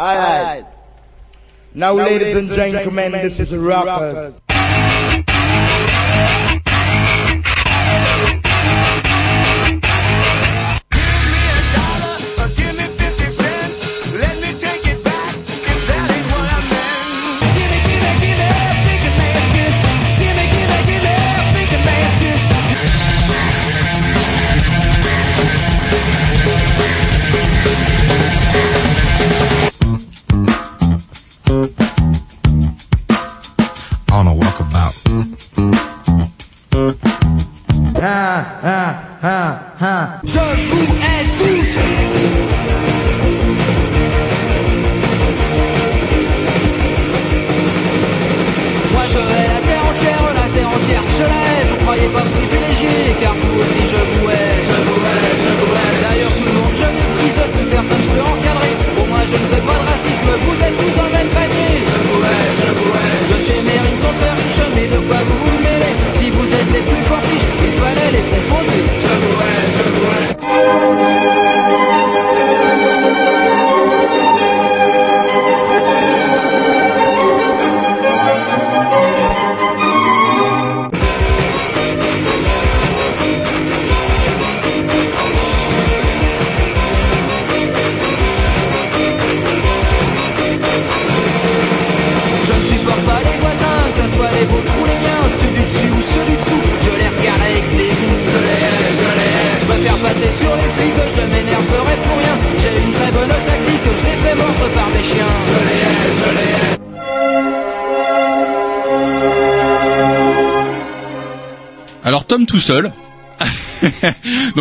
Alright. 0.00 0.64
Now, 1.74 1.92
ladies 1.92 2.34
and 2.34 2.50
gentlemen, 2.50 3.12
this 3.12 3.38
is 3.38 3.54
Rockers. 3.54 4.40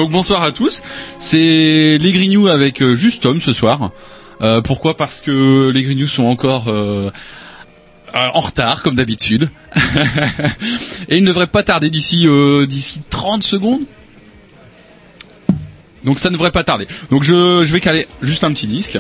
Bonsoir 0.10 0.42
à 0.42 0.52
tous. 0.52 0.82
C'est 1.20 1.98
les 2.00 2.12
Grignoux 2.12 2.48
avec 2.48 2.82
euh, 2.82 2.96
juste 2.96 3.22
Tom 3.22 3.40
ce 3.40 3.54
soir. 3.54 3.92
Euh, 4.42 4.62
pourquoi? 4.62 4.98
Parce 4.98 5.22
que 5.22 5.70
les 5.70 5.84
Grignoux 5.84 6.08
sont 6.08 6.26
encore 6.26 6.68
euh, 6.68 7.12
euh, 8.16 8.28
en 8.34 8.40
retard 8.40 8.82
comme 8.82 8.96
d'habitude. 8.96 9.50
Et 11.10 11.18
ils 11.18 11.24
ne 11.24 11.28
devraient 11.28 11.48
pas 11.48 11.62
tarder 11.62 11.92
d'ici 11.92 12.28
d'ici 12.68 13.02
30 13.10 13.44
secondes. 13.44 13.82
Donc 16.04 16.18
ça 16.18 16.30
ne 16.30 16.34
devrait 16.34 16.52
pas 16.52 16.64
tarder. 16.64 16.88
Donc 17.12 17.24
je, 17.24 17.64
je 17.66 17.72
vais 17.72 17.80
caler 17.80 18.08
juste 18.24 18.44
un 18.44 18.52
petit 18.52 18.68
disque. 18.68 18.98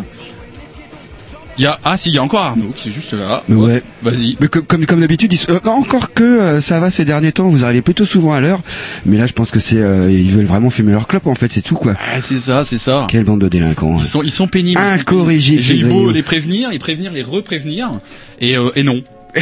Il 1.59 1.63
y 1.63 1.65
a 1.65 1.77
ah 1.83 1.97
si 1.97 2.07
il 2.07 2.15
y 2.15 2.17
a 2.17 2.23
encore 2.23 2.39
Arnaud 2.39 2.71
qui 2.73 2.87
est 2.87 2.91
juste 2.93 3.11
là. 3.11 3.43
Ouais. 3.49 3.83
Vas-y. 4.01 4.37
Mais 4.39 4.47
comme 4.47 4.63
comme, 4.63 4.85
comme 4.85 5.01
d'habitude, 5.01 5.35
euh, 5.49 5.59
encore 5.65 6.13
que 6.13 6.23
euh, 6.23 6.61
ça 6.61 6.79
va 6.79 6.89
ces 6.89 7.03
derniers 7.03 7.33
temps, 7.33 7.49
vous 7.49 7.65
arrivez 7.65 7.81
plutôt 7.81 8.05
souvent 8.05 8.31
à 8.31 8.39
l'heure. 8.39 8.61
Mais 9.05 9.17
là, 9.17 9.25
je 9.25 9.33
pense 9.33 9.51
que 9.51 9.59
c'est 9.59 9.75
euh, 9.75 10.09
ils 10.09 10.31
veulent 10.31 10.45
vraiment 10.45 10.69
fumer 10.69 10.93
leur 10.93 11.05
clope 11.05 11.27
en 11.27 11.35
fait, 11.35 11.51
c'est 11.51 11.61
tout 11.61 11.75
quoi. 11.75 11.95
Ah, 11.99 12.21
c'est 12.21 12.39
ça, 12.39 12.63
c'est 12.63 12.77
ça. 12.77 13.07
Quelle 13.09 13.25
bande 13.25 13.41
de 13.41 13.49
délinquants. 13.49 13.97
Ils 13.99 14.05
sont, 14.05 14.23
ils 14.23 14.31
sont 14.31 14.47
pénibles. 14.47 14.79
Incorrigibles, 14.79 15.61
J'ai 15.61 15.79
eu 15.79 15.83
beau 15.83 16.11
les 16.11 16.23
prévenir, 16.23 16.69
les 16.69 16.79
prévenir, 16.79 17.11
les 17.11 17.23
reprévenir, 17.23 17.99
et, 18.39 18.57
euh, 18.57 18.71
et 18.77 18.83
non. 18.83 19.03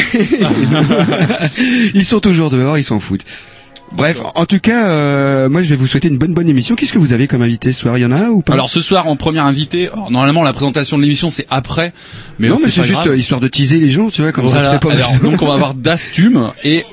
ils 1.94 2.06
sont 2.06 2.20
toujours 2.20 2.50
dehors, 2.50 2.80
ils 2.80 2.84
s'en 2.84 3.00
foutent. 3.00 3.26
Bref, 3.98 4.22
en 4.36 4.46
tout 4.46 4.60
cas, 4.60 4.88
euh, 4.88 5.50
moi 5.50 5.64
je 5.64 5.70
vais 5.70 5.76
vous 5.76 5.88
souhaiter 5.88 6.08
une 6.08 6.18
bonne 6.18 6.34
bonne 6.34 6.48
émission. 6.48 6.76
Qu'est-ce 6.76 6.94
que 6.94 7.00
vous 7.00 7.14
avez 7.14 7.28
comme 7.28 7.42
invité 7.42 7.72
ce 7.72 7.82
soir 7.82 7.98
Il 7.98 8.02
y 8.02 8.06
en 8.06 8.12
a 8.12 8.22
un 8.26 8.30
ou 8.30 8.42
pas 8.42 8.54
Alors 8.54 8.70
ce 8.70 8.82
soir 8.82 9.08
en 9.08 9.16
première 9.16 9.46
invité, 9.46 9.88
alors, 9.88 10.12
normalement 10.12 10.44
la 10.44 10.54
présentation 10.54 10.98
de 10.98 11.04
l'émission 11.04 11.30
c'est 11.32 11.48
après, 11.50 11.94
mais 12.40 12.50
Non, 12.50 12.56
mais 12.64 12.70
c'est 12.70 12.84
juste 12.84 13.02
grave. 13.02 13.18
histoire 13.18 13.42
de 13.42 13.48
teaser 13.48 13.80
les 13.80 13.90
gens, 13.90 14.10
tu 14.10 14.22
vois, 14.22 14.32
comme 14.32 14.48
ça 14.50 14.64
se 14.64 14.72
fait 14.72 14.80
pas 14.80 14.94
Alors, 14.94 15.18
donc 15.20 15.42
on 15.42 15.48
va 15.48 15.56
avoir 15.56 15.74
Dastume 15.76 16.52
et 16.64 16.86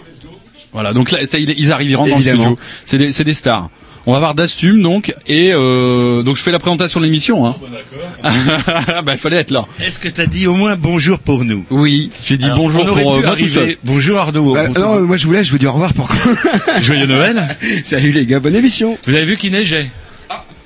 voilà. 0.72 0.92
Donc 0.92 1.12
là, 1.12 1.24
ça, 1.24 1.38
ils 1.38 1.72
arrivent, 1.72 1.90
ils 1.90 1.94
rentrent 1.94 2.10
dans 2.10 2.16
le 2.16 2.22
studio. 2.22 2.58
C'est 2.84 2.98
des, 2.98 3.12
c'est 3.12 3.22
des 3.22 3.32
stars. 3.34 3.70
On 4.06 4.10
va 4.10 4.18
avoir 4.18 4.34
Dastume 4.34 4.82
donc 4.82 5.14
et 5.26 5.50
euh, 5.54 6.22
donc 6.22 6.36
je 6.36 6.42
fais 6.42 6.50
la 6.50 6.58
présentation 6.58 7.00
de 7.00 7.06
l'émission. 7.06 7.46
Hein. 7.46 7.56
bah 9.02 9.12
il 9.12 9.18
fallait 9.18 9.36
être 9.38 9.50
là. 9.50 9.66
Est-ce 9.80 9.98
que 9.98 10.08
t'as 10.08 10.26
dit 10.26 10.46
au 10.46 10.52
moins 10.54 10.76
bonjour 10.76 11.18
pour 11.18 11.44
nous? 11.44 11.64
Oui, 11.70 12.10
j'ai 12.22 12.36
dit 12.36 12.44
Alors, 12.46 12.58
bonjour 12.58 12.84
pour 12.84 13.14
euh, 13.14 13.22
moi 13.22 13.34
tout 13.34 13.48
seul. 13.48 13.62
arriver. 13.62 13.78
Bonjour 13.82 14.18
Arnaud. 14.18 14.54
Bon, 14.54 14.72
non, 14.78 15.00
moi 15.00 15.16
je 15.16 15.26
voulais, 15.26 15.42
je 15.42 15.50
vous 15.50 15.58
dis 15.58 15.66
au 15.66 15.72
revoir 15.72 15.94
pour 15.94 16.08
Joyeux 16.82 17.06
Noël. 17.06 17.56
Salut 17.82 18.12
les 18.12 18.26
gars, 18.26 18.40
bonne 18.40 18.56
émission. 18.56 18.98
Vous 19.06 19.14
avez 19.14 19.24
vu 19.24 19.38
qu'il 19.38 19.52
neigeait? 19.52 19.90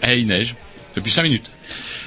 Eh, 0.08 0.18
il 0.18 0.26
neige. 0.26 0.56
Depuis 0.96 1.12
5 1.12 1.22
minutes. 1.22 1.50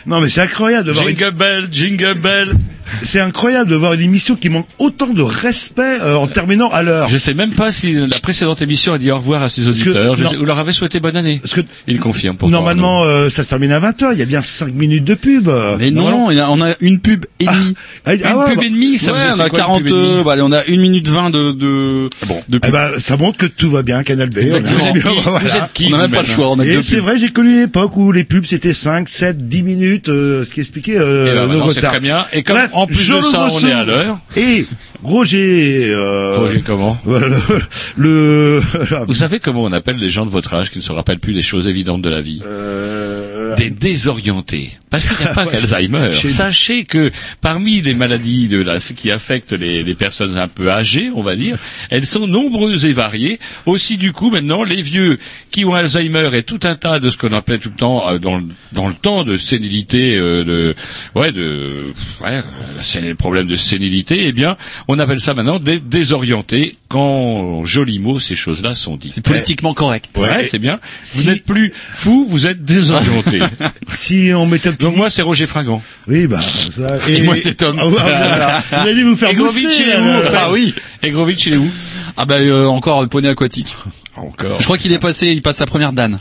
Non, 0.05 0.19
mais 0.21 0.29
c'est 0.29 0.41
incroyable 0.41 0.87
de 0.87 0.91
voir 0.93 1.07
une... 1.07 1.15
Jingle 1.17 1.35
bell, 1.35 1.67
jingle 1.71 2.13
bell. 2.15 2.53
c'est 3.01 3.19
incroyable 3.19 3.69
de 3.69 3.75
voir 3.75 3.93
une 3.93 4.01
émission 4.01 4.35
qui 4.35 4.49
manque 4.49 4.67
autant 4.79 5.07
de 5.13 5.21
respect 5.21 5.99
euh, 6.01 6.15
en 6.15 6.27
terminant 6.27 6.69
à 6.69 6.81
l'heure. 6.83 7.07
Je 7.09 7.17
sais 7.17 7.33
même 7.33 7.51
pas 7.51 7.71
si 7.71 7.93
la 7.93 8.19
précédente 8.19 8.61
émission 8.61 8.93
a 8.93 8.97
dit 8.97 9.11
au 9.11 9.15
revoir 9.17 9.43
à 9.43 9.49
ses 9.49 9.67
auditeurs. 9.69 10.15
Je 10.15 10.25
sais- 10.25 10.35
vous 10.35 10.45
leur 10.45 10.59
avez 10.59 10.73
souhaité 10.73 10.99
bonne 10.99 11.15
année. 11.15 11.39
Parce 11.41 11.53
que 11.53 11.61
Il 11.87 11.99
confirme. 11.99 12.35
pourquoi, 12.37 12.51
normalement, 12.57 13.03
euh, 13.03 13.29
ça 13.29 13.43
se 13.43 13.49
termine 13.49 13.71
à 13.71 13.79
20h. 13.79 14.09
Il 14.13 14.19
y 14.19 14.21
a 14.21 14.25
bien 14.25 14.41
5 14.41 14.73
minutes 14.73 15.05
de 15.05 15.13
pub. 15.13 15.49
Mais 15.79 15.91
non, 15.91 16.09
non, 16.09 16.27
on 16.49 16.61
a 16.61 16.73
une 16.81 16.99
pub 16.99 17.25
et 17.39 17.45
demie. 17.45 17.75
Ah, 18.05 18.11
ah 18.11 18.13
Une 18.13 18.37
ouais, 18.39 18.45
pub 18.47 18.57
bah- 18.57 18.65
et 18.65 18.69
demie, 18.69 18.97
ça 18.97 19.13
ouais, 19.13 19.19
faisait 19.19 19.41
on 19.41 19.45
a 19.45 19.49
quoi, 19.49 19.59
une 19.59 19.65
40, 19.65 19.77
pub 19.79 19.87
et 19.87 19.89
demie 19.91 19.99
euh, 20.19 20.23
bah, 20.23 20.33
allez, 20.33 20.41
on 20.41 20.51
a 20.51 20.65
une 20.65 20.81
minute 20.81 21.07
20 21.07 21.29
de, 21.29 21.51
de, 21.51 22.09
Bon. 22.27 22.41
de 22.49 22.57
Eh 22.57 22.59
pub. 22.59 22.71
ben, 22.71 22.89
ça 22.99 23.15
montre 23.17 23.37
que 23.37 23.45
tout 23.45 23.69
va 23.71 23.83
bien, 23.83 24.03
Canal 24.03 24.29
B. 24.29 24.39
Exactement. 24.39 25.13
On 25.25 25.29
voilà. 25.31 25.69
N'a 25.91 25.97
même 25.97 26.11
pas 26.11 26.21
le 26.21 26.27
choix, 26.27 26.49
on 26.49 26.59
a 26.59 26.65
que 26.65 26.69
Et 26.69 26.81
c'est 26.81 26.97
vrai, 26.99 27.17
j'ai 27.17 27.29
connu 27.29 27.53
une 27.53 27.63
époque 27.63 27.95
où 27.95 28.11
les 28.11 28.23
pubs 28.23 28.45
c'était 28.45 28.73
5, 28.73 29.07
7, 29.07 29.47
10 29.47 29.63
minutes, 29.63 29.90
euh, 30.09 30.43
ce 30.43 30.51
qui 30.51 30.59
expliquait 30.59 30.97
euh, 30.97 31.47
ben, 31.47 31.81
très 31.89 31.99
bien. 31.99 32.25
Et 32.33 32.43
comme 32.43 32.55
Bref, 32.57 32.71
en 32.73 32.85
plus 32.87 33.07
de 33.09 33.21
ça, 33.21 33.47
on 33.51 33.59
est 33.67 33.71
à 33.71 33.83
l'heure. 33.83 34.19
Et 34.37 34.65
Roger, 35.03 35.85
euh, 35.91 36.37
Roger, 36.37 36.61
comment 36.65 36.97
le- 37.97 38.61
Vous 39.07 39.13
savez 39.13 39.39
comment 39.39 39.63
on 39.63 39.71
appelle 39.71 39.97
les 39.97 40.09
gens 40.09 40.25
de 40.25 40.29
votre 40.31 40.53
âge 40.53 40.69
qui 40.71 40.77
ne 40.77 40.83
se 40.83 40.91
rappellent 40.91 41.19
plus 41.19 41.33
des 41.33 41.41
choses 41.41 41.67
évidentes 41.67 42.01
de 42.01 42.09
la 42.09 42.21
vie 42.21 42.41
euh, 42.45 43.55
Des 43.55 43.69
désorientés. 43.69 44.71
Parce 44.91 45.05
qu'il 45.07 45.17
n'y 45.17 45.23
a 45.23 45.33
pas 45.33 45.45
qu'Alzheimer. 45.51 46.11
chez- 46.13 46.29
Sachez 46.29 46.83
que 46.83 47.09
parmi 47.41 47.81
les 47.81 47.95
maladies 47.95 48.47
de 48.47 48.61
la, 48.61 48.77
qui 48.79 49.09
affectent 49.09 49.53
les, 49.53 49.81
les 49.83 49.95
personnes 49.95 50.37
un 50.37 50.47
peu 50.47 50.69
âgées, 50.69 51.09
on 51.15 51.21
va 51.21 51.35
dire, 51.35 51.57
elles 51.89 52.05
sont 52.05 52.27
nombreuses 52.27 52.85
et 52.85 52.93
variées. 52.93 53.39
Aussi 53.65 53.97
du 53.97 54.11
coup, 54.11 54.29
maintenant, 54.29 54.63
les 54.63 54.81
vieux 54.83 55.17
qui 55.49 55.65
ont 55.65 55.73
Alzheimer 55.73 56.29
et 56.33 56.43
tout 56.43 56.59
un 56.63 56.75
tas 56.75 56.99
de 56.99 57.09
ce 57.09 57.17
qu'on 57.17 57.33
appelait 57.33 57.57
tout 57.57 57.69
le 57.69 57.75
temps 57.75 58.07
euh, 58.07 58.19
dans, 58.19 58.37
le- 58.37 58.45
dans 58.73 58.87
le 58.87 58.93
temps 58.93 59.23
de 59.23 59.37
sénilité, 59.37 60.15
euh, 60.17 60.43
de 60.43 60.75
ouais, 61.15 61.31
de 61.31 61.85
ouais, 62.21 62.43
c'est 62.81 63.01
le 63.01 63.15
problème 63.15 63.47
de 63.47 63.55
sénilité. 63.55 64.27
Eh 64.27 64.31
bien, 64.33 64.57
on 64.87 64.99
appelle 64.99 65.21
ça 65.21 65.33
maintenant 65.33 65.57
des 65.59 65.79
désorientés. 65.79 66.75
Quand 66.89 67.63
joli 67.63 67.99
mot, 67.99 68.19
ces 68.19 68.35
choses-là 68.35 68.75
sont 68.75 68.97
dites. 68.97 69.13
C'est 69.13 69.23
politiquement 69.25 69.73
correct. 69.73 70.09
Ouais, 70.17 70.43
c'est 70.43 70.59
bien. 70.59 70.77
si- 71.03 71.19
Vous 71.19 71.29
n'êtes 71.29 71.45
plus 71.45 71.71
fou, 71.73 72.25
vous 72.27 72.45
êtes 72.47 72.65
désorienté. 72.65 73.39
si 73.87 74.31
on 74.35 74.45
mettait 74.45 74.73
Donc 74.81 74.95
moi, 74.95 75.09
c'est 75.09 75.21
Roger 75.21 75.45
Fringant. 75.45 75.81
Oui, 76.07 76.27
bah, 76.27 76.39
ça, 76.41 76.97
Et 77.09 77.21
moi, 77.21 77.35
c'est 77.35 77.55
Tom. 77.55 77.77
Ah, 77.79 77.85
voilà. 77.85 78.63
Vous 78.71 78.87
allez 78.89 79.03
vous 79.03 79.15
faire 79.15 79.29
Egrovitch, 79.29 79.63
bousser, 79.63 79.83
il 79.83 79.89
est 79.89 79.99
où, 79.99 80.23
Ah 80.35 80.51
oui. 80.51 80.73
Egrovitch, 81.03 81.45
il 81.45 81.53
est 81.53 81.57
où? 81.57 81.69
Ah 82.17 82.25
bah 82.25 82.35
euh, 82.35 82.65
encore 82.65 83.07
poney 83.07 83.29
aquatique. 83.29 83.75
Encore. 84.17 84.57
Je 84.59 84.63
crois 84.65 84.77
qu'il 84.77 84.91
est 84.93 84.99
passé, 84.99 85.27
il 85.27 85.41
passe 85.41 85.57
sa 85.57 85.65
première 85.65 85.93
danne. 85.93 86.19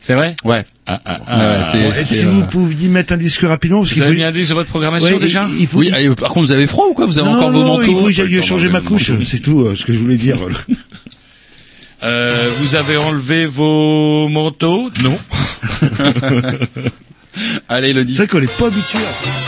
C'est 0.00 0.14
vrai? 0.14 0.36
Ouais. 0.44 0.64
ah, 0.86 1.00
ah, 1.04 1.18
ah, 1.26 1.64
c'est- 1.72 1.78
Et 1.80 1.92
c'est, 1.94 2.14
si 2.14 2.24
euh, 2.24 2.28
vous 2.30 2.46
pouviez 2.46 2.86
mettre 2.88 3.12
un 3.12 3.16
disque 3.16 3.40
rapidement, 3.42 3.78
parce 3.80 3.88
Vous 3.90 3.94
qu'il 3.94 4.02
avez 4.04 4.12
faut... 4.12 4.18
mis 4.18 4.24
un 4.24 4.30
disque 4.30 4.46
sur 4.46 4.54
votre 4.56 4.70
programmation 4.70 5.16
Ouais, 5.16 5.18
déjà? 5.18 5.48
il, 5.50 5.62
il 5.62 5.66
faut... 5.66 5.78
Oui, 5.78 5.90
ah, 5.92 6.00
et, 6.00 6.08
par 6.10 6.28
contre 6.30 6.46
vous 6.46 6.52
avez 6.52 6.66
froid 6.68 6.86
ou 6.88 6.94
quoi? 6.94 7.06
Vous 7.06 7.18
avez 7.18 7.28
non, 7.28 7.36
encore 7.36 7.50
non, 7.50 7.58
vos 7.58 7.64
manteaux 7.66 7.82
il 7.90 7.96
faut 7.96 8.04
que 8.06 8.12
j'aille 8.12 8.42
changer 8.42 8.68
ma 8.68 8.80
couche, 8.80 9.10
c'est 9.24 9.40
tout 9.40 9.62
euh, 9.62 9.74
ce 9.74 9.84
que 9.84 9.92
je 9.92 9.98
voulais 9.98 10.16
dire. 10.16 10.36
euh, 12.04 12.50
Vous 12.60 12.76
avez 12.76 12.96
enlevé 12.96 13.46
vos 13.46 14.28
manteaux? 14.28 14.88
Non. 15.02 15.18
Allez 17.68 17.92
le 17.92 18.04
C'est 18.06 18.14
vrai 18.14 18.26
qu'on 18.28 18.40
n'est 18.40 18.46
pas 18.46 18.66
habitué 18.66 18.98
à... 18.98 19.47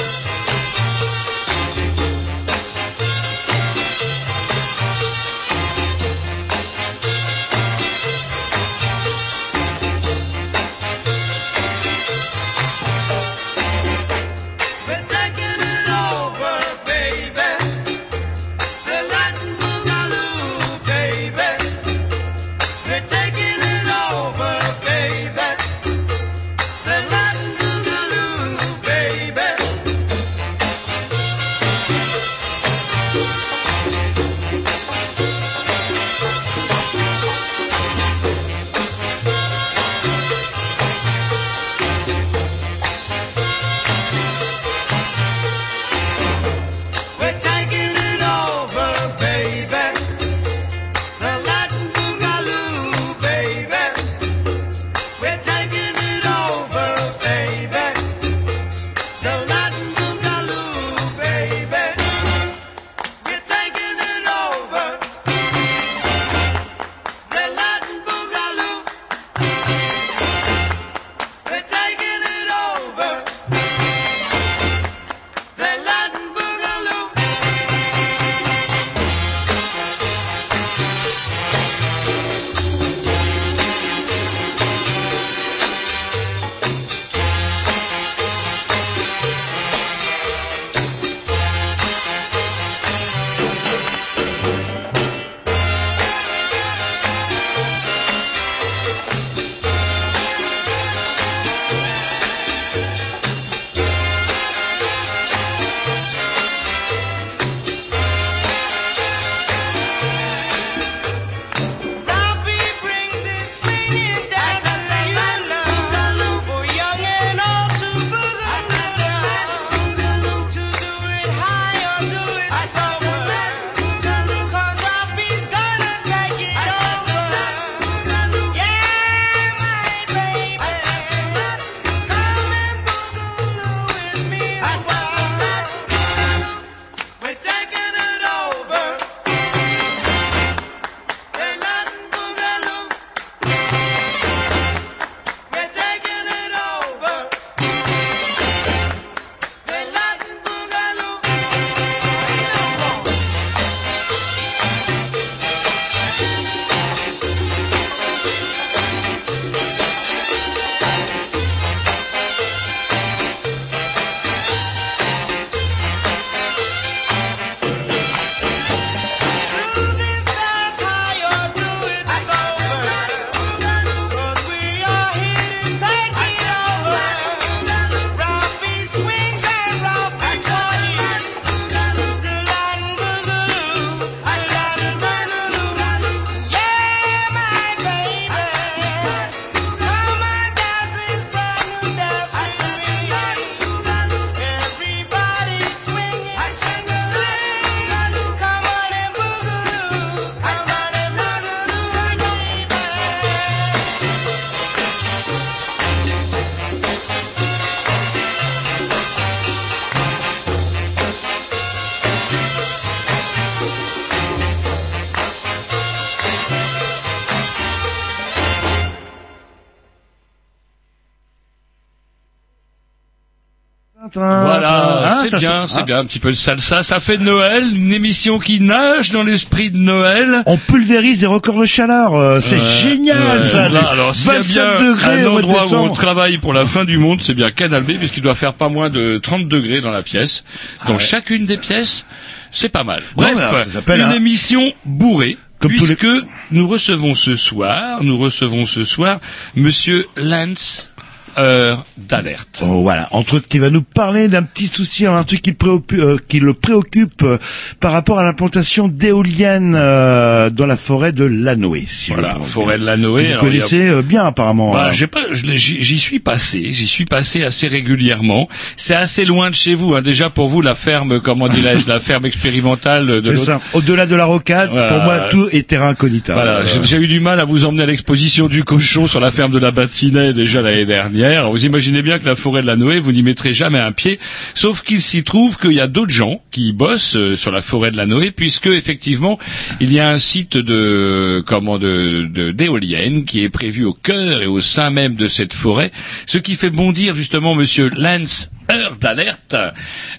c'est 225.30 225.38
bien, 225.38 225.68
c'est- 225.68 225.78
ah. 225.80 225.82
bien, 225.82 225.98
un 225.98 226.04
petit 226.04 226.18
peu 226.18 226.28
le 226.28 226.34
salsa. 226.34 226.82
Ça 226.82 227.00
fait 227.00 227.18
Noël, 227.18 227.64
une 227.74 227.92
émission 227.92 228.38
qui 228.38 228.60
nage 228.60 229.10
dans 229.12 229.22
l'esprit 229.22 229.70
de 229.70 229.76
Noël. 229.78 230.42
On 230.46 230.56
pulvérise 230.56 231.20
les 231.22 231.26
records 231.26 231.60
de 231.60 231.66
chaleur. 231.66 232.14
euh, 232.14 232.40
c'est 232.40 232.60
génial 232.82 233.38
ouais. 233.40 233.44
ça. 233.44 233.68
Là, 233.68 233.88
alors, 233.90 234.14
s'il 234.14 234.26
y 234.28 234.30
a 234.30 234.38
27 234.38 234.52
bien 234.78 234.86
degrés 234.88 235.20
un 235.20 235.22
de 235.22 235.28
endroit 235.28 235.66
où 235.66 235.74
on 235.74 235.90
travaille 235.92 236.38
pour 236.38 236.52
la 236.52 236.66
fin 236.66 236.84
du 236.84 236.98
monde, 236.98 237.20
c'est 237.22 237.34
bien 237.34 237.50
Canal 237.50 237.82
B, 237.82 237.92
puisqu'il 237.98 238.22
doit 238.22 238.34
faire 238.34 238.54
pas 238.54 238.68
moins 238.68 238.90
de 238.90 239.18
30 239.22 239.48
degrés 239.48 239.80
dans 239.80 239.90
la 239.90 240.02
pièce. 240.02 240.44
Dans 240.86 240.98
chacune 240.98 241.46
des 241.46 241.56
pièces, 241.56 242.04
c'est 242.50 242.68
pas 242.68 242.84
mal. 242.84 243.02
Bref, 243.16 243.36
ça 243.36 243.94
une 243.96 244.02
un- 244.02 244.12
émission 244.12 244.72
bourrée. 244.84 245.36
Comme 245.60 245.72
les- 245.72 245.76
puisque 245.76 246.06
nous 246.52 246.66
recevons 246.66 247.14
ce 247.14 247.36
soir, 247.36 248.02
nous 248.02 248.16
recevons 248.16 248.64
ce 248.64 248.82
soir 248.82 249.20
Monsieur 249.54 250.06
Lance, 250.16 250.89
heure 251.38 251.84
d'alerte. 251.96 252.62
Oh, 252.62 252.82
voilà, 252.82 253.08
entre 253.12 253.34
autres, 253.34 253.48
qui 253.48 253.58
va 253.58 253.70
nous 253.70 253.82
parler 253.82 254.28
d'un 254.28 254.42
petit 254.42 254.66
souci, 254.66 255.06
un 255.06 255.22
truc 255.24 255.42
qui, 255.42 255.50
le 255.50 255.56
préoccupe, 255.56 255.98
euh, 256.00 256.16
qui 256.28 256.40
le 256.40 256.54
préoccupe 256.54 257.22
euh, 257.22 257.38
par 257.80 257.92
rapport 257.92 258.18
à 258.18 258.24
l'implantation 258.24 258.88
d'éoliennes 258.88 259.74
euh, 259.76 260.50
dans 260.50 260.66
la 260.66 260.76
forêt 260.76 261.12
de 261.12 261.24
Lanoé. 261.24 261.84
Si 261.88 262.12
Voilà, 262.12 262.36
forêt 262.42 262.74
de 262.76 262.80
Vous 262.80 262.86
Lanoé. 262.86 263.26
Alors, 263.28 263.38
a- 263.38 263.40
connaissez 263.46 263.88
euh, 263.88 264.02
bien 264.02 264.24
apparemment. 264.24 264.72
Bah, 264.72 264.86
hein. 264.88 264.92
j'ai 264.92 265.06
pas, 265.06 265.20
j'y 265.32 265.98
suis 265.98 266.20
passé, 266.20 266.72
j'y 266.72 266.86
suis 266.86 267.06
passé 267.06 267.44
assez 267.44 267.68
régulièrement. 267.68 268.48
C'est 268.76 268.94
assez 268.94 269.24
loin 269.24 269.50
de 269.50 269.54
chez 269.54 269.74
vous, 269.74 269.94
hein. 269.94 270.02
déjà 270.02 270.30
pour 270.30 270.48
vous 270.48 270.60
la 270.62 270.74
ferme, 270.74 271.20
comment 271.20 271.48
dirais-je, 271.48 271.86
la 271.88 272.00
ferme 272.00 272.26
expérimentale 272.26 273.06
de 273.06 273.20
C'est 273.24 273.36
ça. 273.36 273.60
Au-delà 273.74 274.06
de 274.06 274.14
la 274.16 274.24
rocade, 274.24 274.70
Voilà. 274.70 274.88
pour 274.88 275.02
moi, 275.02 275.18
tout 275.30 275.48
est 275.52 275.66
terrain 275.66 275.88
incognita. 275.90 276.34
Voilà, 276.34 276.60
j'ai 276.64 276.96
eu 276.96 277.06
du 277.08 277.20
mal 277.20 277.40
à 277.40 277.44
vous 277.44 277.64
emmener 277.64 277.82
à 277.82 277.86
l'exposition 277.86 278.46
du 278.48 278.64
cochon 278.64 279.06
sur 279.06 279.20
la 279.20 279.30
ferme 279.30 279.52
de 279.52 279.58
la 279.58 279.70
Bâtinais 279.70 280.32
déjà 280.32 280.60
l'année 280.62 280.86
dernière. 280.86 281.19
Vous 281.20 281.66
imaginez 281.66 282.00
bien 282.00 282.18
que 282.18 282.24
la 282.24 282.34
forêt 282.34 282.62
de 282.62 282.66
la 282.66 282.76
Noé, 282.76 282.98
vous 282.98 283.12
n'y 283.12 283.22
mettrez 283.22 283.52
jamais 283.52 283.78
un 283.78 283.92
pied, 283.92 284.18
sauf 284.54 284.80
qu'il 284.82 285.02
s'y 285.02 285.22
trouve 285.22 285.58
qu'il 285.58 285.72
y 285.72 285.80
a 285.80 285.86
d'autres 285.86 286.12
gens 286.12 286.40
qui 286.50 286.72
bossent 286.72 287.14
euh, 287.14 287.36
sur 287.36 287.50
la 287.50 287.60
forêt 287.60 287.90
de 287.90 287.98
la 287.98 288.06
Noé, 288.06 288.30
puisque 288.30 288.68
effectivement, 288.68 289.38
il 289.80 289.92
y 289.92 290.00
a 290.00 290.08
un 290.08 290.18
site 290.18 290.56
de 290.56 291.44
comment 291.46 291.78
de 291.78 292.52
d'éoliennes 292.52 293.24
qui 293.24 293.42
est 293.42 293.50
prévu 293.50 293.84
au 293.84 293.92
cœur 293.92 294.40
et 294.40 294.46
au 294.46 294.62
sein 294.62 294.88
même 294.88 295.14
de 295.14 295.28
cette 295.28 295.52
forêt, 295.52 295.92
ce 296.26 296.38
qui 296.38 296.54
fait 296.54 296.70
bondir 296.70 297.14
justement 297.14 297.54
Monsieur 297.54 297.90
Lance 297.90 298.50
heure 298.78 298.96
d'alerte. 299.00 299.54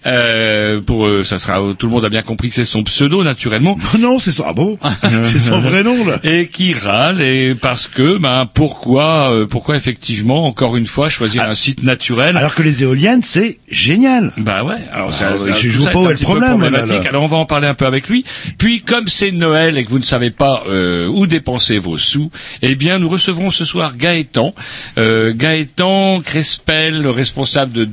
Euh, 0.06 0.82
pour 0.82 1.08
eux, 1.08 1.24
ça 1.24 1.38
sera 1.40 1.60
tout 1.78 1.88
le 1.88 1.92
monde 1.92 2.06
a 2.06 2.10
bien 2.10 2.22
compris 2.22 2.50
que 2.50 2.56
c'est 2.56 2.66
son 2.66 2.84
pseudo 2.84 3.24
naturellement. 3.24 3.78
Non, 3.94 4.00
non, 4.14 4.20
c'est 4.20 4.32
ça. 4.32 4.46
Ah 4.48 4.54
bon 4.54 4.78
C'est 5.24 5.40
son 5.40 5.60
vrai 5.60 5.84
nom, 5.84 6.06
là. 6.06 6.20
Et 6.24 6.48
qui 6.48 6.74
râle 6.74 7.22
et 7.22 7.56
parce 7.56 7.88
que 7.88 8.18
ben 8.18 8.48
pourquoi 8.54 9.32
euh, 9.34 9.46
pourquoi 9.48 9.76
effectivement 9.78 10.46
encore 10.46 10.76
une 10.78 10.86
fois 10.86 11.10
choisir 11.10 11.44
un 11.44 11.56
site 11.56 11.84
naturel 11.84 12.38
Alors 12.38 12.56
que 12.56 12.64
les 12.64 12.84
éoliennes, 12.84 13.22
c'est 13.24 13.60
génial. 13.70 14.32
bah 14.38 14.64
ouais, 14.64 14.76
alors 14.92 15.14
ça, 15.14 15.32
Ah 15.34 15.38
ça- 15.38 15.44
ouais, 15.44 15.54
je 15.58 15.70
joue 15.70 15.84
ça 15.84 15.92
pas 15.92 16.00
où 16.00 16.10
est 16.10 16.14
le 16.14 16.18
problème, 16.20 16.62
là. 16.70 16.84
Alors 17.08 17.24
on 17.24 17.28
va 17.28 17.38
en 17.38 17.46
parler 17.46 17.68
un 17.68 17.74
peu 17.74 17.86
avec 17.86 18.08
lui. 18.10 18.26
Puis 18.58 18.82
comme 18.82 19.08
c'est 19.08 19.32
Noël 19.32 19.78
et 19.78 19.86
que 19.86 19.90
vous 19.90 20.00
ne 20.00 20.04
savez 20.04 20.32
pas 20.32 20.64
euh, 20.68 21.08
où 21.08 21.28
dépenser 21.28 21.78
vos 21.78 21.98
sous, 21.98 22.32
eh 22.62 22.76
bien 22.76 23.00
nous 23.00 23.08
recevrons 23.10 23.52
ce 23.52 23.66
soir 23.66 23.98
Gaëtan, 23.98 24.54
euh, 24.98 25.34
Gaëtan 25.36 26.22
Crespel, 26.22 27.02
le 27.02 27.12
responsable 27.12 27.72
de 27.72 27.86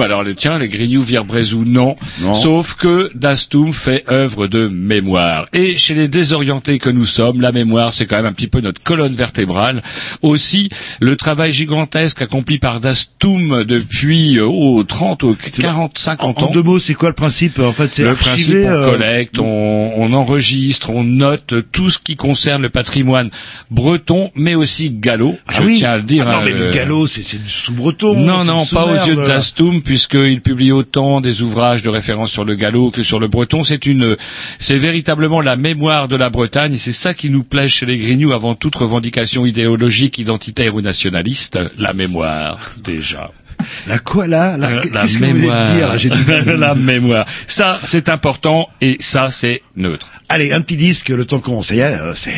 Alors 0.00 0.22
les 0.22 0.34
tiens, 0.34 0.58
les 0.58 0.68
Grignoux 0.68 1.02
Vierbrézou 1.02 1.64
non. 1.64 1.96
Non. 2.20 2.34
Sauf 2.34 2.74
que 2.74 3.10
Dastum 3.14 3.72
fait 3.72 4.04
œuvre 4.10 4.46
de 4.46 4.68
mémoire. 4.68 5.46
Et 5.52 5.76
chez 5.76 5.94
les 5.94 6.08
désorientés 6.08 6.78
que 6.78 6.90
nous 6.90 7.04
sommes, 7.06 7.40
la 7.40 7.52
mémoire 7.52 7.92
c'est 7.94 8.06
quand 8.06 8.16
même 8.16 8.26
un 8.26 8.32
petit 8.32 8.46
peu 8.48 8.60
notre 8.60 8.82
colonne 8.82 9.14
vertébrale. 9.14 9.82
Aussi 10.22 10.68
le 11.00 11.16
travail 11.16 11.52
gigantesque 11.52 12.22
accompli 12.22 12.58
par 12.58 12.80
Dastum 12.80 13.64
depuis 13.64 14.38
euh, 14.38 14.46
oh, 14.46 14.82
30 14.84 15.22
ou 15.24 15.36
40, 15.60 15.98
50 15.98 16.38
En 16.42 16.46
ans. 16.46 16.50
deux 16.52 16.62
mots, 16.62 16.78
c'est 16.78 16.94
quoi 16.94 17.08
le 17.08 17.14
principe 17.14 17.58
En 17.58 17.72
fait, 17.72 17.92
c'est 17.92 18.04
Le 18.04 18.14
principe, 18.14 18.54
on 18.54 18.68
euh, 18.68 18.84
collecte, 18.90 19.38
on, 19.38 19.92
on 19.96 20.12
enregistre, 20.12 20.90
on 20.90 21.04
note 21.04 21.54
tout 21.72 21.90
ce 21.90 21.98
qui 21.98 22.16
concerne 22.16 22.62
le 22.62 22.68
patrimoine 22.70 23.30
breton, 23.70 24.30
mais 24.34 24.54
aussi 24.54 24.90
gallo. 24.90 25.36
Ah 25.48 25.52
je 25.58 25.62
oui. 25.62 25.78
tiens 25.78 25.92
à 25.92 25.96
le 25.96 26.02
dire. 26.02 26.26
Ah 26.28 26.32
non, 26.32 26.38
hein, 26.38 26.42
mais 26.44 26.52
le- 26.52 26.70
galop, 26.70 27.06
c'est 27.06 27.42
du 27.42 27.50
sous-breton. 27.50 28.14
non, 28.14 28.44
non, 28.44 28.64
pas 28.66 28.84
aux 28.86 29.06
yeux 29.06 29.16
de 29.16 29.20
là. 29.20 29.40
Puisqu'il 29.84 30.40
publie 30.40 30.72
autant 30.72 31.20
des 31.20 31.42
ouvrages 31.42 31.82
de 31.82 31.88
référence 31.90 32.30
sur 32.30 32.44
le 32.44 32.54
gallo 32.54 32.90
que 32.90 33.02
sur 33.02 33.18
le 33.18 33.28
breton. 33.28 33.64
C'est 33.64 33.86
une, 33.86 34.16
c'est 34.58 34.78
véritablement 34.78 35.40
la 35.40 35.56
mémoire 35.56 36.08
de 36.08 36.16
la 36.16 36.30
Bretagne, 36.30 36.74
et 36.74 36.78
c'est 36.78 36.92
ça 36.92 37.14
qui 37.14 37.30
nous 37.30 37.44
plaît 37.44 37.68
chez 37.68 37.86
les 37.86 37.98
Grignoux 37.98 38.32
avant 38.32 38.54
toute 38.54 38.76
revendication 38.76 39.44
idéologique, 39.46 40.18
identitaire 40.18 40.74
ou 40.74 40.80
nationaliste. 40.80 41.58
La 41.78 41.92
mémoire, 41.92 42.72
déjà. 42.82 43.30
La 43.86 43.98
quoi 43.98 44.26
là, 44.26 44.56
Euh, 44.60 44.80
Qu'est-ce 44.82 45.18
que 45.18 45.24
vous 45.24 45.30
voulez 45.32 45.46
dire 45.46 46.56
là 46.56 46.56
la 46.56 46.74
mémoire. 46.74 47.26
Ça, 47.46 47.78
c'est 47.84 48.08
important, 48.08 48.68
et 48.80 48.96
ça, 49.00 49.30
c'est 49.30 49.62
neutre. 49.76 50.08
Allez, 50.28 50.52
un 50.52 50.60
petit 50.62 50.76
disque, 50.76 51.10
le 51.10 51.24
temps 51.26 51.38
qu'on 51.38 51.60
est, 51.62 51.80
euh, 51.80 52.12
c'est, 52.16 52.34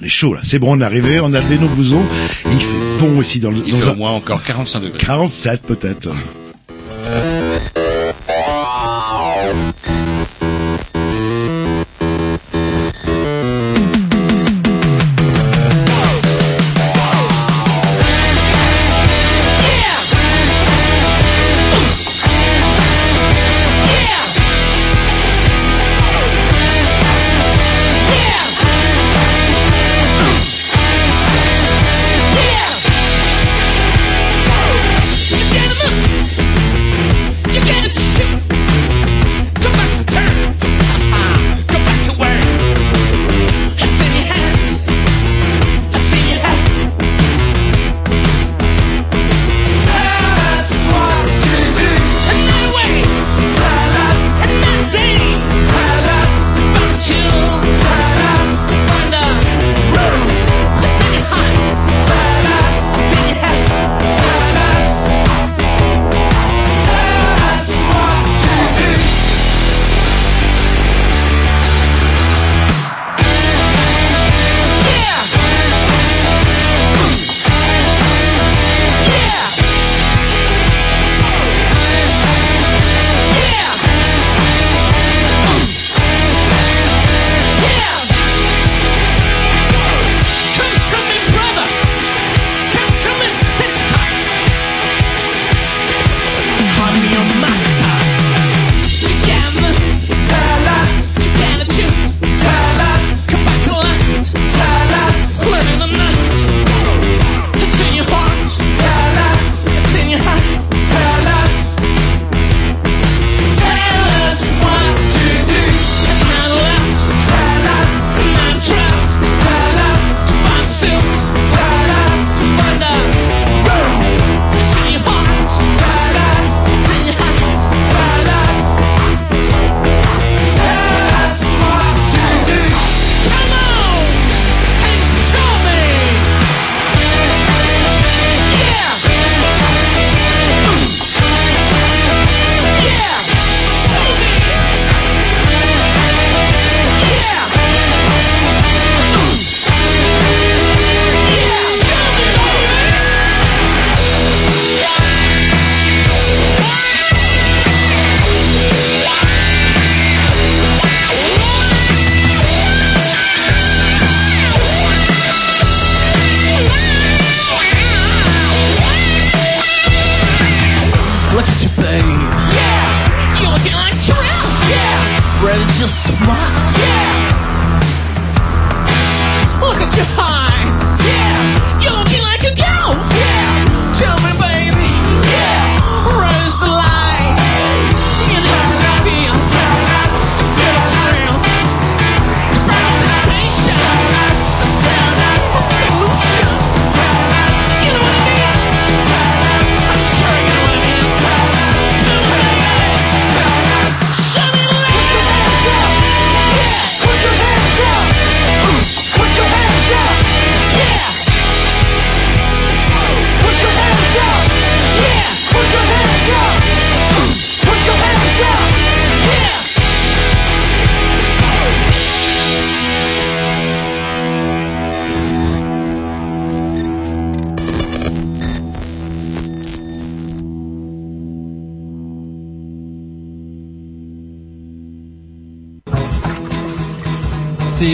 on 0.00 0.04
est 0.04 0.08
chaud 0.08 0.32
là, 0.34 0.40
c'est 0.44 0.58
bon, 0.58 0.76
on 0.76 0.80
est 0.80 0.84
arrivé, 0.84 1.20
on 1.20 1.32
a 1.34 1.40
levé 1.40 1.58
nos 1.58 1.68
blousons, 1.68 2.02
il 2.46 2.58
fait 2.58 2.98
bon 3.00 3.20
ici 3.20 3.40
dans 3.40 3.50
le, 3.50 3.58
Il 3.66 3.72
dans 3.72 3.78
fait 3.80 3.88
un 3.88 3.92
au 3.92 3.96
moins 3.96 4.12
encore 4.12 4.42
45 4.42 4.80
degrés. 4.80 4.98
47 4.98 5.62
peut-être. 5.62 6.08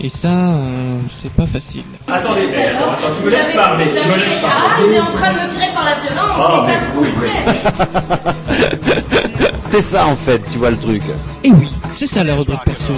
Et 0.00 0.08
ça, 0.10 0.28
euh, 0.28 0.98
c'est 1.10 1.32
pas 1.32 1.46
facile. 1.46 1.82
Attendez, 2.06 2.46
mais 2.50 2.66
attends, 2.68 2.92
attends, 2.92 3.16
tu 3.18 3.24
me 3.26 3.30
laisses 3.30 3.52
parler, 3.54 3.84
tu 3.84 4.08
me 4.08 4.14
laisses 4.14 4.44
Ah, 4.44 4.76
il 4.86 4.92
est 4.94 5.00
en 5.00 5.04
train 5.06 5.32
de 5.32 5.38
me 5.40 5.48
tirer 5.52 5.72
par 5.74 5.84
la 5.84 5.94
violence, 5.96 6.36
Ah, 6.38 6.66
c'est 6.66 6.72
ça 6.72 6.78
vous 6.94 7.04
faites. 8.54 8.78
C'est 9.60 9.80
ça 9.80 10.06
en 10.06 10.14
fait, 10.16 10.40
tu 10.50 10.58
vois 10.58 10.70
le 10.70 10.76
truc. 10.78 11.02
Et 11.42 11.50
oui, 11.50 11.68
c'est 11.96 12.06
ça 12.06 12.22
la 12.22 12.36
rubrique 12.36 12.62
perso. 12.64 12.92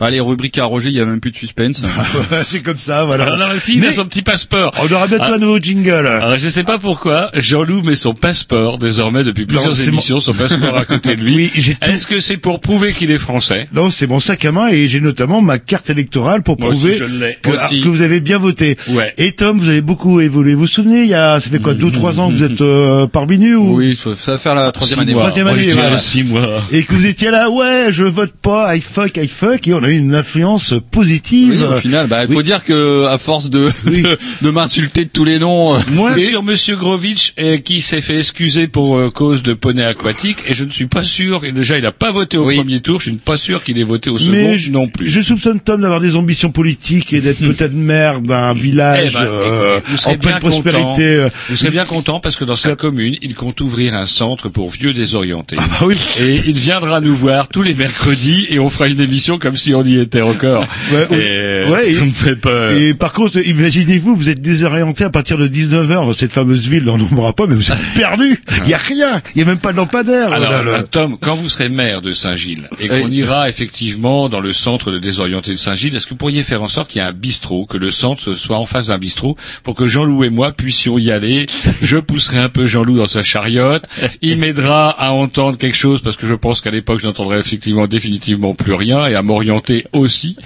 Allez, 0.00 0.20
rubrique 0.20 0.56
à 0.58 0.64
Roger, 0.64 0.88
il 0.88 0.96
y 0.96 1.00
a 1.00 1.04
même 1.04 1.20
plus 1.20 1.30
de 1.30 1.36
suspense. 1.36 1.82
c'est 2.50 2.62
comme 2.62 2.78
ça, 2.78 3.04
voilà. 3.04 3.24
Alors, 3.24 3.40
alors, 3.42 3.60
si, 3.60 3.76
il 3.76 3.84
a 3.84 3.92
son 3.92 4.06
petit 4.06 4.22
passeport. 4.22 4.72
On 4.80 4.92
aura 4.94 5.06
bientôt 5.06 5.24
Ah. 5.28 5.34
un 5.34 5.38
nouveau 5.38 5.58
jingle. 5.58 6.06
Alors, 6.06 6.38
je 6.38 6.48
sais 6.48 6.64
pas 6.64 6.78
pourquoi, 6.78 7.30
Jean-Loup 7.34 7.82
met 7.82 7.96
son 7.96 8.14
passeport, 8.14 8.78
désormais, 8.78 9.24
depuis 9.24 9.44
plusieurs 9.46 9.76
c'est 9.76 9.88
émissions, 9.88 10.20
son 10.20 10.32
passeport 10.32 10.76
à 10.76 10.84
côté 10.84 11.16
de 11.16 11.20
lui. 11.22 11.36
Oui, 11.36 11.50
j'ai 11.54 11.74
tout. 11.74 11.90
Est-ce 11.90 12.06
que 12.06 12.18
c'est 12.20 12.38
pour 12.38 12.60
prouver 12.60 12.92
qu'il 12.92 13.10
est 13.10 13.18
français? 13.18 13.68
Non, 13.74 13.90
c'est 13.90 14.06
mon 14.06 14.20
sac 14.20 14.44
à 14.44 14.52
main 14.52 14.68
et 14.68 14.88
j'ai 14.88 15.00
notamment 15.00 15.42
ma 15.42 15.58
carte 15.58 15.90
électorale 15.90 16.42
pour 16.42 16.56
aussi, 16.64 16.96
prouver 16.98 17.38
que, 17.42 17.88
vous 17.88 18.02
avez 18.02 18.20
bien 18.20 18.38
voté. 18.38 18.76
Ouais. 18.88 19.12
Et 19.18 19.32
Tom, 19.32 19.58
vous 19.58 19.68
avez 19.68 19.80
beaucoup 19.82 20.20
évolué. 20.20 20.54
Vous 20.54 20.60
vous 20.60 20.66
souvenez, 20.66 21.02
il 21.02 21.08
y 21.08 21.14
a, 21.14 21.40
ça 21.40 21.50
fait 21.50 21.58
quoi, 21.60 21.74
deux, 21.74 21.90
trois 21.90 22.20
ans 22.20 22.30
que 22.30 22.34
vous 22.36 22.42
êtes 22.44 22.60
euh, 22.60 23.06
parmi 23.06 23.38
nous 23.38 23.58
ou... 23.58 23.76
Oui, 23.76 23.96
ça 23.96 24.32
va 24.32 24.38
faire 24.38 24.54
la 24.54 24.72
troisième 24.72 24.98
Six 24.98 25.02
année. 25.02 25.12
Troisième 25.12 25.46
année, 25.46 25.72
voilà. 25.72 25.96
six 25.98 26.24
mois. 26.24 26.62
Et 26.72 26.84
que 26.84 26.94
vous 26.94 27.06
étiez 27.06 27.30
là, 27.30 27.50
ouais, 27.50 27.88
je 27.90 28.04
vote 28.04 28.32
pas, 28.40 28.74
I 28.76 28.80
fuck, 28.80 29.16
I 29.16 29.28
fuck, 29.28 29.66
et 29.68 29.74
on 29.74 29.82
a 29.82 29.89
eu 29.90 29.98
une 29.98 30.14
influence 30.14 30.74
positive. 30.90 31.64
Oui, 31.68 31.76
au 31.76 31.80
final, 31.80 32.06
bah, 32.06 32.24
il 32.24 32.32
faut 32.32 32.42
dire 32.42 32.64
que 32.64 33.06
à 33.06 33.18
force 33.18 33.50
de 33.50 33.70
Oui. 33.86 34.02
de, 34.02 34.18
de 34.42 34.50
m'insulter 34.50 35.04
de 35.04 35.10
tous 35.10 35.24
les 35.24 35.38
noms, 35.38 35.74
euh, 35.74 35.78
Moins 35.92 36.16
Et- 36.16 36.20
sur 36.26 36.42
Monsieur 36.42 36.76
Grovitch, 36.76 37.32
euh, 37.38 37.58
qui 37.58 37.80
s'est 37.80 38.00
fait 38.00 38.18
excuser 38.18 38.68
pour 38.68 38.96
euh, 38.96 39.10
cause 39.10 39.42
de 39.42 39.54
poney 39.54 39.84
aquatique, 39.84 40.38
et 40.46 40.54
je 40.54 40.64
ne 40.64 40.70
suis 40.70 40.86
pas 40.86 41.02
sûr, 41.04 41.44
et 41.44 41.52
déjà 41.52 41.76
il 41.78 41.82
n'a 41.82 41.92
pas 41.92 42.10
voté 42.10 42.36
au 42.36 42.46
Oui. 42.46 42.56
premier 42.56 42.80
tour, 42.80 43.00
je 43.00 43.10
ne 43.10 43.14
suis 43.16 43.22
pas 43.24 43.36
sûr 43.36 43.62
qu'il 43.62 43.78
ait 43.78 43.82
voté 43.84 44.10
au 44.10 44.18
second 44.18 44.32
Mais 44.32 44.58
je, 44.58 44.70
non 44.70 44.86
plus. 44.86 45.08
je 45.08 45.20
soupçonne 45.20 45.60
Tom 45.60 45.80
d'avoir 45.80 46.00
des 46.00 46.16
ambitions 46.16 46.50
politiques 46.50 47.12
et 47.12 47.20
d'être 47.20 47.40
peut-être 47.46 47.74
maire 47.74 48.20
d'un 48.20 48.52
village 48.54 49.12
Eh 49.16 49.18
ben, 49.18 49.24
euh, 49.24 49.80
vous 49.86 50.06
en 50.08 50.14
pleine 50.16 50.38
prospérité. 50.38 51.18
content. 51.22 51.34
Vous 51.50 51.56
serez 51.56 51.70
bien 51.70 51.84
content 51.84 52.20
parce 52.20 52.36
que 52.36 52.44
dans 52.44 52.56
sa 52.56 52.76
commune, 52.76 53.16
il 53.22 53.34
compte 53.34 53.60
ouvrir 53.60 53.94
un 53.94 54.06
centre 54.06 54.48
pour 54.48 54.70
vieux 54.70 54.92
désorientés. 54.92 55.56
Ah 55.58 55.84
oui. 55.86 55.96
Et 56.20 56.40
il 56.46 56.58
viendra 56.58 57.00
nous 57.00 57.14
voir 57.14 57.48
tous 57.48 57.62
les 57.62 57.74
mercredis 57.74 58.46
et 58.50 58.58
on 58.58 58.68
fera 58.70 58.88
une 58.88 59.00
émission 59.00 59.38
comme 59.38 59.56
si 59.56 59.74
on 59.74 59.79
y 59.84 59.98
était 60.00 60.20
encore. 60.22 60.64
Ouais, 60.92 61.06
et 61.18 61.70
ouais, 61.70 61.90
ça 61.92 62.02
et- 62.02 62.06
me 62.06 62.10
fait 62.12 62.36
peur. 62.36 62.72
Et 62.72 62.94
par 62.94 63.12
contre, 63.12 63.38
imaginez-vous, 63.38 64.14
vous 64.14 64.28
êtes 64.28 64.40
désorienté 64.40 65.04
à 65.04 65.10
partir 65.10 65.36
de 65.38 65.46
19h 65.48 65.86
dans 66.06 66.12
cette 66.12 66.32
fameuse 66.32 66.66
ville, 66.68 66.88
on 66.88 66.98
n'en 66.98 67.32
pas, 67.32 67.46
mais 67.46 67.54
vous 67.54 67.70
êtes 67.72 67.78
perdu. 67.94 68.42
Il 68.64 68.70
y 68.70 68.74
a 68.74 68.78
rien. 68.78 69.20
Il 69.34 69.40
y 69.40 69.42
a 69.42 69.46
même 69.46 69.58
pas 69.58 69.72
de 69.72 69.76
lampadaire. 69.76 70.32
Alors, 70.32 70.50
Voilà, 70.52 70.78
euh, 70.78 70.82
Tom, 70.90 71.16
quand 71.20 71.34
vous 71.34 71.48
serez 71.48 71.68
maire 71.68 72.02
de 72.02 72.12
Saint-Gilles 72.12 72.68
et 72.80 72.88
qu'on 72.88 73.10
ira 73.10 73.48
effectivement 73.48 74.28
dans 74.28 74.40
le 74.40 74.52
centre 74.52 74.90
de 74.90 74.98
désorienté 74.98 75.52
de 75.52 75.56
Saint-Gilles, 75.56 75.94
est-ce 75.96 76.06
que 76.06 76.10
vous 76.10 76.16
pourriez 76.16 76.42
faire 76.42 76.62
en 76.62 76.68
sorte 76.68 76.90
qu'il 76.90 77.00
y 77.00 77.04
ait 77.04 77.08
un 77.08 77.12
bistrot, 77.12 77.64
que 77.64 77.76
le 77.76 77.90
centre 77.90 78.34
soit 78.34 78.56
en 78.58 78.66
face 78.66 78.88
d'un 78.88 78.98
bistrot, 78.98 79.36
pour 79.62 79.74
que 79.74 79.86
Jean-Loup 79.86 80.24
et 80.24 80.30
moi 80.30 80.52
puissions 80.52 80.98
y 80.98 81.10
aller? 81.10 81.46
Je 81.82 81.96
pousserai 81.98 82.38
un 82.38 82.48
peu 82.48 82.66
Jean-Loup 82.66 82.96
dans 82.96 83.06
sa 83.06 83.22
chariote. 83.22 83.84
Il 84.22 84.38
m'aidera 84.38 84.90
à 84.90 85.10
entendre 85.10 85.56
quelque 85.58 85.76
chose 85.76 86.00
parce 86.02 86.16
que 86.16 86.26
je 86.26 86.34
pense 86.34 86.60
qu'à 86.60 86.70
l'époque, 86.70 87.00
je 87.00 87.06
n'entendrai 87.06 87.38
effectivement 87.38 87.86
définitivement 87.86 88.54
plus 88.54 88.74
rien 88.74 89.06
et 89.06 89.14
à 89.14 89.22
m'orienter 89.22 89.69
aussi. 89.92 90.36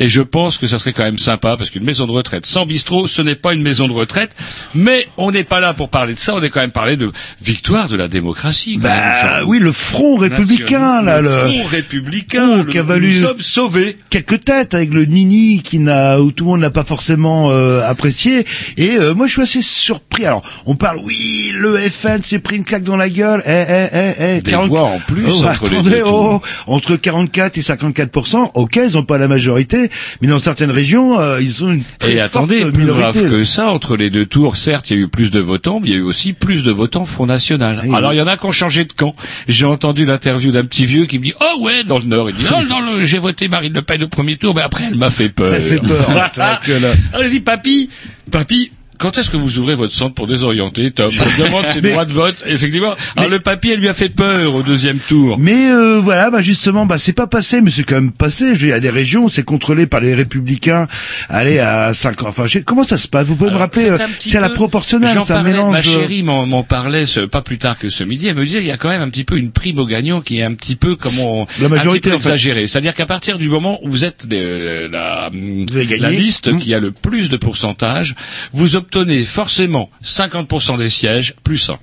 Et 0.00 0.08
je 0.08 0.22
pense 0.22 0.58
que 0.58 0.66
ça 0.66 0.78
serait 0.78 0.92
quand 0.92 1.04
même 1.04 1.18
sympa 1.18 1.56
parce 1.56 1.70
qu'une 1.70 1.84
maison 1.84 2.06
de 2.06 2.12
retraite 2.12 2.46
sans 2.46 2.66
bistrot, 2.66 3.06
ce 3.06 3.22
n'est 3.22 3.34
pas 3.34 3.52
une 3.54 3.62
maison 3.62 3.88
de 3.88 3.92
retraite. 3.92 4.34
Mais 4.74 5.08
on 5.16 5.30
n'est 5.30 5.44
pas 5.44 5.60
là 5.60 5.74
pour 5.74 5.88
parler 5.88 6.14
de 6.14 6.18
ça. 6.18 6.34
On 6.34 6.42
est 6.42 6.50
quand 6.50 6.60
même 6.60 6.70
parlé 6.72 6.96
de 6.96 7.12
victoire 7.40 7.88
de 7.88 7.96
la 7.96 8.08
démocratie. 8.08 8.78
même, 8.78 8.82
Bah 8.82 9.36
Jean-Loup. 9.38 9.50
oui, 9.50 9.58
le 9.58 9.72
front 9.72 10.16
républicain, 10.16 11.02
là, 11.02 11.20
le 11.20 11.28
le, 11.28 11.34
front 11.60 11.68
républicain, 11.68 12.56
le- 12.58 12.64
qui 12.64 12.78
a 12.78 12.82
valu- 12.82 13.20
nous 13.20 13.26
sommes 13.26 13.40
sauvés. 13.40 13.98
quelques 14.10 14.44
têtes 14.44 14.74
avec 14.74 14.92
le 14.92 15.04
Nini 15.04 15.62
qui 15.62 15.78
n'a, 15.78 16.20
où 16.20 16.32
tout 16.32 16.44
le 16.44 16.50
monde 16.50 16.60
n'a 16.60 16.70
pas 16.70 16.84
forcément 16.84 17.50
euh, 17.50 17.82
apprécié. 17.84 18.46
Et 18.76 18.90
euh, 18.96 19.14
moi, 19.14 19.26
je 19.26 19.32
suis 19.32 19.42
assez 19.42 19.62
surpris. 19.62 20.26
Alors, 20.26 20.42
on 20.66 20.74
parle, 20.74 20.98
oui, 21.04 21.52
le 21.54 21.76
FN 21.78 22.22
s'est 22.22 22.38
pris 22.38 22.56
une 22.56 22.64
claque 22.64 22.82
dans 22.84 22.96
la 22.96 23.08
gueule. 23.08 23.42
Eh, 23.46 23.50
eh, 23.50 23.86
eh, 23.92 24.12
eh, 24.36 24.40
Des 24.42 24.50
40 24.50 24.68
voix 24.68 24.82
en 24.84 24.98
plus 25.00 25.24
Oh, 25.28 25.44
entre 25.44 25.68
les 25.68 25.76
attendez, 25.78 25.90
deux 25.90 26.02
oh, 26.06 26.40
entre 26.66 26.96
44 26.96 27.58
et 27.58 27.62
54 27.62 28.50
ok, 28.54 28.71
ils 28.76 28.94
n'ont 28.94 29.02
pas 29.04 29.18
la 29.18 29.28
majorité, 29.28 29.90
mais 30.20 30.28
dans 30.28 30.38
certaines 30.38 30.70
régions, 30.70 31.18
euh, 31.20 31.40
ils 31.40 31.64
ont 31.64 31.72
une 31.72 31.82
très 31.98 32.12
Et 32.12 32.16
forte 32.18 32.36
attendez, 32.36 32.64
plus 32.64 32.82
minorité. 32.82 33.20
grave 33.20 33.30
que 33.30 33.44
ça, 33.44 33.70
entre 33.70 33.96
les 33.96 34.10
deux 34.10 34.26
tours, 34.26 34.56
certes, 34.56 34.90
il 34.90 34.96
y 34.96 35.00
a 35.00 35.02
eu 35.02 35.08
plus 35.08 35.30
de 35.30 35.40
votants, 35.40 35.80
mais 35.80 35.88
il 35.88 35.92
y 35.92 35.96
a 35.96 35.98
eu 35.98 36.02
aussi 36.02 36.32
plus 36.32 36.62
de 36.64 36.70
votants 36.70 37.04
Front 37.04 37.26
National. 37.26 37.82
Oui. 37.84 37.94
Alors, 37.94 38.12
il 38.12 38.16
y 38.16 38.22
en 38.22 38.26
a 38.26 38.36
qui 38.36 38.46
ont 38.46 38.52
changé 38.52 38.84
de 38.84 38.92
camp. 38.92 39.14
J'ai 39.48 39.66
entendu 39.66 40.04
l'interview 40.04 40.52
d'un 40.52 40.64
petit 40.64 40.86
vieux 40.86 41.06
qui 41.06 41.18
me 41.18 41.24
dit, 41.24 41.34
oh 41.40 41.60
ouais, 41.62 41.84
dans 41.84 41.98
le 41.98 42.04
Nord, 42.04 42.30
il 42.30 42.36
dit, 42.36 42.44
oh, 42.50 42.64
dans 42.68 42.80
le, 42.80 43.04
j'ai 43.04 43.18
voté 43.18 43.48
Marine 43.48 43.72
Le 43.72 43.82
Pen 43.82 44.02
au 44.02 44.08
premier 44.08 44.36
tour, 44.36 44.54
mais 44.54 44.62
après, 44.62 44.84
elle 44.88 44.96
m'a 44.96 45.10
fait 45.10 45.28
peur. 45.28 45.54
Elle 45.54 45.62
fait 45.62 45.76
peur. 45.82 46.08
Alors, 46.10 47.24
je 47.24 47.28
dis, 47.28 47.40
papy, 47.40 47.90
papy, 48.30 48.72
quand 49.02 49.18
est-ce 49.18 49.28
que 49.30 49.36
vous 49.36 49.58
ouvrez 49.58 49.74
votre 49.74 49.92
centre 49.92 50.14
pour 50.14 50.26
désorienter, 50.26 50.90
Tom 50.92 51.10
On 51.38 51.42
demande 51.44 51.64
ses 51.72 51.80
droits 51.82 52.04
de 52.04 52.12
vote, 52.12 52.42
effectivement. 52.46 52.94
Alors, 53.16 53.28
le 53.30 53.40
papy, 53.40 53.70
elle 53.72 53.80
lui 53.80 53.88
a 53.88 53.94
fait 53.94 54.08
peur 54.08 54.54
au 54.54 54.62
deuxième 54.62 54.98
tour. 55.00 55.36
Mais 55.38 55.66
euh, 55.70 56.00
voilà, 56.02 56.30
bah 56.30 56.40
justement, 56.40 56.86
bah 56.86 56.98
c'est 56.98 57.12
pas 57.12 57.26
passé, 57.26 57.60
mais 57.60 57.70
c'est 57.70 57.82
quand 57.82 57.96
même 57.96 58.12
passé. 58.12 58.46
Je 58.46 58.50
veux 58.52 58.56
dire, 58.58 58.66
Il 58.68 58.70
y 58.70 58.72
a 58.74 58.80
des 58.80 58.90
régions, 58.90 59.28
c'est 59.28 59.42
contrôlé 59.42 59.86
par 59.86 60.00
les 60.00 60.14
républicains. 60.14 60.86
Allez 61.28 61.58
à 61.58 61.92
5 61.92 62.22
Enfin, 62.22 62.46
je 62.46 62.52
sais- 62.52 62.62
comment 62.62 62.84
ça 62.84 62.96
se 62.96 63.08
passe? 63.08 63.26
Vous 63.26 63.34
pouvez 63.36 63.50
me 63.50 63.56
rappeler 63.56 63.82
c'est 63.82 63.90
euh, 63.90 63.98
C'est 64.20 64.38
à 64.38 64.40
la 64.40 64.48
proportionnelle, 64.50 65.18
ça 65.26 65.34
parlais, 65.34 65.50
mélange. 65.50 65.72
Ma 65.72 65.82
chérie 65.82 66.22
m'en 66.22 66.62
parlait 66.62 67.06
ce, 67.06 67.20
pas 67.20 67.42
plus 67.42 67.58
tard 67.58 67.78
que 67.78 67.88
ce 67.88 68.04
midi. 68.04 68.28
Elle 68.28 68.36
me 68.36 68.44
disait 68.44 68.60
il 68.60 68.66
y 68.66 68.70
a 68.70 68.76
quand 68.76 68.88
même 68.88 69.02
un 69.02 69.08
petit 69.10 69.24
peu 69.24 69.36
une 69.36 69.50
prime 69.50 69.78
au 69.80 69.86
gagnant 69.86 70.20
qui 70.20 70.38
est 70.38 70.42
un 70.44 70.54
petit 70.54 70.76
peu 70.76 70.94
comment 70.94 71.46
La 71.60 71.68
majorité, 71.68 72.10
un 72.10 72.12
petit 72.12 72.16
en 72.16 72.18
peu 72.18 72.22
fait. 72.22 72.28
exagérée. 72.30 72.66
C'est-à-dire 72.68 72.94
qu'à 72.94 73.06
partir 73.06 73.36
du 73.38 73.48
moment 73.48 73.80
où 73.82 73.90
vous 73.90 74.04
êtes 74.04 74.26
la 74.30 75.30
liste 76.10 76.50
Mmh. 76.52 76.58
qui 76.58 76.74
a 76.74 76.78
le 76.78 76.92
plus 76.92 77.28
de 77.30 77.36
pourcentage, 77.36 78.14
vous 78.52 78.76
obtenez 78.76 78.91
obtenez 78.94 79.24
forcément 79.24 79.90
50% 80.04 80.76
des 80.76 80.90
sièges 80.90 81.34
plus 81.44 81.70
1. 81.70 81.78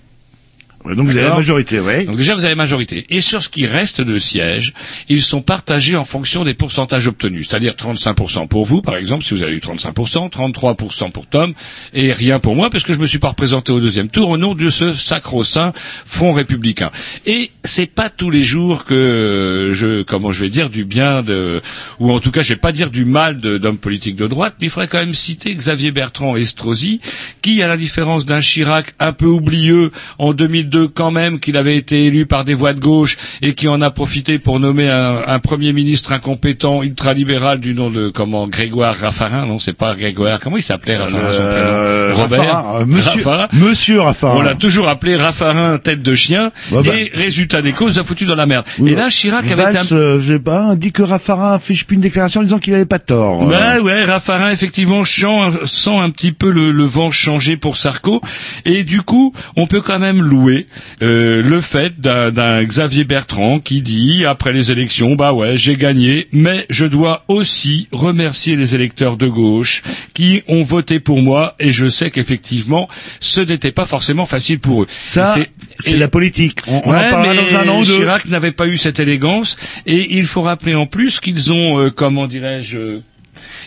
Donc 0.85 1.07
vous 1.07 1.17
avez 1.17 1.27
la 1.27 1.35
majorité, 1.35 1.79
ouais. 1.79 2.05
Donc 2.05 2.15
déjà, 2.15 2.35
vous 2.35 2.45
avez 2.45 2.55
majorité. 2.55 3.05
Et 3.09 3.21
sur 3.21 3.43
ce 3.43 3.49
qui 3.49 3.65
reste 3.65 4.01
de 4.01 4.17
sièges, 4.17 4.73
ils 5.09 5.21
sont 5.21 5.41
partagés 5.41 5.97
en 5.97 6.05
fonction 6.05 6.45
des 6.45 6.53
pourcentages 6.53 7.07
obtenus. 7.07 7.47
C'est-à-dire 7.49 7.73
35% 7.73 8.47
pour 8.47 8.65
vous, 8.65 8.81
par 8.81 8.95
exemple, 8.95 9.23
si 9.23 9.33
vous 9.33 9.43
avez 9.43 9.53
eu 9.53 9.59
35%, 9.59 10.31
33% 10.31 11.11
pour 11.11 11.27
Tom, 11.27 11.53
et 11.93 12.13
rien 12.13 12.39
pour 12.39 12.55
moi, 12.55 12.69
parce 12.69 12.83
que 12.83 12.93
je 12.93 12.99
me 12.99 13.07
suis 13.07 13.19
pas 13.19 13.29
représenté 13.29 13.71
au 13.71 13.79
deuxième 13.79 14.07
tour 14.07 14.29
au 14.29 14.37
nom 14.37 14.55
de 14.55 14.69
ce 14.69 14.93
sacro-saint 14.93 15.73
Front 16.05 16.31
républicain. 16.31 16.91
Et 17.25 17.51
c'est 17.63 17.85
pas 17.85 18.09
tous 18.09 18.29
les 18.29 18.41
jours 18.41 18.85
que 18.85 19.71
je, 19.73 20.03
comment 20.03 20.31
je 20.31 20.41
vais 20.41 20.49
dire, 20.49 20.69
du 20.69 20.85
bien 20.85 21.23
de, 21.23 21.61
ou 21.99 22.11
en 22.11 22.19
tout 22.19 22.31
cas, 22.31 22.41
je 22.41 22.49
vais 22.49 22.59
pas 22.59 22.71
dire 22.71 22.89
du 22.89 23.05
mal 23.05 23.37
d'hommes 23.39 23.77
politiques 23.77 24.15
de 24.15 24.27
droite, 24.27 24.55
mais 24.59 24.67
il 24.67 24.69
faudrait 24.69 24.87
quand 24.87 24.99
même 24.99 25.13
citer 25.13 25.53
Xavier 25.53 25.91
Bertrand 25.91 26.35
Estrosi, 26.35 27.01
qui, 27.41 27.61
à 27.61 27.67
la 27.67 27.77
différence 27.77 28.25
d'un 28.25 28.39
Chirac 28.39 28.93
un 28.99 29.11
peu 29.11 29.25
oublieux 29.25 29.91
en 30.17 30.33
2002 30.69 30.87
quand 30.89 31.11
même, 31.11 31.39
qu'il 31.39 31.57
avait 31.57 31.75
été 31.75 32.05
élu 32.05 32.25
par 32.25 32.45
des 32.45 32.53
voix 32.53 32.73
de 32.73 32.79
gauche 32.79 33.17
et 33.41 33.53
qui 33.53 33.67
en 33.67 33.81
a 33.81 33.91
profité 33.91 34.39
pour 34.39 34.59
nommer 34.59 34.89
un, 34.89 35.21
un 35.25 35.39
premier 35.39 35.73
ministre 35.73 36.11
incompétent, 36.11 36.83
ultralibéral 36.83 37.59
du 37.59 37.73
nom 37.73 37.89
de 37.89 38.09
comment 38.09 38.47
Grégoire 38.47 38.95
Raffarin, 38.95 39.45
non, 39.45 39.59
c'est 39.59 39.73
pas 39.73 39.95
Grégoire, 39.95 40.39
comment 40.39 40.57
il 40.57 40.63
s'appelait 40.63 40.97
Raffarin 40.97 41.31
son 41.33 41.39
Euh, 41.41 42.11
prénom 42.13 42.21
Robert 42.23 42.39
Raffarin, 42.53 42.81
euh, 42.81 42.85
Monsieur, 42.85 43.11
Raffarin. 43.23 43.47
Monsieur 43.53 44.01
Raffarin. 44.01 44.35
On 44.37 44.41
l'a 44.41 44.55
toujours 44.55 44.87
appelé 44.87 45.15
Raffarin 45.15 45.77
tête 45.77 46.01
de 46.01 46.15
chien 46.15 46.51
Bah, 46.71 46.81
bah. 46.85 46.91
et 46.97 47.11
résultat 47.13 47.61
des 47.61 47.71
causes 47.73 47.99
a 47.99 48.03
foutu 48.03 48.25
dans 48.25 48.35
la 48.35 48.45
merde. 48.45 48.65
Oui, 48.79 48.91
et 48.91 48.95
là 48.95 49.09
Chirac 49.09 49.45
avait 49.45 49.55
Valls, 49.55 49.77
un 49.77 49.95
euh, 49.95 50.21
je 50.21 50.33
sais 50.33 50.39
pas, 50.39 50.75
dit 50.75 50.91
que 50.91 51.03
Raffarin 51.03 51.53
a 51.53 51.59
fait 51.59 51.73
une 51.91 52.01
déclaration 52.01 52.41
en 52.41 52.43
disant 52.43 52.59
qu'il 52.59 52.73
avait 52.73 52.85
pas 52.85 52.99
tort. 52.99 53.41
Ouais, 53.47 53.79
ouais, 53.79 54.03
Raffarin, 54.05 54.51
effectivement, 54.51 55.03
chant- 55.03 55.51
sent 55.65 55.95
un 55.97 56.09
petit 56.09 56.31
peu 56.31 56.49
le, 56.51 56.71
le 56.71 56.83
vent 56.85 57.11
changer 57.11 57.57
pour 57.57 57.77
Sarko. 57.77 58.21
Et 58.65 58.83
du 58.83 59.01
coup, 59.01 59.33
on 59.55 59.65
peut 59.67 59.81
quand 59.81 59.99
même 59.99 60.21
louer 60.21 60.58
euh, 61.01 61.41
le 61.43 61.61
fait 61.61 61.99
d'un 61.99 62.31
d'un 62.31 62.63
Xavier 62.63 63.03
Bertrand 63.03 63.59
qui 63.59 63.81
dit 63.81 64.25
après 64.25 64.53
les 64.53 64.71
élections, 64.71 65.15
bah 65.15 65.33
ouais, 65.33 65.57
j'ai 65.57 65.75
gagné, 65.75 66.27
mais 66.31 66.65
je 66.69 66.85
dois 66.85 67.23
aussi 67.27 67.87
remercier 67.91 68.55
les 68.55 68.75
électeurs 68.75 69.17
de 69.17 69.27
gauche 69.27 69.81
qui 70.13 70.41
ont 70.47 70.61
voté 70.63 70.99
pour 70.99 71.21
moi 71.21 71.55
et 71.59 71.71
je 71.71 71.87
sais 71.87 72.11
qu'effectivement, 72.11 72.87
ce 73.19 73.41
n'était 73.41 73.71
pas 73.71 73.85
forcément 73.85 74.25
facile 74.25 74.59
pour 74.59 74.83
eux. 74.83 74.87
Ça, 75.01 75.35
c'est 75.77 75.97
la 75.97 76.07
politique. 76.07 76.59
On, 76.67 76.81
on 76.85 76.91
Ouais, 76.91 76.97
en 77.07 77.09
parlera 77.09 77.35
dans 77.35 77.55
un 77.57 77.67
an 77.69 77.81
deux. 77.83 77.97
Chirac 77.97 78.25
n'avait 78.25 78.51
pas 78.51 78.67
eu 78.67 78.77
cette 78.77 78.99
élégance 78.99 79.57
et 79.85 80.17
il 80.17 80.25
faut 80.25 80.41
rappeler 80.41 80.75
en 80.75 80.85
plus 80.85 81.19
qu'ils 81.19 81.51
ont, 81.53 81.79
euh, 81.79 81.89
comment 81.91 82.27
dirais-je, 82.27 82.77
euh, 82.77 82.99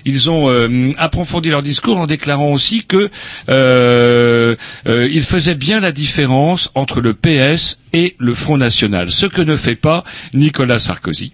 ils 0.04 0.30
ont 0.30 0.50
euh, 0.50 0.92
approfondi 0.98 1.50
leur 1.50 1.62
discours 1.62 1.98
en 1.98 2.06
déclarant 2.06 2.52
aussi 2.52 2.84
que 2.84 3.10
euh, 3.48 4.56
euh, 4.86 5.22
faisaient 5.22 5.54
bien 5.54 5.80
la 5.80 5.92
différence 5.92 6.70
entre 6.74 7.00
le 7.00 7.14
PS 7.14 7.78
et 7.92 8.16
le 8.18 8.34
Front 8.34 8.56
National, 8.58 9.10
ce 9.10 9.26
que 9.26 9.40
ne 9.40 9.56
fait 9.56 9.76
pas 9.76 10.04
Nicolas 10.34 10.78
Sarkozy. 10.78 11.32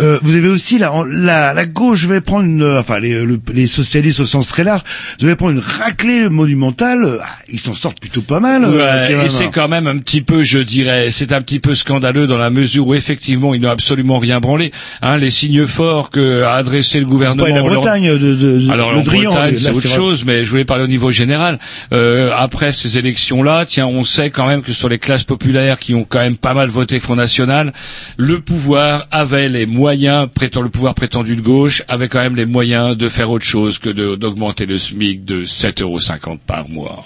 Euh, 0.00 0.18
vous 0.22 0.34
avez 0.34 0.48
aussi 0.48 0.78
la, 0.78 0.92
la, 1.08 1.54
la 1.54 1.66
gauche, 1.66 2.00
je 2.00 2.08
vais 2.08 2.20
prendre 2.20 2.44
une, 2.44 2.62
euh, 2.62 2.80
enfin 2.80 2.98
les, 2.98 3.24
le- 3.24 3.40
les 3.52 3.66
socialistes 3.68 4.18
au 4.20 4.26
sens 4.26 4.48
très 4.48 4.64
large, 4.64 4.82
je 5.20 5.26
vais 5.26 5.36
prendre 5.36 5.52
une 5.52 5.60
raclée 5.60 6.28
monumentale. 6.28 7.04
euh, 7.04 7.18
ah, 7.22 7.26
ils 7.48 7.60
s'en 7.60 7.74
sortent 7.74 8.00
plutôt 8.00 8.20
pas 8.22 8.40
mal. 8.40 8.64
euh, 8.64 9.08
Ouais, 9.18 9.24
et 9.26 9.28
c'est 9.28 9.50
quand 9.50 9.68
même 9.68 9.86
un 9.86 9.98
petit 9.98 10.20
peu, 10.22 10.42
je 10.42 10.58
dirais, 10.58 11.10
c'est 11.12 11.32
un 11.32 11.40
petit 11.40 11.60
peu 11.60 11.74
scandaleux 11.76 12.26
dans 12.26 12.38
la 12.38 12.50
mesure 12.50 12.88
où 12.88 12.94
effectivement 12.94 13.54
ils 13.54 13.60
n'ont 13.60 13.70
absolument 13.70 14.18
rien 14.18 14.40
branlé. 14.40 14.72
Hein, 15.00 15.16
les 15.18 15.30
signes 15.30 15.64
forts 15.66 16.10
que 16.10 16.42
a 16.42 16.54
adressé 16.54 16.98
le 16.98 17.06
gouvernement. 17.06 17.44
Pas 17.44 17.50
la 17.50 17.62
on 17.62 17.68
leur- 17.68 17.80
Bretagne 17.82 18.10
de, 18.18 18.34
de, 18.34 18.58
de- 18.58 18.70
Alors 18.72 18.92
le 18.92 18.98
en 18.98 19.02
Drian, 19.02 19.30
Bretagne, 19.30 19.56
c'est 19.58 19.70
autre 19.70 19.86
chose, 19.88 20.24
mais 20.24 20.44
je 20.44 20.50
voulais 20.50 20.64
parler 20.64 20.84
au 20.84 20.88
niveau 20.88 21.12
général. 21.12 21.58
Euh, 21.92 22.32
après 22.36 22.72
ces 22.72 22.98
élections-là, 22.98 23.64
tiens, 23.66 23.86
on 23.86 24.02
sait 24.04 24.30
quand 24.30 24.46
même 24.48 24.62
que 24.62 24.72
sur 24.72 24.88
les 24.88 24.98
classes 24.98 25.24
populaires 25.24 25.78
qui 25.78 25.94
ont 25.94 26.04
quand 26.04 26.18
même 26.20 26.36
pas 26.36 26.54
mal 26.54 26.68
voté 26.68 26.98
Front 26.98 27.16
National, 27.16 27.72
le 28.16 28.40
pouvoir 28.40 29.06
avait 29.12 29.43
les 29.48 29.66
moyens, 29.66 30.28
prétend 30.32 30.62
le 30.62 30.68
pouvoir 30.68 30.94
prétendu 30.94 31.36
de 31.36 31.40
gauche, 31.40 31.82
avait 31.88 32.08
quand 32.08 32.20
même 32.20 32.36
les 32.36 32.46
moyens 32.46 32.96
de 32.96 33.08
faire 33.08 33.30
autre 33.30 33.44
chose 33.44 33.78
que 33.78 33.90
d'augmenter 34.14 34.66
le 34.66 34.76
SMIC 34.78 35.24
de 35.24 35.44
7,50 35.44 35.82
euros 35.82 35.98
par 36.46 36.68
mois. 36.68 37.04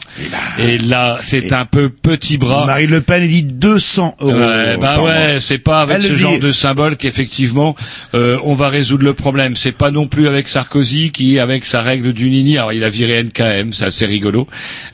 Et 0.59 0.79
là, 0.79 1.19
c'est 1.23 1.53
un 1.53 1.65
peu 1.65 1.89
petit 1.89 2.39
bras. 2.39 2.67
Marine 2.67 2.91
Le 2.91 3.01
Pen 3.01 3.27
dit 3.27 3.43
200 3.45 4.17
euros. 4.21 4.33
Ouais, 4.33 4.77
bah 4.77 5.03
ouais, 5.03 5.39
c'est 5.41 5.59
pas 5.59 5.81
avec 5.83 5.97
Elle 5.97 6.03
ce 6.03 6.15
genre 6.15 6.33
dit. 6.33 6.39
de 6.41 6.51
symbole 6.51 6.97
qu'effectivement 6.97 7.75
euh, 8.15 8.39
on 8.45 8.55
va 8.55 8.69
résoudre 8.69 9.05
le 9.05 9.15
problème. 9.15 9.57
C'est 9.57 9.73
pas 9.73 9.91
non 9.91 10.07
plus 10.07 10.29
avec 10.29 10.49
Sarkozy 10.49 11.11
qui, 11.11 11.39
avec 11.39 11.65
sa 11.65 11.83
règle 11.83 12.13
du 12.13 12.31
Nini, 12.31 12.59
alors 12.59 12.73
il 12.73 12.85
a 12.85 12.91
viré 12.91 13.23
NKM, 13.23 13.73
c'est 13.73 13.85
assez 13.87 14.07
rigolo. 14.07 14.47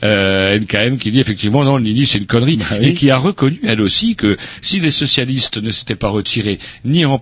Euh, 0.03 0.57
NKM 0.59 0.97
qui 0.97 1.11
dit 1.11 1.19
effectivement 1.19 1.63
non, 1.63 1.77
le 1.77 1.83
Nini 1.83 2.05
c'est 2.05 2.17
une 2.17 2.25
connerie 2.25 2.59
et 2.81 2.93
qui 2.93 3.11
a 3.11 3.17
reconnu 3.17 3.59
elle 3.65 3.81
aussi 3.81 4.15
que 4.15 4.37
si 4.61 4.79
les 4.79 4.91
socialistes 4.91 5.61
ne 5.61 5.71
s'étaient 5.71 5.95
pas 5.95 6.09
retirés 6.09 6.59
ni 6.83 7.05
en 7.05 7.19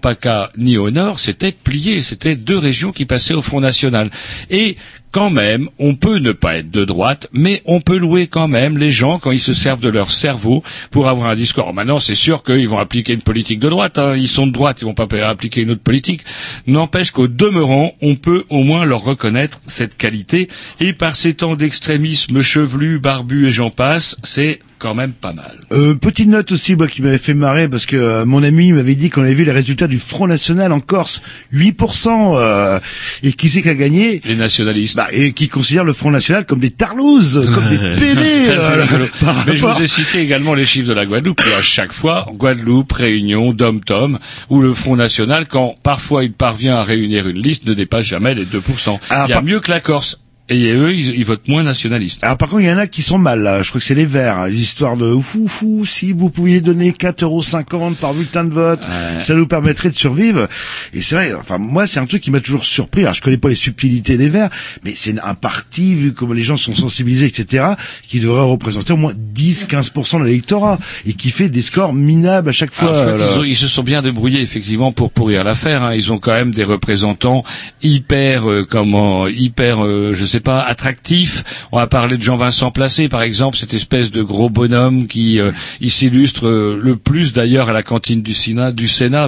Ni 0.58 0.78
au 0.78 0.92
Nord, 0.92 1.20
c'était 1.20 1.52
plié, 1.52 2.02
c'était 2.02 2.36
deux 2.36 2.58
régions 2.58 2.92
qui 2.92 3.06
passaient 3.06 3.34
au 3.34 3.42
Front 3.42 3.62
National. 3.62 4.10
Et 4.50 4.78
quand 5.14 5.30
même, 5.30 5.70
on 5.78 5.94
peut 5.94 6.18
ne 6.18 6.32
pas 6.32 6.58
être 6.58 6.72
de 6.72 6.84
droite, 6.86 7.28
mais 7.32 7.62
on 7.66 7.80
peut 7.82 7.98
louer 7.98 8.26
quand 8.26 8.48
même 8.48 8.80
les 8.80 8.92
gens 8.92 9.20
quand 9.20 9.30
ils 9.32 9.40
se 9.40 9.54
servent 9.54 9.80
de 9.80 9.90
leur 9.90 10.10
cerveau 10.12 10.64
pour 10.90 11.08
avoir 11.08 11.30
un 11.30 11.36
discours. 11.36 11.64
Alors 11.66 11.76
maintenant, 11.76 12.00
c'est 12.00 12.16
sûr 12.16 12.44
qu'ils 12.44 12.68
vont 12.68 12.80
appliquer 12.80 13.14
une 13.14 13.22
politique 13.22 13.60
de 13.60 13.70
droite. 13.70 14.00
hein. 14.00 14.16
Ils 14.18 14.28
sont 14.28 14.48
de 14.48 14.52
droite, 14.52 14.80
ils 14.82 14.86
vont 14.86 14.96
pas 14.96 15.08
appliquer 15.26 15.62
une 15.62 15.70
autre 15.72 15.84
politique. 15.84 16.22
N'empêche 16.66 17.12
qu'au 17.12 17.28
demeurant, 17.28 17.94
on 18.02 18.16
peut 18.16 18.44
au 18.50 18.64
moins 18.64 18.86
leur 18.86 19.04
reconnaître 19.04 19.62
cette 19.68 19.98
qualité. 19.98 20.50
Et 20.80 20.94
par 20.94 21.16
ces 21.16 21.36
temps 21.36 21.56
d'extrémisme 21.56 22.42
chevelu, 22.42 22.98
barbu 23.00 23.48
et 23.48 23.52
j'en 23.52 23.70
passe, 23.70 24.18
c'est 24.24 24.60
quand 24.84 24.96
même 24.96 25.14
pas 25.14 25.32
mal. 25.32 25.60
Euh, 25.72 25.96
petite 25.96 26.28
note 26.28 26.52
aussi 26.52 26.76
moi, 26.76 26.88
qui 26.90 27.02
m'avait 27.02 27.18
fait 27.18 27.34
marrer 27.34 27.70
parce 27.70 27.86
que 27.86 27.96
euh, 27.96 28.26
mon 28.26 28.44
ami 28.44 28.74
m'avait 28.74 28.96
dit 28.96 29.10
qu'on 29.10 29.22
avait 29.22 29.34
vu 29.34 29.46
les 29.46 29.52
résultats 29.54 29.88
du 29.88 29.98
Front 29.98 30.28
National 30.28 30.74
en 30.74 30.82
Corse, 30.82 31.22
8%, 31.54 32.36
euh, 32.38 32.80
et 33.24 33.32
qui 33.32 33.50
c'est 33.50 33.62
qui 33.62 33.70
a 33.70 33.76
gagné? 33.76 34.22
Les 34.26 34.36
nationalistes. 34.36 34.98
bah, 34.98 35.03
Et 35.12 35.34
qui 35.34 35.50
considère 35.50 35.84
le 35.84 35.94
Front 35.94 36.12
National 36.12 36.46
comme 36.46 36.60
des 36.60 36.70
tarlouses, 36.72 37.50
comme 37.54 37.68
des 37.70 37.78
pédés. 38.00 38.50
Euh, 38.50 39.08
Mais 39.48 39.58
je 39.58 39.66
vous 39.66 39.82
ai 39.82 39.88
cité 39.88 40.20
également 40.20 40.54
les 40.54 40.66
chiffres 40.66 40.88
de 40.88 40.94
la 40.94 41.06
Guadeloupe. 41.06 41.42
Et 41.50 41.54
à 41.54 41.62
chaque 41.62 41.92
fois, 41.92 42.28
Guadeloupe, 42.34 42.92
Réunion, 42.92 43.54
Dom-Tom, 43.54 44.20
ou 44.50 44.62
le 44.62 44.74
Front 44.74 44.96
National, 44.96 45.48
quand 45.48 45.76
parfois 45.84 46.24
il 46.24 46.34
parvient 46.34 46.78
à 46.78 46.84
réunir 46.84 47.28
une 47.28 47.42
liste, 47.42 47.66
ne 47.66 47.74
dépasse 47.74 48.06
jamais 48.06 48.34
les 48.36 48.46
2%. 48.46 49.00
Ah, 49.10 49.26
il 49.28 49.30
y 49.30 49.34
a 49.34 49.36
par- 49.36 49.44
mieux 49.44 49.60
que 49.60 49.72
la 49.72 49.80
Corse. 49.80 50.20
Et 50.50 50.72
eux, 50.74 50.94
ils, 50.94 51.16
ils 51.16 51.24
votent 51.24 51.48
moins 51.48 51.64
nationalistes. 51.64 52.22
Alors 52.22 52.38
par 52.38 52.50
contre, 52.50 52.64
il 52.64 52.68
y 52.68 52.72
en 52.72 52.78
a 52.78 52.86
qui 52.88 53.02
sont 53.02 53.18
mal 53.18 53.42
là. 53.44 53.64
Je 53.64 53.70
crois 53.70 53.80
que 53.80 53.86
c'est 53.88 53.96
les 53.96 54.06
Verts. 54.06 54.40
hein, 54.40 54.48
Les 54.50 54.60
histoires 54.60 54.98
de 54.98 55.18
fou 55.20 55.48
fou. 55.48 55.86
Si 55.86 56.12
vous 56.12 56.30
pouviez 56.30 56.60
donner 56.60 56.92
4,50€ 56.92 57.96
par 57.96 58.14
bulletin 58.14 58.44
de 58.44 58.54
vote, 58.54 58.82
ça 59.20 59.34
nous 59.36 59.48
permettrait 59.48 59.90
de 59.90 59.96
survivre. 59.96 60.48
Et 60.94 61.02
c'est 61.02 61.16
vrai. 61.16 61.34
Enfin 61.34 61.58
moi, 61.60 61.88
c'est 61.88 62.00
un 62.02 62.06
truc 62.06 62.22
qui 62.22 62.30
m'a 62.30 62.42
toujours 62.42 62.66
surpris. 62.66 63.02
Alors 63.04 63.14
je 63.14 63.22
connais 63.22 63.38
pas 63.38 63.48
les 63.48 63.56
subtilités 63.56 64.18
des 64.18 64.28
Verts, 64.28 64.50
mais 64.84 64.94
c'est 64.96 65.18
un 65.24 65.34
parti 65.34 65.94
vu 65.96 66.14
comment 66.14 66.34
les 66.34 66.44
gens 66.44 66.58
sont 66.58 66.74
sensibilisés, 66.76 67.28
etc., 67.28 67.66
qui 68.08 68.20
devrait 68.20 68.42
représenter 68.44 68.92
au 68.94 68.98
moins 68.98 69.14
10-15% 69.14 70.20
de 70.20 70.26
l'électorat 70.26 70.78
et 71.06 71.14
qui 71.14 71.30
fait 71.30 71.48
des 71.50 71.62
scores 71.62 71.94
minables 71.94 72.50
à 72.50 72.54
chaque 72.54 72.74
fois. 72.74 72.90
Alors, 73.00 73.28
je 73.28 73.34
crois 73.34 73.48
ils 73.48 73.56
se 73.58 73.68
sont 73.68 73.84
bien 73.84 74.02
débrouillés 74.02 74.42
effectivement 74.42 74.92
pour 74.92 75.12
pourrir 75.12 75.44
l'affaire. 75.46 75.84
hein. 75.84 75.96
Ils 75.96 76.12
ont 76.12 76.18
quand 76.20 76.34
même 76.34 76.52
des 76.52 76.64
représentants 76.66 77.44
hyper, 77.82 78.50
euh, 78.50 78.66
comment, 78.70 79.28
hyper, 79.28 79.84
euh, 79.86 80.12
je 80.14 80.26
sais 80.26 80.33
pas, 80.40 80.62
attractifs. 80.62 81.44
On 81.72 81.78
va 81.78 81.88
parler 81.88 82.18
de 82.18 82.24
Jean-Vincent 82.24 82.72
Placé, 82.72 83.10
par 83.10 83.22
exemple, 83.22 83.58
cette 83.58 83.74
espèce 83.74 84.12
de 84.12 84.22
gros 84.22 84.50
bonhomme 84.50 85.08
qui, 85.08 85.40
euh, 85.40 85.52
il 85.82 85.92
s'illustre 85.92 86.48
euh, 86.48 86.80
le 86.82 86.96
plus 86.96 87.34
d'ailleurs 87.34 87.70
à 87.70 87.74
la 87.74 87.84
cantine 87.84 88.22
du 88.22 88.34
Sénat, 88.34 88.72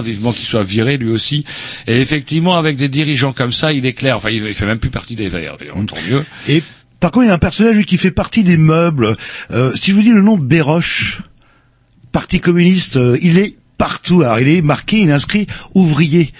vivement 0.00 0.32
qu'il 0.32 0.46
soit 0.46 0.62
viré 0.62 0.96
lui 0.96 1.10
aussi. 1.10 1.44
Et 1.86 2.00
effectivement, 2.00 2.56
avec 2.56 2.76
des 2.76 2.88
dirigeants 2.88 3.32
comme 3.32 3.52
ça, 3.52 3.72
il 3.72 3.86
est 3.86 3.92
clair. 3.92 4.16
Enfin, 4.16 4.30
il, 4.30 4.44
il 4.44 4.54
fait 4.54 4.66
même 4.66 4.78
plus 4.78 4.90
partie 4.90 5.16
des 5.16 5.28
Verts. 5.28 5.56
d'ailleurs, 5.58 5.76
tant 5.86 5.96
mieux. 6.08 6.24
Et 6.48 6.62
par 7.00 7.10
contre, 7.10 7.26
il 7.26 7.28
y 7.28 7.30
a 7.30 7.34
un 7.34 7.38
personnage 7.38 7.84
qui 7.84 7.96
fait 7.96 8.10
partie 8.10 8.42
des 8.42 8.56
meubles. 8.56 9.16
Euh, 9.50 9.72
si 9.74 9.90
je 9.90 9.96
vous 9.96 10.02
dis 10.02 10.12
le 10.12 10.22
nom 10.22 10.36
Béroche, 10.36 11.22
Parti 12.12 12.40
communiste, 12.40 12.96
euh, 12.96 13.18
il 13.20 13.36
est 13.38 13.56
partout. 13.76 14.22
Alors, 14.22 14.40
il 14.40 14.48
est 14.48 14.62
marqué, 14.62 15.00
il 15.00 15.10
inscrit 15.10 15.46
ouvrier. 15.74 16.32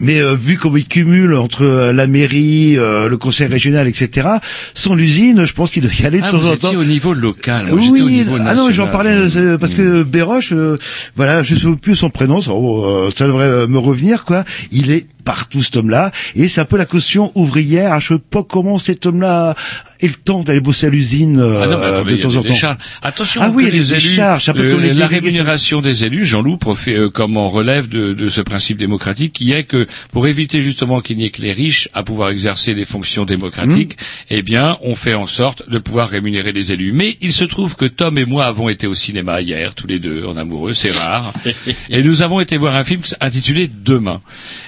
Mais 0.00 0.20
euh, 0.20 0.34
vu 0.34 0.56
comment 0.56 0.76
il 0.78 0.86
cumule 0.86 1.34
entre 1.34 1.62
euh, 1.64 1.92
la 1.92 2.06
mairie, 2.06 2.76
euh, 2.78 3.08
le 3.08 3.16
conseil 3.18 3.46
régional, 3.48 3.86
etc., 3.86 4.28
sans 4.74 4.94
l'usine, 4.94 5.44
je 5.44 5.52
pense 5.52 5.70
qu'il 5.70 5.82
doit 5.82 5.90
y 6.00 6.06
aller 6.06 6.20
de 6.20 6.24
Ah, 6.26 6.30
temps 6.30 6.38
vous 6.38 6.48
en 6.48 6.56
temps. 6.56 6.74
au 6.74 6.84
niveau 6.84 7.12
local. 7.12 7.66
moi, 7.68 7.78
j'étais 7.80 7.92
Oui, 7.92 8.00
au 8.02 8.10
niveau 8.10 8.36
ah 8.44 8.54
non, 8.54 8.70
j'en 8.70 8.88
parlais 8.88 9.10
euh, 9.36 9.58
parce 9.58 9.72
que 9.74 10.02
Béroche, 10.02 10.52
euh, 10.52 10.76
voilà, 11.16 11.42
je 11.42 11.54
sais 11.54 11.68
plus 11.80 11.96
son 11.96 12.10
prénom, 12.10 12.40
ça, 12.40 12.52
oh, 12.52 12.84
euh, 12.84 13.10
ça 13.14 13.26
devrait 13.26 13.44
euh, 13.44 13.66
me 13.66 13.78
revenir 13.78 14.24
quoi. 14.24 14.44
Il 14.72 14.90
est 14.90 15.06
partout 15.22 15.62
cet 15.62 15.76
homme-là 15.76 16.12
et 16.34 16.48
c'est 16.48 16.62
un 16.62 16.64
peu 16.64 16.78
la 16.78 16.86
caution 16.86 17.30
ouvrière. 17.34 18.00
Je 18.00 18.14
sais 18.14 18.20
pas 18.30 18.42
comment 18.42 18.78
cet 18.78 19.04
homme-là 19.04 19.54
ait 20.00 20.06
le 20.08 20.14
temps 20.14 20.40
d'aller 20.42 20.62
bosser 20.62 20.86
à 20.86 20.90
l'usine 20.90 21.38
euh, 21.38 21.60
Ah 21.62 21.66
non, 21.66 21.76
attendez, 21.82 22.16
de 22.16 22.22
temps 22.22 22.36
en 22.36 22.42
temps. 22.42 22.76
Attention, 23.02 23.40
Ah 23.44 23.50
oui, 23.54 23.64
il 23.64 23.66
y 23.66 23.68
a 23.68 23.72
des 23.72 23.78
les 23.80 23.92
élus, 23.92 24.00
décharges, 24.08 24.48
un 24.48 24.54
peu 24.54 24.62
euh, 24.62 24.72
comme 24.72 24.82
les 24.82 24.94
la 24.94 25.06
rémunération 25.06 25.82
des 25.82 26.04
élus, 26.04 26.24
Jean-Loup, 26.24 26.58
euh, 26.88 27.10
comment 27.12 27.50
relève 27.50 27.88
de, 27.88 28.14
de 28.14 28.28
ce 28.30 28.40
principe 28.40 28.78
démocratique, 28.78 29.34
qui 29.34 29.52
est 29.52 29.64
que 29.64 29.86
pour 30.12 30.26
éviter 30.26 30.60
justement 30.60 31.00
qu'il 31.00 31.16
n'y 31.16 31.26
ait 31.26 31.30
que 31.30 31.42
les 31.42 31.52
riches 31.52 31.88
à 31.94 32.02
pouvoir 32.02 32.30
exercer 32.30 32.74
les 32.74 32.84
fonctions 32.84 33.24
démocratiques, 33.24 33.70
Mmh. 33.70 34.24
eh 34.30 34.42
bien, 34.42 34.78
on 34.82 34.94
fait 34.94 35.14
en 35.14 35.26
sorte 35.26 35.68
de 35.68 35.78
pouvoir 35.78 36.08
rémunérer 36.08 36.52
les 36.52 36.72
élus. 36.72 36.92
Mais 36.92 37.16
il 37.20 37.32
se 37.32 37.44
trouve 37.44 37.76
que 37.76 37.84
Tom 37.84 38.18
et 38.18 38.24
moi 38.24 38.46
avons 38.46 38.68
été 38.68 38.86
au 38.86 38.94
cinéma 38.94 39.40
hier, 39.40 39.74
tous 39.74 39.86
les 39.86 39.98
deux, 39.98 40.24
en 40.24 40.36
amoureux, 40.36 40.74
c'est 40.74 40.90
rare, 40.90 41.32
et 41.90 42.02
nous 42.02 42.22
avons 42.22 42.40
été 42.40 42.56
voir 42.56 42.74
un 42.76 42.84
film 42.84 43.02
intitulé 43.20 43.68
Demain. 43.68 44.20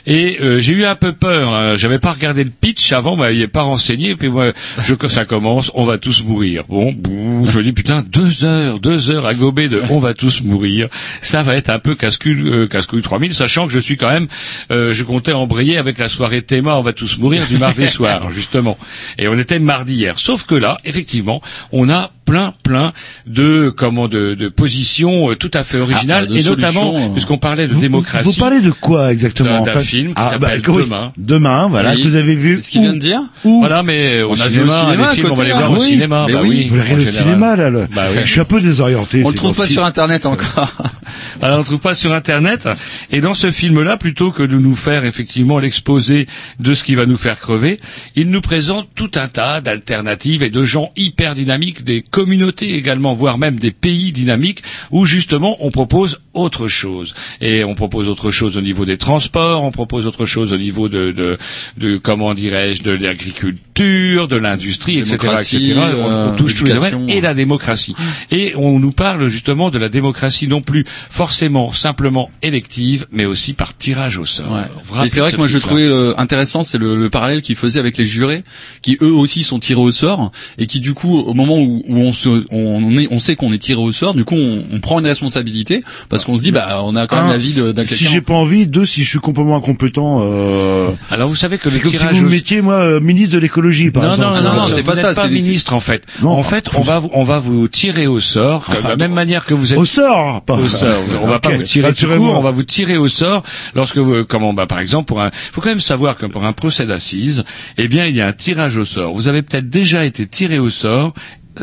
Et 0.07 0.39
euh, 0.41 0.59
j'ai 0.59 0.73
eu 0.73 0.85
un 0.85 0.95
peu 0.95 1.13
peur. 1.13 1.53
Hein. 1.53 1.77
J'avais 1.77 1.99
pas 1.99 2.13
regardé 2.13 2.45
le 2.45 2.51
pitch 2.51 2.93
avant, 2.93 3.17
mais 3.17 3.37
il 3.37 3.49
pas 3.49 3.63
renseigné. 3.63 4.11
Et 4.11 4.17
puis 4.17 4.29
moi, 4.29 4.53
je, 4.83 4.95
quand 4.95 5.09
ça 5.09 5.25
commence, 5.25 5.71
on 5.75 5.85
va 5.85 5.99
tous 5.99 6.23
mourir. 6.25 6.65
Bon, 6.69 6.93
bouh, 6.93 7.47
je 7.49 7.59
me 7.59 7.63
dis 7.63 7.73
putain, 7.73 8.03
deux 8.03 8.45
heures, 8.45 8.81
deux 8.81 9.11
heures 9.11 9.27
à 9.27 9.35
gober 9.35 9.69
de 9.69 9.83
on 9.91 9.99
va 9.99 10.15
tous 10.15 10.43
mourir. 10.43 10.89
Ça 11.21 11.43
va 11.43 11.57
être 11.57 11.71
un 11.71 11.79
peu 11.79 11.95
casse-couille, 11.95 12.43
euh, 12.43 12.67
casse-couille 12.67 13.03
3000, 13.03 13.35
sachant 13.35 13.67
que 13.67 13.73
je 13.73 13.79
suis 13.79 13.97
quand 13.97 14.09
même, 14.09 14.29
euh, 14.71 14.93
je 14.93 15.03
comptais 15.13 15.35
embrayer 15.35 15.77
avec 15.77 15.99
la 15.99 16.09
soirée 16.09 16.41
Théma, 16.41 16.77
on 16.77 16.81
va 16.81 16.95
tous 16.95 17.19
mourir 17.19 17.47
du 17.47 17.59
mardi 17.59 17.87
soir, 17.99 18.31
justement. 18.31 18.79
Et 19.19 19.29
on 19.29 19.39
était 19.39 19.59
mardi 19.59 19.93
hier. 19.93 20.19
Sauf 20.19 20.47
que 20.47 20.55
là, 20.55 20.79
effectivement, 20.87 21.43
on 21.71 21.91
a 21.91 22.13
plein, 22.25 22.55
plein 22.63 22.93
de 23.27 23.71
comment 23.77 24.09
de, 24.09 24.35
de 24.35 24.49
positions 24.49 25.31
euh, 25.31 25.35
tout 25.35 25.51
à 25.55 25.65
fait 25.65 25.79
originales, 25.79 26.27
de 26.29 26.35
et 26.37 26.43
solutions, 26.43 26.71
notamment 26.73 26.97
euh. 26.97 27.09
puisqu'on 27.13 27.39
parlait 27.39 27.67
de 27.69 27.75
Vous- 27.75 27.81
démocratie. 27.81 28.25
Vous 28.25 28.35
parlez 28.39 28.61
de 28.61 28.71
quoi 28.71 29.13
exactement 29.13 29.63
D'un- 29.63 29.81
film 29.81 30.09
qui 30.09 30.15
Ah, 30.17 30.39
bah, 30.39 30.49
s'appelle 30.49 30.63
comment- 30.63 30.79
Demain. 30.83 31.13
Demain, 31.19 31.69
voilà, 31.69 31.93
Oui. 31.95 32.03
que 32.03 32.09
vous 32.09 32.17
avez 32.17 32.35
vu. 32.35 32.57
C'est 32.57 32.63
ce 32.63 32.71
qu'il 32.71 32.81
où 32.81 32.85
vient 32.85 32.93
de 32.95 32.99
dire 32.99 33.21
Où 33.45 33.59
Voilà, 33.61 33.83
mais 33.83 34.23
au 34.23 34.31
On 34.31 34.41
a 34.41 34.49
vu 34.49 34.61
au 34.63 34.71
cinéma, 34.71 35.09
les 35.11 35.15
films, 35.15 35.29
on 35.31 35.35
va 35.35 35.45
les 35.45 35.51
là. 35.51 35.57
voir 35.59 35.73
au 35.73 35.79
cinéma. 35.79 36.25
mais 36.27 36.33
bah 36.35 36.41
oui. 36.43 36.67
Vous 36.69 36.77
l'avez 36.77 36.95
au 37.03 37.07
cinéma 37.07 37.57
là, 37.57 37.71
le- 37.71 37.87
Bah 37.95 38.07
oui. 38.13 38.21
Je 38.25 38.31
suis 38.31 38.41
un 38.41 38.45
peu 38.45 38.61
désorienté. 38.61 39.23
On 39.25 39.29
le 39.31 39.35
trouve 39.35 39.57
pas 39.57 39.67
sur 39.69 39.85
internet 39.85 40.27
encore. 40.27 40.73
Voilà, 41.41 41.57
on 41.57 41.59
ne 41.59 41.65
trouve 41.65 41.79
pas 41.81 41.95
sur 41.95 42.13
Internet. 42.15 42.69
Et 43.11 43.21
dans 43.21 43.35
ce 43.35 43.51
film-là, 43.51 43.97
plutôt 43.97 44.31
que 44.31 44.43
de 44.43 44.57
nous 44.57 44.77
faire 44.77 45.05
effectivement 45.05 45.59
l'exposé 45.59 46.27
de 46.61 46.73
ce 46.73 46.85
qui 46.85 46.95
va 46.95 47.05
nous 47.05 47.17
faire 47.17 47.39
crever, 47.39 47.81
il 48.17 48.31
nous 48.31 48.41
présente 48.41 48.89
tout 48.95 49.11
un 49.17 49.29
tas 49.29 49.61
d'alternatives 49.61 50.43
et 50.43 50.51
de 50.51 50.65
gens 50.65 50.93
hyper 50.97 51.35
dynamiques, 51.35 51.85
des 51.85 52.03
communautés 52.13 52.75
également, 52.75 53.13
voire 53.15 53.39
même 53.39 53.59
des 53.59 53.73
pays 53.73 54.13
dynamiques, 54.13 54.63
où 54.93 55.05
justement 55.07 55.57
on 55.59 55.73
propose 55.73 56.21
autre 56.35 56.69
chose. 56.69 57.15
Et 57.41 57.65
on 57.65 57.75
propose 57.75 58.09
autre 58.09 58.31
chose 58.31 58.57
au 58.57 58.61
niveau 58.61 58.85
des 58.85 58.99
transports, 58.99 59.65
on 59.65 59.73
propose 59.73 60.07
autre 60.07 60.27
chose 60.27 60.53
au 60.53 60.59
niveau 60.59 60.89
de, 60.89 61.11
de, 61.11 61.39
de 61.79 61.97
comment 61.97 62.35
dirais-je, 62.35 62.83
de 62.83 62.93
l'agriculture, 62.93 63.59
de 63.75 64.37
l'industrie, 64.37 64.99
etc., 64.99 65.17
etc. 65.41 65.75
On, 65.77 65.81
on 66.05 66.11
euh, 66.11 66.35
touche 66.35 66.55
tous 66.57 66.65
les 66.65 66.75
domaines 66.75 67.11
et 67.11 67.21
la 67.21 67.35
démocratie. 67.35 67.95
Et 68.31 68.53
on 68.57 68.79
nous 68.79 68.93
parle 68.93 69.27
justement 69.29 69.71
de 69.71 69.79
la 69.79 69.89
démocratie 69.89 70.47
non 70.47 70.61
plus 70.63 70.85
forcément 71.11 71.73
simplement 71.73 72.31
élective, 72.43 73.07
mais 73.13 73.25
aussi 73.25 73.55
par 73.55 73.77
tirage 73.77 74.19
au 74.19 74.25
sort. 74.25 74.59
Et 75.05 75.09
c'est 75.09 75.21
vrai 75.21 75.33
que 75.33 75.37
moi 75.37 75.47
je 75.47 75.59
trouvais 75.59 75.87
euh, 75.87 76.15
intéressant, 76.19 76.63
c'est 76.63 76.79
le, 76.79 76.95
le 76.97 77.11
parallèle 77.11 77.43
qu'il 77.43 77.57
faisait 77.57 77.81
avec 77.81 77.97
les 77.97 78.07
jurés, 78.07 78.45
qui 78.83 78.99
eux 79.03 79.13
aussi 79.13 79.43
sont 79.43 79.59
tirés 79.59 79.81
au 79.81 79.93
sort, 79.93 80.31
et 80.59 80.67
qui 80.67 80.81
du 80.81 80.95
coup, 80.95 81.19
au 81.19 81.35
moment 81.35 81.59
où, 81.59 81.83
où 81.89 81.97
on, 81.97 82.13
se, 82.13 82.45
on, 82.51 82.97
est, 82.97 83.09
on 83.11 83.19
sait 83.21 83.37
qu'on 83.37 83.53
est 83.53 83.59
tiré 83.59 83.81
au 83.81 83.93
sort, 83.93 84.15
du 84.15 84.25
coup 84.25 84.37
on, 84.37 84.63
on 84.73 84.81
prend 84.81 85.01
une 85.01 85.07
responsabilité, 85.07 85.83
parce 86.09 86.25
qu'on 86.25 86.37
se 86.37 86.43
dit, 86.43 86.53
bah 86.53 86.81
on 86.85 86.95
a 86.97 87.07
quand 87.07 87.17
même 87.17 87.27
Un, 87.27 87.31
la 87.33 87.39
vie 87.39 87.55
de- 87.55 87.73
d'un 87.73 87.85
Si 87.85 88.07
j'ai 88.07 88.21
pas 88.21 88.35
envie, 88.35 88.67
deux, 88.67 88.87
si 88.87 89.03
je 89.03 89.09
suis 89.09 89.19
complètement 89.19 89.57
incompétent. 89.57 90.21
Euh... 90.23 90.91
Alors 91.11 91.29
vous 91.29 91.37
savez 91.37 91.59
que 91.59 91.71
c'est 91.71 91.79
le 91.79 91.83
comme 91.83 91.93
si 91.93 91.99
tirage 91.99 92.17
vous 92.21 92.27
au- 92.27 92.63
moi 92.63 92.75
euh, 92.75 93.01
ministre 93.01 93.35
de 93.35 93.41
l'écologie 93.63 93.91
par 93.91 94.03
non, 94.03 94.11
exemple. 94.11 94.35
non, 94.35 94.43
non, 94.43 94.55
non, 94.55 94.69
c'est 94.69 94.83
pas 94.83 94.97
ça. 94.97 95.15
Pas 95.15 95.29
ministre 95.29 95.73
en 95.75 95.81
fait. 95.81 96.05
en 96.23 96.43
fait, 96.43 96.69
on 96.75 96.83
va 96.83 96.99
vous, 96.99 97.11
on 97.13 97.23
va 97.23 97.39
vous 97.39 97.69
tirer 97.69 98.07
au 98.07 98.21
sort 98.21 98.69
de 98.71 98.89
la 98.89 98.97
même 98.97 99.13
manière 99.13 99.45
que 99.45 99.55
vous 99.55 99.73
êtes 99.73 99.79
Au 99.79 99.85
sort, 99.85 100.43
pas 100.43 100.55
au 100.55 100.69
sort. 100.69 101.03
On 101.23 101.27
va 101.27 101.39
pas 101.39 101.51
vous 101.51 101.63
tirer 101.63 101.95
tout 101.95 102.07
court, 102.07 102.37
on 102.37 102.41
va 102.41 102.51
vous 102.51 102.65
tirer 102.65 102.97
au 102.97 103.09
sort 103.09 103.43
lorsque 103.75 103.99
vous, 103.99 104.25
comment, 104.25 104.53
bah, 104.53 104.67
par 104.67 104.81
exemple, 104.81 105.07
pour 105.07 105.21
un, 105.21 105.31
faut 105.33 105.61
quand 105.61 105.71
même 105.71 105.81
savoir 105.81 106.17
que 106.17 106.27
pour 106.27 106.45
un 106.45 106.53
procès 106.53 106.87
d'assises, 106.87 107.45
eh 107.79 107.89
bien, 107.89 108.07
il 108.07 108.17
y 108.17 108.21
a 108.21 108.27
un 108.27 108.33
tirage 108.33 108.77
au 108.77 108.85
sort. 108.85 109.13
Vous 109.13 109.29
avez 109.29 109.43
peut-être 109.43 109.69
déjà 109.69 110.05
été 110.05 110.27
tiré 110.27 110.59
au 110.59 110.71
sort. 110.71 111.15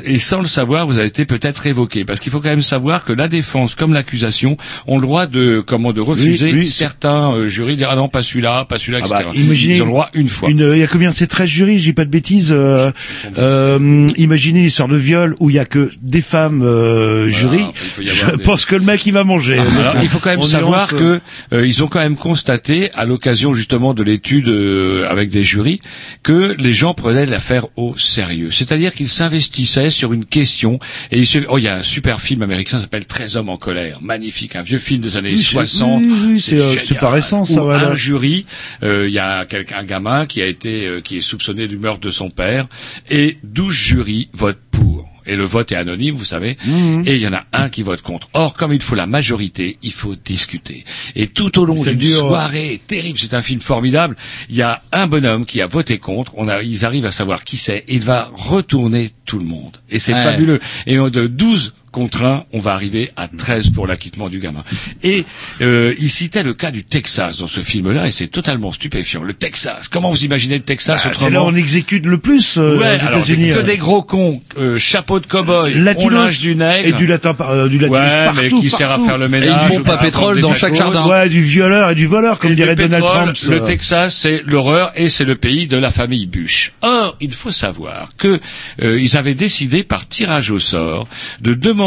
Et 0.06 0.20
sans 0.20 0.40
le 0.40 0.46
savoir, 0.48 0.86
vous 0.86 0.98
avez 0.98 1.08
été 1.08 1.26
peut-être 1.26 1.58
révoqué, 1.60 2.06
parce 2.06 2.20
qu'il 2.20 2.32
faut 2.32 2.40
quand 2.42 2.50
même 2.50 2.62
savoir 2.62 3.04
que 3.06 3.12
la 3.14 3.28
défense 3.28 3.74
comme 3.76 3.94
l'accusation 3.94 4.56
ont 4.88 4.98
le 4.98 5.02
droit 5.02 5.26
de 5.26 5.64
comment 5.66 5.94
de 5.94 6.02
refuser 6.02 6.54
oui, 6.54 6.68
certains 6.68 7.32
euh, 7.34 7.48
jurys, 7.48 7.76
dire 7.76 7.90
ah 7.92 7.96
non 7.96 8.08
pas 8.08 8.22
celui-là, 8.22 8.66
pas 8.66 8.78
celui-là, 8.78 9.00
Ah 9.02 9.06
etc. 9.08 9.24
bah, 9.26 9.32
imaginez 9.36 9.76
Ils 9.78 9.82
ont 9.82 9.86
le 9.86 9.92
droit 9.92 10.10
une 10.14 10.28
fois. 10.30 10.50
Une, 10.50 10.72
il 10.74 10.80
y 10.80 10.84
a 10.84 10.88
combien 10.88 11.12
C'est 11.12 11.26
13 11.28 11.50
jurys, 11.50 11.80
je 11.80 11.86
dis 11.86 11.94
pas 11.94 12.06
de 12.06 12.10
bêtises. 12.12 12.52
Euh, 12.52 12.92
euh, 13.38 14.08
imaginez 14.18 14.60
une 14.60 14.66
histoire 14.66 14.88
de 14.90 14.98
viol 14.98 15.36
où 15.40 15.50
il 15.50 15.56
y 15.56 15.60
a 15.60 15.66
que 15.66 15.92
des 16.02 16.22
femmes 16.22 16.62
euh, 16.64 17.30
jurys. 17.30 17.64
il 17.64 17.90
peut 17.96 18.04
y 18.04 18.08
Je 18.08 18.26
des- 18.36 18.44
pense 18.44 18.66
que 18.66 18.76
le 18.76 18.84
mec 18.84 19.06
il 19.06 19.14
va 19.14 19.24
manger. 19.24 19.58
Alors, 19.60 19.96
il 20.02 20.10
faut 20.10 20.20
quand 20.20 20.30
même 20.30 20.40
On 20.40 20.44
savoir 20.44 20.88
que 20.88 21.20
euh, 21.54 21.66
ils 21.68 21.84
ont 21.84 21.88
quand 21.88 22.00
même 22.00 22.16
constaté, 22.16 22.92
à 22.94 23.06
l'occasion 23.06 23.54
justement 23.54 23.94
de 23.94 24.04
l'étude 24.04 24.50
euh, 24.50 25.08
avec 25.10 25.30
des 25.30 25.44
jurys, 25.44 25.80
que 26.22 26.56
les 26.60 26.74
gens 26.74 26.94
prenaient 26.94 27.26
l'affaire 27.26 27.66
au 27.76 27.98
sérieux. 27.98 28.50
C'est-à-dire 28.52 28.94
qu'ils 28.94 29.08
s'investissaient 29.10 29.79
sur 29.90 30.14
une 30.14 30.26
question. 30.26 30.80
Et 31.12 31.20
ils 31.20 31.26
se... 31.28 31.40
oh, 31.48 31.58
il 31.58 31.64
y 31.64 31.68
a 31.68 31.76
un 31.78 31.84
super 31.84 32.20
film 32.22 32.42
américain 32.42 32.78
qui 32.78 32.82
s'appelle 32.84 33.08
13 33.08 33.38
hommes 33.38 33.50
en 33.50 33.58
colère, 33.58 34.00
magnifique, 34.02 34.56
un 34.56 34.62
vieux 34.62 34.78
film 34.80 35.02
des 35.02 35.16
années 35.18 35.32
Oui, 35.32 35.38
c'est- 35.38 35.52
60. 35.52 36.02
oui, 36.02 36.14
oui, 36.34 36.42
c'est, 36.42 36.60
euh, 36.60 36.76
c'est 36.86 36.98
pas 37.00 37.10
récent, 37.12 37.46
ça, 37.46 37.64
Où. 37.64 37.70
Un 37.70 37.96
jury, 37.96 38.46
euh, 38.84 39.08
il 39.08 39.14
y 39.14 39.20
a 39.20 39.46
quelqu'un, 39.46 39.78
un 39.80 39.84
gamin 39.84 40.26
qui 40.26 40.42
a 40.42 40.46
été, 40.48 40.86
euh, 40.88 41.02
qui 41.02 41.18
est 41.18 41.22
soupçonné 41.22 41.68
du 41.68 41.78
meurtre 41.78 42.02
de 42.02 42.10
son 42.12 42.30
père, 42.30 42.68
et 43.10 43.38
12 43.44 43.74
jurys 43.74 44.30
votent 44.34 44.58
pour. 44.72 45.08
Et 45.30 45.36
le 45.36 45.46
vote 45.46 45.72
est 45.72 45.76
anonyme, 45.76 46.16
vous 46.16 46.26
savez. 46.26 46.58
Mhm. 46.66 47.04
Et 47.06 47.16
il 47.16 47.22
y 47.22 47.28
en 47.28 47.34
a 47.34 47.44
un 47.54 47.70
qui 47.70 47.84
vote 47.84 48.02
contre. 48.02 48.28
Or, 48.34 48.56
comme 48.56 48.74
il 48.74 48.82
faut 48.82 48.96
la 48.96 49.06
majorité, 49.06 49.78
il 49.84 49.92
faut 49.92 50.16
discuter. 50.16 50.84
Et 51.16 51.28
tout 51.28 51.60
au 51.60 51.66
long 51.66 51.82
d'une 51.82 52.02
soirée 52.02 52.82
terrible, 52.88 53.20
c'est 53.20 53.34
un 53.34 53.42
film 53.42 53.62
formidable, 53.62 54.16
il 54.50 54.56
y 54.56 54.62
a 54.62 54.82
un 54.92 55.08
bonhomme 55.08 55.46
qui 55.46 55.62
a 55.62 55.68
voté 55.68 55.98
contre. 56.00 56.34
On 56.38 56.48
a, 56.48 56.62
ils 56.64 56.86
arrivent 56.86 57.06
à 57.06 57.12
savoir 57.12 57.44
qui 57.44 57.58
c'est. 57.58 57.84
Il 57.88 58.02
va 58.02 58.32
retourner 58.34 59.12
tout 59.26 59.40
le 59.40 59.46
monde. 59.46 59.78
Et 59.90 60.00
c'est 60.00 60.14
Ouais. 60.14 60.24
fabuleux. 60.24 60.60
Et 60.88 60.96
de 60.96 61.28
12 61.28 61.74
contre 61.92 62.24
1, 62.24 62.46
on 62.54 62.60
va 62.60 62.74
arriver 62.74 63.12
à 63.16 63.28
13 63.28 63.70
pour 63.72 63.88
l'acquittement 63.88 64.30
du 64.30 64.40
gamin. 64.40 64.64
Et 65.04 65.26
euh, 65.62 65.94
il 66.00 66.10
citait 66.10 66.44
le 66.44 66.54
cas 66.54 66.72
du 66.72 66.84
Texas 66.84 67.38
dans 67.40 67.48
ce 67.48 67.62
film-là, 67.62 68.08
et 68.08 68.12
c'est 68.12 68.28
totalement 68.28 68.72
stupéfiant. 68.72 69.24
Le 69.24 69.34
Texas, 69.34 69.88
comment 69.88 70.10
vous 70.10 70.24
imaginez 70.24 70.56
le 70.58 70.64
Texas 70.64 71.04
Ah, 71.06 71.12
c'est 71.14 71.30
là 71.30 71.42
où 71.44 71.48
on 71.48 71.56
exécute 71.56 72.06
le 72.06 72.18
plus 72.18 72.58
euh, 72.58 72.78
Ouais, 72.78 72.98
aux 73.02 73.08
alors 73.08 73.26
que 73.26 73.32
euh. 73.60 73.64
des 73.64 73.78
gros 73.78 74.04
cons, 74.04 74.42
euh, 74.58 74.78
chapeau 74.78 75.20
de 75.20 75.26
cow-boy, 75.26 75.74
lâche 75.74 76.40
du 76.40 76.56
nègre. 76.56 76.88
et 76.88 76.92
du 76.94 77.08
latin, 77.08 77.34
par- 77.34 77.50
euh, 77.52 77.68
du 77.68 77.78
latinus 77.80 78.00
Ouais, 78.00 78.26
partout, 78.26 78.40
mais 78.44 78.50
qui 78.62 78.70
sert 78.70 78.92
à 78.92 79.00
faire 79.00 79.18
le 79.18 79.26
Et 79.26 79.30
ménage. 79.30 79.70
ils 79.72 79.76
pompent 79.78 79.86
pas 79.86 79.94
à 79.96 79.98
pétrole 79.98 80.40
dans 80.42 80.54
chaque 80.56 80.76
jardin. 80.76 81.06
Ouais, 81.08 81.30
du 81.30 81.42
violeur 81.42 81.92
et 81.92 81.96
du 81.96 82.08
voleur, 82.08 82.40
comme 82.40 82.52
Et 82.52 82.56
dirait 82.56 82.76
du 82.76 82.84
Donald 82.84 83.04
pétrole, 83.04 83.34
Trump. 83.34 83.62
Le. 83.62 83.66
Texas, 83.66 84.16
c'est 84.16 84.42
l'horreur 84.46 84.92
et 84.96 85.10
c'est 85.10 85.26
le 85.26 85.36
pays 85.36 85.68
de 85.68 85.78
la 85.78 85.92
famille 85.92 86.26
Bush. 86.28 86.72
Or, 86.82 87.16
il 87.20 87.34
faut 87.34 87.52
savoir 87.52 88.10
que 88.18 88.40
euh, 88.82 89.00
ils 89.00 89.18
avaient 89.18 89.34
décidé 89.34 89.84
par 89.84 90.08
tirage 90.08 90.52
au 90.52 90.60
sort 90.60 91.08
de 91.42 91.54
demander 91.54 91.79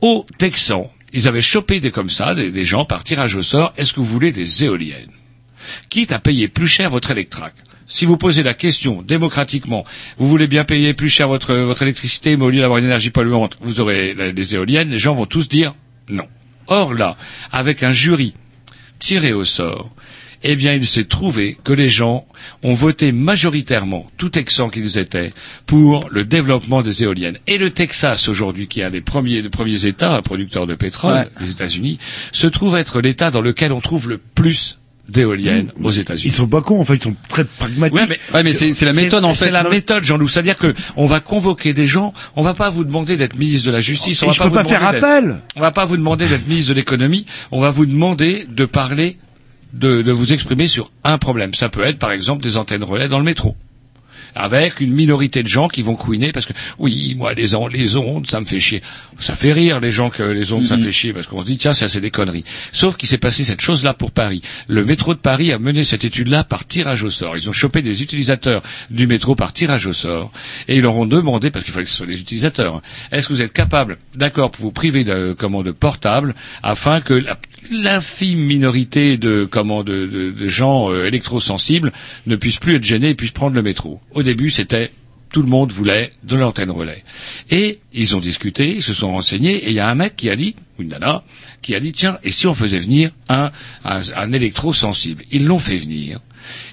aux 0.00 0.26
Texans, 0.38 0.88
ils 1.12 1.28
avaient 1.28 1.40
chopé 1.40 1.80
des 1.80 1.90
comme 1.90 2.10
ça, 2.10 2.34
des, 2.34 2.64
gens 2.64 2.84
par 2.84 3.04
tirage 3.04 3.36
au 3.36 3.42
sort, 3.42 3.72
est-ce 3.76 3.92
que 3.92 4.00
vous 4.00 4.06
voulez 4.06 4.32
des 4.32 4.64
éoliennes? 4.64 5.10
Quitte 5.88 6.12
à 6.12 6.18
payer 6.18 6.48
plus 6.48 6.66
cher 6.66 6.90
votre 6.90 7.10
électrac. 7.10 7.54
Si 7.86 8.04
vous 8.04 8.16
posez 8.16 8.42
la 8.42 8.54
question 8.54 9.02
démocratiquement, 9.02 9.84
vous 10.18 10.26
voulez 10.26 10.46
bien 10.46 10.64
payer 10.64 10.94
plus 10.94 11.10
cher 11.10 11.28
votre, 11.28 11.54
votre 11.54 11.82
électricité, 11.82 12.36
mais 12.36 12.44
au 12.44 12.50
lieu 12.50 12.60
d'avoir 12.60 12.78
une 12.78 12.86
énergie 12.86 13.10
polluante, 13.10 13.56
vous 13.60 13.80
aurez 13.80 14.14
des 14.32 14.54
éoliennes, 14.54 14.90
les 14.90 14.98
gens 14.98 15.14
vont 15.14 15.26
tous 15.26 15.48
dire 15.48 15.74
non. 16.08 16.26
Or 16.66 16.94
là, 16.94 17.16
avec 17.52 17.82
un 17.82 17.92
jury 17.92 18.34
tiré 18.98 19.32
au 19.32 19.44
sort, 19.44 19.90
eh 20.44 20.56
bien, 20.56 20.74
il 20.74 20.86
s'est 20.86 21.04
trouvé 21.04 21.56
que 21.64 21.72
les 21.72 21.88
gens 21.88 22.26
ont 22.62 22.74
voté 22.74 23.12
majoritairement, 23.12 24.10
tout 24.18 24.28
Texans 24.28 24.70
qu'ils 24.70 24.98
étaient, 24.98 25.32
pour 25.66 26.08
le 26.10 26.24
développement 26.24 26.82
des 26.82 27.02
éoliennes. 27.02 27.38
Et 27.46 27.58
le 27.58 27.70
Texas, 27.70 28.28
aujourd'hui, 28.28 28.68
qui 28.68 28.80
est 28.80 28.84
un 28.84 28.90
des 28.90 29.00
premiers, 29.00 29.42
des 29.42 29.48
premiers 29.48 29.86
États 29.86 30.20
producteurs 30.22 30.66
de 30.66 30.74
pétrole 30.74 31.14
Ouais. 31.14 31.28
des 31.40 31.50
États-Unis, 31.50 31.98
se 32.32 32.46
trouve 32.46 32.76
être 32.76 33.00
l'État 33.00 33.30
dans 33.30 33.40
lequel 33.40 33.72
on 33.72 33.80
trouve 33.80 34.08
le 34.08 34.18
plus 34.18 34.78
d'éoliennes 35.08 35.70
aux 35.82 35.90
États-Unis. 35.90 36.28
Ils 36.28 36.32
sont 36.34 36.46
pas 36.48 36.62
cons, 36.62 36.80
en 36.80 36.84
fait, 36.86 36.94
ils 36.96 37.02
sont 37.02 37.16
très 37.28 37.44
pragmatiques. 37.44 37.94
Ouais, 37.98 38.06
mais, 38.08 38.18
Ouais, 38.32 38.42
mais 38.42 38.54
c'est 38.54 38.72
c'est 38.72 38.86
la 38.86 38.94
méthode 38.94 39.24
en 39.26 39.34
c'est 39.34 39.46
fait. 39.46 39.50
la 39.50 39.62
méthode, 39.68 40.02
Jean-Loup. 40.02 40.28
C'est-à-dire 40.28 40.56
que 40.56 40.74
on 40.96 41.04
va 41.04 41.20
convoquer 41.20 41.74
des 41.74 41.86
gens. 41.86 42.14
On 42.36 42.42
va 42.42 42.54
pas 42.54 42.70
vous 42.70 42.84
demander 42.84 43.16
d'être 43.18 43.36
ministre 43.38 43.66
de 43.66 43.72
la 43.72 43.80
Justice. 43.80 44.22
On 44.22 44.26
Et 44.26 44.28
va 44.28 44.32
je 44.32 44.38
pas 44.38 44.44
peux 44.44 44.48
vous 44.50 44.54
pas 44.56 44.64
faire 44.64 44.78
demander 44.80 44.96
d'être- 45.00 45.04
appel. 45.04 45.36
On 45.56 45.60
va 45.60 45.72
pas 45.72 45.84
vous 45.84 45.96
demander 45.98 46.26
d'être 46.26 46.46
ministre 46.48 46.70
de 46.70 46.74
l'économie. 46.76 47.26
On 47.52 47.60
va 47.60 47.68
vous 47.68 47.84
demander 47.84 48.46
de 48.50 48.64
parler, 48.64 49.18
de, 49.74 50.02
de 50.02 50.12
vous 50.12 50.32
exprimer 50.32 50.66
sur 50.68 50.90
un 51.04 51.18
problème. 51.18 51.52
Ça 51.54 51.68
peut 51.68 51.82
être, 51.84 51.98
par 51.98 52.12
exemple, 52.12 52.42
des 52.42 52.56
antennes 52.56 52.84
relais 52.84 53.08
dans 53.08 53.18
le 53.18 53.24
métro. 53.24 53.56
Avec 54.36 54.80
une 54.80 54.92
minorité 54.92 55.44
de 55.44 55.48
gens 55.48 55.68
qui 55.68 55.82
vont 55.82 55.94
couiner 55.94 56.32
parce 56.32 56.44
que 56.44 56.52
oui, 56.80 57.14
moi 57.16 57.34
les 57.34 57.54
ondes, 57.54 57.70
les 57.70 57.96
ondes, 57.96 58.26
ça 58.26 58.40
me 58.40 58.44
fait 58.44 58.58
chier. 58.58 58.82
Ça 59.20 59.36
fait 59.36 59.52
rire 59.52 59.78
les 59.78 59.92
gens 59.92 60.10
que 60.10 60.24
les 60.24 60.52
ondes 60.52 60.66
ça 60.66 60.76
fait 60.76 60.90
chier 60.90 61.12
parce 61.12 61.28
qu'on 61.28 61.40
se 61.42 61.46
dit 61.46 61.56
tiens 61.56 61.72
ça 61.72 61.88
c'est 61.88 62.00
des 62.00 62.10
conneries. 62.10 62.42
Sauf 62.72 62.96
qu'il 62.96 63.08
s'est 63.08 63.18
passé 63.18 63.44
cette 63.44 63.60
chose-là 63.60 63.94
pour 63.94 64.10
Paris. 64.10 64.42
Le 64.66 64.84
métro 64.84 65.14
de 65.14 65.20
Paris 65.20 65.52
a 65.52 65.60
mené 65.60 65.84
cette 65.84 66.04
étude-là 66.04 66.42
par 66.42 66.66
tirage 66.66 67.04
au 67.04 67.10
sort. 67.10 67.36
Ils 67.36 67.48
ont 67.48 67.52
chopé 67.52 67.80
des 67.80 68.02
utilisateurs 68.02 68.62
du 68.90 69.06
métro 69.06 69.36
par 69.36 69.52
tirage 69.52 69.86
au 69.86 69.92
sort 69.92 70.32
et 70.66 70.76
ils 70.76 70.82
leur 70.82 70.96
ont 70.96 71.06
demandé 71.06 71.52
parce 71.52 71.64
qu'il 71.64 71.72
fallait 71.72 71.84
que 71.84 71.90
ce 71.90 71.98
soit 71.98 72.06
des 72.06 72.20
utilisateurs. 72.20 72.74
hein, 72.76 72.82
Est-ce 73.12 73.28
que 73.28 73.34
vous 73.34 73.42
êtes 73.42 73.52
capable, 73.52 73.98
d'accord, 74.16 74.50
pour 74.50 74.62
vous 74.62 74.72
priver 74.72 75.04
de 75.04 75.32
comment 75.38 75.62
de 75.62 75.70
portable 75.70 76.34
afin 76.64 77.00
que 77.00 77.14
la- 77.14 77.38
l'infime 77.70 78.38
minorité 78.40 79.16
de 79.18 79.46
comment 79.50 79.82
de, 79.84 80.06
de- 80.06 80.48
gens 80.48 80.92
euh, 80.92 81.06
électrosensibles 81.06 81.92
ne 82.26 82.36
puissent 82.36 82.58
plus 82.58 82.76
être 82.76 82.84
gênés 82.84 83.10
et 83.10 83.14
puissent 83.14 83.30
prendre 83.32 83.56
le 83.56 83.62
métro. 83.62 84.00
Au 84.12 84.22
début, 84.22 84.50
c'était 84.50 84.90
tout 85.32 85.42
le 85.42 85.48
monde 85.48 85.72
voulait 85.72 86.12
de 86.22 86.36
l'antenne 86.36 86.70
relais. 86.70 87.02
Et 87.50 87.80
ils 87.92 88.14
ont 88.14 88.20
discuté, 88.20 88.76
ils 88.76 88.82
se 88.84 88.94
sont 88.94 89.10
renseignés, 89.10 89.56
et 89.56 89.68
il 89.70 89.74
y 89.74 89.80
a 89.80 89.88
un 89.88 89.96
mec 89.96 90.14
qui 90.14 90.30
a 90.30 90.36
dit, 90.36 90.54
ou 90.78 90.82
une 90.82 90.90
nana, 90.90 91.24
qui 91.60 91.74
a 91.74 91.80
dit, 91.80 91.92
tiens, 91.92 92.18
et 92.22 92.30
si 92.30 92.46
on 92.46 92.54
faisait 92.54 92.78
venir 92.78 93.10
un, 93.28 93.50
un, 93.84 94.00
un 94.14 94.32
électrosensible? 94.32 95.24
Ils 95.32 95.44
l'ont 95.46 95.58
fait 95.58 95.76
venir, 95.78 96.20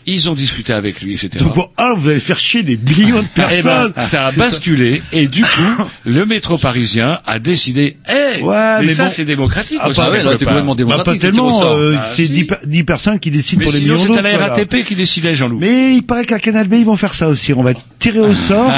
ils 0.06 0.30
ont 0.30 0.34
discuté 0.34 0.74
avec 0.74 1.02
lui, 1.02 1.14
etc. 1.14 1.30
Donc, 1.40 1.54
pour 1.54 1.72
un, 1.78 1.94
vous 1.94 2.10
allez 2.10 2.20
faire 2.20 2.40
chier 2.40 2.64
des 2.64 2.78
millions 2.78 3.22
de 3.22 3.28
Eh 3.38 3.62
ben, 3.62 3.92
personnes. 3.92 3.94
ça 4.04 4.26
a 4.28 4.32
basculé 4.32 5.02
et 5.12 5.28
du 5.28 5.42
coup, 5.42 5.84
le 6.06 6.26
métro 6.26 6.58
parisien 6.58 7.20
a 7.26 7.40
décidé, 7.40 7.98
eh, 8.10 8.42
Ouais, 8.42 8.80
mais, 8.80 8.86
mais 8.88 8.94
ça 8.94 9.06
bon. 9.06 9.10
c'est 9.12 9.26
démocratique. 9.26 9.78
Ah, 9.82 9.90
bah 9.96 10.10
ouais, 10.10 10.20
c'est 10.38 10.46
complètement 10.46 10.76
Bah, 10.76 11.04
pas 11.04 11.14
démocratique. 11.14 11.20
tir 11.22 11.44
au 11.44 11.50
tellement, 11.50 11.72
euh, 11.78 11.96
Ah, 12.00 12.04
c'est 12.10 12.26
si. 12.26 12.32
10, 12.32 12.44
per- 12.46 12.56
10 12.66 12.84
personnes 12.84 13.20
qui 13.20 13.32
décident 13.32 13.60
Mais 13.60 13.66
pour 13.66 13.74
les 13.74 13.82
millions 13.82 13.98
c'est 14.00 14.06
à 14.06 14.08
d'autres. 14.08 14.22
la 14.24 14.30
voilà. 14.38 14.54
RATP 14.56 14.84
qui 14.86 14.96
décidait, 14.96 15.36
Jean-Loup. 15.36 15.60
Mais 15.60 15.96
il 15.96 16.04
paraît 16.04 16.26
qu'à 16.26 16.40
Canal 16.40 16.68
B, 16.68 16.74
ils 16.80 16.86
vont 16.86 16.96
faire 16.96 17.14
ça 17.14 17.28
aussi. 17.28 17.54
On 17.54 17.64
va 17.64 17.74
tiré 18.00 18.20
au 18.20 18.34
sort 18.34 18.72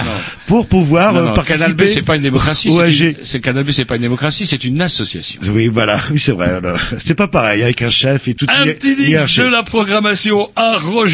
pour 0.47 0.67
pouvoir 0.67 1.13
Non, 1.13 1.19
euh, 1.19 1.25
non, 1.27 1.33
participer. 1.33 1.59
Canal 1.61 1.73
B, 1.75 1.83
c'est 1.93 2.01
pas 2.01 2.15
une 2.15 2.21
démocratie. 2.23 2.71
C'est 3.23 3.39
Canal 3.39 3.63
B, 3.63 3.71
c'est 3.71 3.85
pas 3.85 3.95
une 3.95 4.01
démocratie, 4.01 4.45
c'est 4.45 4.63
une 4.63 4.81
association. 4.81 5.39
Oui, 5.53 5.67
voilà. 5.67 5.99
Oui, 6.11 6.19
c'est 6.19 6.31
vrai. 6.33 6.59
C'est 6.99 7.15
pas 7.15 7.27
pareil 7.27 7.63
avec 7.63 7.81
un 7.81 7.89
chef 7.89 8.27
et 8.27 8.33
tout. 8.33 8.45
Un 8.49 8.65
petit 8.67 8.95
de 8.95 9.47
la 9.51 9.63
programmation 9.63 10.49
art 10.55 10.83
Roger, 10.85 11.12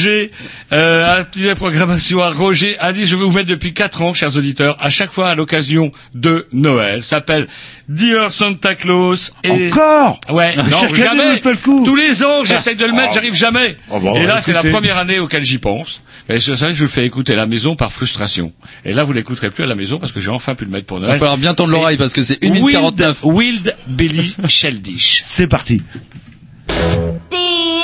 euh, 0.71 1.19
un 1.19 1.23
petit 1.23 1.47
programmation 1.55 2.21
à 2.21 2.29
Roger 2.31 2.77
a 2.79 2.93
dit 2.93 3.05
je 3.05 3.15
vais 3.15 3.23
vous 3.23 3.31
mettre 3.31 3.47
depuis 3.49 3.73
quatre 3.73 4.01
ans, 4.01 4.13
chers 4.13 4.35
auditeurs, 4.37 4.77
à 4.79 4.89
chaque 4.89 5.11
fois 5.11 5.29
à 5.29 5.35
l'occasion 5.35 5.91
de 6.13 6.47
Noël. 6.53 7.03
Ça 7.03 7.17
s'appelle 7.17 7.47
Dear 7.87 8.31
Santa 8.31 8.75
Claus. 8.75 9.33
Et... 9.43 9.69
Encore? 9.71 10.19
Ouais, 10.29 10.55
non, 10.57 10.63
Chaque 10.81 10.95
jamais. 10.95 11.37
faites 11.37 11.45
le 11.45 11.55
coup. 11.57 11.83
Tous 11.85 11.95
les 11.95 12.23
ans, 12.23 12.43
j'essaye 12.45 12.75
de 12.75 12.85
le 12.85 12.93
mettre, 12.93 13.13
j'arrive 13.13 13.33
jamais. 13.35 13.77
Oh, 13.91 13.99
bon, 13.99 14.15
et 14.15 14.25
là, 14.25 14.41
c'est 14.41 14.53
la 14.53 14.61
première 14.63 14.97
année 14.97 15.19
auquel 15.19 15.43
j'y 15.43 15.57
pense. 15.57 16.01
Et 16.31 16.39
c'est 16.39 16.55
ça 16.55 16.67
que 16.67 16.75
je 16.75 16.83
le 16.83 16.87
fais 16.87 17.05
écouter 17.05 17.33
à 17.33 17.37
la 17.37 17.47
maison 17.47 17.75
par 17.75 17.91
frustration. 17.91 18.53
Et 18.85 18.93
là, 18.93 19.01
vous 19.03 19.13
l'écouterez 19.13 19.49
plus 19.49 19.63
à 19.63 19.67
la 19.67 19.73
maison 19.75 19.97
parce 19.97 20.11
que 20.11 20.19
j'ai 20.19 20.29
enfin 20.29 20.53
pu 20.53 20.63
le 20.65 20.69
mettre 20.71 20.85
pour 20.85 20.97
Il 20.97 21.01
Noël. 21.01 21.13
va 21.13 21.19
falloir 21.19 21.37
bien 21.37 21.55
tendre 21.55 21.71
l'oreille 21.71 21.97
parce 21.97 22.13
que 22.13 22.21
c'est 22.21 22.43
1 22.45 22.49
minute 22.49 22.63
Wild- 22.65 22.75
49. 22.77 23.17
Wild 23.23 23.75
Billy 23.87 24.35
Sheldish. 24.47 25.21
C'est 25.25 25.47
parti. 25.47 25.81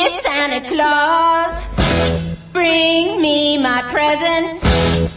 Santa 0.09 0.61
Claus, 0.69 1.61
bring 2.53 3.21
me 3.21 3.57
my 3.57 3.81
presents. 3.91 4.61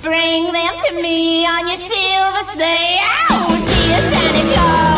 Bring 0.02 0.44
them 0.52 0.74
to 0.88 1.02
me 1.02 1.44
on 1.46 1.66
your 1.66 1.76
silver 1.76 2.44
sleigh. 2.54 2.98
Oh, 3.30 3.48
dear 3.68 4.00
Santa 4.10 4.44
Claus, 4.52 4.97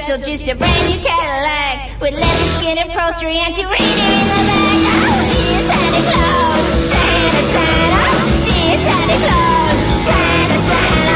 special, 0.00 0.24
just 0.24 0.48
a 0.48 0.54
brand 0.54 0.88
new 0.88 0.98
Cadillac 1.04 2.00
with 2.00 2.14
leather 2.14 2.48
skin 2.58 2.78
and 2.78 2.90
upholstery 2.90 3.36
and 3.36 3.54
two 3.54 3.62
reindeer 3.68 4.16
in 4.16 4.28
the 4.28 4.40
back. 4.48 4.80
Oh, 4.92 5.20
dear 5.28 5.58
Santa 5.68 6.00
Claus, 6.08 6.66
Santa, 6.90 7.42
Santa, 7.52 8.04
dear 8.46 8.76
Santa 8.80 9.16
Claus, 9.20 9.76
Santa, 10.04 10.58
Santa, 10.68 11.09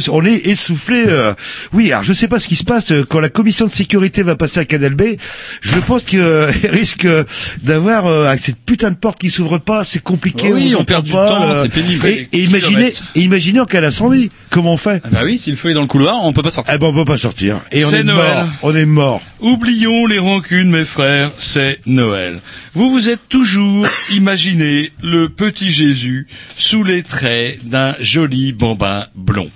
je, 0.00 0.10
on 0.10 0.24
est 0.24 0.46
essoufflé. 0.46 1.04
euh. 1.06 1.34
oui, 1.72 1.92
alors 1.92 2.04
je 2.04 2.12
sais 2.12 2.28
pas 2.28 2.38
ce 2.38 2.48
qui 2.48 2.56
se 2.56 2.64
passe 2.64 2.90
euh, 2.92 3.04
quand 3.08 3.20
la 3.20 3.28
commission 3.28 3.66
de 3.66 3.70
sécurité 3.70 4.22
va 4.22 4.36
passer 4.36 4.60
à 4.60 4.64
Canal 4.64 4.94
B. 4.94 5.02
Je 5.60 5.78
pense 5.86 6.04
qu'il 6.04 6.20
risque 6.70 7.06
d'avoir 7.62 8.06
euh, 8.06 8.26
avec 8.26 8.42
cette 8.44 8.56
putain 8.64 8.90
de 8.90 8.96
porte 8.96 9.18
qui 9.18 9.30
s'ouvre 9.30 9.58
pas, 9.58 9.84
c'est 9.84 10.02
compliqué. 10.02 10.52
Oui, 10.52 10.74
on 10.78 10.84
perd 10.84 11.04
du 11.04 11.12
pas, 11.12 11.28
temps, 11.28 11.42
euh, 11.50 11.62
c'est 11.64 11.68
pénible. 11.68 12.06
Et, 12.06 12.28
imaginez, 12.44 12.92
et 13.14 13.20
imaginez 13.20 13.60
en 13.60 13.66
cas 13.66 13.80
d'incendie, 13.80 14.30
comment 14.50 14.72
on 14.72 14.76
fait 14.76 15.00
Ah 15.04 15.08
bah 15.10 15.20
oui, 15.24 15.38
si 15.38 15.50
le 15.50 15.56
feu 15.56 15.70
est 15.70 15.74
dans 15.74 15.80
le 15.82 15.86
couloir, 15.86 16.24
on 16.24 16.32
peut 16.32 16.42
pas 16.42 16.50
sortir. 16.50 16.74
Eh 16.74 16.78
ben 16.78 16.86
on 16.86 16.92
peut 16.94 17.04
pas 17.04 17.18
sortir. 17.18 17.60
Et 17.72 17.84
on 17.84 17.90
est 17.90 18.02
Noël. 18.04 18.34
mort. 18.44 18.48
On 18.62 18.74
est 18.74 18.84
mort. 18.86 19.22
Oublions 19.40 20.06
les 20.06 20.18
rancunes, 20.18 20.70
mes 20.70 20.84
frères, 20.84 21.30
c'est 21.38 21.80
Noël. 21.86 22.40
Vous 22.74 22.90
vous 22.90 23.08
êtes 23.08 23.28
toujours 23.28 23.86
imaginé 24.14 24.90
le 25.02 25.28
petit 25.28 25.72
Jésus 25.72 26.26
sous 26.56 26.84
les 26.84 27.02
traits 27.02 27.66
d'un 27.68 27.94
joli 28.00 28.52
bambin 28.52 29.06
blond. 29.14 29.50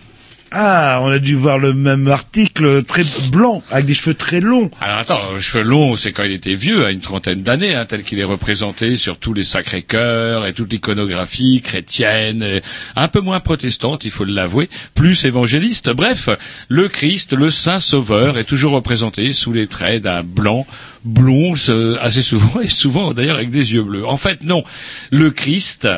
Ah, 0.53 0.99
on 1.03 1.11
a 1.13 1.21
dû 1.21 1.37
voir 1.37 1.61
le 1.61 1.73
même 1.73 2.09
article 2.09 2.83
très 2.83 3.05
blanc 3.31 3.63
avec 3.71 3.87
des 3.87 3.95
cheveux 3.95 4.15
très 4.15 4.41
longs. 4.41 4.69
Alors 4.81 4.99
attends, 4.99 5.39
cheveux 5.39 5.63
longs, 5.63 5.95
c'est 5.95 6.11
quand 6.11 6.25
il 6.25 6.33
était 6.33 6.57
vieux, 6.57 6.85
à 6.85 6.91
une 6.91 7.01
trentaine 7.01 7.45
d'années, 7.45 7.77
hein, 7.77 7.87
tel 7.87 8.03
qu'il 8.03 8.19
est 8.19 8.25
représenté 8.25 8.97
sur 8.97 9.19
tous 9.19 9.33
les 9.33 9.45
sacrés 9.45 9.83
cœurs 9.83 10.47
et 10.47 10.53
toute 10.53 10.73
l'iconographie 10.73 11.61
chrétienne, 11.63 12.43
et 12.43 12.63
un 12.97 13.07
peu 13.07 13.21
moins 13.21 13.39
protestante, 13.39 14.05
il 14.05 14.11
faut 14.11 14.25
l'avouer, 14.25 14.69
plus 14.97 15.25
évangéliste. 15.25 15.91
Bref, 15.91 16.29
le 16.69 16.89
Christ, 16.89 17.33
le 17.33 17.53
Saint 17.53 17.79
Sauveur, 17.79 18.37
est 18.37 18.45
toujours 18.45 18.73
représenté 18.73 19.33
sous 19.33 19.53
les 19.53 19.69
traits 19.69 20.03
d'un 20.03 20.25
blanc 20.25 20.67
blond, 21.05 21.55
ce- 21.55 21.99
assez 21.99 22.23
souvent, 22.23 22.61
et 22.63 22.69
souvent 22.69 23.13
d'ailleurs 23.15 23.37
avec 23.37 23.51
des 23.51 23.73
yeux 23.73 23.83
bleus. 23.83 24.07
En 24.07 24.17
fait, 24.17 24.43
non. 24.45 24.63
Le 25.11 25.31
Christ, 25.31 25.89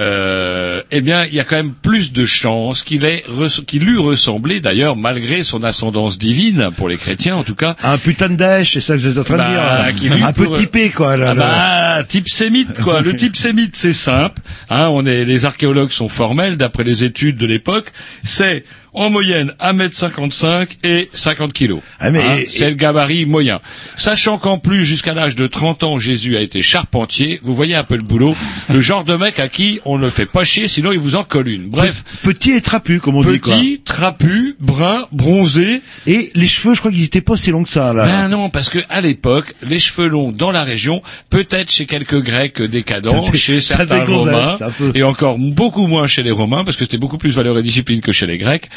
euh, 0.00 0.82
eh 0.90 1.00
bien, 1.00 1.24
il 1.24 1.34
y 1.34 1.40
a 1.40 1.44
quand 1.44 1.56
même 1.56 1.72
plus 1.74 2.12
de 2.12 2.24
chances 2.24 2.82
qu'il 2.82 3.04
ait, 3.04 3.24
qu'il 3.66 3.88
eût 3.88 3.98
ressemblé, 3.98 4.60
d'ailleurs, 4.60 4.96
malgré 4.96 5.42
son 5.42 5.62
ascendance 5.62 6.18
divine, 6.18 6.70
pour 6.76 6.88
les 6.88 6.96
chrétiens 6.96 7.36
en 7.36 7.44
tout 7.44 7.54
cas, 7.54 7.76
Un 7.82 7.98
putain 7.98 8.28
de 8.28 8.36
Daesh, 8.36 8.74
c'est 8.74 8.80
ça 8.80 8.94
que 8.94 9.00
vous 9.00 9.08
êtes 9.08 9.18
en 9.18 9.24
train 9.24 9.36
Bah, 9.38 9.46
de 9.88 9.92
dire. 9.92 10.00
qu'il 10.00 10.12
eût 10.18 10.22
Un 10.22 10.32
peu 10.32 10.44
pour- 10.44 10.56
typé, 10.58 10.90
quoi. 10.90 11.16
Là, 11.16 11.30
ah 11.30 11.98
bah, 11.98 12.04
type 12.04 12.28
sémite, 12.28 12.80
quoi. 12.80 13.00
Le 13.00 13.14
type 13.14 13.36
sémite, 13.36 13.76
c'est 13.76 13.92
simple. 13.92 14.40
Hein, 14.70 14.88
on 14.90 15.06
est, 15.06 15.24
les 15.24 15.44
archéologues 15.44 15.90
sont 15.90 16.08
formels, 16.08 16.56
d'après 16.56 16.84
les 16.84 17.04
études 17.04 17.36
de 17.36 17.46
l'époque. 17.46 17.86
C'est, 18.24 18.64
en 18.98 19.10
moyenne, 19.10 19.52
1m55 19.60 20.68
et 20.82 21.08
50 21.12 21.52
kilos. 21.52 21.80
Ah, 22.00 22.08
Hein, 22.08 22.42
c'est 22.48 22.68
le 22.70 22.74
gabarit 22.74 23.26
moyen. 23.26 23.60
Sachant 23.96 24.38
qu'en 24.38 24.58
plus, 24.58 24.84
jusqu'à 24.84 25.12
l'âge 25.14 25.36
de 25.36 25.46
30 25.46 25.84
ans, 25.84 25.98
Jésus 25.98 26.36
a 26.36 26.40
été 26.40 26.62
charpentier. 26.62 27.38
Vous 27.42 27.54
voyez 27.54 27.74
un 27.76 27.84
peu 27.84 27.96
le 27.96 28.02
boulot. 28.02 28.34
Le 28.72 28.80
genre 28.80 29.04
de 29.04 29.14
mec 29.14 29.38
à 29.38 29.48
qui 29.48 29.80
on 29.84 29.98
ne 29.98 30.10
fait 30.10 30.26
pas 30.26 30.44
chier, 30.44 30.68
sinon 30.68 30.92
il 30.92 30.98
vous 30.98 31.16
en 31.16 31.24
colle 31.24 31.48
une. 31.48 31.68
Bref. 31.68 32.04
Petit 32.22 32.52
et 32.52 32.60
trapu, 32.60 32.98
comme 33.00 33.14
on 33.14 33.22
dit. 33.22 33.38
Petit, 33.38 33.80
trapu, 33.84 34.56
brun, 34.60 35.06
bronzé. 35.12 35.80
Et 36.06 36.30
les 36.34 36.46
cheveux, 36.46 36.74
je 36.74 36.80
crois 36.80 36.90
qu'ils 36.90 37.04
étaient 37.04 37.20
pas 37.20 37.36
si 37.36 37.50
longs 37.50 37.64
que 37.64 37.70
ça, 37.70 37.92
là. 37.92 38.04
Ben 38.04 38.28
non, 38.28 38.50
parce 38.50 38.68
que 38.68 38.80
à 38.88 39.00
l'époque, 39.00 39.54
les 39.62 39.78
cheveux 39.78 40.08
longs 40.08 40.32
dans 40.32 40.50
la 40.50 40.64
région, 40.64 41.02
peut-être 41.30 41.70
chez 41.70 41.86
quelques 41.86 42.20
Grecs 42.22 42.60
décadents, 42.60 43.22
Ça 43.22 43.32
chez 43.32 43.60
certains 43.60 44.04
Romains, 44.04 44.58
et 44.94 45.02
encore 45.02 45.38
beaucoup 45.38 45.86
moins 45.86 46.06
chez 46.06 46.22
les 46.22 46.30
Romains, 46.30 46.64
parce 46.64 46.76
que 46.76 46.84
c'était 46.84 46.98
beaucoup 46.98 47.18
plus 47.18 47.34
valeur 47.34 47.58
et 47.58 47.62
discipline 47.62 48.00
que 48.00 48.12
chez 48.12 48.26
les 48.26 48.38
Grecs. 48.38 48.68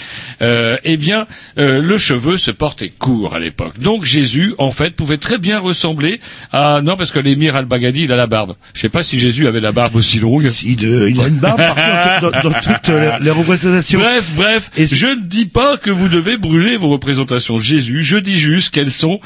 Euh, 0.41 0.77
eh 0.83 0.97
bien, 0.97 1.27
euh, 1.57 1.81
le 1.81 1.97
cheveu 1.97 2.37
se 2.37 2.51
portait 2.51 2.89
court 2.89 3.35
à 3.35 3.39
l'époque. 3.39 3.79
Donc 3.79 4.05
Jésus, 4.05 4.53
en 4.57 4.71
fait, 4.71 4.95
pouvait 4.95 5.17
très 5.17 5.37
bien 5.37 5.59
ressembler 5.59 6.19
à 6.51 6.81
non, 6.81 6.95
parce 6.97 7.11
que 7.11 7.19
l'émir 7.19 7.55
al-Baghdadi, 7.55 8.03
il 8.03 8.11
a 8.11 8.15
la 8.15 8.27
barbe. 8.27 8.55
Je 8.73 8.81
sais 8.81 8.89
pas 8.89 9.03
si 9.03 9.19
Jésus 9.19 9.47
avait 9.47 9.59
la 9.59 9.71
barbe 9.71 9.95
aussi 9.95 10.19
longue. 10.19 10.43
De- 10.43 11.07
il 11.09 11.19
a 11.21 11.27
une 11.27 11.37
barbe 11.39 11.57
partout 11.57 12.31
dans, 12.31 12.49
dans 12.49 12.59
toutes 12.59 12.89
euh, 12.89 13.17
les, 13.19 13.25
les 13.25 13.31
représentations. 13.31 13.99
Bref, 13.99 14.31
bref, 14.35 14.71
Et 14.77 14.85
je 14.87 15.07
ne 15.07 15.21
dis 15.23 15.45
pas 15.45 15.77
que 15.77 15.91
vous 15.91 16.09
devez 16.09 16.37
brûler 16.37 16.77
vos 16.77 16.89
représentations 16.89 17.57
de 17.57 17.61
Jésus, 17.61 18.03
je 18.03 18.17
dis 18.17 18.39
juste 18.39 18.73
qu'elles 18.73 18.91
sont 18.91 19.19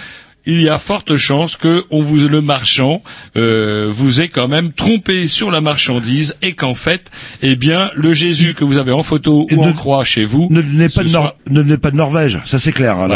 il 0.45 0.61
y 0.61 0.69
a 0.69 0.77
forte 0.77 1.15
chance 1.17 1.55
que 1.55 1.83
on 1.91 2.01
vous 2.01 2.27
le 2.27 2.41
marchand 2.41 3.01
euh, 3.37 3.87
vous 3.89 4.21
ait 4.21 4.27
quand 4.27 4.47
même 4.47 4.71
trompé 4.71 5.27
sur 5.27 5.51
la 5.51 5.61
marchandise 5.61 6.35
et 6.41 6.53
qu'en 6.53 6.73
fait, 6.73 7.09
eh 7.41 7.55
bien, 7.55 7.91
le 7.95 8.13
Jésus 8.13 8.53
que 8.53 8.63
vous 8.63 8.77
avez 8.77 8.91
en 8.91 9.03
photo 9.03 9.47
Et 9.49 9.55
ou 9.55 9.63
en 9.63 9.73
croix 9.73 10.03
chez 10.03 10.23
vous, 10.25 10.47
Ne 10.51 10.61
venez 10.61 10.89
pas 10.89 11.03
de, 11.03 11.09
soit- 11.09 11.19
Nor- 11.21 11.35
ne 11.49 11.61
venez 11.61 11.77
pas 11.77 11.91
de 11.91 11.95
Norvège, 11.97 12.39
ça 12.45 12.59
c'est 12.59 12.71
clair. 12.71 12.97
hein, 12.99 13.07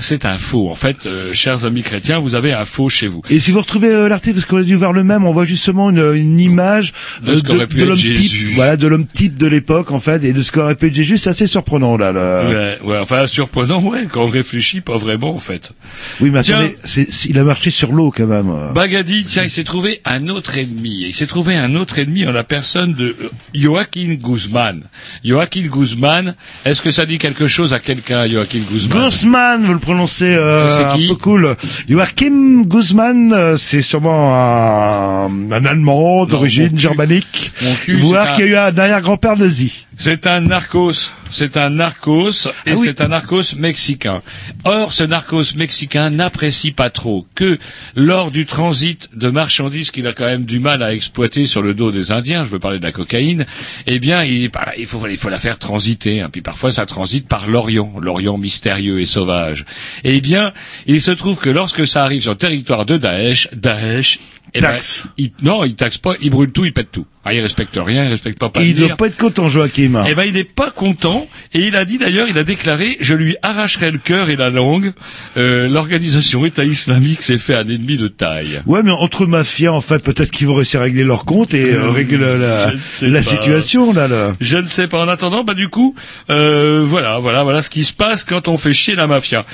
c'est 0.00 0.24
un 0.24 0.38
faux. 0.38 0.68
En 0.70 0.74
fait, 0.74 1.06
euh, 1.06 1.32
chers 1.32 1.64
amis 1.64 1.82
chrétiens, 1.82 2.18
vous 2.18 2.34
avez 2.34 2.52
un 2.52 2.64
faux 2.64 2.88
chez 2.88 3.06
vous. 3.06 3.22
Et 3.30 3.38
si 3.40 3.50
vous 3.50 3.60
retrouvez 3.60 3.88
euh, 3.88 4.08
l'article, 4.08 4.34
parce 4.36 4.46
qu'on 4.46 4.58
a 4.58 4.62
dû 4.62 4.74
voir 4.74 4.92
le 4.92 5.04
même, 5.04 5.24
on 5.24 5.32
voit 5.32 5.46
justement 5.46 5.90
une, 5.90 6.12
une 6.14 6.38
image 6.40 6.92
De 7.22 7.32
euh, 7.32 7.40
l'homme 7.86 7.98
type, 7.98 8.54
voilà, 8.54 8.76
de 8.76 8.86
l'homme 8.86 9.06
type 9.06 9.38
de 9.38 9.46
l'époque 9.46 9.90
en 9.92 10.00
fait, 10.00 10.24
et 10.24 10.32
de 10.32 10.42
ce 10.42 10.52
qu'aurait 10.52 10.74
pu 10.76 10.86
être 10.88 10.94
Jésus. 10.94 11.18
C'est 11.18 11.30
assez 11.30 11.46
surprenant 11.46 11.96
là. 11.96 12.12
là. 12.12 12.44
Ouais, 12.48 12.78
ouais, 12.84 12.98
enfin 12.98 13.26
surprenant, 13.26 13.82
ouais, 13.82 14.06
quand 14.10 14.22
on 14.24 14.28
réfléchit, 14.28 14.80
pas 14.80 14.96
vraiment 14.96 15.34
en 15.34 15.38
fait. 15.38 15.72
Oui, 16.20 16.30
mais 16.30 16.42
Tiens. 16.42 16.65
C'est- 16.84 17.24
il 17.26 17.38
a 17.38 17.44
marché 17.44 17.70
sur 17.70 17.92
l'eau 17.92 18.12
quand 18.16 18.26
même. 18.26 18.52
Bagadi, 18.74 19.24
tiens, 19.24 19.42
il 19.44 19.50
s'est 19.50 19.64
trouvé 19.64 20.00
un 20.04 20.28
autre 20.28 20.58
ennemi. 20.58 21.04
Il 21.06 21.14
s'est 21.14 21.26
trouvé 21.26 21.54
un 21.56 21.74
autre 21.76 21.98
ennemi 21.98 22.26
en 22.26 22.32
la 22.32 22.44
personne 22.44 22.94
de 22.94 23.16
euh, 23.20 23.30
Joaquin 23.54 24.14
Guzman. 24.14 24.82
Joaquin 25.24 25.66
Guzman, 25.68 26.34
est-ce 26.64 26.82
que 26.82 26.90
ça 26.90 27.06
dit 27.06 27.18
quelque 27.18 27.46
chose 27.46 27.72
à 27.72 27.78
quelqu'un, 27.78 28.28
Joaquin 28.28 28.60
Guzman 28.70 29.04
Guzman, 29.04 29.64
vous 29.64 29.72
le 29.74 29.78
prononcez 29.80 30.34
euh, 30.36 30.90
un 30.92 30.96
qui 30.96 31.08
peu 31.08 31.14
cool. 31.16 31.56
Joachim 31.88 32.62
Guzman, 32.66 33.32
euh, 33.32 33.56
c'est 33.56 33.82
sûrement 33.82 34.34
un, 34.34 35.52
un 35.52 35.64
Allemand 35.64 36.26
d'origine 36.26 36.78
germanique, 36.78 37.52
Mon 37.62 37.74
cul, 37.74 38.00
voire 38.00 38.26
c'est 38.26 38.32
un- 38.32 38.36
qui 38.36 38.42
a 38.42 38.46
eu 38.46 38.56
un 38.56 38.78
arrière-grand-père 38.78 39.36
nazi. 39.36 39.85
C'est 39.98 40.26
un 40.26 40.40
narcos. 40.42 41.12
C'est 41.30 41.56
un 41.56 41.70
narcos 41.70 42.46
et 42.66 42.70
Ah 42.70 42.74
oui. 42.76 42.80
c'est 42.84 43.00
un 43.00 43.08
narcos 43.08 43.54
mexicain. 43.56 44.22
Or, 44.64 44.92
ce 44.92 45.02
narcos 45.02 45.54
mexicain 45.56 46.10
n'apprécie 46.10 46.70
pas 46.70 46.90
trop 46.90 47.26
que 47.34 47.58
lors 47.96 48.30
du 48.30 48.46
transit 48.46 49.08
de 49.16 49.30
marchandises 49.30 49.90
qu'il 49.90 50.06
a 50.06 50.12
quand 50.12 50.26
même 50.26 50.44
du 50.44 50.60
mal 50.60 50.82
à 50.82 50.92
exploiter 50.94 51.46
sur 51.46 51.62
le 51.62 51.74
dos 51.74 51.90
des 51.90 52.12
Indiens, 52.12 52.44
je 52.44 52.50
veux 52.50 52.58
parler 52.58 52.78
de 52.78 52.84
la 52.84 52.92
cocaïne, 52.92 53.46
eh 53.86 53.98
bien, 53.98 54.22
il, 54.22 54.50
bah, 54.50 54.72
il, 54.76 54.86
faut, 54.86 55.04
il 55.08 55.16
faut 55.16 55.30
la 55.30 55.38
faire 55.38 55.58
transiter. 55.58 56.20
hein. 56.20 56.28
Puis 56.30 56.42
parfois, 56.42 56.70
ça 56.70 56.86
transite 56.86 57.26
par 57.26 57.48
l'Orient, 57.48 57.94
l'Orient 58.00 58.38
mystérieux 58.38 59.00
et 59.00 59.06
sauvage. 59.06 59.64
Eh 60.04 60.20
bien, 60.20 60.52
il 60.86 61.00
se 61.00 61.10
trouve 61.10 61.38
que 61.38 61.50
lorsque 61.50 61.86
ça 61.86 62.04
arrive 62.04 62.20
sur 62.22 62.32
le 62.32 62.38
territoire 62.38 62.84
de 62.86 62.98
Daesh, 62.98 63.48
Daesh, 63.52 64.18
eh 64.54 64.60
ben, 64.60 64.68
Taxe. 64.72 65.06
il- 65.18 65.32
non, 65.42 65.64
il 65.64 65.74
taxe 65.74 65.98
pas, 65.98 66.14
il 66.20 66.30
brûle 66.30 66.50
tout, 66.50 66.64
il 66.64 66.72
pète 66.72 66.90
tout. 66.92 67.04
Ah, 67.28 67.34
il 67.34 67.40
respecte 67.40 67.76
rien, 67.76 68.04
il 68.04 68.08
respecte 68.10 68.38
pas, 68.38 68.50
pas 68.50 68.60
Et 68.62 68.68
il 68.68 68.76
doit 68.76 68.96
pas 68.96 69.08
être 69.08 69.16
content, 69.16 69.48
Joachim. 69.48 70.04
Eh 70.08 70.14
ben, 70.14 70.22
il 70.24 70.34
n'est 70.34 70.44
pas 70.44 70.70
content 70.70 71.26
et 71.52 71.58
il 71.66 71.74
a 71.74 71.84
dit 71.84 71.98
d'ailleurs, 71.98 72.28
il 72.28 72.38
a 72.38 72.44
déclaré, 72.44 72.96
je 73.00 73.14
lui 73.14 73.36
arracherai 73.42 73.90
le 73.90 73.98
cœur 73.98 74.30
et 74.30 74.36
la 74.36 74.48
langue. 74.48 74.92
Euh, 75.36 75.68
L'organisation 75.68 76.46
État 76.46 76.62
islamique 76.64 77.22
s'est 77.22 77.36
fait 77.38 77.54
un 77.56 77.68
ennemi 77.68 77.96
de 77.96 78.06
taille. 78.08 78.62
Ouais, 78.66 78.82
mais 78.84 78.92
entre 78.92 79.26
mafias, 79.26 79.72
en 79.72 79.80
fait, 79.80 79.98
peut-être 80.04 80.30
qu'ils 80.30 80.46
vont 80.46 80.54
réussir 80.54 80.80
à 80.80 80.84
régler 80.84 81.02
leur 81.04 81.24
compte 81.24 81.52
et 81.52 81.72
euh, 81.74 81.90
régler 81.90 82.18
la, 82.18 82.36
la, 82.38 82.72
la 83.08 83.22
situation 83.24 83.92
là. 83.92 84.06
là. 84.06 84.36
Je 84.40 84.58
ne 84.58 84.66
sais 84.66 84.86
pas. 84.86 84.98
En 85.04 85.08
attendant, 85.08 85.42
bah 85.42 85.54
du 85.54 85.68
coup, 85.68 85.96
euh, 86.30 86.82
voilà, 86.86 87.18
voilà, 87.18 87.42
voilà 87.42 87.60
ce 87.60 87.70
qui 87.70 87.84
se 87.84 87.92
passe 87.92 88.22
quand 88.24 88.46
on 88.46 88.56
fait 88.56 88.72
chier 88.72 88.94
la 88.94 89.08
mafia. 89.08 89.44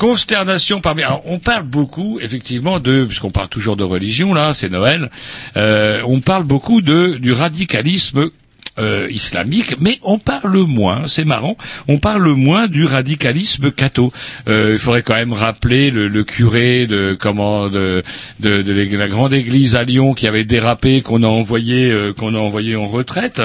Consternation 0.00 0.80
parmi. 0.80 1.02
On 1.26 1.38
parle 1.38 1.64
beaucoup, 1.64 2.20
effectivement, 2.22 2.80
de, 2.80 3.04
puisqu'on 3.04 3.30
parle 3.30 3.48
toujours 3.48 3.76
de 3.76 3.84
religion 3.84 4.32
là, 4.32 4.54
c'est 4.54 4.70
Noël. 4.70 5.10
euh, 5.58 6.00
on 6.06 6.20
parle 6.20 6.44
beaucoup 6.44 6.80
de 6.80 7.18
du 7.18 7.32
radicalisme 7.32 8.30
euh, 8.78 9.06
islamique, 9.10 9.74
mais 9.78 9.98
on 10.02 10.18
parle 10.18 10.56
moins, 10.60 11.06
c'est 11.06 11.26
marrant, 11.26 11.58
on 11.86 11.98
parle 11.98 12.30
moins 12.30 12.66
du 12.66 12.86
radicalisme 12.86 13.70
catho. 13.72 14.10
Euh, 14.48 14.70
il 14.72 14.78
faudrait 14.78 15.02
quand 15.02 15.16
même 15.16 15.34
rappeler 15.34 15.90
le, 15.90 16.24
curé 16.24 16.86
de 16.86 17.14
comment 17.20 17.68
de, 17.68 18.02
de, 18.40 18.96
la 18.96 19.08
grande 19.08 19.34
église 19.34 19.76
à 19.76 19.82
Lyon 19.82 20.14
qui 20.14 20.26
avait 20.26 20.44
dérapé, 20.44 21.02
qu'on 21.02 21.22
a 21.24 21.28
envoyé 21.28 21.94
qu'on 22.16 22.34
a 22.34 22.38
envoyé 22.38 22.74
en 22.74 22.86
retraite. 22.86 23.42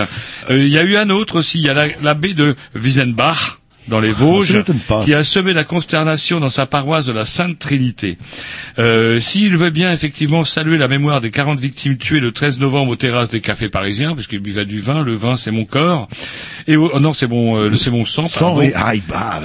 Il 0.49 0.69
y 0.69 0.77
a 0.77 0.83
eu 0.83 0.95
un 0.95 1.09
autre 1.09 1.39
aussi, 1.39 1.57
il 1.57 1.65
y 1.65 1.69
a 1.69 1.73
la- 1.73 1.87
l'abbé 2.01 2.33
de 2.33 2.55
Wiesenbach 2.81 3.59
dans 3.87 3.99
les 3.99 4.11
Ça 4.13 4.19
Vosges, 4.19 4.51
qui 5.05 5.13
a 5.13 5.23
semé 5.23 5.53
la 5.53 5.63
consternation 5.63 6.39
dans 6.39 6.49
sa 6.49 6.65
paroisse 6.65 7.05
de 7.05 7.11
la 7.11 7.25
Sainte 7.25 7.59
Trinité. 7.59 8.17
Euh, 8.79 9.19
S'il 9.19 9.55
veut 9.57 9.69
bien 9.69 9.91
effectivement 9.91 10.43
saluer 10.43 10.77
la 10.77 10.87
mémoire 10.87 11.21
des 11.21 11.31
40 11.31 11.59
victimes 11.59 11.97
tuées 11.97 12.19
le 12.19 12.31
13 12.31 12.59
novembre 12.59 12.91
aux 12.91 12.95
terrasses 12.95 13.29
des 13.29 13.41
cafés 13.41 13.69
parisiens, 13.69 14.15
parce 14.15 14.27
qu'il 14.27 14.39
buvait 14.39 14.65
du 14.65 14.79
vin, 14.79 15.03
le 15.03 15.13
vin 15.13 15.37
c'est 15.37 15.51
mon 15.51 15.65
corps, 15.65 16.07
et 16.67 16.75
au- 16.75 16.91
oh 16.93 16.99
non 16.99 17.13
c'est 17.13 17.27
mon, 17.27 17.57
euh, 17.57 17.73
c'est 17.75 17.91
mon 17.91 18.05
sang, 18.05 18.23
pardon. 18.39 18.61
et, 18.61 18.73
ah, 18.75 18.95
il- 18.95 19.01
bah, 19.07 19.39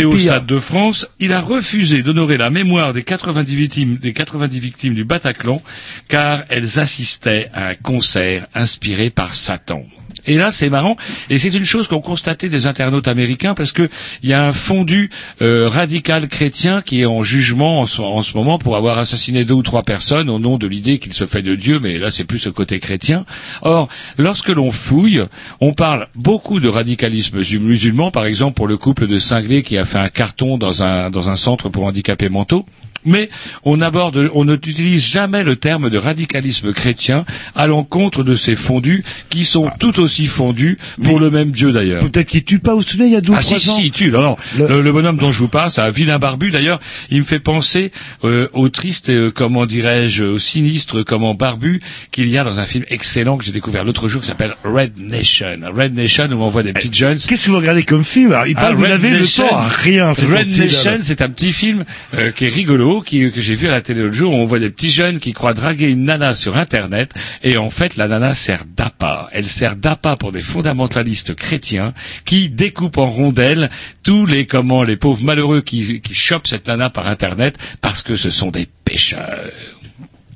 Et 0.00 0.04
au. 0.04 0.12
Stade 0.24 0.46
de 0.46 0.58
France, 0.58 1.06
il 1.20 1.32
a 1.32 1.40
refusé 1.40 2.02
d'honorer 2.02 2.36
la 2.38 2.50
mémoire 2.50 2.92
des 2.94 3.02
90 3.02 3.54
victimes, 3.56 3.96
des 3.98 4.12
90 4.12 4.58
victimes 4.58 4.94
du 4.94 5.04
Bataclan, 5.04 5.60
car 6.08 6.44
elles 6.48 6.78
assistaient 6.78 7.48
à 7.52 7.68
un 7.68 7.74
concert 7.74 8.46
inspiré 8.54 9.10
par 9.10 9.34
Satan. 9.34 9.82
Et 10.26 10.36
là, 10.36 10.52
c'est 10.52 10.70
marrant, 10.70 10.96
et 11.30 11.38
c'est 11.38 11.54
une 11.54 11.64
chose 11.64 11.88
qu'ont 11.88 12.00
constaté 12.00 12.48
des 12.48 12.66
internautes 12.66 13.08
américains 13.08 13.54
parce 13.54 13.72
que 13.72 13.88
il 14.22 14.28
y 14.28 14.32
a 14.32 14.44
un 14.44 14.52
fondu 14.52 15.10
euh, 15.42 15.68
radical 15.68 16.28
chrétien 16.28 16.82
qui 16.82 17.02
est 17.02 17.06
en 17.06 17.22
jugement 17.22 17.80
en 17.80 17.86
ce, 17.86 18.00
en 18.00 18.22
ce 18.22 18.36
moment 18.36 18.58
pour 18.58 18.76
avoir 18.76 18.98
assassiné 18.98 19.44
deux 19.44 19.54
ou 19.54 19.62
trois 19.62 19.82
personnes 19.82 20.30
au 20.30 20.38
nom 20.38 20.58
de 20.58 20.66
l'idée 20.66 20.98
qu'il 20.98 21.12
se 21.12 21.26
fait 21.26 21.42
de 21.42 21.54
Dieu, 21.54 21.78
mais 21.80 21.98
là 21.98 22.10
c'est 22.10 22.24
plus 22.24 22.46
le 22.46 22.52
côté 22.52 22.78
chrétien. 22.78 23.24
Or, 23.62 23.88
lorsque 24.18 24.48
l'on 24.48 24.70
fouille, 24.70 25.22
on 25.60 25.72
parle 25.72 26.08
beaucoup 26.14 26.60
de 26.60 26.68
radicalisme 26.68 27.38
musulman, 27.60 28.10
par 28.10 28.26
exemple 28.26 28.54
pour 28.54 28.66
le 28.66 28.76
couple 28.76 29.06
de 29.06 29.18
cinglés 29.18 29.62
qui 29.62 29.78
a 29.78 29.84
fait 29.84 29.98
un 29.98 30.08
carton 30.08 30.58
dans 30.58 30.82
un 30.82 31.10
dans 31.10 31.28
un 31.30 31.36
centre 31.36 31.68
pour 31.68 31.84
handicapés 31.84 32.28
mentaux 32.28 32.64
mais 33.04 33.28
on 33.64 33.80
aborde, 33.80 34.30
on 34.34 34.44
n'utilise 34.44 35.04
jamais 35.04 35.44
le 35.44 35.56
terme 35.56 35.90
de 35.90 35.98
radicalisme 35.98 36.72
chrétien 36.72 37.24
à 37.54 37.66
l'encontre 37.66 38.22
de 38.22 38.34
ces 38.34 38.54
fondus 38.54 39.04
qui 39.30 39.44
sont 39.44 39.66
tout 39.78 40.00
aussi 40.00 40.26
fondus 40.26 40.78
pour 41.04 41.18
le 41.20 41.30
même 41.30 41.50
Dieu 41.50 41.72
d'ailleurs. 41.72 42.00
Peut-être 42.00 42.28
qu'il 42.28 42.44
tue 42.44 42.58
pas, 42.58 42.72
vous 42.72 42.78
vous 42.80 42.82
souvenez, 42.86 43.06
il 43.08 43.12
y 43.12 43.16
a 43.16 43.20
12 43.20 43.36
Ah 43.38 43.42
si, 43.42 43.54
ans 43.70 43.76
si, 43.76 43.86
il 43.86 43.90
tue. 43.90 44.10
Non, 44.10 44.22
non. 44.22 44.36
Le... 44.58 44.82
le 44.82 44.92
bonhomme 44.92 45.16
dont 45.16 45.32
je 45.32 45.38
vous 45.38 45.48
parle, 45.48 45.70
c'est 45.70 45.80
un 45.80 45.90
vilain 45.90 46.18
barbu. 46.18 46.50
D'ailleurs, 46.50 46.80
il 47.10 47.20
me 47.20 47.24
fait 47.24 47.40
penser 47.40 47.90
euh, 48.24 48.48
au 48.52 48.68
triste, 48.68 49.08
euh, 49.10 49.30
comment 49.30 49.66
dirais-je, 49.66 50.22
au 50.24 50.38
sinistre, 50.38 51.02
comment 51.02 51.34
barbu 51.34 51.80
qu'il 52.10 52.28
y 52.28 52.38
a 52.38 52.44
dans 52.44 52.60
un 52.60 52.66
film 52.66 52.84
excellent 52.88 53.36
que 53.36 53.44
j'ai 53.44 53.52
découvert 53.52 53.84
l'autre 53.84 54.08
jour 54.08 54.20
qui 54.22 54.28
s'appelle 54.28 54.54
Red 54.64 54.92
Nation. 54.98 55.58
Red 55.74 55.94
Nation 55.94 56.24
où 56.30 56.42
on 56.42 56.50
voit 56.50 56.62
des 56.62 56.72
petites 56.72 56.94
jeunes. 56.94 57.18
Qu'est-ce 57.18 57.46
que 57.46 57.50
vous 57.50 57.56
regardez 57.58 57.82
comme 57.82 58.04
film? 58.04 58.36
Il 58.46 58.54
Ah, 58.56 58.60
parle, 58.60 58.74
vous 58.76 58.82
Red 58.82 58.90
n'avez 58.90 59.10
le 59.10 59.26
temps 59.26 59.56
à 59.56 59.68
rien. 59.68 60.12
Red 60.12 60.58
Nation, 60.58 60.98
c'est 61.00 61.22
un 61.22 61.28
petit 61.30 61.52
film 61.52 61.84
euh, 62.14 62.30
qui 62.30 62.44
est 62.46 62.48
rigolo, 62.48 62.93
que 63.02 63.40
j'ai 63.40 63.54
vu 63.54 63.68
à 63.68 63.72
la 63.72 63.80
télé 63.80 64.02
l'autre 64.02 64.14
jour, 64.14 64.32
où 64.32 64.36
on 64.36 64.44
voit 64.44 64.58
des 64.58 64.70
petits 64.70 64.90
jeunes 64.90 65.18
qui 65.18 65.32
croient 65.32 65.54
draguer 65.54 65.88
une 65.90 66.04
nana 66.04 66.34
sur 66.34 66.56
Internet, 66.56 67.12
et 67.42 67.56
en 67.56 67.70
fait, 67.70 67.96
la 67.96 68.08
nana 68.08 68.34
sert 68.34 68.64
d'appât. 68.64 69.28
Elle 69.32 69.46
sert 69.46 69.76
d'appât 69.76 70.16
pour 70.16 70.32
des 70.32 70.40
fondamentalistes 70.40 71.34
chrétiens 71.34 71.94
qui 72.24 72.50
découpent 72.50 72.98
en 72.98 73.10
rondelles 73.10 73.70
tous 74.02 74.26
les, 74.26 74.46
comment, 74.46 74.82
les 74.82 74.96
pauvres 74.96 75.24
malheureux 75.24 75.60
qui, 75.60 76.00
qui 76.00 76.14
chopent 76.14 76.46
cette 76.46 76.66
nana 76.66 76.90
par 76.90 77.06
Internet 77.06 77.56
parce 77.80 78.02
que 78.02 78.16
ce 78.16 78.30
sont 78.30 78.50
des 78.50 78.66
pécheurs. 78.84 79.50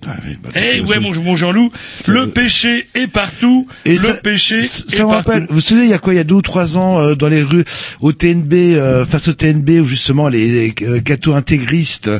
Bah, 0.07 0.51
Eh 0.55 0.81
ouais, 0.81 0.99
mon, 1.01 1.13
mon 1.23 1.37
Jean-Loup, 1.37 1.71
le 2.07 2.29
péché 2.29 2.87
est 2.95 3.07
partout, 3.07 3.67
Et 3.85 3.97
le 3.97 4.03
ça- 4.03 4.13
péché 4.15 4.63
Ça 4.63 4.79
est 4.79 5.01
me 5.05 5.09
partout. 5.09 5.29
rappelle, 5.31 5.47
vous 5.49 5.57
vous 5.57 5.61
souvenez, 5.61 5.85
il 5.85 5.91
y 5.91 5.95
a 5.95 5.99
quoi, 5.99 6.15
il 6.15 6.17
y 6.17 6.21
a 6.21 6.25
deux 6.25 6.37
ou 6.37 6.43
trois 6.43 6.77
ans, 6.77 7.01
euh, 7.01 7.15
dans 7.15 7.29
les 7.29 7.43
rues, 7.43 7.65
au 8.01 8.13
TNB, 8.13 8.53
euh, 8.77 9.05
face 9.07 9.29
au 9.29 9.33
TNB, 9.33 9.81
où 9.81 9.85
justement 9.85 10.29
les 10.29 10.75
euh, 10.83 11.01
cathos 11.01 11.35
intégristes 11.35 12.11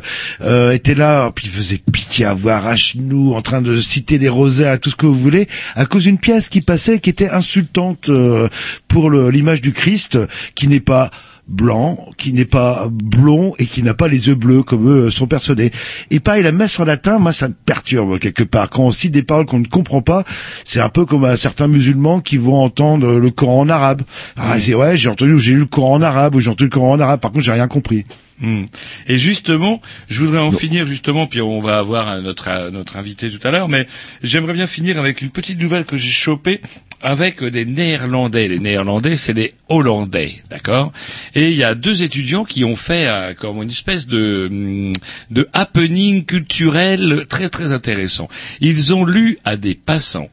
euh, 0.41 0.71
étaient 0.71 0.95
là, 0.95 1.31
puis 1.33 1.47
ils 1.47 1.51
faisaient 1.51 1.81
pitié 1.91 2.25
à 2.25 2.33
voir 2.33 2.67
à 2.67 2.75
genoux, 2.75 3.33
en 3.33 3.41
train 3.41 3.61
de 3.61 3.79
citer 3.79 4.17
des 4.17 4.29
rosaires 4.29 4.73
et 4.73 4.79
tout 4.79 4.89
ce 4.89 4.95
que 4.95 5.05
vous 5.05 5.15
voulez, 5.19 5.47
à 5.75 5.85
cause 5.85 6.03
d'une 6.03 6.17
pièce 6.19 6.49
qui 6.49 6.61
passait, 6.61 6.99
qui 6.99 7.09
était 7.09 7.29
insultante 7.29 8.09
euh, 8.09 8.47
pour 8.87 9.09
l'image 9.11 9.61
du 9.61 9.71
Christ, 9.73 10.19
qui 10.55 10.67
n'est 10.67 10.79
pas 10.79 11.11
blanc, 11.49 11.97
qui 12.17 12.31
n'est 12.31 12.45
pas 12.45 12.87
blond 12.89 13.53
et 13.57 13.65
qui 13.65 13.83
n'a 13.83 13.93
pas 13.93 14.07
les 14.07 14.27
yeux 14.27 14.35
bleus 14.35 14.63
comme 14.63 14.89
eux 14.89 15.09
sont 15.09 15.27
persuadés. 15.27 15.71
Et 16.11 16.19
pareil, 16.19 16.43
la 16.43 16.51
messe 16.51 16.79
en 16.79 16.85
latin, 16.85 17.19
moi 17.19 17.31
ça 17.31 17.47
me 17.47 17.53
perturbe 17.53 18.19
quelque 18.19 18.43
part. 18.43 18.69
Quand 18.69 18.83
on 18.83 18.91
cite 18.91 19.11
des 19.11 19.23
paroles 19.23 19.45
qu'on 19.45 19.59
ne 19.59 19.67
comprend 19.67 20.01
pas, 20.01 20.23
c'est 20.63 20.79
un 20.79 20.89
peu 20.89 21.05
comme 21.05 21.25
à 21.25 21.35
certains 21.35 21.67
musulmans 21.67 22.21
qui 22.21 22.37
vont 22.37 22.61
entendre 22.61 23.15
le 23.19 23.31
Coran 23.31 23.61
en 23.61 23.69
arabe. 23.69 24.03
Ah, 24.37 24.57
ouais, 24.57 24.97
j'ai 24.97 25.09
entendu, 25.09 25.39
j'ai 25.39 25.53
lu 25.53 25.59
le 25.59 25.65
Coran 25.65 25.95
en 25.95 26.01
arabe 26.01 26.35
ou 26.35 26.39
j'ai 26.39 26.49
entendu 26.49 26.65
le 26.65 26.69
Coran 26.69 26.93
en 26.93 26.99
arabe. 26.99 27.19
Par 27.19 27.31
contre, 27.31 27.43
j'ai 27.43 27.51
rien 27.51 27.67
compris. 27.67 28.05
Hmm. 28.41 28.65
Et 29.07 29.19
justement, 29.19 29.81
je 30.07 30.23
voudrais 30.23 30.39
en 30.39 30.51
finir 30.51 30.85
justement, 30.85 31.27
puis 31.27 31.41
on 31.41 31.59
va 31.59 31.77
avoir 31.77 32.21
notre 32.21 32.47
euh, 32.47 32.71
notre 32.71 32.95
invité 32.95 33.29
tout 33.29 33.45
à 33.45 33.51
l'heure, 33.51 33.67
mais 33.67 33.85
j'aimerais 34.23 34.53
bien 34.53 34.65
finir 34.65 34.97
avec 34.97 35.21
une 35.21 35.29
petite 35.29 35.59
nouvelle 35.59 35.83
que 35.83 35.97
j'ai 35.97 36.09
chopée 36.09 36.61
avec 37.01 37.43
des 37.43 37.65
Néerlandais. 37.65 38.47
Les 38.47 38.59
Néerlandais, 38.59 39.15
c'est 39.15 39.33
les 39.33 39.53
Hollandais, 39.69 40.33
d'accord? 40.49 40.91
Et 41.35 41.49
il 41.49 41.55
y 41.55 41.63
a 41.63 41.75
deux 41.75 42.03
étudiants 42.03 42.45
qui 42.45 42.63
ont 42.63 42.75
fait 42.75 43.07
euh, 43.07 43.33
comme 43.33 43.61
une 43.61 43.69
espèce 43.69 44.07
de 44.07 44.47
hum, 44.49 44.93
de 45.29 45.47
happening 45.53 46.25
culturel 46.25 47.25
très 47.29 47.49
très 47.49 47.71
intéressant. 47.71 48.27
Ils 48.61 48.93
ont 48.93 49.05
lu 49.05 49.39
à 49.45 49.57
des 49.57 49.75
passants 49.75 50.29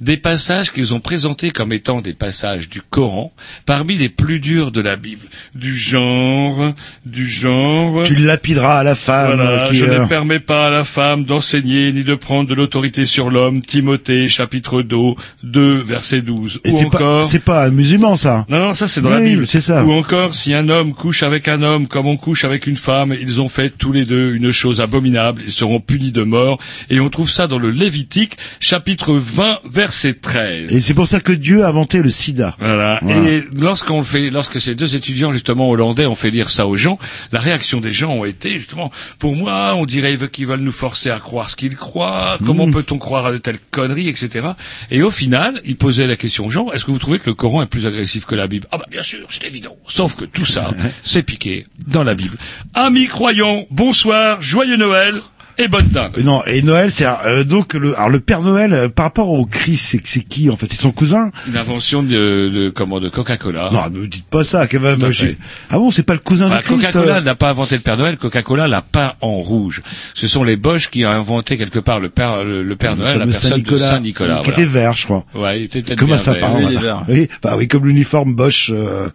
des 0.00 0.16
passages 0.16 0.72
qu'ils 0.72 0.94
ont 0.94 1.00
présentés 1.00 1.50
comme 1.50 1.72
étant 1.72 2.00
des 2.00 2.14
passages 2.14 2.68
du 2.68 2.80
Coran 2.82 3.32
parmi 3.66 3.96
les 3.96 4.08
plus 4.08 4.40
durs 4.40 4.72
de 4.72 4.80
la 4.80 4.96
Bible. 4.96 5.26
Du 5.54 5.76
genre, 5.76 6.74
du 7.06 7.28
genre. 7.28 8.04
Tu 8.04 8.14
lapideras 8.14 8.80
à 8.80 8.82
la 8.82 8.94
femme. 8.94 9.36
Voilà, 9.36 9.68
qui, 9.68 9.76
je 9.76 9.84
euh, 9.84 10.00
ne 10.00 10.06
permets 10.06 10.40
pas 10.40 10.66
à 10.66 10.70
la 10.70 10.84
femme 10.84 11.24
d'enseigner 11.24 11.92
ni 11.92 12.04
de 12.04 12.14
prendre 12.14 12.48
de 12.48 12.54
l'autorité 12.54 13.06
sur 13.06 13.30
l'homme. 13.30 13.62
Timothée, 13.62 14.28
chapitre 14.28 14.82
2, 14.82 14.96
2 15.42 15.82
verset 15.82 16.22
12. 16.22 16.60
et 16.64 16.70
Ou 16.70 16.76
encore... 16.86 17.20
pas, 17.20 17.26
c'est 17.26 17.38
pas 17.44 17.64
un 17.64 17.70
musulman 17.70 18.16
ça. 18.16 18.46
Non, 18.48 18.58
non, 18.58 18.74
ça 18.74 18.88
c'est 18.88 19.00
dans 19.00 19.10
la 19.10 19.20
Bible. 19.20 19.46
c'est 19.46 19.60
ça. 19.60 19.84
Ou 19.84 19.92
encore, 19.92 20.34
si 20.34 20.54
un 20.54 20.68
homme 20.68 20.94
couche 20.94 21.22
avec 21.22 21.48
un 21.48 21.62
homme 21.62 21.86
comme 21.86 22.06
on 22.06 22.16
couche 22.16 22.44
avec 22.44 22.66
une 22.66 22.76
femme, 22.76 23.14
ils 23.20 23.40
ont 23.40 23.48
fait 23.48 23.70
tous 23.70 23.92
les 23.92 24.04
deux 24.04 24.34
une 24.34 24.52
chose 24.52 24.80
abominable, 24.80 25.42
ils 25.44 25.52
seront 25.52 25.80
punis 25.80 26.12
de 26.12 26.22
mort. 26.22 26.58
Et 26.88 27.00
on 27.00 27.08
trouve 27.08 27.30
ça 27.30 27.46
dans 27.46 27.58
le 27.58 27.70
Lévitique, 27.70 28.36
chapitre 28.58 29.14
20, 29.14 29.59
verset 29.64 30.14
13. 30.14 30.74
Et 30.74 30.80
c'est 30.80 30.94
pour 30.94 31.06
ça 31.06 31.20
que 31.20 31.32
Dieu 31.32 31.64
a 31.64 31.68
inventé 31.68 32.02
le 32.02 32.08
sida. 32.10 32.56
Voilà. 32.58 32.98
Voilà. 33.02 33.28
Et 33.28 33.44
lorsqu'on 33.58 34.02
fait, 34.02 34.30
lorsque 34.30 34.60
ces 34.60 34.74
deux 34.74 34.94
étudiants 34.96 35.32
justement 35.32 35.68
hollandais 35.70 36.06
ont 36.06 36.14
fait 36.14 36.30
lire 36.30 36.50
ça 36.50 36.66
aux 36.66 36.76
gens, 36.76 36.98
la 37.32 37.40
réaction 37.40 37.80
des 37.80 37.92
gens 37.92 38.12
ont 38.12 38.24
été 38.24 38.58
justement, 38.58 38.90
pour 39.18 39.36
moi, 39.36 39.74
on 39.76 39.86
dirait 39.86 40.16
qu'ils 40.30 40.46
veulent 40.46 40.60
nous 40.60 40.72
forcer 40.72 41.10
à 41.10 41.18
croire 41.18 41.50
ce 41.50 41.56
qu'ils 41.56 41.76
croient. 41.76 42.38
Comment 42.44 42.66
Mmh. 42.66 42.72
peut-on 42.72 42.98
croire 42.98 43.26
à 43.26 43.32
de 43.32 43.38
telles 43.38 43.58
conneries, 43.70 44.08
etc. 44.08 44.48
Et 44.90 45.02
au 45.02 45.10
final, 45.10 45.60
ils 45.64 45.76
posaient 45.76 46.06
la 46.06 46.16
question 46.16 46.46
aux 46.46 46.50
gens 46.50 46.70
est-ce 46.72 46.84
que 46.84 46.90
vous 46.90 46.98
trouvez 46.98 47.18
que 47.18 47.26
le 47.26 47.34
Coran 47.34 47.62
est 47.62 47.66
plus 47.66 47.86
agressif 47.86 48.26
que 48.26 48.34
la 48.34 48.46
Bible? 48.46 48.66
Ah 48.70 48.78
bah 48.78 48.86
bien 48.90 49.02
sûr, 49.02 49.26
c'est 49.30 49.46
évident. 49.46 49.76
Sauf 49.88 50.14
que 50.14 50.24
tout 50.24 50.46
ça, 50.46 50.70
c'est 51.02 51.22
piqué 51.22 51.66
dans 51.86 52.02
la 52.04 52.14
Bible. 52.14 52.36
Amis 52.74 53.06
croyants, 53.06 53.66
bonsoir, 53.70 54.40
joyeux 54.42 54.76
Noël 54.76 55.14
et 55.60 55.68
bonne 55.68 55.88
dinde. 55.88 56.12
Euh, 56.18 56.22
Non, 56.22 56.42
et 56.46 56.62
Noël, 56.62 56.90
c'est 56.90 57.06
euh, 57.06 57.44
donc 57.44 57.74
le, 57.74 57.94
alors 57.96 58.08
le 58.10 58.20
Père 58.20 58.42
Noël 58.42 58.72
euh, 58.72 58.88
par 58.88 59.04
rapport 59.06 59.30
au 59.30 59.44
Christ, 59.46 59.86
c'est 59.86 60.00
c'est 60.06 60.20
qui 60.22 60.50
en 60.50 60.56
fait? 60.56 60.66
C'est 60.70 60.80
son 60.80 60.92
cousin? 60.92 61.30
Une 61.48 61.56
invention 61.56 62.02
de, 62.02 62.50
de 62.52 62.70
comment 62.74 63.00
de 63.00 63.08
Coca-Cola. 63.08 63.70
Non, 63.72 63.82
ne 63.90 64.06
dites 64.06 64.26
pas 64.26 64.44
ça 64.44 64.66
quand 64.66 64.80
même. 64.80 65.12
Fait. 65.12 65.36
Ah 65.70 65.78
bon, 65.78 65.90
c'est 65.90 66.02
pas 66.02 66.12
le 66.14 66.18
cousin 66.20 66.46
Enfin, 66.46 66.58
de 66.58 66.62
Christ 66.62 66.76
Coca-Cola 66.92 67.16
euh, 67.16 67.20
n'a 67.20 67.34
pas 67.34 67.50
inventé 67.50 67.76
le 67.76 67.80
Père 67.82 67.96
Noël, 67.96 68.16
Coca-Cola 68.16 68.68
l'a 68.68 68.82
peint 68.82 69.12
en 69.20 69.34
rouge. 69.38 69.82
Ce 70.14 70.26
sont 70.26 70.42
les 70.44 70.56
Bosch 70.56 70.88
qui 70.90 71.04
ont 71.04 71.10
inventé 71.10 71.56
quelque 71.56 71.78
part 71.78 72.00
le 72.00 72.08
Père, 72.08 72.44
le, 72.44 72.62
le 72.62 72.76
Père 72.76 72.96
Noël, 72.96 73.18
la 73.18 73.26
personne 73.26 73.60
de 73.60 73.76
Saint-Nicolas. 73.76 74.38
qui 74.38 74.42
voilà. 74.42 74.42
était 74.50 74.64
vert, 74.64 74.92
je 74.94 75.04
crois. 75.04 75.24
Ouais, 75.34 75.60
il 75.60 75.64
était 75.64 75.82
peut-être 75.82 75.98
Comment 75.98 76.14
bien 76.14 76.16
ça 76.18 76.32
vert, 76.32 76.40
parle 76.50 76.64
oui. 76.64 76.74
voilà. 76.76 77.04
Oui, 77.08 77.28
bah 77.42 77.54
oui, 77.56 77.68
comme 77.68 77.86
l'uniforme 77.86 78.34
Bosch 78.34 78.70
euh, 78.74 79.08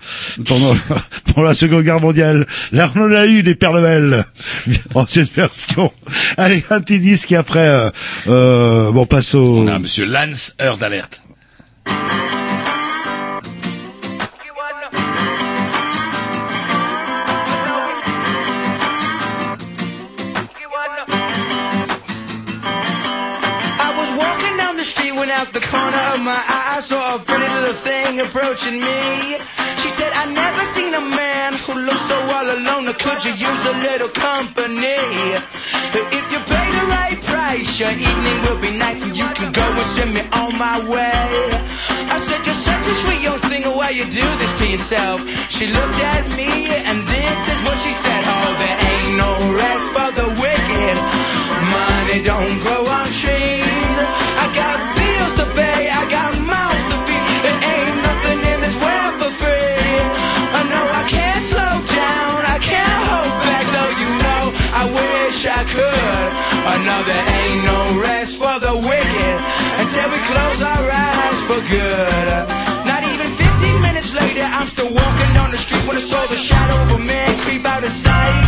pendant, 0.46 0.76
pendant 1.34 1.48
la 1.48 1.54
Seconde 1.54 1.84
Guerre 1.84 2.00
mondiale. 2.02 2.46
Là, 2.72 2.91
on 2.96 3.02
en 3.02 3.12
a 3.12 3.26
eu 3.26 3.43
des 3.43 3.56
Pères 3.56 3.74
Noël, 3.74 4.24
ancienne 4.96 5.28
version. 5.36 5.91
Allez, 6.38 6.65
un 6.69 6.81
petit 6.81 6.99
disque 6.99 7.31
et 7.31 7.38
après, 7.38 7.67
euh, 7.67 7.89
euh, 8.27 8.91
bon, 8.91 9.01
on 9.03 9.05
passe 9.05 9.33
au... 9.36 9.59
On 9.59 9.67
a 9.67 9.79
Monsieur 9.79 10.05
Lance, 10.05 10.53
heure 10.61 10.77
d'alerte. 10.77 11.21
I 23.77 23.93
was 23.97 24.09
walking 24.17 24.57
down 24.57 24.75
the 24.75 24.83
street 24.83 25.13
when 25.15 25.29
out 25.29 25.53
the 25.53 25.61
corner 25.61 26.03
of 26.13 26.21
my 26.21 26.36
eye 26.36 26.75
I 26.75 26.79
saw 26.81 27.15
a 27.15 27.19
pretty 27.19 27.47
little 27.47 27.73
thing 27.73 28.19
approaching 28.19 28.75
me. 28.81 29.38
She 29.79 29.88
said, 29.88 30.11
I 30.11 30.25
never 30.33 30.63
seen 30.65 30.93
a 30.93 30.99
man 30.99 31.53
who 31.63 31.79
looks 31.86 32.01
so 32.01 32.17
all 32.19 32.43
alone. 32.43 32.91
Could 32.99 33.23
you 33.23 33.31
use 33.31 33.63
a 33.65 33.75
little 33.88 34.09
company? 34.09 34.99
If 35.96 36.26
you 36.32 36.39
pay 36.43 36.68
the 36.76 36.86
right 36.91 37.20
price, 37.24 37.80
your 37.80 37.91
evening 37.91 38.38
will 38.43 38.60
be 38.60 38.78
nice 38.78 39.04
and 39.06 39.16
you 39.18 39.28
can 39.32 39.52
go 39.52 39.64
and 39.64 39.88
send 39.88 40.14
me 40.14 40.22
on 40.43 40.52
my 40.60 40.84
way. 40.91 41.16
I 42.12 42.20
said, 42.20 42.46
you're 42.46 42.54
such 42.54 42.86
a 42.88 42.93
sweet 42.93 43.22
young 43.22 43.39
thing, 43.39 43.64
why 43.64 43.89
you 43.89 44.04
do 44.04 44.28
this 44.41 44.54
to 44.60 44.68
yourself? 44.68 45.24
She 45.50 45.68
looked 45.68 46.00
at 46.16 46.28
me 46.36 46.52
and 46.68 46.98
this 47.08 47.39
is 47.54 47.60
what 47.64 47.78
she 47.80 47.93
said. 47.93 48.22
Oh, 48.28 48.50
there 48.60 48.78
ain't 48.91 49.16
no 49.24 49.32
rest 49.56 49.88
for 49.96 50.10
the 50.20 50.28
wicked. 50.36 50.96
Money 51.72 52.20
don't 52.24 52.60
grow 52.64 52.84
on 52.91 53.08
trees. 53.16 53.55
now 66.96 67.04
there 67.04 67.28
ain't 67.43 67.64
no 67.68 67.80
rest 68.08 68.39
for 68.39 68.56
the 68.66 68.74
wicked 68.88 69.38
until 69.84 70.08
we 70.14 70.20
close 70.32 70.60
our 70.64 70.88
eyes 70.88 71.39
for 71.43 71.60
good. 71.68 72.36
Not 72.88 73.04
even 73.12 73.28
15 73.28 73.82
minutes 73.88 74.16
later, 74.16 74.46
I'm 74.58 74.68
still 74.68 74.91
walking 75.02 75.32
down 75.36 75.52
the 75.52 75.60
street 75.60 75.84
when 75.88 75.98
I 75.98 76.06
saw 76.12 76.24
the 76.28 76.39
shadow 76.39 76.78
of 76.86 77.00
a 77.00 77.02
man 77.04 77.32
creep 77.43 77.66
out 77.66 77.84
of 77.84 77.91
sight. 77.91 78.43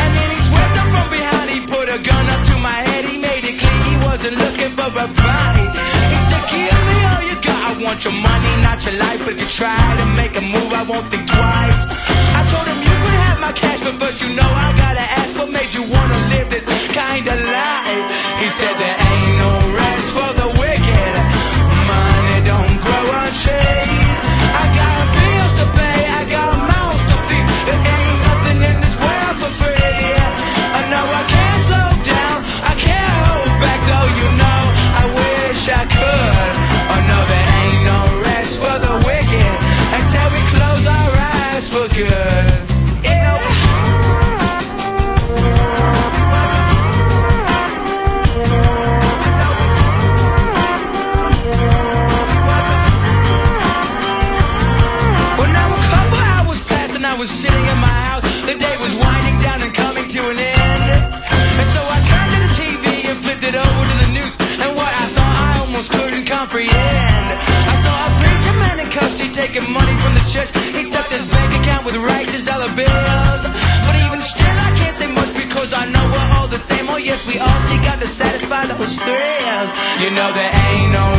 And 0.00 0.10
then 0.16 0.28
he 0.32 0.38
swept 0.40 0.74
up 0.80 0.88
from 0.94 1.08
behind, 1.12 1.46
he 1.52 1.60
put 1.68 1.86
a 1.92 1.98
gun 2.00 2.24
up 2.34 2.42
to 2.50 2.54
my 2.64 2.78
head, 2.88 3.04
he 3.04 3.16
made 3.20 3.44
it 3.44 3.60
clear 3.60 3.78
he 3.92 3.96
wasn't 4.08 4.36
looking 4.40 4.72
for 4.72 4.88
a 4.88 5.08
fight. 5.20 5.68
He 6.12 6.18
said, 6.32 6.44
Give 6.48 6.80
me 6.88 6.98
all 7.12 7.22
you 7.28 7.36
got, 7.44 7.60
I 7.68 7.72
want 7.84 8.00
your 8.08 8.16
money, 8.16 8.52
not 8.64 8.80
your 8.86 8.96
life. 8.96 9.20
If 9.28 9.36
you 9.36 9.48
try 9.60 9.84
to 10.00 10.06
make 10.16 10.32
a 10.40 10.44
move, 10.54 10.72
I 10.80 10.82
won't 10.88 11.06
think 11.12 11.28
twice. 11.28 11.82
I 12.38 12.40
told 12.48 12.66
him, 12.72 12.91
my 13.42 13.50
cash, 13.50 13.80
but 13.80 13.94
first 13.98 14.22
you 14.22 14.28
know 14.36 14.50
I 14.66 14.72
gotta 14.78 15.02
ask 15.18 15.36
what 15.36 15.50
made 15.50 15.74
you 15.74 15.82
wanna 15.82 16.18
live 16.30 16.48
this 16.48 16.64
kind 16.94 17.26
of 17.26 17.38
life. 17.58 18.04
He 18.38 18.48
said 18.48 18.74
there 18.78 18.98
ain't 19.10 19.36
no 19.44 19.52
rest 19.80 20.08
for 20.16 20.30
the 20.40 20.48
wicked. 20.62 21.12
Money 21.90 22.38
don't 22.46 22.76
grow 22.86 23.04
on 23.18 23.30
trees. 23.42 23.91
Money 69.72 69.96
from 70.04 70.12
the 70.14 70.24
church. 70.28 70.52
He 70.76 70.84
stuffed 70.84 71.12
his 71.12 71.24
bank 71.24 71.50
account 71.60 71.84
with 71.84 71.96
righteous 71.96 72.44
dollar 72.44 72.68
bills. 72.76 73.42
But 73.88 73.94
even 74.04 74.20
still, 74.20 74.56
I 74.68 74.70
can't 74.76 74.92
say 74.92 75.08
much 75.08 75.32
because 75.32 75.72
I 75.72 75.88
know 75.88 76.04
we're 76.12 76.30
all 76.36 76.48
the 76.48 76.60
same. 76.60 76.88
Oh, 76.88 77.00
yes, 77.00 77.26
we 77.26 77.40
all 77.40 77.60
seek 77.68 77.82
out 77.88 78.00
to 78.00 78.06
satisfy 78.06 78.66
those 78.68 78.96
thrills. 79.00 79.70
You 79.98 80.10
know, 80.12 80.28
there 80.32 80.52
ain't 80.52 80.92
no 80.92 81.11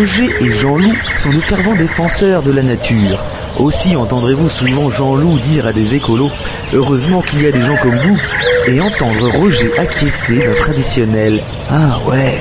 Roger 0.00 0.30
et 0.40 0.50
Jean-Loup 0.50 0.94
sont 1.18 1.28
de 1.28 1.40
fervents 1.40 1.74
défenseurs 1.74 2.42
de 2.42 2.50
la 2.50 2.62
nature. 2.62 3.22
Aussi 3.58 3.96
entendrez-vous 3.96 4.48
souvent 4.48 4.88
Jean-Loup 4.88 5.38
dire 5.40 5.66
à 5.66 5.74
des 5.74 5.94
écolos 5.94 6.30
Heureusement 6.72 7.20
qu'il 7.20 7.42
y 7.42 7.46
a 7.46 7.52
des 7.52 7.60
gens 7.60 7.76
comme 7.76 7.96
vous 7.96 8.18
et 8.66 8.80
entendre 8.80 9.28
Roger 9.28 9.78
acquiescer 9.78 10.38
d'un 10.38 10.54
traditionnel 10.54 11.40
Ah 11.70 11.98
ouais. 12.08 12.34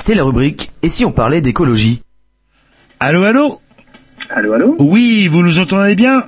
C'est 0.00 0.16
la 0.16 0.24
rubrique 0.24 0.72
Et 0.82 0.88
si 0.88 1.04
on 1.04 1.12
parlait 1.12 1.40
d'écologie? 1.40 2.02
Allô, 2.98 3.22
allô? 3.22 3.60
Allô, 4.30 4.52
allô? 4.54 4.76
Oui, 4.80 5.28
vous 5.30 5.44
nous 5.44 5.60
entendez 5.60 5.94
bien? 5.94 6.24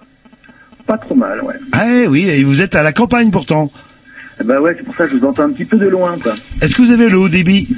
Pas 0.87 0.99
trop 0.99 1.17
mal, 1.17 1.43
ouais. 1.43 1.57
Ah 1.73 1.87
eh 1.89 2.07
oui, 2.07 2.29
et 2.29 2.45
vous 2.45 2.63
êtes 2.63 2.77
à 2.77 2.85
la 2.85 2.93
campagne 2.93 3.33
pourtant. 3.33 3.73
Bah 4.45 4.61
ouais, 4.61 4.77
c'est 4.79 4.85
pour 4.85 4.95
ça 4.95 5.07
que 5.07 5.11
je 5.11 5.17
vous 5.17 5.27
entends 5.27 5.45
un 5.45 5.53
petit 5.53 5.65
peu 5.65 5.77
de 5.77 5.89
loin, 5.89 6.17
quoi. 6.23 6.35
Est-ce 6.63 6.77
que 6.77 6.83
vous 6.83 6.93
avez 6.93 7.09
le 7.09 7.19
haut 7.19 7.29
débit? 7.29 7.69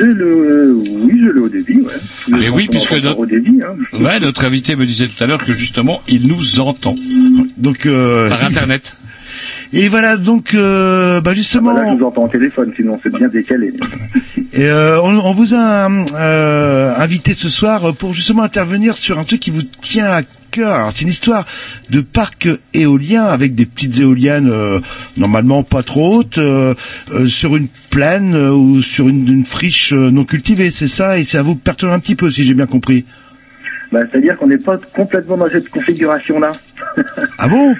J'ai 0.00 0.06
le... 0.06 0.74
oui, 0.74 1.20
j'ai 1.22 1.32
le 1.32 1.42
haut 1.42 1.48
débit, 1.48 1.80
ouais. 1.80 1.92
Mais 2.28 2.48
oui, 2.48 2.68
puisque 2.70 2.94
notre... 2.94 3.26
débit, 3.26 3.60
hein. 3.62 3.98
ouais, 3.98 4.18
notre 4.18 4.46
invité 4.46 4.74
me 4.76 4.86
disait 4.86 5.06
tout 5.06 5.22
à 5.22 5.26
l'heure 5.26 5.44
que 5.44 5.52
justement, 5.52 6.00
il 6.08 6.26
nous 6.26 6.60
entend. 6.60 6.94
Donc, 7.58 7.84
euh, 7.86 8.28
Par 8.28 8.44
Internet. 8.44 8.96
Et 9.72 9.88
voilà, 9.88 10.16
donc, 10.16 10.54
euh, 10.54 11.20
bah 11.20 11.32
justement... 11.32 11.72
Là, 11.72 11.92
je 11.92 11.98
vous 11.98 12.04
entends 12.04 12.24
au 12.24 12.28
téléphone, 12.28 12.72
sinon 12.74 12.98
c'est 13.02 13.14
bien 13.14 13.28
décalé. 13.28 13.72
Et 14.52 14.64
euh, 14.64 15.00
on, 15.02 15.16
on 15.18 15.32
vous 15.32 15.54
a 15.54 15.88
euh, 15.88 16.94
invité 16.96 17.34
ce 17.34 17.48
soir 17.48 17.94
pour 17.94 18.12
justement 18.12 18.42
intervenir 18.42 18.96
sur 18.96 19.18
un 19.18 19.24
truc 19.24 19.38
qui 19.38 19.50
vous 19.50 19.62
tient 19.62 20.06
à 20.06 20.22
cœur. 20.50 20.90
C'est 20.92 21.02
une 21.02 21.08
histoire 21.08 21.46
de 21.90 22.00
parc 22.00 22.48
éolien 22.74 23.24
avec 23.24 23.54
des 23.54 23.66
petites 23.66 24.00
éoliennes 24.00 24.50
euh, 24.50 24.80
normalement 25.16 25.62
pas 25.62 25.82
trop 25.82 26.18
hautes 26.18 26.38
euh, 26.38 26.74
euh, 27.12 27.26
sur 27.26 27.56
une 27.56 27.68
plaine 27.90 28.36
ou 28.36 28.82
sur 28.82 29.08
une, 29.08 29.26
une 29.28 29.44
friche 29.44 29.92
non 29.92 30.24
cultivée, 30.24 30.70
c'est 30.70 30.88
ça 30.88 31.18
Et 31.18 31.24
ça 31.24 31.42
vous 31.42 31.56
perturbe 31.56 31.92
un 31.92 31.98
petit 31.98 32.14
peu 32.14 32.30
si 32.30 32.44
j'ai 32.44 32.54
bien 32.54 32.66
compris. 32.66 33.04
Bah, 33.92 34.00
c'est-à-dire 34.10 34.36
qu'on 34.36 34.46
n'est 34.46 34.58
pas 34.58 34.78
complètement 34.94 35.36
dans 35.36 35.48
cette 35.48 35.68
configuration-là. 35.68 36.52
Ah 37.38 37.48
bon? 37.48 37.74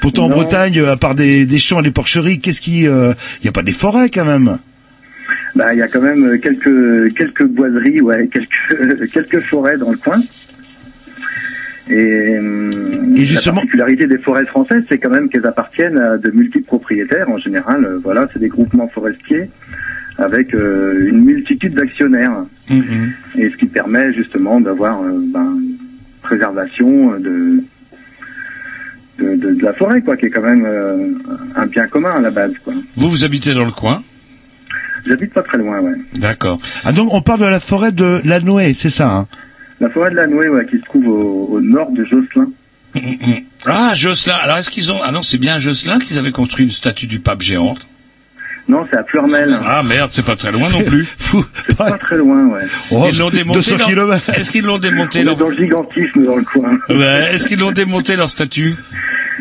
Pourtant 0.00 0.26
en. 0.26 0.28
Bretagne, 0.28 0.80
à 0.80 0.96
part 0.96 1.14
des, 1.14 1.46
des 1.46 1.58
champs 1.58 1.80
et 1.80 1.82
des 1.82 1.90
porcheries, 1.90 2.40
qu'est-ce 2.40 2.60
qui... 2.60 2.82
Il 2.82 3.14
n'y 3.42 3.48
a 3.48 3.52
pas 3.52 3.62
des 3.62 3.72
forêts 3.72 4.10
quand 4.10 4.24
même? 4.24 4.58
Bah, 5.54 5.74
il 5.74 5.78
y 5.78 5.82
a 5.82 5.88
quand 5.88 6.00
même 6.00 6.38
quelques 6.40 7.14
quelques 7.14 7.44
boiseries, 7.44 8.00
ouais, 8.00 8.28
quelques 8.28 9.10
quelques 9.12 9.40
forêts 9.42 9.76
dans 9.76 9.90
le 9.90 9.96
coin. 9.96 10.20
Et, 11.90 12.38
hum, 12.38 12.70
justement- 13.16 13.56
la 13.56 13.60
particularité 13.62 14.06
des 14.06 14.18
forêts 14.18 14.46
françaises, 14.46 14.84
c'est 14.88 14.98
quand 14.98 15.10
même 15.10 15.28
qu'elles 15.28 15.46
appartiennent 15.46 15.98
à 15.98 16.16
de 16.18 16.30
multiples 16.30 16.66
propriétaires. 16.66 17.28
En 17.28 17.38
général, 17.38 17.84
euh, 17.84 17.98
voilà, 18.02 18.28
c'est 18.32 18.38
des 18.38 18.48
groupements 18.48 18.88
forestiers 18.88 19.50
avec 20.18 20.54
euh, 20.54 21.08
une 21.08 21.24
multitude 21.24 21.74
d'actionnaires. 21.74 22.32
Et 22.70 23.50
ce 23.50 23.56
qui 23.56 23.66
permet 23.66 24.12
justement 24.14 24.60
d'avoir 24.60 25.02
euh, 25.02 25.10
ben, 25.32 25.40
une 25.60 25.76
préservation 26.22 27.18
de, 27.18 27.62
de, 29.18 29.36
de- 29.36 29.54
de 29.54 29.62
la 29.64 29.72
forêt, 29.72 30.00
quoi, 30.02 30.16
qui 30.16 30.26
est 30.26 30.30
quand 30.30 30.42
même 30.42 30.64
euh, 30.64 31.08
un 31.56 31.66
bien 31.66 31.86
commun 31.88 32.12
à 32.12 32.20
la 32.20 32.30
base, 32.30 32.52
quoi. 32.64 32.74
Vous, 32.96 33.08
vous 33.08 33.24
habitez 33.24 33.54
dans 33.54 33.64
le 33.64 33.70
coin? 33.72 34.02
J'habite 35.06 35.32
pas 35.34 35.42
très 35.42 35.58
loin, 35.58 35.80
ouais. 35.80 35.96
D'accord. 36.14 36.60
Ah 36.84 36.92
donc 36.92 37.12
on 37.12 37.22
parle 37.22 37.40
de 37.40 37.46
la 37.46 37.58
forêt 37.58 37.90
de 37.90 38.20
la 38.24 38.38
Noé, 38.38 38.72
c'est 38.72 38.88
ça 38.90 39.12
hein? 39.16 39.26
La 39.82 39.90
forêt 39.90 40.10
de 40.10 40.16
la 40.16 40.26
Nouée, 40.26 40.48
ouais, 40.48 40.64
qui 40.64 40.78
se 40.78 40.82
trouve 40.84 41.06
au, 41.08 41.48
au 41.52 41.60
nord 41.60 41.90
de 41.90 42.04
Josselin. 42.04 42.48
Ah, 43.64 43.94
Jocelyn. 43.94 44.34
Alors, 44.34 44.56
est-ce 44.56 44.70
qu'ils 44.70 44.90
ont... 44.90 44.98
Ah 45.04 45.12
non, 45.12 45.22
c'est 45.22 45.38
bien 45.38 45.54
à 45.54 45.58
Jocelyn 45.60 46.00
qu'ils 46.00 46.18
avaient 46.18 46.32
construit 46.32 46.64
une 46.64 46.72
statue 46.72 47.06
du 47.06 47.20
pape 47.20 47.40
géante. 47.42 47.86
Non, 48.68 48.84
c'est 48.90 48.96
à 48.98 49.04
Pleurmel. 49.04 49.56
Ah 49.64 49.82
merde, 49.84 50.10
c'est 50.12 50.24
pas 50.26 50.34
très 50.34 50.50
loin 50.50 50.68
non 50.68 50.82
plus. 50.82 51.06
C'est 51.68 51.76
pas 51.76 51.96
très 51.98 52.16
loin, 52.16 52.44
ouais. 52.46 52.62
Ils 53.12 53.18
l'ont 53.18 53.30
démonté. 53.30 53.76
leur- 53.76 54.14
Est-ce 54.36 54.50
qu'ils 54.50 54.64
l'ont 54.64 54.78
démonté 54.78 55.18
On 55.18 55.22
est 55.22 55.24
leur... 55.26 55.36
dans 55.36 55.48
le 55.48 55.56
gigantisme 55.56 56.24
dans 56.24 56.36
le 56.36 56.42
coin. 56.44 56.78
Ouais, 56.88 57.34
Est-ce 57.34 57.46
qu'ils 57.48 57.58
l'ont 57.60 57.70
démonté 57.72 58.14
leur 58.16 58.28
statue? 58.30 58.74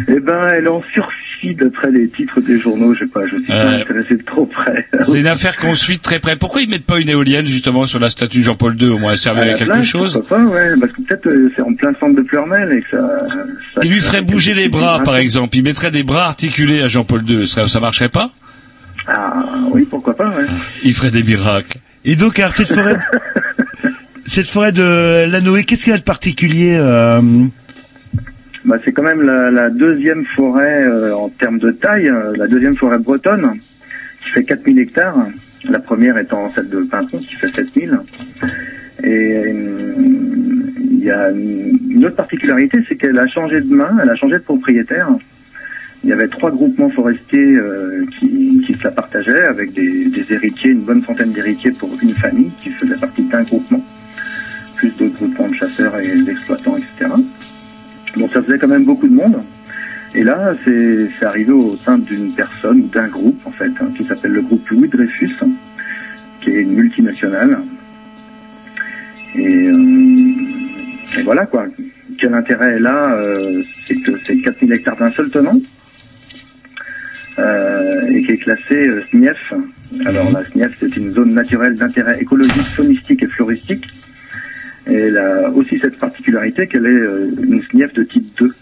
Eh 0.08 0.20
ben, 0.20 0.48
elle 0.54 0.68
en 0.68 0.82
sursis 0.94 1.56
d'après 1.56 1.92
les 1.92 2.08
titres 2.10 2.39
des 2.42 2.60
journaux, 2.60 2.94
je 2.94 3.00
sais 3.00 3.08
pas, 3.08 3.26
je 3.26 3.38
suis 3.38 3.48
pas 3.48 3.70
intéressé 3.72 4.16
de 4.16 4.24
trop 4.24 4.46
près. 4.46 4.88
C'est 5.02 5.20
une 5.20 5.28
affaire 5.28 5.58
qu'on 5.58 5.76
suit 5.76 5.98
de 5.98 6.02
très 6.02 6.20
près. 6.20 6.36
Pourquoi 6.36 6.62
ils 6.62 6.70
mettent 6.70 6.86
pas 6.86 7.00
une 7.00 7.10
éolienne 7.10 7.46
justement 7.46 7.86
sur 7.86 8.00
la 8.00 8.10
statue 8.10 8.39
de 8.39 8.44
Jean-Paul 8.44 8.80
II 8.80 8.89
au 8.89 8.98
moins? 9.00 9.14
Elle 9.14 9.18
servait 9.18 9.52
À 9.52 9.54
quelque 9.56 9.82
chose? 9.82 10.14
pourquoi 10.14 10.38
pas, 10.38 10.44
ouais, 10.44 10.70
parce 10.80 10.92
que 10.94 11.02
peut-être 11.02 11.28
euh, 11.28 11.52
c'est 11.56 11.62
en 11.62 11.74
plein 11.74 11.94
centre 12.00 12.16
de 12.16 12.22
Pleurmel 12.22 12.72
et 12.72 12.82
que 12.82 12.89
ça... 12.92 13.28
ça 13.30 13.39
Il 13.84 13.92
lui 13.92 14.02
ferait 14.02 14.22
bouger 14.22 14.54
les 14.54 14.70
bras, 14.70 15.02
par 15.04 15.18
exemple. 15.18 15.56
Il 15.58 15.64
mettrait 15.64 15.92
des 15.92 16.04
bras 16.04 16.26
articulés 16.28 16.82
à 16.82 16.88
Jean-Paul 16.88 17.24
II. 17.30 17.48
Ça, 17.48 17.68
ça 17.68 17.80
marcherait 17.80 18.10
pas? 18.10 18.32
Ah, 19.08 19.44
oui, 19.72 19.88
pourquoi 19.89 20.16
pas, 20.16 20.30
ouais. 20.30 20.46
Il 20.84 20.94
ferait 20.94 21.12
des 21.12 21.24
miracles. 21.24 21.80
Et 22.06 22.16
donc, 22.16 22.39
alors, 22.39 22.54
cette 22.54 22.72
forêt, 22.72 22.98
cette 24.26 24.48
forêt 24.48 24.72
de 24.72 25.26
la 25.28 25.42
Noé, 25.42 25.64
qu'est-ce 25.64 25.84
qu'il 25.84 25.92
y 25.92 25.96
a 25.96 26.00
de 26.00 26.04
particulier 26.04 26.78
euh, 26.80 27.22
Bah, 28.66 28.78
c'est 28.86 28.91
quand 28.91 29.03
même 29.03 29.22
la, 29.22 29.49
la 29.49 29.70
deuxième 29.70 30.24
forêt 30.26 30.84
euh, 30.84 31.16
en 31.16 31.30
termes 31.30 31.57
de 31.57 31.72
taille, 31.72 32.09
euh, 32.09 32.34
la 32.36 32.47
deuxième 32.47 32.76
forêt 32.76 32.99
bretonne, 32.99 33.59
qui 34.24 34.30
fait 34.30 34.43
4000 34.43 34.80
hectares. 34.80 35.28
La 35.70 35.80
première 35.80 36.18
étant 36.18 36.51
celle 36.53 36.70
de 36.70 36.82
Pimpon, 36.82 37.20
qui 37.20 37.36
fait 37.36 37.53
7000. 37.53 37.99
Et 39.03 39.07
euh, 39.07 39.93
il 40.80 41.03
y 41.03 41.09
a 41.09 41.32
une 41.32 42.05
autre 42.05 42.16
particularité, 42.16 42.80
c'est 42.88 42.95
qu'elle 42.95 43.18
a 43.18 43.28
changé 43.28 43.62
de 43.62 43.74
main, 43.74 43.97
elle 44.01 44.09
a 44.09 44.16
changé 44.16 44.36
de 44.36 44.43
propriétaire. 44.43 45.09
Il 46.03 46.09
y 46.09 46.14
avait 46.14 46.28
trois 46.28 46.51
groupements 46.51 46.89
forestiers 46.89 47.55
euh, 47.57 48.05
qui, 48.20 48.64
qui 48.66 48.74
se 48.74 48.84
la 48.84 48.91
partageaient, 48.91 49.43
avec 49.43 49.74
des, 49.74 50.05
des 50.05 50.34
héritiers, 50.34 50.72
une 50.72 50.82
bonne 50.82 51.03
centaine 51.03 51.32
d'héritiers 51.32 51.72
pour 51.72 51.91
une 52.01 52.14
famille 52.14 52.51
qui 52.59 52.70
faisait 52.72 52.95
partie 52.95 53.24
d'un 53.24 53.43
groupement, 53.43 53.84
plus 54.76 54.95
d'autres 54.97 55.14
groupements 55.16 55.49
de 55.49 55.55
chasseurs 55.55 55.99
et 55.99 56.22
d'exploitants, 56.24 56.78
etc. 56.78 57.12
Donc 58.18 58.32
ça 58.34 58.41
faisait 58.41 58.57
quand 58.57 58.68
même 58.68 58.86
beaucoup 58.86 59.07
de 59.07 59.16
monde. 59.16 59.41
Et 60.14 60.24
là, 60.24 60.53
c'est 60.66 61.26
arrivé 61.26 61.51
au 61.51 61.78
sein 61.78 61.97
d'une 61.97 62.34
personne, 62.34 62.89
d'un 62.89 63.07
groupe 63.07 63.39
en 63.45 63.51
fait, 63.51 63.72
hein, 63.80 63.91
qui 63.95 64.03
s'appelle 64.05 64.32
le 64.32 64.41
groupe 64.41 64.68
Louis 64.70 64.89
Dreyfus, 64.89 65.36
qui 66.41 66.49
est 66.49 66.62
une 66.62 66.74
multinationale. 66.74 67.59
Et, 69.36 69.68
euh, 69.68 71.20
et 71.20 71.24
voilà 71.24 71.45
quoi. 71.45 71.66
Quel 72.20 72.34
intérêt 72.34 72.76
est 72.76 72.80
là 72.80 73.14
euh, 73.16 73.64
C'est 73.86 73.95
que 73.95 74.12
c'est 74.26 74.38
4000 74.38 74.74
hectares 74.74 74.97
d'un 74.97 75.12
seul 75.12 75.30
tenant 75.30 75.59
euh, 77.39 78.07
et 78.09 78.22
qui 78.24 78.32
est 78.32 78.38
classé 78.38 78.76
euh, 78.76 79.03
SNIEF. 79.09 79.53
Alors 80.05 80.32
la 80.32 80.45
SNIEF, 80.49 80.74
c'est 80.80 80.95
une 80.97 81.14
zone 81.14 81.34
naturelle 81.34 81.76
d'intérêt 81.76 82.22
écologique, 82.22 82.64
faunistique 82.76 83.24
et 83.24 83.28
floristique. 83.28 83.86
Elle 84.86 85.18
a 85.18 85.50
aussi 85.52 85.80
cette 85.80 85.98
particularité 85.98 86.68
qu'elle 86.68 86.86
est 86.86 86.90
euh, 86.90 87.30
une 87.42 87.62
SNIEF 87.64 87.94
de 87.94 88.04
type 88.04 88.28
2. 88.40 88.54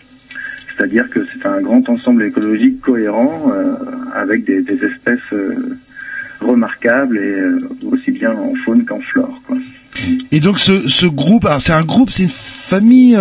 C'est-à-dire 0.79 1.09
que 1.09 1.19
c'est 1.25 1.45
un 1.45 1.59
grand 1.59 1.87
ensemble 1.89 2.23
écologique 2.23 2.79
cohérent 2.79 3.51
euh, 3.53 3.75
avec 4.15 4.45
des, 4.45 4.61
des 4.61 4.79
espèces 4.85 5.19
euh, 5.33 5.77
remarquables 6.39 7.17
et 7.17 7.39
euh, 7.39 7.69
aussi 7.91 8.11
bien 8.11 8.31
en 8.31 8.53
faune 8.63 8.85
qu'en 8.85 9.01
flore. 9.01 9.41
Quoi. 9.45 9.57
Et 10.31 10.39
donc 10.39 10.57
ce, 10.59 10.87
ce 10.87 11.05
groupe, 11.05 11.43
alors 11.43 11.59
c'est 11.59 11.73
un 11.73 11.83
groupe, 11.83 12.09
c'est 12.09 12.23
une 12.23 12.29
famille. 12.29 13.17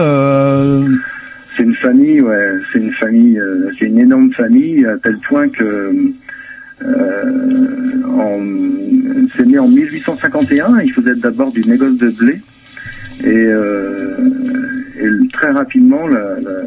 C'est 1.56 1.64
une 1.64 1.74
famille, 1.74 2.20
ouais, 2.20 2.52
c'est 2.72 2.78
une 2.78 2.92
famille, 2.92 3.40
c'est 3.76 3.86
une 3.86 3.98
énorme 3.98 4.32
famille 4.34 4.86
à 4.86 4.96
tel 4.98 5.18
point 5.28 5.48
que 5.48 6.12
c'est 9.36 9.46
né 9.46 9.58
en 9.58 9.66
1851. 9.66 10.78
Il 10.84 10.92
faisait 10.92 11.16
d'abord 11.16 11.50
du 11.50 11.62
négoce 11.62 11.96
de 11.96 12.10
blé 12.10 12.40
et, 13.24 13.28
euh, 13.28 14.16
et 15.00 15.28
très 15.32 15.50
rapidement 15.50 16.06
la, 16.06 16.38
la, 16.40 16.62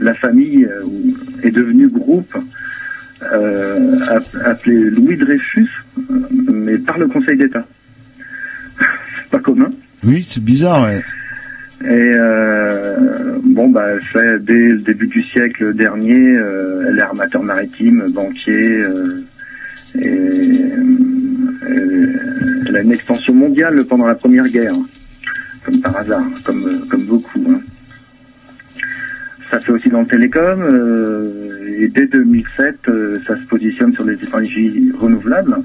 la 0.00 0.14
famille 0.14 0.64
euh, 0.64 0.82
est 1.42 1.50
devenue 1.50 1.88
groupe 1.88 2.34
euh, 3.32 3.98
app- 4.08 4.36
appelé 4.44 4.90
Louis 4.90 5.16
Dreyfus, 5.16 5.68
mais 6.52 6.78
par 6.78 6.98
le 6.98 7.06
Conseil 7.08 7.36
d'État. 7.38 7.66
c'est 8.78 9.30
pas 9.30 9.38
commun. 9.38 9.70
Oui, 10.04 10.22
c'est 10.28 10.42
bizarre, 10.44 10.82
ouais. 10.84 11.00
Et 11.86 12.10
euh, 12.14 13.38
bon, 13.44 13.68
bah, 13.68 13.86
elle 13.94 14.00
fait 14.02 14.38
dès 14.44 14.68
le 14.70 14.78
début 14.78 15.06
du 15.06 15.22
siècle 15.22 15.74
dernier, 15.74 16.36
euh, 16.36 16.84
elle 16.88 16.98
est 16.98 17.02
armateur 17.02 17.42
maritime, 17.42 18.04
banquier, 18.10 18.78
euh, 18.82 19.22
et 19.98 20.08
euh, 20.08 22.12
elle 22.66 22.76
a 22.76 22.80
une 22.82 22.92
extension 22.92 23.34
mondiale 23.34 23.84
pendant 23.84 24.06
la 24.06 24.14
Première 24.14 24.48
Guerre, 24.48 24.74
comme 25.64 25.80
par 25.80 25.96
hasard, 25.96 26.24
comme 26.44 26.64
euh, 26.66 26.84
comme 26.88 27.04
beaucoup. 27.04 27.44
hein. 27.48 27.60
Ça 29.50 29.60
fait 29.60 29.72
aussi 29.72 29.88
dans 29.88 30.00
le 30.00 30.06
télécom, 30.06 30.62
euh, 30.62 31.78
et 31.78 31.88
dès 31.88 32.06
2007, 32.06 32.76
euh, 32.88 33.18
ça 33.26 33.36
se 33.36 33.42
positionne 33.42 33.92
sur 33.94 34.04
les 34.04 34.14
énergies 34.22 34.92
renouvelables. 34.98 35.56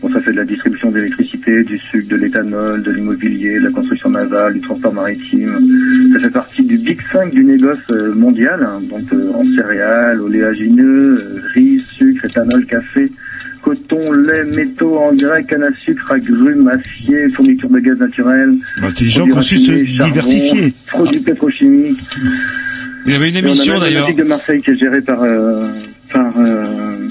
Bon, 0.00 0.12
ça 0.12 0.20
fait 0.20 0.32
de 0.32 0.36
la 0.36 0.44
distribution 0.44 0.90
d'électricité, 0.90 1.64
du 1.64 1.78
sucre, 1.78 2.08
de 2.08 2.16
l'éthanol, 2.16 2.82
de 2.82 2.92
l'immobilier, 2.92 3.58
de 3.58 3.64
la 3.64 3.70
construction 3.70 4.10
navale, 4.10 4.54
du 4.54 4.60
transport 4.60 4.92
maritime. 4.92 5.58
Ça 6.12 6.20
fait 6.20 6.30
partie 6.30 6.62
du 6.62 6.76
Big 6.76 7.00
5 7.10 7.32
du 7.32 7.42
négoce 7.42 7.88
mondial, 8.14 8.62
hein, 8.62 8.80
donc 8.88 9.04
en 9.34 9.42
céréales, 9.56 10.20
oléagineux, 10.20 11.40
riz, 11.54 11.80
sucre, 11.94 12.26
éthanol, 12.26 12.66
café, 12.66 13.10
coton, 13.66 14.12
lait, 14.12 14.44
métaux, 14.44 14.96
engrais, 14.96 15.42
canne 15.42 15.64
à 15.64 15.74
sucre, 15.84 16.12
agrumes, 16.12 16.68
acier, 16.68 17.28
fourniture 17.30 17.68
de 17.68 17.80
gaz 17.80 17.98
naturel. 17.98 18.54
Bah, 18.80 18.88
c'est 18.94 19.04
des 19.04 19.10
gens 19.10 19.26
qui 19.26 19.32
ont 19.32 19.42
su 19.42 19.58
se 19.58 19.72
diversifier. 19.72 20.72
Produits 20.86 21.20
pétrochimiques. 21.20 21.98
Il 23.06 23.12
y 23.12 23.14
avait 23.16 23.28
une 23.28 23.36
émission 23.36 23.80
d'ailleurs. 23.80 24.04
La 24.04 24.10
Ligue 24.10 24.18
de 24.20 24.28
Marseille 24.28 24.62
qui 24.62 24.70
est 24.70 24.78
gérée 24.78 25.00
par, 25.00 25.20
euh, 25.20 25.66
par, 26.12 26.32
euh, 26.38 27.05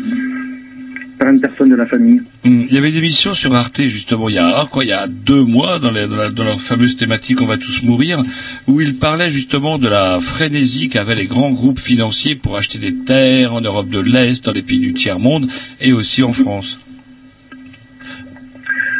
de 1.33 1.75
la 1.75 1.85
famille. 1.85 2.21
Hmm, 2.43 2.61
Il 2.69 2.73
y 2.73 2.77
avait 2.77 2.89
une 2.89 2.95
émission 2.97 3.33
sur 3.33 3.53
Arte 3.55 3.81
justement 3.83 4.29
il 4.29 4.35
y 4.35 4.37
a 4.37 4.47
ah, 4.59 4.65
quoi 4.69 4.83
il 4.83 4.89
y 4.89 4.93
a 4.93 5.07
deux 5.07 5.43
mois 5.43 5.79
dans, 5.79 5.91
les- 5.91 6.07
dans, 6.07 6.15
la- 6.17 6.29
dans 6.29 6.43
leur 6.43 6.61
fameuse 6.61 6.95
thématique 6.95 7.41
on 7.41 7.45
va 7.45 7.57
tous 7.57 7.81
mourir 7.83 8.21
où 8.67 8.79
ils 8.81 8.95
parlaient 8.95 9.29
justement 9.29 9.77
de 9.77 9.87
la 9.87 10.19
frénésie 10.19 10.87
qu'avaient 10.89 11.15
les 11.15 11.25
grands 11.27 11.49
groupes 11.51 11.79
financiers 11.79 12.35
pour 12.35 12.57
acheter 12.57 12.77
des 12.79 12.93
terres 12.93 13.53
en 13.53 13.61
Europe 13.61 13.89
de 13.89 13.99
l'Est 13.99 14.45
dans 14.45 14.51
les 14.51 14.61
pays 14.61 14.79
du 14.79 14.93
tiers 14.93 15.19
monde 15.19 15.47
et 15.81 15.93
aussi 15.93 16.21
en 16.23 16.31
France. 16.33 16.77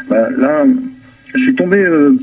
Bah, 0.09 0.30
là, 0.38 0.63
je 1.36 1.43
suis 1.43 1.55
tombé 1.55 1.78
euh, 1.78 2.15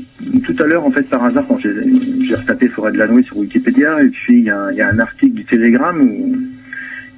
tout 0.45 0.55
à 0.59 0.65
l'heure 0.65 0.85
en 0.85 0.91
fait 0.91 1.03
par 1.09 1.23
hasard 1.23 1.45
quand 1.47 1.59
j'ai 1.59 2.35
retapé 2.35 2.67
Forêt 2.67 2.91
de 2.91 2.97
la 2.97 3.07
Nouée 3.07 3.23
sur 3.23 3.37
Wikipédia 3.37 4.01
et 4.01 4.07
puis 4.09 4.39
il 4.39 4.43
y 4.45 4.49
a, 4.49 4.67
il 4.71 4.77
y 4.77 4.81
a 4.81 4.89
un 4.89 4.99
article 4.99 5.33
du 5.35 5.45
Télégramme 5.45 6.01
où- 6.01 6.37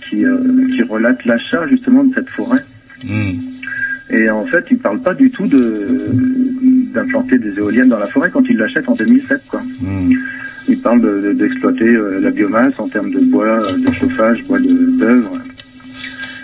qui, 0.09 0.23
euh, 0.23 0.37
qui 0.75 0.83
relate 0.83 1.25
l'achat 1.25 1.67
justement 1.67 2.03
de 2.03 2.13
cette 2.13 2.29
forêt. 2.29 2.59
Hmm. 3.05 3.31
Et 4.09 4.29
en 4.29 4.45
fait, 4.45 4.65
il 4.71 4.77
parle 4.77 4.99
pas 5.01 5.13
du 5.13 5.29
tout 5.31 5.47
de 5.47 6.09
d'implanter 6.93 7.37
des 7.37 7.53
éoliennes 7.57 7.89
dans 7.89 7.99
la 7.99 8.07
forêt 8.07 8.29
quand 8.31 8.43
il 8.49 8.57
l'achète 8.57 8.87
en 8.87 8.95
2007 8.95 9.43
quoi. 9.47 9.61
Hmm. 9.81 10.11
Il 10.67 10.79
parle 10.79 11.01
de- 11.01 11.21
de- 11.27 11.33
d'exploiter 11.33 11.85
euh, 11.85 12.19
la 12.21 12.31
biomasse 12.31 12.73
en 12.77 12.87
termes 12.87 13.11
de 13.11 13.19
bois, 13.19 13.61
euh, 13.69 13.77
de 13.77 13.91
chauffage, 13.93 14.43
bois 14.45 14.59
de- 14.59 14.97
d'œuvre. 14.97 15.37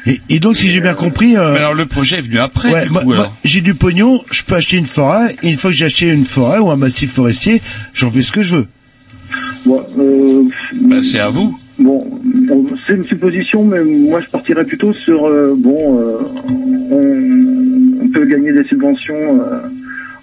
Et, 0.08 0.20
et 0.30 0.40
donc, 0.40 0.58
si 0.58 0.68
j'ai 0.70 0.80
bien 0.80 0.94
compris, 0.96 1.38
euh, 1.38 1.52
Mais 1.54 1.60
alors 1.60 1.74
le 1.76 1.86
projet 1.86 2.18
est 2.18 2.22
venu 2.22 2.40
après 2.40 2.72
ouais, 2.74 2.84
du 2.86 2.90
moi- 2.92 3.02
coup 3.02 3.08
moi, 3.10 3.16
alors. 3.18 3.38
j'ai 3.46 3.62
du 3.62 3.76
pognon, 3.76 4.22
je 4.32 4.44
peux 4.44 4.56
acheter 4.56 4.78
une 4.78 4.88
forêt, 4.88 5.36
et 5.44 5.50
une 5.52 5.58
fois 5.58 5.70
que 5.70 5.76
j'ai 5.78 5.86
acheté 5.86 6.08
une 6.12 6.26
forêt 6.26 6.58
ou 6.60 6.70
un 6.72 6.76
massif 6.76 7.12
forestier, 7.14 7.62
j'en 7.94 8.10
fais 8.12 8.24
ce 8.24 8.32
que 8.32 8.42
je 8.42 8.56
veux. 8.58 8.68
Bon, 9.66 9.82
euh, 10.00 10.44
Bah, 10.74 10.98
c'est 11.04 11.20
à 11.20 11.30
vous. 11.30 11.58
C'est 12.86 12.96
une 12.96 13.04
supposition, 13.06 13.64
mais 13.64 13.84
moi 13.84 14.20
je 14.22 14.30
partirais 14.30 14.66
plutôt 14.66 14.92
sur 14.94 15.26
euh, 15.26 15.54
bon, 15.58 16.00
euh, 16.00 16.18
on, 18.02 18.08
peut 18.10 18.26
gagner 18.26 18.52
des 18.52 18.64
subventions 18.66 19.14
euh, 19.16 19.60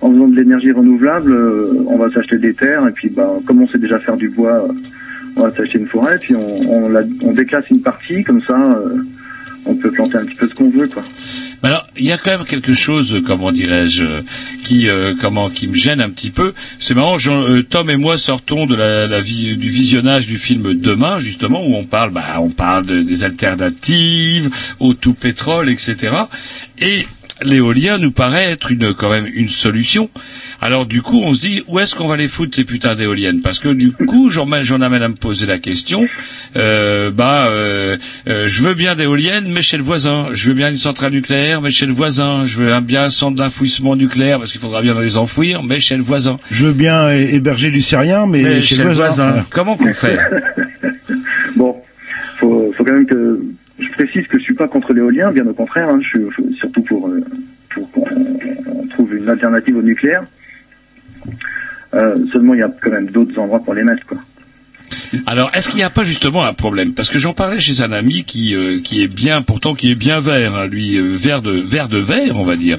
en 0.02 0.12
faisant 0.12 0.28
de 0.28 0.36
l'énergie 0.36 0.72
renouvelable. 0.72 1.34
on 1.86 1.96
va 1.96 2.10
s'acheter 2.10 2.36
des 2.38 2.52
terres 2.54 2.86
et 2.86 2.92
puis 2.92 3.08
bah, 3.08 3.30
comme 3.46 3.62
on 3.62 3.68
sait 3.68 3.78
déjà 3.78 3.98
faire 4.00 4.16
du 4.16 4.28
bois, 4.28 4.68
on 5.36 5.42
va 5.42 5.54
s'acheter 5.56 5.78
une 5.78 5.86
forêt 5.86 6.18
puis 6.20 6.34
on, 6.36 6.56
on, 6.70 6.88
la- 6.88 7.00
on 7.24 7.32
déclasse 7.32 7.68
une 7.70 7.80
partie 7.80 8.22
comme 8.24 8.42
ça, 8.42 8.58
on 9.64 9.74
peut 9.74 9.90
planter 9.90 10.18
un 10.18 10.24
petit 10.24 10.36
peu 10.36 10.48
ce 10.48 10.54
qu'on 10.54 10.68
veut 10.70 10.88
quoi. 10.88 11.02
Alors, 11.62 11.86
il 11.96 12.04
y 12.04 12.12
a 12.12 12.18
quand 12.18 12.30
même 12.30 12.44
quelque 12.46 12.72
chose, 12.72 13.14
euh, 13.14 13.20
comment 13.20 13.50
dirais-je, 13.50 14.04
euh, 14.04 14.20
qui, 14.62 14.88
euh, 14.88 15.14
comment, 15.20 15.50
qui 15.50 15.66
me 15.66 15.74
gêne 15.74 16.00
un 16.00 16.10
petit 16.10 16.30
peu. 16.30 16.54
C'est 16.78 16.94
marrant, 16.94 17.18
Jean- 17.18 17.42
euh, 17.48 17.62
Tom 17.64 17.90
et 17.90 17.96
moi 17.96 18.16
sortons 18.16 18.66
de 18.66 18.76
la, 18.76 19.06
la 19.08 19.20
vie, 19.20 19.56
du 19.56 19.68
visionnage 19.68 20.26
du 20.28 20.36
film 20.38 20.74
Demain, 20.74 21.18
justement, 21.18 21.66
où 21.66 21.74
on 21.74 21.84
parle, 21.84 22.10
bah, 22.12 22.36
on 22.40 22.50
parle 22.50 22.86
de- 22.86 23.02
des 23.02 23.24
alternatives, 23.24 24.50
au 24.78 24.94
tout 24.94 25.14
pétrole, 25.14 25.68
etc. 25.68 26.12
Et 26.78 27.04
l'éolien 27.42 27.98
nous 27.98 28.10
paraît 28.10 28.50
être 28.50 28.70
une, 28.72 28.94
quand 28.94 29.10
même 29.10 29.26
une 29.32 29.48
solution. 29.48 30.10
Alors 30.60 30.86
du 30.86 31.02
coup, 31.02 31.20
on 31.24 31.32
se 31.34 31.40
dit 31.40 31.62
où 31.68 31.78
est-ce 31.78 31.94
qu'on 31.94 32.08
va 32.08 32.16
les 32.16 32.28
foutre 32.28 32.56
ces 32.56 32.64
putains 32.64 32.94
d'éoliennes? 32.96 33.40
Parce 33.42 33.58
que 33.58 33.68
du 33.68 33.92
coup, 33.92 34.30
j'en 34.30 34.46
j'en 34.62 34.80
amène 34.80 35.02
à 35.02 35.08
me 35.08 35.14
poser 35.14 35.46
la 35.46 35.58
question. 35.58 36.06
Euh, 36.56 37.10
bah, 37.10 37.46
euh, 37.48 37.96
euh, 38.28 38.48
je 38.48 38.62
veux 38.62 38.74
bien 38.74 38.94
d'éoliennes, 38.96 39.46
mais 39.52 39.62
chez 39.62 39.76
le 39.76 39.82
voisin. 39.82 40.28
Je 40.32 40.48
veux 40.48 40.54
bien 40.54 40.70
une 40.70 40.78
centrale 40.78 41.12
nucléaire, 41.12 41.60
mais 41.62 41.70
chez 41.70 41.86
le 41.86 41.92
voisin. 41.92 42.44
Je 42.44 42.58
veux 42.60 42.80
bien 42.80 43.04
un 43.04 43.10
centre 43.10 43.36
d'enfouissement 43.36 43.94
nucléaire, 43.96 44.38
parce 44.38 44.50
qu'il 44.50 44.60
faudra 44.60 44.82
bien 44.82 44.98
les 45.00 45.16
enfouir, 45.16 45.62
mais 45.62 45.78
chez 45.80 45.96
le 45.96 46.02
voisin. 46.02 46.38
Je 46.50 46.66
veux 46.66 46.72
bien 46.72 47.10
hé- 47.12 47.34
héberger 47.34 47.70
du 47.70 47.80
syrien, 47.80 48.26
mais, 48.26 48.42
Mais 48.42 48.60
chez, 48.60 48.76
le 48.82 48.92
voisin. 48.92 49.44
Comment 49.50 49.76
qu'on 49.76 49.94
fait? 49.94 50.18
Bon, 51.56 51.76
faut, 52.40 52.72
faut 52.76 52.84
quand 52.84 52.92
même 52.92 53.06
que 53.06 53.40
précise 53.98 54.26
que 54.28 54.38
je 54.38 54.44
suis 54.44 54.54
pas 54.54 54.68
contre 54.68 54.92
l'éolien, 54.92 55.32
bien 55.32 55.46
au 55.46 55.52
contraire. 55.52 55.88
hein, 55.88 55.98
je 56.00 56.06
suis 56.08 56.20
je- 56.36 56.54
surtout 56.54 56.82
pour 56.82 57.08
euh, 57.08 57.20
pour 57.70 57.90
qu'on 57.90 58.06
on 58.66 58.86
trouve 58.86 59.14
une 59.16 59.28
alternative 59.28 59.76
au 59.76 59.82
nucléaire. 59.82 60.24
Euh, 61.94 62.16
seulement, 62.32 62.54
il 62.54 62.60
y 62.60 62.62
a 62.62 62.70
quand 62.82 62.90
même 62.92 63.06
d'autres 63.10 63.36
endroits 63.38 63.58
pour 63.60 63.74
les 63.74 63.82
mettre, 63.82 64.06
quoi. 64.06 64.18
Alors, 65.26 65.50
est-ce 65.54 65.68
qu'il 65.68 65.76
n'y 65.78 65.82
a 65.82 65.90
pas 65.90 66.04
justement 66.04 66.44
un 66.44 66.52
problème? 66.52 66.92
Parce 66.94 67.08
que 67.08 67.18
j'en 67.18 67.32
parlais 67.34 67.58
chez 67.60 67.80
un 67.80 67.92
ami 67.92 68.24
qui 68.24 68.54
euh, 68.54 68.80
qui 68.82 69.02
est 69.02 69.08
bien, 69.08 69.42
pourtant 69.42 69.74
qui 69.74 69.90
est 69.90 69.94
bien 69.94 70.20
vert, 70.20 70.54
hein, 70.54 70.66
lui 70.66 70.96
euh, 70.96 71.14
vert 71.16 71.42
de 71.42 71.52
vert 71.52 71.88
de 71.88 71.98
vert, 71.98 72.38
on 72.38 72.44
va 72.44 72.56
dire, 72.56 72.78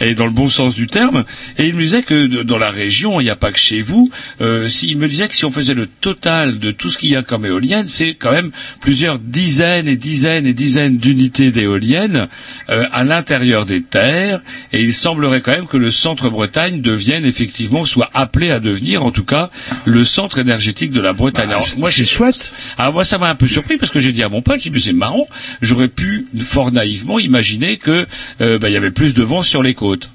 et 0.00 0.14
dans 0.14 0.26
le 0.26 0.32
bon 0.32 0.48
sens 0.48 0.74
du 0.74 0.86
terme. 0.86 1.24
Et 1.58 1.66
il 1.68 1.74
me 1.74 1.80
disait 1.80 2.02
que 2.02 2.26
de- 2.26 2.42
dans 2.42 2.58
la 2.58 2.70
région, 2.70 3.20
il 3.20 3.24
n'y 3.24 3.30
a 3.30 3.36
pas 3.36 3.52
que 3.52 3.58
chez 3.58 3.80
vous. 3.80 4.10
Euh, 4.40 4.68
si, 4.68 4.88
il 4.90 4.98
me 4.98 5.08
disait 5.08 5.28
que 5.28 5.34
si 5.34 5.44
on 5.44 5.50
faisait 5.50 5.74
le 5.74 5.86
total 5.86 6.58
de 6.58 6.70
tout 6.70 6.90
ce 6.90 6.98
qu'il 6.98 7.10
y 7.10 7.16
a 7.16 7.22
comme 7.22 7.46
éolienne, 7.46 7.88
c'est 7.88 8.14
quand 8.14 8.32
même 8.32 8.50
plusieurs 8.80 9.18
dizaines 9.18 9.88
et 9.88 9.96
dizaines 9.96 10.46
et 10.46 10.54
dizaines 10.54 10.98
d'unités 10.98 11.50
d'éoliennes 11.50 12.28
euh, 12.68 12.86
à 12.92 13.04
l'intérieur 13.04 13.66
des 13.66 13.82
terres. 13.82 14.40
Et 14.72 14.82
il 14.82 14.92
semblerait 14.94 15.40
quand 15.40 15.52
même 15.52 15.66
que 15.66 15.76
le 15.76 15.90
centre-Bretagne 15.90 16.80
devienne 16.80 17.24
effectivement, 17.24 17.84
soit 17.84 18.10
appelé 18.14 18.50
à 18.50 18.60
devenir, 18.60 19.04
en 19.04 19.10
tout 19.10 19.24
cas, 19.24 19.50
le 19.84 20.04
centre 20.04 20.38
énergétique 20.38 20.90
de 20.92 21.00
la 21.00 21.12
Bretagne. 21.12 21.48
Alors, 21.50 21.66
moi, 21.78 21.90
c'est 21.90 22.04
chouette. 22.04 22.52
Alors 22.78 22.92
moi, 22.92 23.04
ça 23.04 23.18
m'a 23.18 23.28
un 23.28 23.34
peu 23.34 23.46
surpris 23.46 23.76
parce 23.76 23.92
que 23.92 24.00
j'ai 24.00 24.12
dit 24.12 24.22
à 24.22 24.28
mon 24.28 24.42
pote, 24.42 24.60
j'ai 24.60 24.70
dit, 24.70 24.74
mais 24.74 24.80
c'est 24.80 24.92
marrant. 24.92 25.26
J'aurais 25.62 25.88
pu 25.88 26.26
fort 26.42 26.72
naïvement 26.72 27.18
imaginer 27.18 27.76
que 27.76 28.06
euh, 28.40 28.58
bah, 28.58 28.68
il 28.68 28.72
y 28.72 28.76
avait 28.76 28.90
plus 28.90 29.14
de 29.14 29.22
vent 29.22 29.42
sur 29.42 29.62
les 29.62 29.74
côtes. 29.74 30.10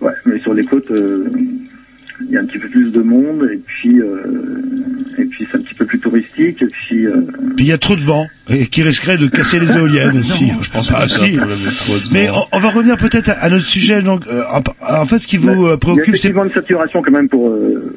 Ouais, 0.00 0.12
mais 0.24 0.40
sur 0.40 0.54
les 0.54 0.64
côtes, 0.64 0.90
euh, 0.90 1.30
il 2.30 2.34
y 2.34 2.36
a 2.38 2.40
un 2.40 2.44
petit 2.46 2.58
peu 2.58 2.68
plus 2.68 2.90
de 2.92 3.00
monde 3.02 3.48
et 3.52 3.56
puis 3.58 4.00
euh, 4.00 4.62
et 5.18 5.24
puis 5.24 5.46
c'est 5.50 5.58
un 5.58 5.60
petit 5.60 5.74
peu 5.74 5.84
plus 5.84 5.98
touristique. 5.98 6.62
Et 6.62 6.66
puis, 6.66 7.06
euh, 7.06 7.22
Puis 7.56 7.66
il 7.66 7.68
y 7.68 7.72
a 7.72 7.78
trop 7.78 7.96
de 7.96 8.00
vent 8.00 8.26
et 8.48 8.66
qui 8.66 8.82
risquerait 8.82 9.18
de 9.18 9.26
casser 9.26 9.58
les 9.58 9.72
éoliennes 9.76 10.16
aussi. 10.18 10.46
Non, 10.46 10.62
je 10.62 10.70
pense 10.70 10.88
pas 10.88 11.00
Ah, 11.02 11.08
si. 11.08 11.38
Mais 12.12 12.28
on, 12.30 12.56
on 12.56 12.60
va 12.60 12.70
revenir 12.70 12.96
peut-être 12.96 13.30
à, 13.36 13.50
notre 13.50 13.64
sujet. 13.64 14.00
Donc, 14.00 14.26
euh, 14.28 14.42
en, 14.88 15.06
fait, 15.06 15.18
ce 15.18 15.26
qui 15.26 15.36
vous 15.36 15.76
préoccupe, 15.76 16.16
c'est 16.16 16.30
une 16.30 16.50
saturation 16.54 17.02
quand 17.02 17.10
même 17.12 17.28
pour 17.28 17.48
euh, 17.50 17.94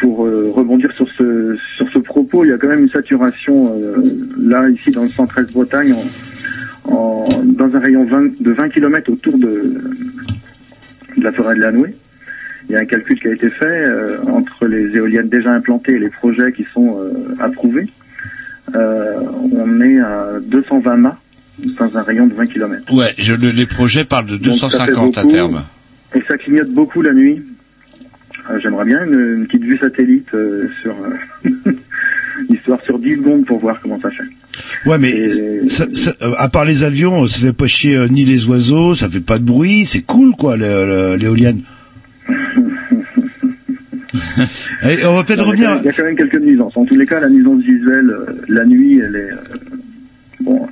pour 0.00 0.18
rebondir 0.18 0.90
sur 0.96 1.06
ce 1.16 1.56
sur 1.76 1.88
ce 1.92 1.98
propos. 2.00 2.44
Il 2.44 2.48
y 2.50 2.52
a 2.52 2.58
quand 2.58 2.68
même 2.68 2.80
une 2.82 2.90
saturation 2.90 3.72
euh, 3.80 3.94
là 4.38 4.68
ici 4.68 4.90
dans 4.90 5.04
le 5.04 5.08
113 5.08 5.52
Bretagne 5.52 5.94
en, 5.94 6.92
en- 6.92 7.28
dans 7.44 7.74
un 7.74 7.78
rayon 7.80 8.04
20, 8.06 8.40
de 8.40 8.50
20 8.52 8.68
km 8.70 9.12
autour 9.12 9.38
de 9.38 9.74
de 11.16 11.22
la 11.24 11.32
forêt 11.32 11.54
de 11.54 11.60
Lanoué. 11.60 11.94
Il 12.68 12.72
y 12.72 12.76
a 12.76 12.80
un 12.80 12.84
calcul 12.84 13.18
qui 13.20 13.28
a 13.28 13.32
été 13.32 13.48
fait 13.50 13.64
euh, 13.64 14.18
entre 14.28 14.66
les 14.66 14.96
éoliennes 14.96 15.28
déjà 15.28 15.52
implantées 15.52 15.92
et 15.92 15.98
les 15.98 16.08
projets 16.10 16.52
qui 16.52 16.64
sont 16.74 16.98
euh, 17.00 17.34
approuvés. 17.40 17.86
Euh, 18.74 19.14
on 19.52 19.80
est 19.80 20.00
à 20.00 20.32
220 20.44 20.96
mâts 20.96 21.18
dans 21.78 21.96
un 21.96 22.02
rayon 22.02 22.26
de 22.26 22.34
20 22.34 22.46
km. 22.46 22.92
Ouais, 22.92 23.14
je, 23.18 23.34
le- 23.34 23.50
les 23.50 23.66
projets 23.66 24.04
parlent 24.04 24.26
de 24.26 24.36
Donc, 24.36 24.54
ça 24.56 24.68
fait 24.68 24.78
250 24.92 25.18
à 25.18 25.24
terme. 25.24 25.62
Et 26.14 26.22
ça 26.26 26.36
clignote 26.36 26.70
beaucoup 26.70 27.02
la 27.02 27.12
nuit. 27.14 27.42
Euh, 28.50 28.58
J'aimerais 28.60 28.84
bien 28.84 29.04
une, 29.04 29.14
une 29.38 29.46
petite 29.46 29.62
vue 29.64 29.78
satellite 29.78 30.28
euh, 30.34 30.68
sur 30.82 30.94
euh, 31.44 31.72
histoire 32.50 32.80
sur 32.84 32.98
10 32.98 33.16
secondes 33.16 33.46
pour 33.46 33.58
voir 33.60 33.80
comment 33.80 34.00
ça 34.00 34.10
fait. 34.10 34.24
Ouais, 34.88 34.98
mais 34.98 35.68
ça, 35.68 35.86
ça- 35.92 36.14
euh, 36.22 36.32
à 36.38 36.48
part 36.48 36.64
les 36.64 36.82
avions, 36.84 37.26
ça 37.26 37.38
fait 37.40 37.52
pas 37.52 37.66
chier 37.66 37.96
euh, 37.96 38.08
ni 38.08 38.24
les 38.24 38.46
oiseaux, 38.46 38.94
ça 38.94 39.08
fait 39.08 39.20
pas 39.20 39.38
de 39.38 39.44
bruit, 39.44 39.86
c'est 39.86 40.02
cool 40.02 40.32
quoi, 40.36 40.56
le- 40.56 40.64
le- 40.86 41.16
l'éolienne. 41.16 41.62
Et 44.82 45.04
on 45.06 45.14
va 45.14 45.24
peut-être 45.24 45.46
revenir. 45.46 45.76
Il 45.80 45.84
y 45.84 45.88
a 45.88 45.92
quand 45.92 46.04
même 46.04 46.16
quelques 46.16 46.40
nuisances. 46.40 46.76
En 46.76 46.84
tous 46.84 46.96
les 46.96 47.06
cas, 47.06 47.20
la 47.20 47.28
nuisance 47.28 47.62
visuelle, 47.62 48.10
euh, 48.10 48.42
la 48.48 48.64
nuit, 48.64 48.98
elle 48.98 49.16
est 49.16 49.32
euh, 49.32 49.36
bon 50.40 50.68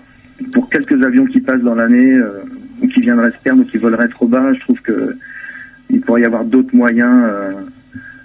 pour 0.53 0.69
quelques 0.71 1.03
avions 1.03 1.27
qui 1.27 1.41
passent 1.41 1.63
dans 1.63 1.75
l'année 1.75 2.15
euh, 2.15 2.43
ou 2.83 2.89
qui 2.89 3.01
viendraient 3.01 3.31
se 3.31 3.43
perdre 3.43 3.63
ou 3.63 3.65
qui 3.65 3.79
voleraient 3.79 4.09
trop 4.09 4.27
bas. 4.27 4.53
Je 4.55 4.61
trouve 4.61 4.81
que 4.81 5.17
il 5.91 6.01
pourrait 6.01 6.23
y 6.23 6.25
avoir 6.25 6.45
d'autres 6.45 6.75
moyens 6.75 7.23
euh, 7.25 7.53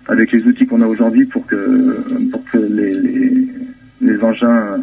avec 0.08 0.32
les 0.32 0.44
outils 0.44 0.66
qu'on 0.66 0.82
a 0.82 0.88
aujourd'hui 0.88 1.26
pour 1.26 1.46
que 1.46 2.02
pour 2.32 2.44
que 2.46 2.58
les, 2.58 2.94
les, 2.94 3.48
les 4.02 4.24
engins 4.24 4.78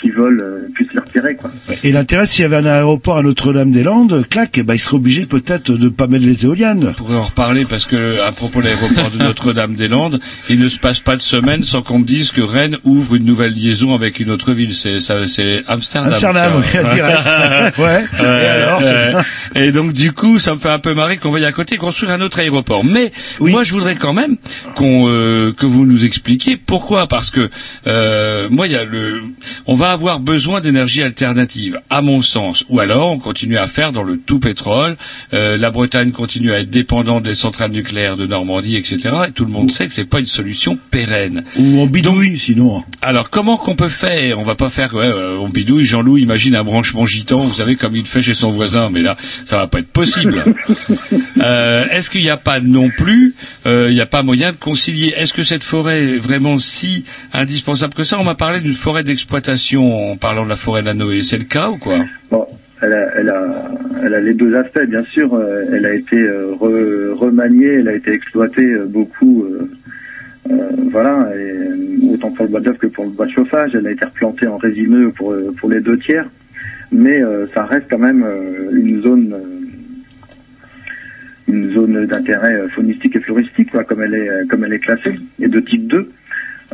qui 0.00 0.10
volent 0.10 0.42
euh, 0.42 0.68
puissent 0.74 0.88
les 0.94 1.00
repérer 1.00 1.36
quoi. 1.36 1.50
Et 1.84 1.92
l'intérêt, 1.92 2.26
s'il 2.26 2.42
y 2.42 2.44
avait 2.46 2.56
un 2.56 2.66
aéroport 2.66 3.18
à 3.18 3.22
Notre-Dame-des-Landes, 3.22 4.26
clac, 4.28 4.56
eh 4.58 4.62
ben, 4.62 4.74
il 4.74 4.78
serait 4.78 4.96
obligé 4.96 5.26
peut-être 5.26 5.72
de 5.72 5.88
pas 5.88 6.06
mettre 6.06 6.24
les 6.24 6.44
éoliennes. 6.44 6.86
On 6.88 6.92
pourrait 6.92 7.16
en 7.16 7.22
reparler 7.22 7.64
parce 7.68 7.84
que, 7.84 8.20
à 8.20 8.32
propos 8.32 8.60
de 8.60 8.66
l'aéroport 8.66 9.10
de 9.10 9.18
Notre-Dame-des-Landes, 9.18 10.20
il 10.48 10.58
ne 10.60 10.68
se 10.68 10.78
passe 10.78 11.00
pas 11.00 11.16
de 11.16 11.20
semaine 11.20 11.62
sans 11.62 11.82
qu'on 11.82 11.98
me 11.98 12.04
dise 12.04 12.30
que 12.32 12.40
Rennes 12.40 12.76
ouvre 12.84 13.14
une 13.16 13.24
nouvelle 13.24 13.52
liaison 13.52 13.94
avec 13.94 14.20
une 14.20 14.30
autre 14.30 14.52
ville. 14.52 14.74
C'est, 14.74 15.00
ça, 15.00 15.26
c'est 15.28 15.62
Amsterdam. 15.68 16.12
Amsterdam, 16.12 16.52
oui, 16.56 16.94
direct. 16.94 17.18
Ouais. 17.78 18.04
Et 18.20 18.24
alors, 18.24 18.82
c'est- 18.82 18.94
euh, 19.14 19.22
et 19.54 19.72
donc, 19.72 19.92
du 19.92 20.12
coup, 20.12 20.38
ça 20.38 20.54
me 20.54 20.58
fait 20.60 20.70
un 20.70 20.78
peu 20.78 20.94
marrer 20.94 21.16
qu'on 21.18 21.30
veuille 21.30 21.44
à 21.44 21.52
côté 21.52 21.76
construire 21.76 22.10
un 22.12 22.20
autre 22.20 22.38
aéroport. 22.38 22.84
Mais, 22.84 23.12
moi, 23.40 23.64
je 23.64 23.72
voudrais 23.72 23.96
quand 23.96 24.12
même 24.12 24.36
qu'on, 24.76 25.08
euh, 25.08 25.52
que 25.52 25.66
vous 25.66 25.86
nous 25.86 26.04
expliquiez 26.04 26.56
pourquoi. 26.56 27.06
Parce 27.06 27.30
que, 27.30 27.50
euh, 27.86 28.48
moi, 28.50 28.66
il 28.66 28.72
y 28.72 28.76
a 28.76 28.84
le, 28.84 29.20
on 29.66 29.74
va 29.74 29.89
avoir 29.92 30.20
besoin 30.20 30.60
d'énergie 30.60 31.02
alternative, 31.02 31.80
à 31.90 32.02
mon 32.02 32.22
sens. 32.22 32.64
Ou 32.68 32.80
alors, 32.80 33.10
on 33.10 33.18
continue 33.18 33.56
à 33.56 33.66
faire 33.66 33.92
dans 33.92 34.02
le 34.02 34.16
tout 34.18 34.40
pétrole. 34.40 34.96
Euh, 35.34 35.56
la 35.56 35.70
Bretagne 35.70 36.10
continue 36.12 36.52
à 36.52 36.60
être 36.60 36.70
dépendante 36.70 37.22
des 37.22 37.34
centrales 37.34 37.70
nucléaires 37.72 38.16
de 38.16 38.26
Normandie, 38.26 38.76
etc. 38.76 38.98
Et 39.28 39.32
tout 39.32 39.44
le 39.44 39.50
monde 39.50 39.70
sait 39.70 39.86
que 39.86 39.92
c'est 39.92 40.04
pas 40.04 40.20
une 40.20 40.26
solution 40.26 40.78
pérenne. 40.90 41.44
Ou 41.58 41.80
en 41.80 41.86
bidouille, 41.86 42.38
sinon. 42.38 42.82
Alors, 43.02 43.30
comment 43.30 43.56
qu'on 43.56 43.76
peut 43.76 43.88
faire? 43.88 44.38
On 44.38 44.42
va 44.42 44.54
pas 44.54 44.70
faire, 44.70 44.94
ouais, 44.94 45.06
euh, 45.06 45.36
on 45.38 45.48
bidouille. 45.48 45.84
Jean-Loup 45.84 46.18
imagine 46.18 46.54
un 46.56 46.64
branchement 46.64 47.06
gitan, 47.06 47.38
vous 47.38 47.54
savez, 47.54 47.76
comme 47.76 47.96
il 47.96 48.06
fait 48.06 48.22
chez 48.22 48.34
son 48.34 48.48
voisin. 48.48 48.90
Mais 48.90 49.02
là, 49.02 49.16
ça 49.44 49.58
va 49.58 49.66
pas 49.66 49.78
être 49.80 49.92
possible. 49.92 50.44
Euh, 51.42 51.86
Est-ce 51.90 52.10
qu'il 52.10 52.20
n'y 52.20 52.28
a 52.28 52.36
pas 52.36 52.60
non 52.60 52.90
plus, 52.90 53.34
euh, 53.66 53.86
il 53.88 53.94
n'y 53.94 54.00
a 54.00 54.06
pas 54.06 54.22
moyen 54.22 54.52
de 54.52 54.56
concilier? 54.56 55.14
Est-ce 55.16 55.32
que 55.32 55.42
cette 55.42 55.62
forêt 55.64 56.02
est 56.02 56.18
vraiment 56.18 56.58
si 56.58 57.04
indispensable 57.32 57.94
que 57.94 58.04
ça? 58.04 58.18
On 58.20 58.24
m'a 58.24 58.34
parlé 58.34 58.60
d'une 58.60 58.74
forêt 58.74 59.04
d'exploitation 59.04 59.79
en 59.82 60.16
parlant 60.16 60.44
de 60.44 60.48
la 60.50 60.56
forêt 60.56 60.82
de 60.82 60.86
la 60.86 60.94
Noé. 60.94 61.22
C'est 61.22 61.38
le 61.38 61.44
cas 61.44 61.70
ou 61.70 61.76
quoi? 61.78 61.98
Bon, 62.30 62.46
elle 62.82 62.92
a, 62.92 63.08
elle 63.16 63.28
a, 63.28 63.44
elle 64.04 64.14
a 64.14 64.20
les 64.20 64.34
deux 64.34 64.54
aspects, 64.56 64.84
bien 64.86 65.04
sûr. 65.04 65.34
Euh, 65.34 65.64
elle 65.72 65.86
a 65.86 65.94
été 65.94 66.16
euh, 66.16 66.52
re- 66.58 67.12
remaniée, 67.12 67.74
elle 67.74 67.88
a 67.88 67.94
été 67.94 68.12
exploitée 68.12 68.64
euh, 68.72 68.86
beaucoup. 68.86 69.46
voilà, 70.90 71.28
et, 71.36 72.12
autant 72.12 72.30
pour 72.32 72.44
le 72.46 72.50
bois 72.50 72.60
d'œuvre 72.60 72.78
que 72.78 72.86
pour 72.88 73.04
le 73.04 73.10
bois 73.10 73.26
de 73.26 73.30
chauffage. 73.32 73.72
Elle 73.74 73.86
a 73.86 73.92
été 73.92 74.04
replantée 74.04 74.46
en 74.46 74.56
résineux 74.56 75.10
pour, 75.10 75.34
pour 75.58 75.70
les 75.70 75.80
deux 75.80 75.98
tiers. 75.98 76.28
Mais 76.92 77.22
ça 77.54 77.64
reste 77.66 77.86
quand 77.88 77.98
même 77.98 78.24
une 78.72 79.00
zone 79.02 79.32
une 81.46 81.72
zone 81.72 82.06
d'intérêt 82.06 82.68
faunistique 82.70 83.16
et 83.16 83.20
floristique, 83.20 83.70
comme 83.88 84.02
elle 84.02 84.14
est 84.14 84.48
comme 84.48 84.64
elle 84.64 84.72
est 84.72 84.78
classée, 84.80 85.18
et 85.40 85.48
de 85.48 85.60
type 85.60 85.86
2. 85.86 86.10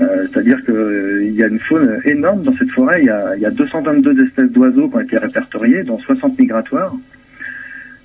Euh, 0.00 0.26
C'est-à-dire 0.30 0.62
qu'il 0.64 1.34
y 1.34 1.42
a 1.42 1.46
une 1.46 1.58
faune 1.58 2.00
énorme 2.04 2.42
dans 2.42 2.56
cette 2.56 2.70
forêt. 2.70 3.00
Il 3.02 3.06
y 3.06 3.10
a, 3.10 3.36
il 3.36 3.42
y 3.42 3.46
a 3.46 3.50
222 3.50 4.24
espèces 4.24 4.50
d'oiseaux 4.50 4.88
qui 4.88 4.96
ont 4.96 5.00
été 5.00 5.18
répertoriées, 5.18 5.82
dont 5.84 5.98
60 5.98 6.38
migratoires. 6.38 6.94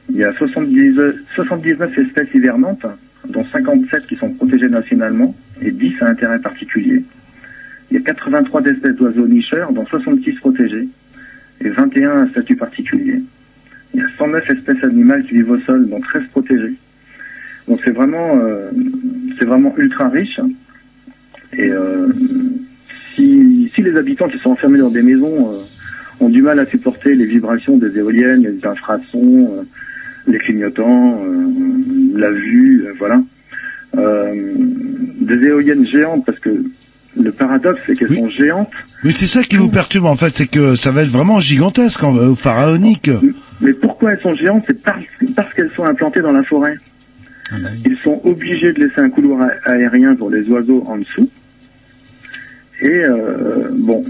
Il 0.10 0.18
y 0.18 0.24
a 0.24 0.34
70, 0.34 1.00
79 1.36 1.98
espèces 1.98 2.34
hivernantes, 2.34 2.86
dont 3.28 3.46
57 3.46 4.08
qui 4.08 4.16
sont 4.16 4.30
protégées 4.30 4.70
nationalement 4.70 5.36
et 5.62 5.72
10 5.72 6.02
à 6.02 6.08
intérêt 6.08 6.40
particulier. 6.40 7.04
Il 7.90 7.98
y 7.98 7.98
a 7.98 8.04
83 8.04 8.64
espèces 8.64 8.96
d'oiseaux 8.96 9.28
nicheurs, 9.28 9.72
dont 9.74 9.86
66 9.86 10.34
protégées 10.36 10.88
et 11.60 11.70
21 11.70 12.24
à 12.24 12.30
statut 12.30 12.56
particulier. 12.56 13.22
Il 13.94 14.00
y 14.00 14.04
a 14.04 14.08
109 14.18 14.50
espèces 14.50 14.84
animales 14.84 15.26
qui 15.26 15.34
vivent 15.34 15.52
au 15.52 15.60
sol, 15.60 15.90
dont 15.90 16.00
13 16.00 16.24
protégées. 16.32 16.74
Donc 17.68 17.80
c'est 17.84 17.92
vraiment, 17.92 18.40
euh, 18.42 18.72
c'est 19.38 19.46
vraiment 19.46 19.74
ultra 19.78 20.10
riche. 20.10 20.40
Et 21.58 21.70
euh, 21.70 22.08
si, 23.16 23.72
si 23.76 23.82
les 23.82 23.96
habitants 23.96 24.28
qui 24.28 24.38
sont 24.40 24.52
enfermés 24.52 24.80
dans 24.80 24.90
des 24.90 25.02
maisons 25.02 25.52
euh, 25.52 25.58
ont 26.20 26.30
du 26.30 26.42
mal 26.42 26.60
à 26.60 26.66
supporter 26.66 27.16
les 27.16 27.26
vibrations 27.26 27.78
des 27.78 27.98
éoliennes, 27.98 28.44
les 28.44 28.66
infrasons, 28.68 29.58
euh, 29.58 29.64
les 30.28 30.38
clignotants, 30.40 31.20
euh, 31.24 32.18
la 32.18 32.30
vue, 32.30 32.86
euh, 32.86 32.94
voilà, 32.98 33.22
euh, 33.98 34.54
des 35.20 35.48
éoliennes 35.48 35.86
géantes, 35.88 36.26
parce 36.26 36.40
que 36.40 36.64
le 37.18 37.32
paradoxe 37.32 37.82
c'est 37.86 37.96
qu'elles 37.96 38.16
sont 38.16 38.30
géantes, 38.30 38.72
Mais 39.04 39.12
c'est 39.12 39.28
ça 39.28 39.44
qui 39.44 39.58
vous 39.58 39.70
perturbe 39.70 40.06
en 40.06 40.16
fait, 40.16 40.38
c'est 40.38 40.48
que 40.48 40.76
ça 40.76 40.92
va 40.92 41.02
être 41.02 41.10
vraiment 41.10 41.40
gigantesque, 41.40 42.02
pharaonique. 42.38 43.10
Mais 43.60 43.74
pourquoi 43.74 44.14
elles 44.14 44.22
sont 44.22 44.36
géantes? 44.36 44.64
C'est 44.68 44.82
parce, 44.82 45.04
parce 45.36 45.54
qu'elles 45.54 45.72
sont 45.76 45.84
implantées 45.84 46.22
dans 46.22 46.32
la 46.32 46.44
forêt. 46.44 46.76
Ils 47.86 47.98
sont 48.02 48.22
obligés 48.24 48.72
de 48.72 48.86
laisser 48.86 49.02
un 49.02 49.10
couloir 49.10 49.50
aérien 49.66 50.16
pour 50.16 50.30
les 50.30 50.48
oiseaux 50.48 50.86
en 50.88 50.98
dessous. 50.98 51.30
Et 52.82 53.04
euh, 53.06 53.70
bon, 53.72 54.04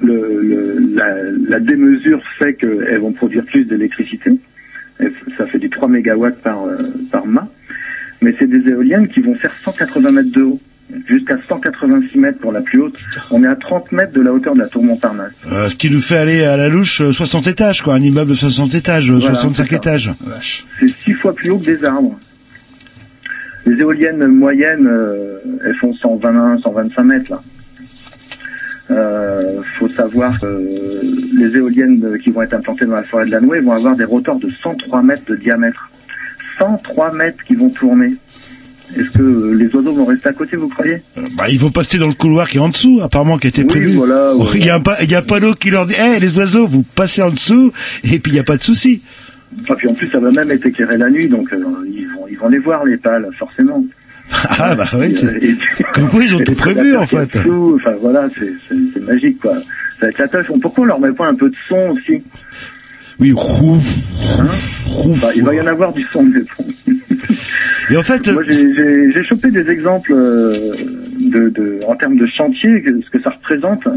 le, 0.00 0.40
le- 0.42 0.94
la, 0.94 1.14
la 1.48 1.60
démesure 1.60 2.22
fait 2.38 2.54
qu'elles 2.54 3.00
vont 3.00 3.12
produire 3.12 3.44
plus 3.44 3.64
d'électricité. 3.64 4.30
Ça 5.36 5.44
fait 5.46 5.58
du 5.58 5.68
3 5.68 5.88
mégawatts 5.88 6.40
par, 6.42 6.64
euh, 6.64 6.76
par 7.12 7.26
mât. 7.26 7.48
Mais 8.22 8.34
c'est 8.38 8.46
des 8.48 8.66
éoliennes 8.70 9.08
qui 9.08 9.20
vont 9.20 9.34
faire 9.34 9.52
180 9.62 10.10
mètres 10.10 10.32
de 10.32 10.42
haut, 10.42 10.60
jusqu'à 11.06 11.36
186 11.48 12.16
mètres 12.18 12.38
pour 12.38 12.52
la 12.52 12.62
plus 12.62 12.80
haute. 12.80 12.98
On 13.30 13.44
est 13.44 13.46
à 13.48 13.56
30 13.56 13.92
mètres 13.92 14.12
de 14.12 14.22
la 14.22 14.32
hauteur 14.32 14.54
de 14.54 14.60
la 14.60 14.68
tour 14.68 14.82
Montparnasse. 14.82 15.32
Euh, 15.52 15.68
ce 15.68 15.76
qui 15.76 15.90
nous 15.90 16.00
fait 16.00 16.16
aller 16.16 16.44
à 16.44 16.56
la 16.56 16.68
louche 16.68 17.02
euh, 17.02 17.12
60 17.12 17.46
étages, 17.48 17.82
quoi, 17.82 17.94
un 17.94 18.00
immeuble 18.02 18.30
de 18.30 18.34
60 18.36 18.74
étages, 18.74 19.10
euh, 19.10 19.18
Voilà, 19.18 19.34
65 19.34 19.64
c'est 19.64 19.70
ça. 19.70 19.76
étages. 19.76 20.14
C'est 20.80 20.88
six 21.04 21.12
fois 21.12 21.34
plus 21.34 21.50
haut 21.50 21.58
que 21.58 21.66
des 21.66 21.84
arbres. 21.84 22.18
Les 23.66 23.78
éoliennes 23.80 24.24
moyennes, 24.28 24.86
euh, 24.86 25.38
elles 25.64 25.74
font 25.76 25.92
121, 25.92 26.58
125 26.58 27.02
mètres 27.02 27.30
là. 27.32 27.42
Euh, 28.90 29.60
faut 29.78 29.88
savoir 29.88 30.38
que 30.40 31.00
les 31.36 31.56
éoliennes 31.56 32.18
qui 32.22 32.30
vont 32.30 32.42
être 32.42 32.54
implantées 32.54 32.84
dans 32.86 32.94
la 32.94 33.02
forêt 33.02 33.26
de 33.26 33.32
la 33.32 33.40
Nouée 33.40 33.60
vont 33.60 33.72
avoir 33.72 33.96
des 33.96 34.04
rotors 34.04 34.38
de 34.38 34.48
103 34.50 35.02
mètres 35.02 35.24
de 35.28 35.34
diamètre. 35.36 35.90
103 36.58 37.12
mètres 37.14 37.42
qui 37.44 37.54
vont 37.56 37.68
tourner. 37.70 38.14
Est-ce 38.96 39.10
que 39.10 39.22
euh, 39.22 39.54
les 39.54 39.66
oiseaux 39.74 39.92
vont 39.92 40.04
rester 40.04 40.28
à 40.28 40.32
côté, 40.32 40.56
vous 40.56 40.68
croyez? 40.68 41.02
Bah, 41.36 41.48
ils 41.48 41.58
vont 41.58 41.72
passer 41.72 41.98
dans 41.98 42.06
le 42.06 42.12
couloir 42.14 42.48
qui 42.48 42.58
est 42.58 42.60
en 42.60 42.68
dessous, 42.68 43.00
apparemment, 43.02 43.36
qui 43.38 43.48
a 43.48 43.50
été 43.50 43.62
Oui, 43.62 43.66
prévu. 43.66 43.88
voilà, 43.96 44.30
Oh, 44.34 44.42
ouais. 44.44 44.50
Il 44.54 44.64
y 44.64 44.70
a 44.70 44.76
un 44.76 44.82
il 45.02 45.10
y 45.10 45.14
a 45.16 45.18
un 45.18 45.22
panneau 45.22 45.54
qui 45.54 45.70
leur 45.70 45.86
dit, 45.86 45.94
hé, 45.94 46.20
les 46.20 46.38
oiseaux, 46.38 46.66
vous 46.68 46.82
passez 46.84 47.20
en 47.20 47.30
dessous, 47.30 47.72
et 48.04 48.20
puis 48.20 48.30
il 48.30 48.34
n'y 48.34 48.38
a 48.40 48.44
pas 48.44 48.56
de 48.56 48.62
souci. 48.62 49.02
Ah, 49.68 49.74
puis 49.74 49.88
en 49.88 49.94
plus, 49.94 50.08
ça 50.08 50.20
va 50.20 50.30
même 50.30 50.50
être 50.52 50.64
éclairé 50.66 50.96
la 50.96 51.10
nuit, 51.10 51.28
donc 51.28 51.52
euh, 51.52 51.56
ils, 51.92 52.06
vont, 52.14 52.26
ils 52.30 52.38
vont 52.38 52.48
les 52.48 52.58
voir, 52.58 52.84
les 52.84 52.96
pales, 52.96 53.26
forcément. 53.36 53.84
Ah, 54.32 54.74
bah 54.74 54.84
oui, 54.94 55.14
comme 55.94 56.08
quoi 56.08 56.22
ils 56.24 56.34
ont 56.34 56.40
tout 56.40 56.54
prévu, 56.54 56.96
en 56.96 57.06
fait. 57.06 57.36
Enfin 57.76 57.94
voilà, 58.00 58.28
c'est 58.38 59.00
magique, 59.00 59.40
quoi. 59.40 59.54
Ça 60.00 60.10
éclate 60.10 60.32
la 60.34 60.44
fond. 60.44 60.58
Pourquoi 60.58 60.84
on 60.84 60.86
leur 60.86 61.00
met 61.00 61.12
pas 61.12 61.28
un 61.28 61.34
peu 61.34 61.48
de 61.48 61.56
son 61.68 61.90
aussi? 61.96 62.22
Oui, 63.18 63.32
rouf, 63.32 63.82
Bah, 65.22 65.28
Il 65.34 65.42
va 65.44 65.54
y 65.54 65.60
en 65.60 65.66
avoir 65.66 65.92
du 65.92 66.04
son, 66.12 66.22
mais 66.22 66.40
bon. 66.58 66.66
Et 67.90 67.96
en 67.96 68.02
fait, 68.02 68.28
Moi, 68.32 68.42
j'ai- 68.46 69.24
chopé 69.24 69.50
des 69.50 69.68
exemples 69.70 70.12
euh, 70.12 70.74
de, 71.20 71.48
de, 71.48 71.80
en 71.86 71.94
termes 71.96 72.16
de 72.16 72.26
chantier, 72.26 72.84
ce 73.04 73.10
que 73.10 73.22
ça 73.22 73.30
représente, 73.30 73.88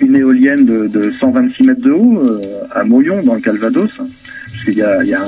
une 0.00 0.14
éolienne 0.16 0.64
de, 0.64 0.86
de 0.86 1.12
126 1.18 1.64
mètres 1.64 1.80
de 1.82 1.90
haut 1.90 2.20
euh, 2.24 2.40
à 2.72 2.84
Moyon, 2.84 3.22
dans 3.24 3.34
le 3.34 3.40
Calvados, 3.40 3.90
parce 3.96 4.64
qu'il 4.64 4.74
y 4.74 4.82
a, 4.82 5.02
il 5.02 5.08
y 5.10 5.14
a 5.14 5.20
un, 5.22 5.24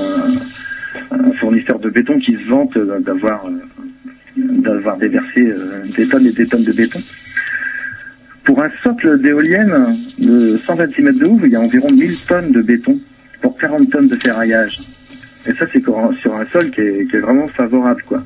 un 1.11 1.31
fournisseur 1.33 1.79
de 1.79 1.89
béton 1.89 2.19
qui 2.19 2.33
se 2.33 2.47
vante 2.49 2.75
euh, 2.77 2.99
d'avoir 2.99 3.45
euh, 3.47 3.51
d'avoir 4.37 4.97
déversé 4.97 5.41
euh, 5.41 5.83
des 5.97 6.07
tonnes 6.07 6.25
et 6.27 6.31
des 6.31 6.47
tonnes 6.47 6.63
de 6.63 6.71
béton. 6.71 7.01
Pour 8.43 8.63
un 8.63 8.69
socle 8.83 9.19
d'éolienne 9.21 9.73
de 10.19 10.57
126 10.65 11.01
mètres 11.03 11.19
de 11.19 11.25
haut, 11.25 11.39
il 11.43 11.51
y 11.51 11.55
a 11.55 11.61
environ 11.61 11.89
1000 11.91 12.17
tonnes 12.27 12.51
de 12.51 12.61
béton 12.61 12.99
pour 13.41 13.57
40 13.57 13.89
tonnes 13.91 14.07
de 14.07 14.15
ferraillage. 14.15 14.79
Et 15.47 15.53
ça, 15.53 15.65
c'est 15.71 15.81
sur 15.83 15.97
un- 16.35 16.45
sol 16.51 16.69
qui 16.71 16.81
est, 16.81 17.09
qui 17.09 17.15
est 17.15 17.19
vraiment 17.19 17.47
favorable, 17.47 18.03
quoi. 18.05 18.23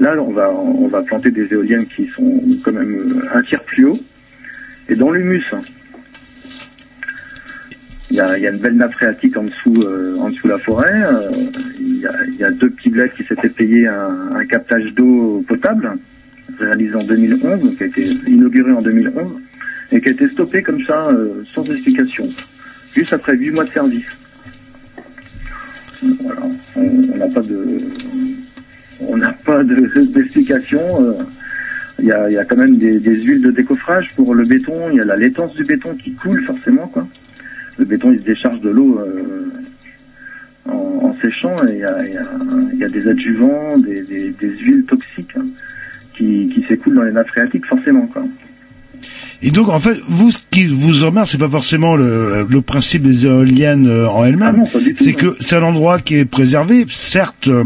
Là, 0.00 0.14
on 0.20 0.30
va, 0.32 0.50
on 0.52 0.86
va 0.88 1.02
planter 1.02 1.30
des 1.30 1.52
éoliennes 1.52 1.86
qui 1.86 2.06
sont 2.16 2.40
quand 2.64 2.72
même 2.72 3.22
un 3.34 3.42
tiers 3.42 3.62
plus 3.64 3.84
haut. 3.84 3.98
Et 4.88 4.94
dans 4.94 5.10
l'humus, 5.10 5.44
il 8.10 8.16
y 8.16 8.20
a, 8.20 8.36
il 8.38 8.42
y 8.42 8.46
a 8.46 8.50
une 8.50 8.58
belle 8.58 8.76
nappe 8.76 8.92
phréatique 8.94 9.36
en 9.36 9.44
dessous, 9.44 9.82
euh, 9.82 10.16
en 10.18 10.30
dessous 10.30 10.46
de 10.48 10.52
la 10.52 10.58
forêt. 10.58 11.02
Euh, 11.02 11.30
Il 11.80 11.98
y, 12.00 12.06
a, 12.06 12.12
il 12.28 12.36
y 12.36 12.44
a 12.44 12.50
deux 12.50 12.70
petits 12.70 12.90
bleds 12.90 13.10
qui 13.16 13.24
s'étaient 13.24 13.48
payés 13.48 13.86
un, 13.88 14.30
un 14.36 14.44
captage 14.46 14.94
d'eau 14.94 15.44
potable, 15.48 15.90
réalisé 16.58 16.94
en 16.94 17.02
2011, 17.04 17.60
donc 17.60 17.76
qui 17.76 17.82
a 17.82 17.86
été 17.86 18.08
inauguré 18.26 18.72
en 18.72 18.82
2011, 18.82 19.32
et 19.92 20.00
qui 20.00 20.08
a 20.08 20.12
été 20.12 20.28
stoppé 20.28 20.62
comme 20.62 20.82
ça, 20.84 21.08
euh, 21.08 21.42
sans 21.54 21.64
explication, 21.64 22.28
juste 22.94 23.12
après 23.12 23.36
huit 23.36 23.50
mois 23.50 23.64
de 23.64 23.70
service. 23.72 24.06
Voilà, 26.22 26.42
on 26.76 27.16
n'a 27.16 27.26
pas 27.28 27.42
de, 27.42 27.80
on 29.00 29.16
n'a 29.16 29.32
pas 29.32 29.64
de- 29.64 30.04
d'explication. 30.14 30.80
euh, 31.02 31.14
Il 32.00 32.04
y, 32.06 32.12
a, 32.12 32.30
il 32.30 32.34
y 32.34 32.38
a 32.38 32.44
quand 32.44 32.56
même 32.56 32.76
des, 32.76 33.00
des 33.00 33.16
huiles 33.22 33.42
de 33.42 33.50
décoffrage 33.50 34.12
pour 34.14 34.32
le 34.36 34.44
béton. 34.44 34.88
Il 34.92 34.98
y 34.98 35.00
a 35.00 35.04
la 35.04 35.16
laitance 35.16 35.52
du 35.56 35.64
béton 35.64 35.96
qui 35.96 36.12
coule 36.12 36.44
forcément, 36.44 36.86
quoi. 36.86 37.04
Le 37.78 37.84
béton, 37.84 38.12
il 38.12 38.20
se 38.20 38.24
décharge 38.24 38.60
de 38.60 38.70
l'eau 38.70 38.98
euh, 38.98 39.50
en, 40.66 41.14
séchant 41.22 41.54
et 41.66 41.74
il 41.74 42.78
y 42.78 42.84
a, 42.84 42.88
des 42.88 43.08
adjuvants, 43.08 43.78
des 43.78 44.34
huiles 44.40 44.84
toxiques 44.84 45.36
hein, 45.36 45.46
qui, 46.14 46.50
qui 46.52 46.64
s'écoulent 46.64 46.96
dans 46.96 47.02
les 47.02 47.12
nappes 47.12 47.28
phréatiques, 47.28 47.66
forcément, 47.66 48.06
quoi. 48.06 48.24
Et 49.40 49.50
donc, 49.52 49.68
en 49.68 49.78
fait, 49.78 49.96
vous, 50.08 50.32
ce 50.32 50.38
qui 50.50 50.66
vous 50.66 51.04
emmerde, 51.04 51.26
c'est 51.28 51.38
pas 51.38 51.48
forcément 51.48 51.94
le, 51.94 52.44
le 52.48 52.60
principe 52.60 53.02
des 53.02 53.24
éoliennes 53.26 53.86
euh, 53.86 54.08
en 54.08 54.24
elles-mêmes. 54.24 54.64
c'est 54.96 55.12
que 55.12 55.36
c'est 55.38 55.54
un 55.56 55.62
endroit 55.62 56.00
qui 56.00 56.16
est 56.16 56.24
préservé, 56.24 56.86
certes, 56.90 57.46
euh, 57.46 57.62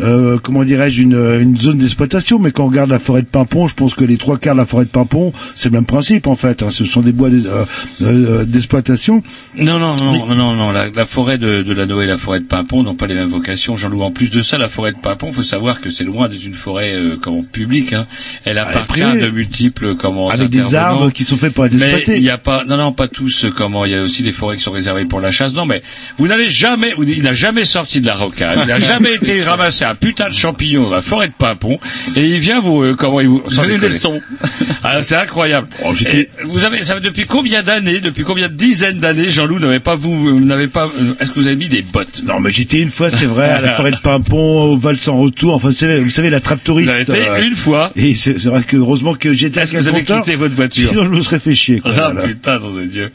euh, 0.00 0.38
comment 0.42 0.64
dirais-je, 0.64 1.02
une, 1.02 1.14
une 1.40 1.56
zone 1.56 1.78
d'exploitation, 1.78 2.40
mais 2.40 2.50
quand 2.50 2.64
on 2.64 2.68
regarde 2.68 2.90
la 2.90 2.98
forêt 2.98 3.22
de 3.22 3.26
Pimpon, 3.28 3.68
je 3.68 3.74
pense 3.74 3.94
que 3.94 4.04
les 4.04 4.16
trois 4.16 4.36
quarts 4.36 4.54
de 4.54 4.60
la 4.60 4.66
forêt 4.66 4.84
de 4.84 4.90
Pimpon, 4.90 5.32
c'est 5.54 5.68
le 5.68 5.74
même 5.74 5.86
principe, 5.86 6.26
en 6.26 6.34
fait. 6.34 6.62
hein. 6.64 6.70
ce 6.70 6.84
sont 6.84 7.02
des 7.02 7.12
bois 7.12 7.28
euh, 7.28 7.64
euh, 8.02 8.44
d'exploitation. 8.44 9.22
Non, 9.56 9.78
non, 9.78 9.94
non, 9.96 10.26
non, 10.26 10.34
non, 10.34 10.54
non. 10.54 10.70
La, 10.72 10.88
la 10.90 11.04
forêt 11.06 11.38
de, 11.38 11.62
de 11.62 11.72
la 11.72 11.86
Noé 11.86 12.04
et 12.04 12.08
la 12.08 12.16
forêt 12.16 12.40
de 12.40 12.46
Pimpon 12.46 12.82
n'ont 12.82 12.96
pas 12.96 13.06
les 13.06 13.14
mêmes 13.14 13.28
vocations, 13.28 13.76
Jean-Loup. 13.76 14.02
En 14.02 14.10
plus 14.10 14.30
de 14.30 14.42
ça, 14.42 14.58
la 14.58 14.68
forêt 14.68 14.90
de 14.92 14.98
Pimpon, 14.98 15.30
faut 15.30 15.44
savoir 15.44 15.80
que 15.80 15.88
c'est 15.90 16.02
loin 16.04 16.28
d'être 16.28 16.44
une 16.44 16.54
forêt 16.54 16.94
euh, 16.94 17.16
comment, 17.20 17.42
publique. 17.44 17.92
Hein. 17.92 18.06
Elle 18.44 18.58
appartient 18.58 19.02
à 19.02 19.14
de 19.14 19.28
multiples 19.30 19.94
comment, 19.94 20.28
Avec 20.28 20.48
des 20.50 20.60
intervenants. 20.74 21.02
arbres 21.02 21.11
qui 21.12 21.24
sont 21.24 21.36
faits 21.36 21.52
pour 21.52 21.66
être 21.66 21.74
Mais 21.74 21.84
exploités. 21.84 22.16
il 22.16 22.22
n'y 22.22 22.30
a 22.30 22.38
pas, 22.38 22.64
non, 22.64 22.76
non, 22.76 22.92
pas 22.92 23.08
tous. 23.08 23.44
euh, 23.44 23.50
Comment 23.50 23.84
il 23.84 23.92
y 23.92 23.94
a 23.94 24.02
aussi 24.02 24.22
des 24.22 24.32
forêts 24.32 24.56
qui 24.56 24.62
sont 24.62 24.72
réservées 24.72 25.04
pour 25.04 25.20
la 25.20 25.30
chasse. 25.30 25.54
Non, 25.54 25.66
mais 25.66 25.82
vous 26.18 26.26
n'avez 26.28 26.48
jamais, 26.50 26.92
vous- 26.96 27.04
il 27.04 27.22
n'a 27.22 27.32
jamais 27.32 27.64
sorti 27.64 28.00
de 28.00 28.06
la 28.06 28.14
rocade. 28.14 28.58
Il 28.62 28.68
n'a 28.68 28.78
jamais 28.80 29.14
été 29.14 29.40
ramasser 29.42 29.84
un 29.84 29.94
putain 29.94 30.28
de 30.28 30.34
champignon 30.34 30.84
dans 30.84 30.90
la 30.90 31.02
forêt 31.02 31.28
de 31.28 31.34
Pimpon 31.36 31.78
et 32.16 32.24
il 32.26 32.38
vient 32.38 32.60
vous, 32.60 32.82
euh, 32.82 32.94
comment 32.94 33.20
il 33.20 33.28
vous 33.28 33.42
sans 33.48 33.62
Donner 33.62 33.78
des 33.78 33.88
leçons. 33.88 34.20
Ah, 34.82 35.02
c'est 35.02 35.16
incroyable. 35.16 35.68
Oh, 35.84 35.92
Et 36.12 36.28
vous 36.44 36.64
avez, 36.64 36.82
ça 36.84 36.94
fait 36.94 37.00
depuis 37.00 37.24
combien 37.26 37.62
d'années, 37.62 38.00
depuis 38.00 38.24
combien 38.24 38.48
de 38.48 38.54
dizaines 38.54 38.98
d'années, 39.00 39.30
Jean-Loup 39.30 39.58
n'avait 39.60 39.78
pas 39.80 39.94
vous, 39.94 40.28
euh, 40.28 40.40
n'avez 40.40 40.66
pas, 40.68 40.86
euh, 40.86 41.14
est-ce 41.20 41.30
que 41.30 41.38
vous 41.40 41.46
avez 41.46 41.56
mis 41.56 41.68
des 41.68 41.82
bottes? 41.82 42.22
Non, 42.24 42.40
mais 42.40 42.50
j'étais 42.50 42.80
une 42.80 42.90
fois, 42.90 43.10
c'est 43.10 43.26
vrai, 43.26 43.48
à 43.48 43.60
la 43.60 43.70
forêt 43.72 43.92
de 43.92 43.98
Pimpon, 43.98 44.62
au 44.72 44.76
Val 44.76 44.98
sans 44.98 45.16
retour. 45.18 45.54
Enfin, 45.54 45.68
vous 45.70 46.08
savez, 46.10 46.30
la 46.30 46.40
trappe 46.40 46.64
touriste. 46.64 46.90
Vous 47.06 47.12
avez 47.12 47.22
été 47.22 47.46
une 47.46 47.54
fois. 47.54 47.92
Et 47.96 48.14
c'est 48.14 48.38
c'est 48.38 48.48
vrai 48.48 48.62
que 48.62 48.76
heureusement 48.76 49.14
que 49.14 49.32
j'étais. 49.34 49.60
Est-ce 49.60 49.72
que 49.72 49.78
vous 49.78 49.88
avez 49.88 50.02
quitté 50.04 50.34
votre 50.36 50.54
voiture? 50.54 51.01
Sinon, 51.02 51.12
je 51.14 51.18
me 51.18 51.22
serais 51.22 51.40
fait 51.40 51.54
chier. 51.54 51.80
Quoi, 51.80 51.92
Ah 51.96 52.10
voilà. 52.12 52.28
putain, 52.28 52.58
nom 52.58 52.72
de 52.74 52.84
Dieu. 52.84 53.10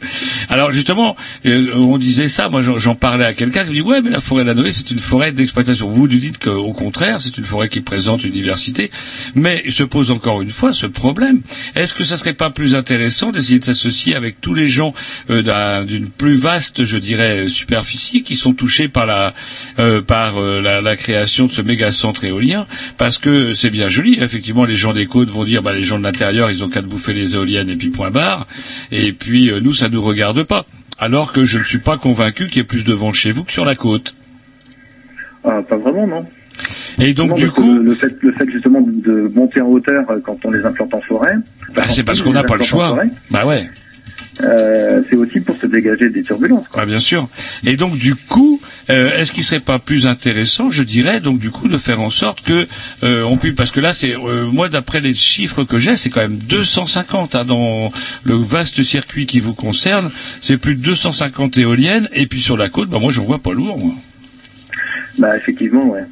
Alors 0.49 0.71
justement, 0.71 1.15
euh, 1.45 1.73
on 1.75 1.97
disait 1.97 2.27
ça, 2.27 2.49
moi 2.49 2.61
j'en- 2.61 2.95
parlais 2.95 3.25
à 3.25 3.33
quelqu'un 3.33 3.63
qui 3.63 3.69
me 3.69 3.75
dit 3.75 3.81
ouais 3.81 4.01
mais 4.01 4.09
la 4.09 4.19
forêt 4.19 4.43
de 4.43 4.47
la 4.47 4.53
Noé 4.55 4.71
c'est 4.71 4.89
une 4.91 4.97
forêt 4.99 5.31
d'exploitation. 5.31 5.89
Vous 5.89 6.07
nous 6.07 6.17
dites 6.17 6.39
qu'au 6.39 6.73
contraire 6.73 7.21
c'est 7.21 7.37
une 7.37 7.43
forêt 7.43 7.69
qui 7.69 7.81
présente 7.81 8.23
une 8.23 8.31
diversité, 8.31 8.89
mais 9.35 9.63
se 9.69 9.83
pose 9.83 10.09
encore 10.11 10.41
une 10.41 10.49
fois 10.49 10.73
ce 10.73 10.85
problème. 10.87 11.41
Est-ce 11.75 11.93
que 11.93 12.03
ça 12.03 12.17
serait 12.17 12.33
pas 12.33 12.49
plus 12.49 12.75
intéressant 12.75 13.31
d'essayer 13.31 13.59
de 13.59 13.63
s'associer 13.65 14.15
avec 14.15 14.41
tous 14.41 14.53
les 14.55 14.67
gens 14.67 14.93
euh, 15.29 15.41
d'un- 15.43 15.85
d'une 15.85 16.07
plus 16.09 16.33
vaste, 16.35 16.83
je 16.85 16.97
dirais, 16.97 17.47
superficie 17.49 18.23
qui 18.23 18.35
sont 18.35 18.53
touchés 18.53 18.87
par 18.87 19.05
la 19.05 19.33
euh, 19.79 20.01
par 20.01 20.41
euh, 20.41 20.59
la, 20.61 20.81
la 20.81 20.95
création 20.95 21.45
de 21.45 21.51
ce 21.51 21.61
méga 21.61 21.91
centre 21.91 22.25
éolien? 22.25 22.65
Parce 22.97 23.17
que 23.17 23.53
c'est 23.53 23.69
bien 23.69 23.89
joli, 23.89 24.17
effectivement 24.19 24.65
les 24.65 24.75
gens 24.75 24.93
des 24.93 25.05
côtes 25.05 25.29
vont 25.29 25.43
dire 25.43 25.61
bah 25.61 25.73
les 25.73 25.83
gens 25.83 25.99
de 25.99 26.03
l'intérieur 26.03 26.49
ils 26.49 26.63
ont 26.63 26.69
qu'à 26.69 26.81
bouffer 26.81 27.13
les 27.13 27.35
éoliennes 27.35 27.69
et 27.69 27.75
puis 27.77 27.89
point 27.89 28.11
barre. 28.11 28.47
Et 28.91 29.13
puis 29.13 29.49
euh, 29.49 29.59
nous, 29.61 29.73
ça 29.73 29.89
nous 29.89 30.01
regarde 30.01 30.43
pas. 30.43 30.65
Alors 30.99 31.31
que 31.31 31.45
je 31.45 31.59
ne 31.59 31.63
suis 31.63 31.77
pas 31.77 31.97
convaincu 31.97 32.47
qu'il 32.47 32.57
y 32.57 32.59
ait 32.59 32.63
plus 32.63 32.83
de 32.83 32.93
vent 32.93 33.13
chez 33.13 33.31
vous 33.31 33.43
que 33.43 33.51
sur 33.51 33.65
la 33.65 33.75
côte. 33.75 34.15
Ah, 35.43 35.61
pas 35.67 35.77
vraiment, 35.77 36.07
non. 36.07 36.25
Et 36.99 37.13
donc 37.13 37.35
du 37.35 37.51
coup, 37.51 37.79
le, 37.79 37.93
fait, 37.93 38.15
le 38.21 38.31
fait 38.31 38.49
justement 38.49 38.81
de, 38.81 39.31
monter 39.33 39.61
en 39.61 39.67
hauteur 39.67 40.09
euh, 40.09 40.19
quand 40.23 40.37
on 40.43 40.51
les 40.51 40.65
implante 40.65 40.93
en 40.93 41.01
forêt, 41.01 41.35
bah, 41.75 41.83
c'est 41.87 42.03
parce 42.03 42.21
qu'on 42.21 42.33
n'a 42.33 42.43
pas 42.43 42.55
le 42.55 42.63
choix. 42.63 42.99
Bah 43.29 43.45
ouais. 43.45 43.69
Euh, 44.41 45.01
c'est 45.09 45.15
aussi 45.15 45.39
pour 45.39 45.57
se 45.57 45.65
dégager 45.65 46.09
des 46.09 46.21
turbulences. 46.21 46.65
Ah, 46.73 46.85
bien 46.85 46.99
sûr. 46.99 47.27
Et 47.63 47.75
donc 47.75 47.97
du 47.97 48.15
coup, 48.15 48.61
euh, 48.89 49.17
est-ce 49.17 49.31
qu'il 49.31 49.43
serait 49.43 49.59
pas 49.59 49.79
plus 49.79 50.05
intéressant, 50.05 50.69
je 50.69 50.83
dirais, 50.83 51.19
donc 51.19 51.39
du 51.39 51.51
coup, 51.51 51.67
de 51.67 51.77
faire 51.77 52.01
en 52.01 52.09
sorte 52.09 52.41
que 52.41 52.67
euh, 53.03 53.23
on 53.23 53.37
puisse, 53.37 53.55
parce 53.55 53.71
que 53.71 53.79
là, 53.79 53.93
c'est 53.93 54.15
euh, 54.15 54.45
moi 54.45 54.69
d'après 54.69 55.01
les 55.01 55.13
chiffres 55.13 55.63
que 55.63 55.79
j'ai, 55.79 55.95
c'est 55.95 56.09
quand 56.09 56.21
même 56.21 56.37
250 56.37 57.35
hein, 57.35 57.45
dans 57.45 57.91
le 58.23 58.35
vaste 58.35 58.83
circuit 58.83 59.25
qui 59.25 59.39
vous 59.39 59.53
concerne, 59.53 60.11
c'est 60.41 60.57
plus 60.57 60.75
de 60.75 60.81
250 60.81 61.57
éoliennes. 61.57 62.07
Et 62.13 62.27
puis 62.27 62.41
sur 62.41 62.57
la 62.57 62.69
côte, 62.69 62.89
bah 62.89 62.99
moi, 62.99 63.11
j'en 63.11 63.23
vois 63.23 63.39
pas 63.39 63.53
lourd. 63.53 63.77
Moi. 63.77 63.93
Bah 65.17 65.35
effectivement, 65.35 65.85
ouais. 65.85 66.03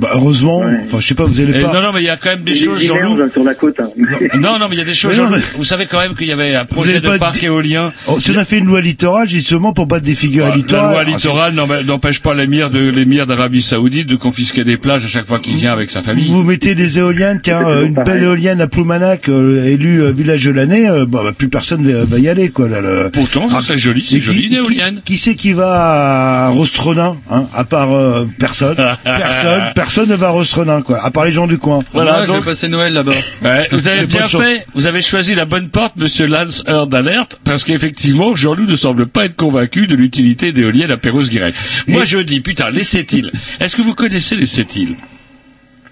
Bah, 0.00 0.10
heureusement, 0.14 0.62
enfin, 0.84 0.98
je 1.00 1.06
sais 1.06 1.14
pas, 1.14 1.24
vous 1.24 1.40
allez 1.40 1.58
Et 1.58 1.62
pas. 1.62 1.72
non, 1.74 1.82
non, 1.82 1.90
mais 1.92 2.00
il 2.00 2.06
y 2.06 2.08
a 2.08 2.16
quand 2.16 2.30
même 2.30 2.42
des 2.42 2.54
choses, 2.54 2.82
Jean-Loup. 2.82 3.18
sur 3.32 3.44
la 3.44 3.54
côte. 3.54 3.76
hein. 3.80 3.88
Non, 4.38 4.58
non, 4.58 4.66
mais 4.68 4.76
il 4.76 4.78
y 4.78 4.82
a 4.82 4.84
des 4.84 4.94
choses. 4.94 5.16
Mais 5.16 5.22
non, 5.24 5.30
mais- 5.30 5.42
Vous 5.56 5.64
savez 5.64 5.86
quand 5.86 5.98
même 5.98 6.14
qu'il 6.14 6.26
y 6.28 6.32
avait 6.32 6.54
un 6.54 6.64
projet 6.64 7.00
de 7.00 7.18
parc 7.18 7.38
dit- 7.38 7.46
éolien. 7.46 7.92
Oh, 8.06 8.18
si 8.18 8.30
on 8.30 8.38
a 8.38 8.44
fait 8.44 8.58
une 8.58 8.66
loi 8.66 8.80
littorale, 8.80 9.28
justement, 9.28 9.72
pour 9.72 9.86
battre 9.86 10.04
des 10.06 10.14
figures 10.14 10.46
Bah, 10.46 10.56
littorales. 10.56 10.86
La 10.86 10.92
loi 10.92 11.02
Ah, 11.06 11.10
littorale 11.16 11.54
n'em- 11.54 11.86
n'empêche 11.86 12.20
pas 12.20 12.32
l'émir 12.34 12.70
de 12.70 12.78
l'émir 12.88 13.26
d'Arabie 13.26 13.62
Saoudite 13.62 14.08
de 14.08 14.16
confisquer 14.16 14.64
des 14.64 14.76
plages 14.78 15.04
à 15.04 15.08
chaque 15.08 15.26
fois 15.26 15.38
qu'il 15.38 15.56
vient 15.56 15.72
avec 15.72 15.90
sa 15.90 16.00
famille. 16.02 16.28
Vous 16.28 16.42
mettez 16.44 16.74
des 16.74 16.98
éoliennes, 16.98 17.40
tiens, 17.42 17.66
euh, 17.66 17.84
une 17.86 17.94
belle 17.94 18.22
éolienne 18.22 18.60
à 18.60 18.66
Ploumanac, 18.68 19.28
euh, 19.28 19.64
élue 19.66 20.02
euh, 20.02 20.12
village 20.12 20.44
de 20.44 20.50
l'année, 20.50 20.88
euh, 20.88 21.04
bah, 21.06 21.20
bah, 21.24 21.32
plus 21.36 21.48
personne 21.48 21.86
va, 21.90 22.04
va 22.04 22.18
y 22.18 22.28
aller, 22.28 22.48
quoi. 22.48 22.68
Là, 22.68 23.10
Pourtant, 23.12 23.48
ça 23.50 23.60
serait 23.60 23.76
joli, 23.78 24.00
c'est 24.02 24.16
qui- 24.16 24.20
joli, 24.22 24.48
qui- 24.48 24.54
l'éolienne. 24.54 25.02
Qui 25.04 25.18
c'est 25.18 25.34
qui 25.34 25.52
va 25.52 26.46
à 26.46 26.48
Rostronin, 26.48 27.16
hein, 27.30 27.44
à 27.54 27.64
part 27.64 27.92
euh, 27.92 28.24
personne, 28.38 28.76
personne, 29.04 29.62
personne 29.90 30.08
ne 30.08 30.14
va 30.14 30.28
à 30.28 30.30
Rostronin, 30.30 30.82
quoi, 30.82 31.04
à 31.04 31.10
part 31.10 31.24
les 31.24 31.32
gens 31.32 31.48
du 31.48 31.58
coin. 31.58 31.80
Voilà, 31.92 32.22
je 32.22 32.28
donc- 32.28 32.44
vais 32.44 32.50
passer 32.50 32.68
Noël 32.68 32.92
là-bas. 32.92 33.10
Ouais, 33.42 33.66
vous 33.72 33.88
avez 33.88 34.06
bien 34.06 34.28
fait, 34.28 34.64
vous 34.72 34.86
avez 34.86 35.02
choisi 35.02 35.34
la 35.34 35.46
bonne 35.46 35.68
porte, 35.68 35.96
monsieur 35.96 36.26
Lance 36.28 36.62
Heard 36.68 36.88
d'alerte, 36.90 37.40
parce 37.42 37.64
qu'effectivement, 37.64 38.36
Jean-Loup 38.36 38.66
ne 38.66 38.76
semble 38.76 39.06
pas 39.08 39.24
être 39.24 39.34
convaincu 39.34 39.88
de 39.88 39.96
l'utilité 39.96 40.52
d'éoliennes 40.52 40.92
à 40.92 40.96
Perros-Guirec. 40.96 41.56
Moi, 41.88 42.04
je 42.04 42.18
dis, 42.18 42.40
putain, 42.40 42.70
les 42.70 42.84
sept 42.84 43.12
îles. 43.12 43.32
Est-ce 43.58 43.74
que 43.74 43.82
vous 43.82 43.96
connaissez 43.96 44.36
les 44.36 44.46
sept 44.46 44.76
îles? 44.76 44.94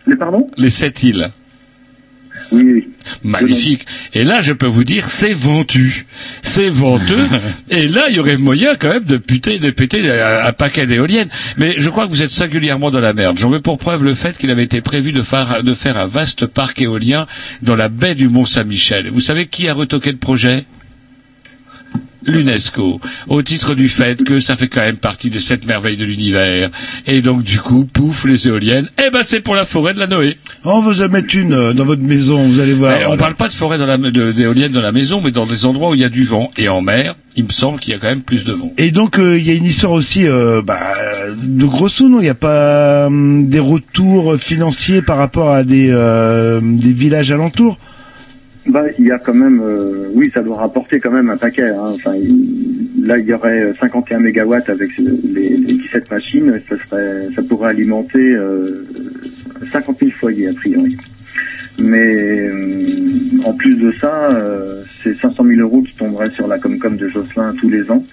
Les 0.06 0.14
pardon? 0.14 0.46
Les 0.56 0.70
sept 0.70 1.02
îles. 1.02 1.30
Oui, 2.52 2.62
oui. 2.72 2.88
Magnifique. 3.22 3.86
Et 4.14 4.24
là, 4.24 4.40
je 4.40 4.52
peux 4.52 4.66
vous 4.66 4.84
dire, 4.84 5.08
c'est 5.08 5.32
ventu. 5.32 6.06
C'est 6.42 6.68
venteux. 6.68 7.26
Et 7.70 7.88
là, 7.88 8.06
il 8.08 8.16
y 8.16 8.18
aurait 8.20 8.36
moyen 8.36 8.74
quand 8.74 8.88
même 8.88 9.04
de 9.04 9.16
puter, 9.16 9.58
de 9.58 9.70
péter 9.70 10.10
un, 10.10 10.46
un 10.46 10.52
paquet 10.52 10.86
d'éoliennes. 10.86 11.28
Mais 11.56 11.76
je 11.78 11.88
crois 11.88 12.06
que 12.06 12.10
vous 12.10 12.22
êtes 12.22 12.30
singulièrement 12.30 12.90
dans 12.90 13.00
la 13.00 13.12
merde. 13.12 13.38
J'en 13.38 13.48
veux 13.48 13.60
pour 13.60 13.78
preuve 13.78 14.04
le 14.04 14.14
fait 14.14 14.36
qu'il 14.38 14.50
avait 14.50 14.64
été 14.64 14.80
prévu 14.80 15.12
de 15.12 15.22
faire, 15.22 15.62
de 15.62 15.74
faire 15.74 15.96
un 15.96 16.06
vaste 16.06 16.46
parc 16.46 16.80
éolien 16.80 17.26
dans 17.62 17.76
la 17.76 17.88
baie 17.88 18.14
du 18.14 18.28
Mont-Saint-Michel. 18.28 19.10
Vous 19.10 19.20
savez 19.20 19.46
qui 19.46 19.68
a 19.68 19.74
retoqué 19.74 20.12
le 20.12 20.18
projet? 20.18 20.64
l'UNESCO 22.32 23.00
au 23.28 23.42
titre 23.42 23.74
du 23.74 23.88
fait 23.88 24.22
que 24.24 24.40
ça 24.40 24.56
fait 24.56 24.68
quand 24.68 24.80
même 24.80 24.96
partie 24.96 25.30
des 25.30 25.40
sept 25.40 25.66
merveilles 25.66 25.96
de 25.96 26.04
l'univers. 26.04 26.70
Et 27.06 27.20
donc 27.22 27.42
du 27.42 27.58
coup, 27.58 27.84
pouf, 27.84 28.24
les 28.24 28.48
éoliennes, 28.48 28.88
eh 29.04 29.10
ben 29.10 29.22
c'est 29.22 29.40
pour 29.40 29.54
la 29.54 29.64
forêt 29.64 29.94
de 29.94 29.98
la 29.98 30.06
Noé. 30.06 30.36
On 30.64 30.80
vous 30.80 31.02
en 31.02 31.08
mettre 31.08 31.34
une 31.36 31.52
euh, 31.52 31.72
dans 31.72 31.84
votre 31.84 32.02
maison, 32.02 32.42
vous 32.44 32.60
allez 32.60 32.72
voir. 32.74 32.96
On 33.10 33.16
parle 33.16 33.34
pas 33.34 33.48
de 33.48 33.52
forêt 33.52 33.78
dans 33.78 33.86
la, 33.86 33.96
de- 33.98 34.32
d'éoliennes 34.32 34.72
dans 34.72 34.80
la 34.80 34.92
maison, 34.92 35.20
mais 35.24 35.30
dans 35.30 35.46
des 35.46 35.66
endroits 35.66 35.90
où 35.90 35.94
il 35.94 36.00
y 36.00 36.04
a 36.04 36.08
du 36.08 36.24
vent. 36.24 36.50
Et 36.56 36.68
en 36.68 36.80
mer, 36.80 37.14
il 37.36 37.44
me 37.44 37.50
semble 37.50 37.78
qu'il 37.78 37.92
y 37.92 37.96
a 37.96 37.98
quand 37.98 38.08
même 38.08 38.22
plus 38.22 38.44
de 38.44 38.52
vent. 38.52 38.72
Et 38.78 38.90
donc 38.90 39.18
euh, 39.18 39.38
il 39.38 39.46
y 39.46 39.50
a 39.50 39.54
une 39.54 39.64
histoire 39.64 39.92
aussi 39.92 40.26
euh, 40.26 40.62
bah, 40.62 40.80
de 41.42 41.64
gros 41.64 41.88
sous, 41.88 42.08
non? 42.08 42.18
Il 42.20 42.24
n'y 42.24 42.28
a 42.28 42.34
pas 42.34 43.06
hum, 43.06 43.48
des 43.48 43.60
retours 43.60 44.36
financiers 44.36 45.02
par 45.02 45.16
rapport 45.18 45.50
à 45.50 45.62
des, 45.64 45.88
euh, 45.90 46.60
des 46.62 46.92
villages 46.92 47.30
alentours? 47.30 47.78
Bah, 48.68 48.84
il 48.98 49.06
y 49.06 49.10
a 49.10 49.18
quand 49.18 49.34
même, 49.34 49.60
euh, 49.62 50.08
oui, 50.12 50.30
ça 50.34 50.42
doit 50.42 50.58
rapporter 50.58 51.00
quand 51.00 51.10
même 51.10 51.30
un 51.30 51.36
paquet. 51.38 51.68
Hein. 51.68 51.92
Enfin, 51.94 52.14
il- 52.14 53.02
là, 53.06 53.16
il 53.18 53.26
y 53.26 53.32
aurait 53.32 53.72
51 53.80 54.18
mégawatts 54.20 54.68
avec 54.68 54.90
les, 54.98 55.56
les 55.56 55.56
17 55.74 56.10
machines. 56.10 56.60
Ça, 56.68 56.76
serait, 56.84 57.28
ça 57.34 57.42
pourrait 57.42 57.70
alimenter 57.70 58.32
euh, 58.34 58.86
50 59.72 59.98
000 60.00 60.10
foyers 60.12 60.48
a 60.48 60.52
priori. 60.52 60.96
Mais 61.80 62.14
euh, 62.14 62.84
en 63.44 63.54
plus 63.54 63.76
de 63.76 63.90
ça, 64.00 64.30
euh, 64.34 64.82
c'est 65.02 65.16
500 65.18 65.44
000 65.44 65.60
euros 65.60 65.80
qui 65.82 65.94
tomberaient 65.94 66.30
sur 66.30 66.46
la 66.46 66.58
Comcom 66.58 66.96
de 66.96 67.08
Jocelyn 67.08 67.54
tous 67.58 67.70
les 67.70 67.90
ans. 67.90 68.04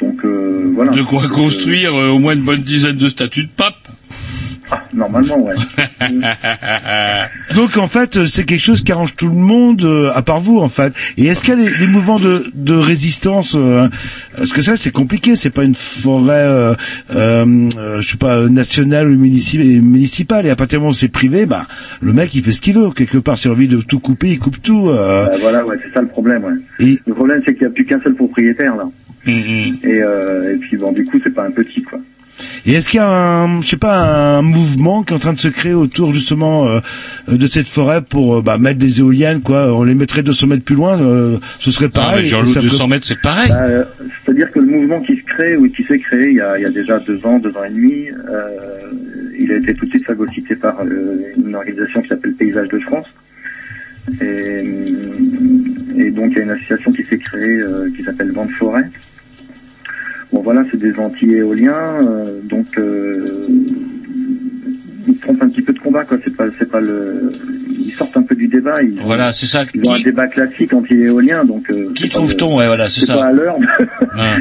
Donc 0.00 0.24
euh, 0.24 0.70
voilà. 0.74 0.92
De 0.92 1.02
quoi 1.02 1.24
euh, 1.24 1.28
construire 1.28 1.94
euh, 1.96 2.10
au 2.10 2.18
moins 2.18 2.34
une 2.34 2.44
bonne 2.44 2.62
dizaine 2.62 2.96
de 2.96 3.08
statues 3.08 3.44
de 3.44 3.50
pape. 3.56 3.88
Normalement, 4.92 5.38
ouais. 5.44 5.54
Donc 7.54 7.76
en 7.76 7.86
fait, 7.86 8.24
c'est 8.26 8.44
quelque 8.44 8.60
chose 8.62 8.82
qui 8.82 8.92
arrange 8.92 9.14
tout 9.16 9.28
le 9.28 9.34
monde, 9.34 9.82
euh, 9.84 10.10
à 10.14 10.22
part 10.22 10.40
vous 10.40 10.58
en 10.58 10.68
fait. 10.68 10.92
Et 11.16 11.26
est-ce 11.26 11.42
qu'il 11.42 11.58
y 11.58 11.66
a 11.66 11.70
des, 11.70 11.76
des 11.78 11.86
mouvements 11.86 12.18
de, 12.18 12.44
de 12.54 12.74
résistance 12.74 13.54
euh, 13.56 13.88
Parce 14.36 14.52
que 14.52 14.62
ça, 14.62 14.76
c'est 14.76 14.90
compliqué. 14.92 15.36
C'est 15.36 15.50
pas 15.50 15.64
une 15.64 15.74
forêt, 15.74 16.32
euh, 16.34 16.74
euh, 17.14 17.68
euh, 17.78 18.00
je 18.00 18.10
sais 18.10 18.16
pas, 18.16 18.48
nationale 18.48 19.08
ou 19.10 19.16
munici- 19.16 19.58
municipale. 19.80 20.46
Et 20.46 20.50
à 20.50 20.56
partir 20.56 20.78
du 20.78 20.82
moment 20.82 20.90
où 20.90 20.94
c'est 20.94 21.08
privé, 21.08 21.46
bah 21.46 21.66
le 22.00 22.12
mec 22.12 22.34
il 22.34 22.42
fait 22.42 22.52
ce 22.52 22.60
qu'il 22.60 22.74
veut. 22.74 22.90
Quelque 22.90 23.18
part, 23.18 23.36
s'il 23.38 23.50
a 23.50 23.54
envie 23.54 23.68
de 23.68 23.80
tout 23.80 24.00
couper, 24.00 24.28
il 24.30 24.38
coupe 24.38 24.60
tout. 24.62 24.88
euh. 24.88 25.26
Bah, 25.26 25.36
voilà, 25.40 25.64
ouais, 25.64 25.76
c'est 25.84 25.92
ça 25.92 26.00
le 26.00 26.08
problème. 26.08 26.44
Ouais. 26.44 26.96
Le 27.06 27.14
problème, 27.14 27.42
c'est 27.44 27.52
qu'il 27.54 27.62
n'y 27.66 27.72
a 27.72 27.74
plus 27.74 27.84
qu'un 27.84 28.00
seul 28.02 28.14
propriétaire 28.14 28.76
là. 28.76 28.84
Et, 29.26 30.02
euh, 30.02 30.52
et 30.54 30.56
puis 30.58 30.76
bon, 30.76 30.92
du 30.92 31.04
coup, 31.06 31.18
c'est 31.24 31.32
pas 31.34 31.44
un 31.46 31.50
petit 31.50 31.82
quoi. 31.82 31.98
Et 32.66 32.72
est-ce 32.74 32.88
qu'il 32.88 32.98
y 32.98 33.02
a 33.02 33.08
un, 33.08 33.60
je 33.60 33.68
sais 33.68 33.76
pas, 33.76 33.98
un 34.38 34.42
mouvement 34.42 35.02
qui 35.02 35.12
est 35.12 35.16
en 35.16 35.20
train 35.20 35.32
de 35.32 35.38
se 35.40 35.48
créer 35.48 35.74
autour 35.74 36.12
justement 36.12 36.66
euh, 36.68 36.80
de 37.28 37.46
cette 37.46 37.68
forêt 37.68 38.00
pour 38.02 38.36
euh, 38.36 38.42
bah, 38.42 38.58
mettre 38.58 38.78
des 38.78 39.00
éoliennes 39.00 39.40
quoi? 39.42 39.74
On 39.74 39.84
les 39.84 39.94
mettrait 39.94 40.22
200 40.22 40.46
mètres 40.46 40.64
plus 40.64 40.74
loin, 40.76 41.00
euh, 41.00 41.38
ce 41.58 41.70
serait 41.70 41.86
Ah, 41.94 42.00
pareil. 42.00 42.30
mais 42.32 42.44
Ça 42.46 42.60
peut- 42.60 42.66
200 42.68 42.88
mètres, 42.88 43.06
c'est 43.06 43.20
pareil. 43.20 43.48
Bah, 43.50 43.62
euh, 43.64 43.84
C'est-à-dire 44.24 44.50
que 44.50 44.58
le 44.60 44.66
mouvement 44.66 45.00
qui 45.00 45.16
se 45.16 45.22
crée 45.22 45.56
ou 45.56 45.68
qui 45.68 45.84
s'est 45.84 45.98
créé 45.98 46.28
il 46.30 46.36
y, 46.36 46.40
a, 46.40 46.58
il 46.58 46.62
y 46.62 46.66
a 46.66 46.70
déjà 46.70 46.98
deux 47.00 47.20
ans, 47.26 47.38
deux 47.38 47.50
ans 47.56 47.64
et 47.64 47.70
demi, 47.72 48.08
euh, 48.08 48.48
il 49.38 49.50
a 49.52 49.56
été 49.56 49.74
tout 49.74 49.84
de 49.84 49.90
suite 49.90 50.06
phagocyté 50.06 50.54
par 50.56 50.80
euh, 50.80 51.16
une 51.36 51.54
organisation 51.54 52.00
qui 52.02 52.08
s'appelle 52.08 52.32
Paysage 52.34 52.68
de 52.68 52.78
France. 52.80 53.06
Et, 54.20 54.64
et 55.98 56.10
donc 56.10 56.32
il 56.32 56.36
y 56.36 56.40
a 56.40 56.44
une 56.44 56.50
association 56.50 56.92
qui 56.92 57.04
s'est 57.04 57.18
créée 57.18 57.58
euh, 57.60 57.88
qui 57.96 58.02
s'appelle 58.04 58.30
Vent 58.32 58.44
de 58.46 58.50
Forêt. 58.52 58.84
Bon 60.34 60.42
voilà, 60.42 60.62
c'est 60.68 60.78
des 60.80 60.98
anti-éoliens, 60.98 62.00
euh, 62.02 62.40
donc 62.42 62.66
euh, 62.76 63.46
ils 65.06 65.16
trompent 65.18 65.42
un 65.42 65.48
petit 65.48 65.62
peu 65.62 65.72
de 65.72 65.78
combat 65.78 66.04
quoi. 66.04 66.18
C'est 66.24 66.36
pas, 66.36 66.46
c'est 66.58 66.68
pas 66.68 66.80
le, 66.80 67.30
ils 67.70 67.92
sortent 67.92 68.16
un 68.16 68.22
peu 68.22 68.34
du 68.34 68.48
débat. 68.48 68.82
Ils, 68.82 68.98
Voilà, 69.00 69.32
c'est 69.32 69.46
ça. 69.46 69.62
ils 69.72 69.88
ont 69.88 69.94
un 69.94 70.00
débat 70.00 70.26
classique 70.26 70.72
anti-éolien, 70.72 71.44
donc. 71.44 71.70
euh, 71.70 71.92
Qui 71.94 72.08
trouve-t-on 72.08 72.56
Ouais, 72.58 72.66
voilà, 72.66 72.88
c'est 72.88 73.04
ça. 73.06 73.14
pas 73.14 73.26
à 73.26 73.32
l'heure. 73.32 73.56
Hein. 74.18 74.38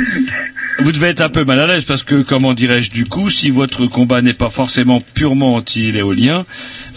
Vous 0.80 0.92
devez 0.92 1.08
être 1.10 1.22
un 1.22 1.30
peu 1.30 1.46
mal 1.46 1.60
à 1.60 1.68
l'aise 1.68 1.86
parce 1.86 2.02
que, 2.04 2.24
comment 2.24 2.54
dirais-je, 2.56 2.90
du 2.92 3.06
coup, 3.06 3.30
si 3.30 3.52
votre 3.52 3.86
combat 3.86 4.22
n'est 4.24 4.34
pas 4.34 4.50
forcément 4.50 5.00
purement 5.14 5.54
anti-éolien, 5.56 6.46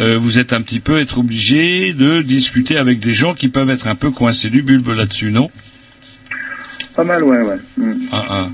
euh, 0.00 0.16
vous 0.18 0.38
êtes 0.38 0.54
un 0.54 0.62
petit 0.62 0.80
peu 0.80 0.98
être 0.98 1.18
obligé 1.18 1.92
de 1.92 2.22
discuter 2.22 2.78
avec 2.78 3.00
des 3.00 3.12
gens 3.12 3.34
qui 3.34 3.48
peuvent 3.48 3.68
être 3.70 3.88
un 3.88 3.94
peu 3.94 4.10
coincés 4.10 4.48
du 4.48 4.62
bulbe 4.62 4.88
là-dessus, 4.88 5.30
non? 5.32 5.50
Pas 6.94 7.04
mal, 7.04 7.22
ouais, 7.24 7.42
ouais. 7.42 7.56
Mm. 7.76 7.94
Ah, 8.12 8.24
ah. 8.30 8.48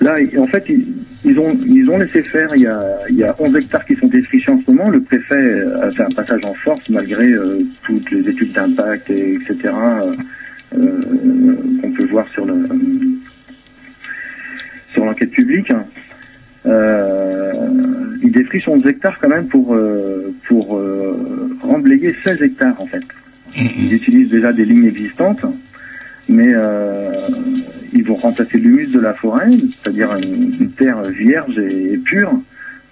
Là, 0.00 0.16
en 0.38 0.46
fait, 0.46 0.64
ils, 0.68 0.86
ils 1.24 1.38
ont 1.38 1.56
ils 1.66 1.88
ont 1.90 1.98
laissé 1.98 2.22
faire. 2.22 2.48
Il 2.54 2.62
y 2.62 2.66
a 2.66 2.80
il 3.10 3.16
y 3.16 3.24
a 3.24 3.34
11 3.38 3.54
hectares 3.56 3.84
qui 3.84 3.94
sont 3.96 4.06
défrichés 4.06 4.50
en 4.50 4.58
ce 4.58 4.70
moment. 4.70 4.88
Le 4.88 5.00
préfet 5.02 5.34
euh, 5.34 5.88
a 5.88 5.92
fait 5.92 6.02
un 6.02 6.14
passage 6.14 6.44
en 6.44 6.54
force 6.54 6.88
malgré 6.88 7.30
euh, 7.30 7.60
toutes 7.82 8.10
les 8.10 8.28
études 8.28 8.52
d'impact 8.52 9.10
et 9.10 9.34
etc. 9.34 9.56
euh, 9.64 10.12
euh, 10.78 11.56
qu'on 11.82 11.90
peut 11.92 12.06
voir 12.06 12.26
sur 12.28 12.46
le 12.46 12.66
sur 14.92 15.04
l'enquête 15.04 15.30
publique. 15.32 15.72
Euh, 16.66 17.52
ils 18.22 18.32
défrichent 18.32 18.68
11 18.68 18.86
hectares 18.86 19.18
quand 19.20 19.28
même 19.28 19.48
pour 19.48 19.74
euh, 19.74 20.34
pour 20.48 20.78
euh, 20.78 21.56
remblayer 21.62 22.14
16 22.24 22.42
hectares 22.42 22.80
en 22.80 22.86
fait. 22.86 23.02
Ils 23.54 23.92
utilisent 23.92 24.30
déjà 24.30 24.52
des 24.52 24.64
lignes 24.64 24.86
existantes, 24.86 25.44
mais 26.28 26.52
euh, 26.54 27.12
ils 27.92 28.04
vont 28.04 28.14
remplacer 28.14 28.58
l'humus 28.58 28.86
de 28.88 29.00
la 29.00 29.14
forêt, 29.14 29.48
c'est-à-dire 29.82 30.08
une, 30.24 30.52
une 30.60 30.70
terre 30.72 31.02
vierge 31.02 31.58
et, 31.58 31.94
et 31.94 31.96
pure, 31.98 32.32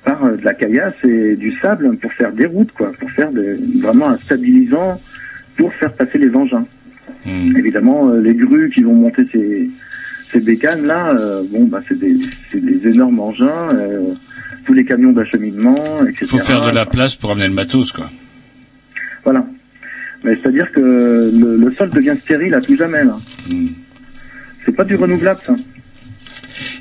par 0.05 0.25
euh, 0.25 0.37
de 0.37 0.45
la 0.45 0.55
caillasse 0.55 0.95
et 1.05 1.37
du 1.37 1.53
sable 1.61 1.97
pour 1.99 2.13
faire 2.15 2.33
des 2.33 2.47
routes, 2.47 2.73
quoi, 2.73 2.93
pour 2.99 3.11
faire 3.13 3.31
de- 3.33 3.59
vraiment 3.81 4.09
un 4.11 4.17
stabilisant 4.17 5.01
pour 5.57 5.73
faire 5.75 5.93
passer 5.93 6.19
les 6.19 6.35
engins. 6.35 6.67
Évidemment, 7.59 8.09
euh, 8.11 8.21
les 8.21 8.35
grues 8.35 8.71
qui 8.71 8.83
vont 8.83 8.95
monter 8.95 9.23
ces, 9.33 9.69
ces 10.33 10.41
bécanes 10.41 10.87
là, 10.87 11.11
euh, 11.11 11.43
bon, 11.51 11.65
bah, 11.65 11.81
c'est 11.89 11.99
des, 11.99 12.17
énormes 12.89 13.19
engins, 13.21 13.69
euh, 13.75 14.15
tous 14.65 14.73
les 14.73 14.85
camions 14.85 15.13
d'acheminement, 15.13 15.75
etc. 16.03 16.19
Il 16.23 16.27
faut 16.29 16.39
faire 16.39 16.65
de 16.65 16.71
la 16.75 16.87
place 16.87 17.17
pour 17.17 17.31
amener 17.33 17.49
le 17.49 17.55
matos, 17.55 17.93
quoi. 17.93 18.09
Voilà. 19.25 19.45
Mais 20.25 20.37
c'est-à-dire 20.37 20.71
que 20.73 20.81
le, 20.81 21.57
le 21.57 21.75
sol 21.75 21.91
devient 21.91 22.15
stérile 22.21 22.55
à 22.55 22.61
tout 22.61 22.77
jamais 22.77 23.05
là. 23.05 23.17
C'est 24.65 24.75
pas 24.77 24.85
du 24.85 24.95
renouvelable 24.97 25.41
ça. 25.47 25.55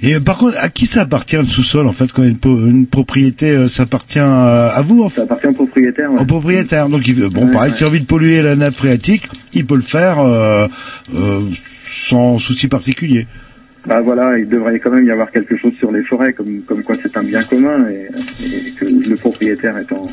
Et 0.02 0.16
euh, 0.16 0.20
par 0.20 0.38
contre, 0.38 0.58
à 0.60 0.70
qui 0.70 0.86
ça 0.86 1.02
appartient 1.02 1.38
le 1.38 1.46
sous-sol 1.46 1.88
en 1.88 1.92
fait 1.92 2.12
quand 2.12 2.24
une, 2.24 2.38
une 2.46 2.88
propriété, 2.88 3.52
euh, 3.52 3.68
ça 3.68 3.84
appartient 3.84 4.20
euh, 4.20 4.70
à 4.70 4.82
vous 4.82 5.04
en 5.04 5.10
fait? 5.10 5.18
Ça 5.18 5.24
appartient 5.24 5.48
au 5.48 5.54
propriétaire. 5.54 6.12
Au 6.12 6.26
propriétaire. 6.26 6.90
Donc 6.90 7.08
il 7.08 7.14
veut- 7.16 7.30
bon, 7.30 7.46
Ouais, 7.48 7.52
pareil, 7.54 7.72
ouais. 7.72 7.78
s'il 7.78 7.86
a 7.86 7.90
envie 7.90 8.00
de 8.02 8.06
polluer 8.06 8.42
la 8.42 8.56
nappe 8.56 8.76
phréatique, 8.76 9.28
il 9.54 9.66
peut 9.66 9.76
le 9.76 9.82
faire 9.82 10.20
euh, 10.20 10.68
euh, 11.16 11.42
sans 11.86 12.38
souci 12.40 12.68
particulier. 12.68 13.28
Bah 13.86 14.02
voilà, 14.02 14.38
il 14.38 14.50
devrait 14.50 14.80
quand 14.80 14.92
même 14.92 15.06
y 15.06 15.12
avoir 15.12 15.32
quelque 15.32 15.56
chose 15.58 15.72
sur 15.80 15.92
les 15.94 16.04
forêts, 16.04 16.34
comme, 16.34 16.62
comme 16.68 16.84
quoi 16.84 16.96
c'est 17.02 17.16
un 17.16 17.24
bien 17.24 17.42
commun 17.44 17.88
et, 17.90 18.08
et 18.44 18.72
que 18.72 18.84
le 18.86 19.16
propriétaire 19.16 19.78
est 19.78 19.90
en 19.94 20.08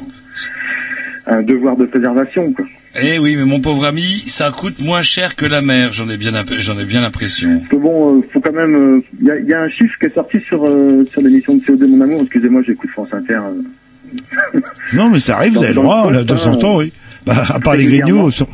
un 1.27 1.43
devoir 1.43 1.77
de 1.77 1.87
préservation. 1.87 2.53
Quoi. 2.53 2.64
Eh 3.03 3.18
oui, 3.18 3.35
mais 3.37 3.45
mon 3.45 3.61
pauvre 3.61 3.85
ami, 3.87 4.03
ça 4.27 4.51
coûte 4.51 4.79
moins 4.79 5.03
cher 5.03 5.37
que 5.37 5.47
la 5.47 5.62
mer, 5.62 5.93
j'en 5.93 6.09
ai 6.09 6.16
bien, 6.16 6.33
j'en 6.61 6.79
ai 6.79 6.85
bien 6.85 7.01
l'impression. 7.01 7.59
Parce 7.59 7.68
que 7.70 7.77
bon, 7.77 8.18
euh, 8.18 8.22
faut 8.33 8.41
quand 8.41 8.53
même. 8.53 9.03
Il 9.20 9.27
y, 9.27 9.31
a, 9.31 9.39
y 9.41 9.53
a 9.53 9.62
un 9.62 9.68
chiffre 9.68 9.95
qui 10.01 10.07
est 10.07 10.14
sorti 10.14 10.39
sur 10.47 10.64
euh, 10.66 11.05
sur 11.11 11.20
l'émission 11.22 11.55
de 11.57 11.61
CO2 11.62 11.89
Mon 11.89 12.01
Amour. 12.03 12.20
Excusez-moi, 12.22 12.62
j'écoute 12.66 12.91
France 12.91 13.09
Inter. 13.12 13.35
euh. 13.43 14.61
Non, 14.95 15.09
mais 15.11 15.18
ça 15.18 15.37
arrive, 15.37 15.55
vous 15.55 15.59
avez 15.59 15.68
le 15.68 15.75
droit, 15.75 16.03
le 16.11 16.18
on 16.18 16.20
a 16.20 16.25
poste, 16.25 16.29
200 16.47 16.53
hein, 16.53 16.64
ans, 16.66 16.77
oui. 16.79 16.93
Bah, 17.27 17.35
à 17.55 17.59
part 17.59 17.75
les 17.77 17.85
grignots. 17.87 18.31
sur- 18.31 18.47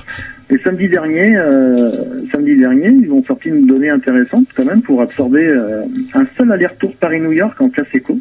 Et 0.48 0.58
samedi 0.64 0.88
dernier, 0.88 1.36
euh, 1.36 1.90
samedi 2.32 2.56
dernier, 2.56 2.88
ils 3.02 3.10
ont 3.10 3.22
sorti 3.24 3.48
une 3.48 3.66
donnée 3.66 3.90
intéressante 3.90 4.46
quand 4.54 4.64
même 4.64 4.80
pour 4.82 5.02
absorber 5.02 5.44
euh, 5.46 5.82
un 6.14 6.24
seul 6.38 6.50
aller-retour 6.52 6.94
Paris-New 6.96 7.32
York 7.32 7.60
en 7.60 7.68
classe 7.68 7.88
éco. 7.94 8.18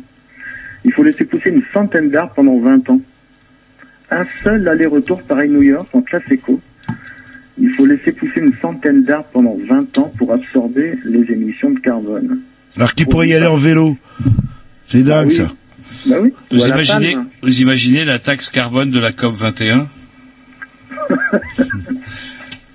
Il 0.85 0.91
faut 0.93 1.03
laisser 1.03 1.25
pousser 1.25 1.49
une 1.49 1.61
centaine 1.73 2.09
d'arbres 2.09 2.33
pendant 2.35 2.59
20 2.59 2.89
ans. 2.89 2.99
Un 4.11 4.25
seul 4.43 4.67
aller-retour 4.67 5.21
Paris-New 5.23 5.61
York 5.61 5.87
en 5.93 6.01
classe 6.01 6.23
éco. 6.31 6.59
Il 7.61 7.71
faut 7.73 7.85
laisser 7.85 8.11
pousser 8.11 8.39
une 8.39 8.53
centaine 8.61 9.03
d'arbres 9.03 9.27
pendant 9.33 9.57
20 9.67 9.97
ans 9.97 10.11
pour 10.17 10.33
absorber 10.33 10.95
les 11.05 11.31
émissions 11.31 11.69
de 11.71 11.79
carbone. 11.79 12.39
Alors 12.77 12.93
qu'il 12.93 13.07
pourrait 13.07 13.27
y 13.29 13.33
aller 13.33 13.45
en 13.47 13.57
vélo. 13.57 13.97
C'est 14.87 15.03
dingue, 15.03 15.27
oui. 15.27 15.35
ça. 15.35 15.51
Bah 16.07 16.15
oui. 16.21 16.33
Vous 16.51 16.57
Voilà, 16.57 16.75
imaginez, 16.75 17.13
palme. 17.13 17.27
vous 17.43 17.61
imaginez 17.61 18.05
la 18.05 18.17
taxe 18.19 18.49
carbone 18.49 18.89
de 18.91 18.99
la 18.99 19.11
COP 19.11 19.33
21 19.35 19.87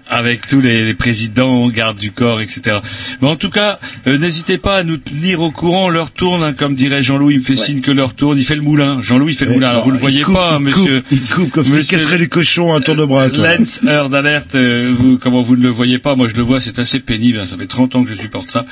avec 0.08 0.46
tous 0.46 0.60
les, 0.60 0.84
les 0.84 0.94
présidents, 0.94 1.68
gardes 1.68 1.98
du 1.98 2.12
corps, 2.12 2.40
etc. 2.40 2.78
Mais 3.22 3.28
en 3.28 3.36
tout 3.36 3.50
cas, 3.50 3.78
euh, 4.06 4.18
n'hésitez 4.18 4.58
pas 4.58 4.76
à 4.78 4.82
nous 4.84 4.96
tenir 4.98 5.40
au 5.40 5.50
courant. 5.50 5.88
L'heure 5.88 6.10
tourne, 6.10 6.42
hein, 6.42 6.52
comme 6.52 6.74
dirait 6.74 7.02
Jean-Louis. 7.02 7.34
Il 7.34 7.40
me 7.40 7.44
fait 7.44 7.56
signe 7.56 7.80
que 7.80 7.90
l'heure 7.90 8.14
tourne. 8.14 8.38
Il 8.38 8.44
fait 8.44 8.54
le 8.56 8.62
moulin. 8.62 9.00
Jean-Louis 9.02 9.32
il 9.32 9.36
fait 9.36 9.44
le 9.44 9.52
Ouais, 9.52 9.56
moulin. 9.56 9.68
Alors 9.70 9.84
vous 9.84 9.90
le 9.90 9.96
il 9.96 10.00
voyez 10.00 10.22
coupe, 10.22 10.34
pas, 10.34 10.56
il 10.58 10.64
monsieur. 10.64 11.00
coupe, 11.00 11.12
il 11.12 11.20
coupe 11.28 11.50
comme 11.50 11.66
Monsieur- 11.68 11.96
casserait 11.98 12.18
du 12.18 12.28
cochon 12.28 12.74
à 12.74 12.80
tour 12.80 12.96
de 12.96 13.04
bras. 13.04 13.30
toi. 13.30 13.56
Lens, 13.56 13.80
heure 13.86 14.10
d'alerte, 14.10 14.54
euh, 14.54 14.94
vous, 14.96 15.18
comment 15.18 15.40
vous 15.40 15.56
ne 15.56 15.62
le 15.62 15.68
voyez 15.70 15.98
pas, 15.98 16.14
moi 16.16 16.28
je 16.28 16.34
le 16.34 16.42
vois, 16.42 16.60
c'est 16.60 16.78
assez 16.78 17.00
pénible, 17.00 17.38
hein, 17.40 17.46
ça 17.46 17.56
fait 17.56 17.66
30 17.66 17.94
ans 17.96 18.04
que 18.04 18.10
je 18.10 18.14
supporte 18.14 18.50
ça. 18.50 18.66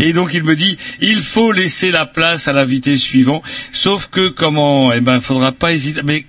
Et 0.00 0.12
donc 0.12 0.30
il 0.34 0.42
me 0.44 0.56
dit, 0.56 0.78
il 1.00 1.18
faut 1.22 1.52
laisser 1.52 1.90
la 1.90 2.06
place 2.06 2.48
à 2.48 2.52
l'invité 2.52 2.96
suivant, 2.96 3.42
sauf 3.72 4.08
que 4.10 4.28
comment, 4.28 4.92
eh 4.92 5.00
ben, 5.00 5.20
faudra 5.20 5.52
pas 5.52 5.72
hésiter, 5.72 6.00
mais 6.04 6.24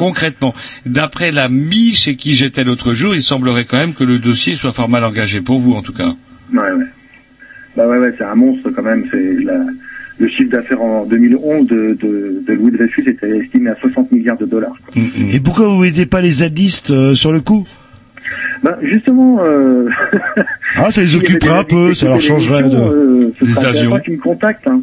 concrètement, 0.00 0.54
d'après 0.86 1.30
l'ami 1.30 1.90
chez 1.90 2.16
qui 2.16 2.34
j'étais 2.34 2.64
l'autre 2.64 2.94
jour, 2.94 3.14
il 3.14 3.20
semblerait 3.22 3.66
quand 3.66 3.76
même 3.76 3.92
que 3.92 4.02
le 4.02 4.18
dossier 4.18 4.54
soit 4.54 4.72
fort 4.72 4.88
mal 4.88 5.04
engagé 5.04 5.42
pour 5.42 5.58
vous, 5.58 5.74
en 5.74 5.82
tout 5.82 5.92
cas. 5.92 6.14
Ouais, 6.54 6.58
ouais. 6.72 6.86
Bah 7.76 7.86
ouais, 7.86 7.98
ouais, 7.98 8.14
c'est 8.16 8.24
un 8.24 8.34
monstre 8.34 8.70
quand 8.70 8.82
même. 8.82 9.04
C'est 9.10 9.44
la, 9.44 9.58
le 10.18 10.28
chiffre 10.28 10.50
d'affaires 10.52 10.80
en 10.80 11.04
2011 11.04 11.66
de, 11.66 11.98
de, 12.00 12.42
de 12.48 12.52
Louis 12.54 12.72
Dreyfus 12.72 13.04
était 13.06 13.40
estimé 13.40 13.68
à 13.68 13.76
60 13.78 14.10
milliards 14.10 14.38
de 14.38 14.46
dollars. 14.46 14.72
Et 15.30 15.38
pourquoi 15.38 15.68
vous 15.68 15.84
aidez 15.84 16.06
pas 16.06 16.22
les 16.22 16.30
zadistes 16.30 16.90
euh, 16.90 17.14
sur 17.14 17.30
le 17.30 17.40
coup? 17.40 17.66
Bah 18.62 18.78
justement, 18.82 19.44
euh... 19.44 19.86
Ah, 20.76 20.90
ça 20.90 21.02
les 21.02 21.18
des 21.40 21.48
un 21.48 21.64
peu, 21.64 21.92
ça 21.92 22.06
leur 22.06 22.22
changerait 22.22 22.62
de... 22.62 22.76
euh, 22.76 23.32
ce 23.38 23.44
des 23.44 23.66
avions. 23.66 23.98
qu'ils 24.00 24.14
me 24.14 24.18
contactent. 24.18 24.66
Hein. 24.66 24.80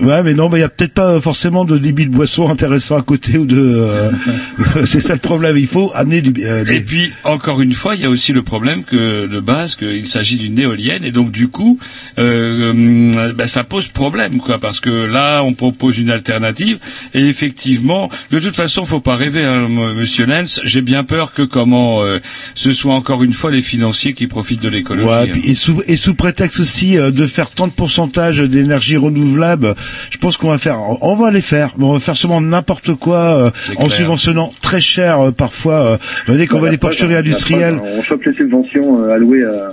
Ouais, 0.00 0.22
mais 0.22 0.34
non, 0.34 0.48
mais 0.48 0.58
il 0.58 0.60
y 0.60 0.64
a 0.64 0.68
peut-être 0.68 0.94
pas 0.94 1.20
forcément 1.20 1.64
de 1.64 1.76
débit 1.78 2.06
de 2.06 2.10
boisson 2.10 2.48
intéressant 2.48 2.96
à 2.96 3.02
côté 3.02 3.38
ou 3.38 3.46
de. 3.46 3.56
euh, 3.58 4.10
c'est 4.86 5.00
ça 5.00 5.14
le 5.14 5.18
problème. 5.20 5.56
Il 5.56 5.66
faut 5.66 5.90
amener 5.94 6.20
du. 6.20 6.32
euh, 6.44 6.64
des- 6.64 6.76
Et 6.76 6.80
puis, 6.80 7.10
encore 7.24 7.60
une 7.60 7.72
fois, 7.72 7.94
il 7.96 8.02
y 8.02 8.04
a 8.04 8.10
aussi 8.10 8.32
le 8.32 8.42
problème 8.42 8.84
que 8.84 9.26
de 9.26 9.40
base 9.40 9.74
qu'il 9.76 10.06
s'agit 10.06 10.36
d'une 10.36 10.58
éolienne 10.58 11.04
et 11.04 11.10
donc 11.12 11.30
du 11.32 11.48
coup, 11.48 11.78
euh, 12.18 12.70
hum, 12.70 13.12
ben, 13.34 13.46
ça 13.46 13.64
pose 13.64 13.88
problème, 13.88 14.38
quoi, 14.38 14.58
parce 14.58 14.80
que 14.80 14.90
là, 14.90 15.42
on 15.42 15.54
propose 15.54 15.98
une 15.98 16.10
alternative 16.10 16.78
et 17.14 17.26
effectivement, 17.26 18.08
de 18.30 18.38
toute 18.40 18.56
façon, 18.56 18.84
faut 18.84 19.00
pas 19.00 19.16
rêver, 19.16 19.44
hein, 19.44 19.68
Monsieur 19.68 20.26
Lenz. 20.26 20.60
J'ai 20.64 20.82
bien 20.82 21.04
peur 21.04 21.32
que 21.32 21.42
comment 21.42 22.02
euh, 22.02 22.18
ce 22.54 22.72
soit 22.72 22.94
encore 22.94 23.22
une 23.22 23.32
fois 23.32 23.50
les 23.50 23.62
financiers 23.62 24.12
qui 24.14 24.26
profitent 24.26 24.62
de 24.62 24.68
l'écologie. 24.68 25.08
Ouais, 25.08 25.30
hein. 25.34 25.40
et, 25.44 25.54
sous, 25.54 25.82
et 25.86 25.96
sous 25.96 26.14
prétexte 26.14 26.60
aussi 26.60 26.96
euh, 26.96 27.10
de 27.10 27.26
faire 27.26 27.50
tant 27.50 27.66
de 27.66 27.72
pourcentage 27.72 28.38
d'énergie 28.38 28.96
renouvelable, 28.96 29.74
je 30.10 30.18
pense 30.18 30.36
qu'on 30.36 30.50
va 30.50 30.58
faire, 30.58 30.78
on 31.00 31.14
va 31.14 31.30
les 31.30 31.40
faire, 31.40 31.74
mais 31.78 31.84
on 31.84 31.92
va 31.92 32.00
faire 32.00 32.16
seulement 32.16 32.40
n'importe 32.40 32.94
quoi 32.94 33.18
euh, 33.18 33.50
en 33.76 33.88
subventionnant 33.88 34.50
très 34.60 34.80
cher 34.80 35.20
euh, 35.20 35.30
parfois. 35.30 35.74
Euh, 35.74 35.96
vous 36.26 36.34
voyez, 36.34 36.46
qu'on 36.46 36.58
voit 36.58 36.68
preuve, 36.68 36.78
porcheries 36.78 37.16
industrielles. 37.16 37.78
On 37.82 38.02
chope 38.02 38.24
les 38.24 38.34
subventions 38.34 39.02
euh, 39.04 39.10
allouées 39.10 39.44
à, 39.44 39.72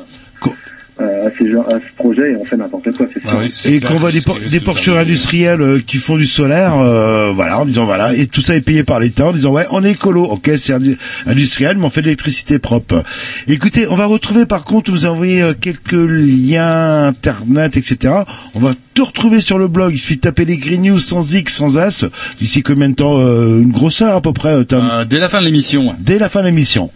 à, 0.98 1.04
ces 1.38 1.52
gens, 1.52 1.62
à 1.64 1.72
ce 1.80 1.94
projet 1.98 2.32
et 2.32 2.36
on 2.38 2.46
fait 2.46 2.56
n'importe 2.58 2.96
quoi. 2.96 3.08
Ah 3.26 3.38
C'est 3.52 3.52
ça. 3.52 3.70
et 3.70 3.80
qu'on 3.80 4.00
voit 4.00 4.12
des, 4.12 4.22
por- 4.22 4.40
des 4.40 4.60
porcheries 4.60 4.98
industrielles 4.98 5.62
euh, 5.62 5.82
qui 5.86 5.98
font 5.98 6.16
du 6.18 6.26
solaire, 6.26 6.76
euh, 6.78 7.32
voilà, 7.34 7.60
en 7.60 7.66
disant 7.66 7.86
voilà, 7.86 8.14
et 8.14 8.28
tout 8.28 8.42
ça 8.42 8.56
est 8.56 8.62
payé 8.62 8.84
par 8.84 9.00
l'État, 9.00 9.28
en 9.28 9.32
disant 9.34 9.52
ouais, 9.52 9.66
on 9.72 9.84
est 9.84 9.92
écolo, 9.92 10.24
ok, 10.24 10.52
c'est 10.58 10.74
indu- 10.74 10.98
industriel, 11.26 11.78
mais 11.78 11.86
on 11.86 11.90
fait 11.90 12.02
de 12.02 12.06
l'électricité 12.08 12.60
propre. 12.60 13.04
Écoutez, 13.48 13.88
on 13.90 13.96
va 13.96 14.06
retrouver 14.06 14.46
par 14.46 14.64
contre, 14.64 14.92
vous 14.92 15.06
envoyez 15.06 15.42
euh, 15.42 15.54
quelques 15.60 15.92
liens 15.94 17.08
internet, 17.08 17.78
etc. 17.78 18.14
On 18.54 18.60
va 18.60 18.72
tout 18.94 19.06
retrouver 19.06 19.42
sur 19.42 19.58
le 19.58 19.68
blog. 19.68 19.94
Il 19.94 20.00
suffit 20.00 20.16
de 20.16 20.22
taper 20.22 20.46
les 20.46 20.58
Green 20.58 20.82
News 20.82 21.00
sans 21.00 21.34
X, 21.34 21.54
sans 21.56 21.78
As. 21.78 22.06
D'ici 22.40 22.64
combien 22.64 22.90
de 22.90 22.96
temps 22.96 23.20
euh, 23.20 23.60
Une 23.62 23.72
grosse 23.72 24.02
heure 24.02 24.16
à 24.16 24.22
peu 24.22 24.32
près, 24.34 24.50
euh, 24.54 24.64
Tom 24.64 24.88
Euh, 24.92 25.04
dès 25.06 25.20
la 25.20 25.28
fin 25.30 25.40
de 25.42 25.46
l'émission. 25.46 25.94
Dès 26.00 26.18
la 26.20 26.30
fin 26.30 26.42
de 26.42 26.46
l'émission. 26.46 26.90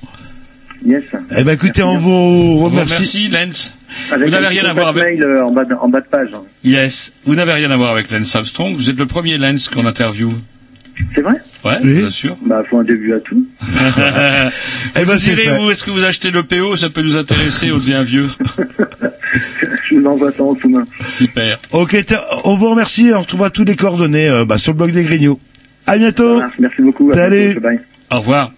Yes. 0.85 1.03
Eh 1.37 1.43
ben 1.43 1.51
écoutez, 1.53 1.83
on 1.83 1.97
vous 1.97 2.09
On 2.11 2.55
vous 2.57 2.69
remercie. 2.69 3.27
Lenz. 3.27 3.73
Avec 4.11 4.25
Vous 4.27 4.31
n'avez 4.31 4.47
rien 4.47 4.65
à 4.65 4.73
voir 4.73 4.87
avec. 4.89 5.03
mail 5.03 5.23
euh, 5.23 5.43
en 5.45 5.51
bas 5.51 5.65
de, 5.65 5.73
en 5.73 5.89
bas 5.89 5.99
de 5.99 6.05
page. 6.07 6.29
hein. 6.33 6.43
Yes, 6.63 7.11
vous 7.25 7.35
n'avez 7.35 7.53
rien 7.53 7.69
à 7.71 7.75
voir 7.77 7.91
avec 7.91 8.09
Lance 8.11 8.35
Armstrong. 8.35 8.73
Vous 8.75 8.89
êtes 8.89 8.97
le 8.99 9.05
premier 9.05 9.37
Lance 9.37 9.67
qu'on 9.67 9.85
interviewe. 9.85 10.31
C'est 11.15 11.21
vrai? 11.21 11.35
Ouais, 11.63 11.79
bien 11.81 12.09
sûr. 12.09 12.35
Bah 12.45 12.61
faut 12.69 12.77
un 12.79 12.83
début 12.83 13.13
à 13.13 13.19
tout. 13.21 13.45
Eh 14.99 15.05
ben, 15.05 15.17
c'est 15.17 15.33
vous, 15.35 15.69
est-ce 15.71 15.83
que 15.83 15.91
vous 15.91 16.03
achetez 16.03 16.29
le 16.31 16.43
PO 16.43 16.75
Ça 16.75 16.89
peut 16.89 17.01
nous 17.01 17.15
intéresser, 17.17 17.71
on 17.71 17.77
devient 17.77 18.03
vieux. 18.05 18.27
Je 19.89 19.95
vous 19.95 20.05
envoie 20.05 20.31
ça 20.31 20.43
en 20.43 20.55
sous-main. 20.59 20.85
Super. 21.07 21.57
Ok, 21.71 21.95
on 22.43 22.55
vous 22.57 22.69
remercie. 22.69 23.11
On 23.13 23.19
retrouvera 23.21 23.49
tous 23.49 23.63
les 23.63 23.75
coordonnées 23.75 24.27
euh, 24.29 24.45
bah, 24.45 24.57
sur 24.57 24.73
le 24.73 24.77
blog 24.77 24.91
des 24.91 25.03
Grignoux. 25.03 25.39
À 25.87 25.97
bientôt. 25.97 26.41
Merci 26.59 26.81
beaucoup. 26.81 27.11
à 27.11 27.15
Salut. 27.15 27.45
bientôt, 27.45 27.61
bye. 27.61 27.79
Au 28.11 28.17
revoir. 28.19 28.51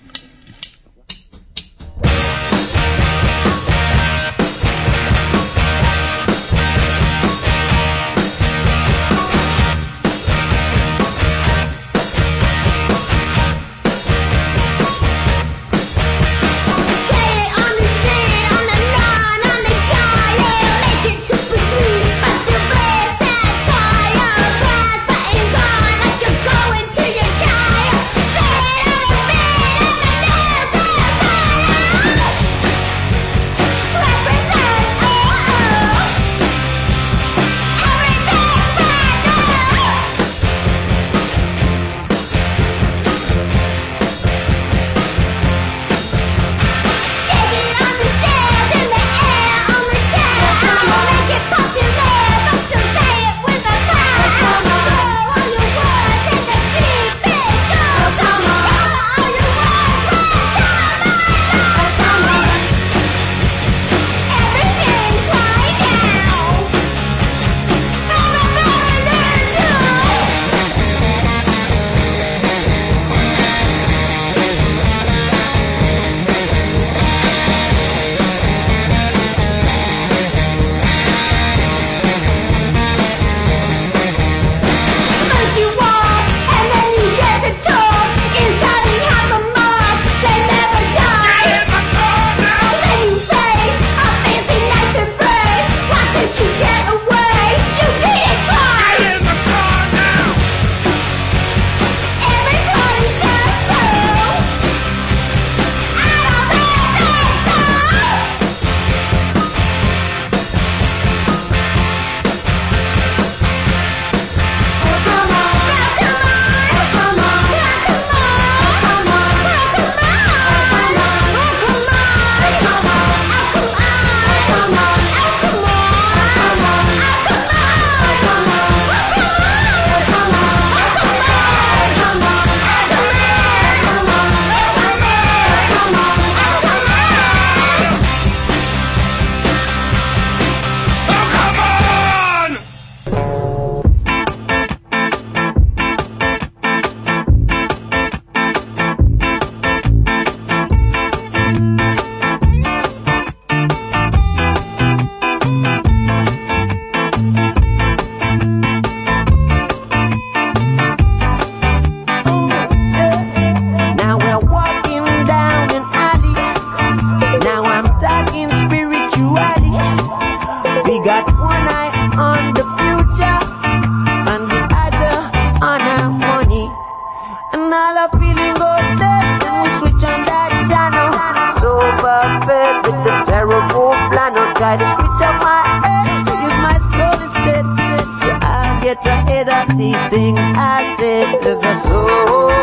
I 191.21 191.31
said. 191.31 191.41
There's 191.41 191.63
a 191.63 191.79
soul, 191.87 192.07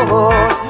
soul, 0.09 0.68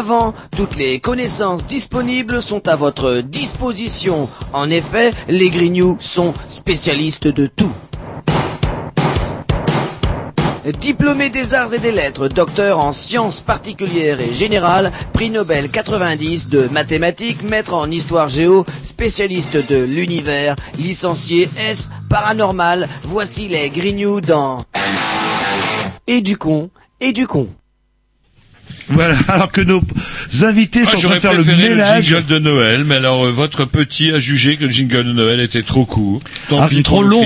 dorénavant, 0.00 0.34
toutes 0.56 0.76
les 0.76 0.98
connaissances 1.00 1.66
disponibles 1.66 2.40
sont 2.42 2.66
à 2.68 2.76
votre 2.76 3.20
disposition. 3.20 4.28
En 4.52 4.70
effet, 4.70 5.12
les 5.28 5.50
Grignoux 5.50 5.96
sont 6.00 6.32
spécialistes 6.48 7.28
de 7.28 7.46
tout. 7.46 7.72
Diplômé 10.78 11.30
des 11.30 11.54
arts 11.54 11.72
et 11.74 11.78
des 11.78 11.90
lettres, 11.92 12.28
docteur 12.28 12.78
en 12.78 12.92
sciences 12.92 13.40
particulières 13.40 14.20
et 14.20 14.32
générales, 14.34 14.92
prix 15.12 15.30
Nobel 15.30 15.70
90 15.70 16.48
de 16.48 16.68
mathématiques, 16.68 17.42
maître 17.42 17.74
en 17.74 17.90
histoire 17.90 18.28
géo, 18.28 18.64
spécialiste 18.84 19.56
de 19.56 19.76
l'univers, 19.82 20.56
licencié 20.78 21.48
S 21.68 21.90
paranormal, 22.08 22.88
voici 23.02 23.48
les 23.48 23.70
Grignoux 23.70 24.20
dans 24.20 24.64
Et 26.06 26.20
du 26.20 26.36
con, 26.36 26.70
et 27.00 27.12
du 27.12 27.26
con. 27.26 27.48
Voilà, 28.90 29.16
alors 29.28 29.50
que 29.52 29.60
nos 29.60 29.80
invités 30.42 30.80
Ah, 30.86 30.90
sont 30.90 30.96
en 30.96 31.00
train 31.00 31.14
de 31.14 31.20
faire 31.20 31.32
le 31.34 31.42
préféré 31.42 31.68
le, 31.70 31.76
ménage. 31.76 32.04
jingle 32.04 32.26
de 32.26 32.38
Noël, 32.38 32.84
mais 32.84 32.96
alors 32.96 33.24
euh, 33.26 33.30
votre 33.30 33.64
petit 33.64 34.10
a 34.12 34.18
jugé 34.18 34.56
que 34.56 34.64
le 34.64 34.70
jingle 34.70 35.04
de 35.04 35.12
Noël 35.12 35.40
était 35.40 35.62
trop 35.62 35.84
court. 35.84 36.20
Tant 36.48 36.60
Ah, 36.60 36.68
pis 36.68 36.82
trop 36.82 37.02
long. 37.02 37.24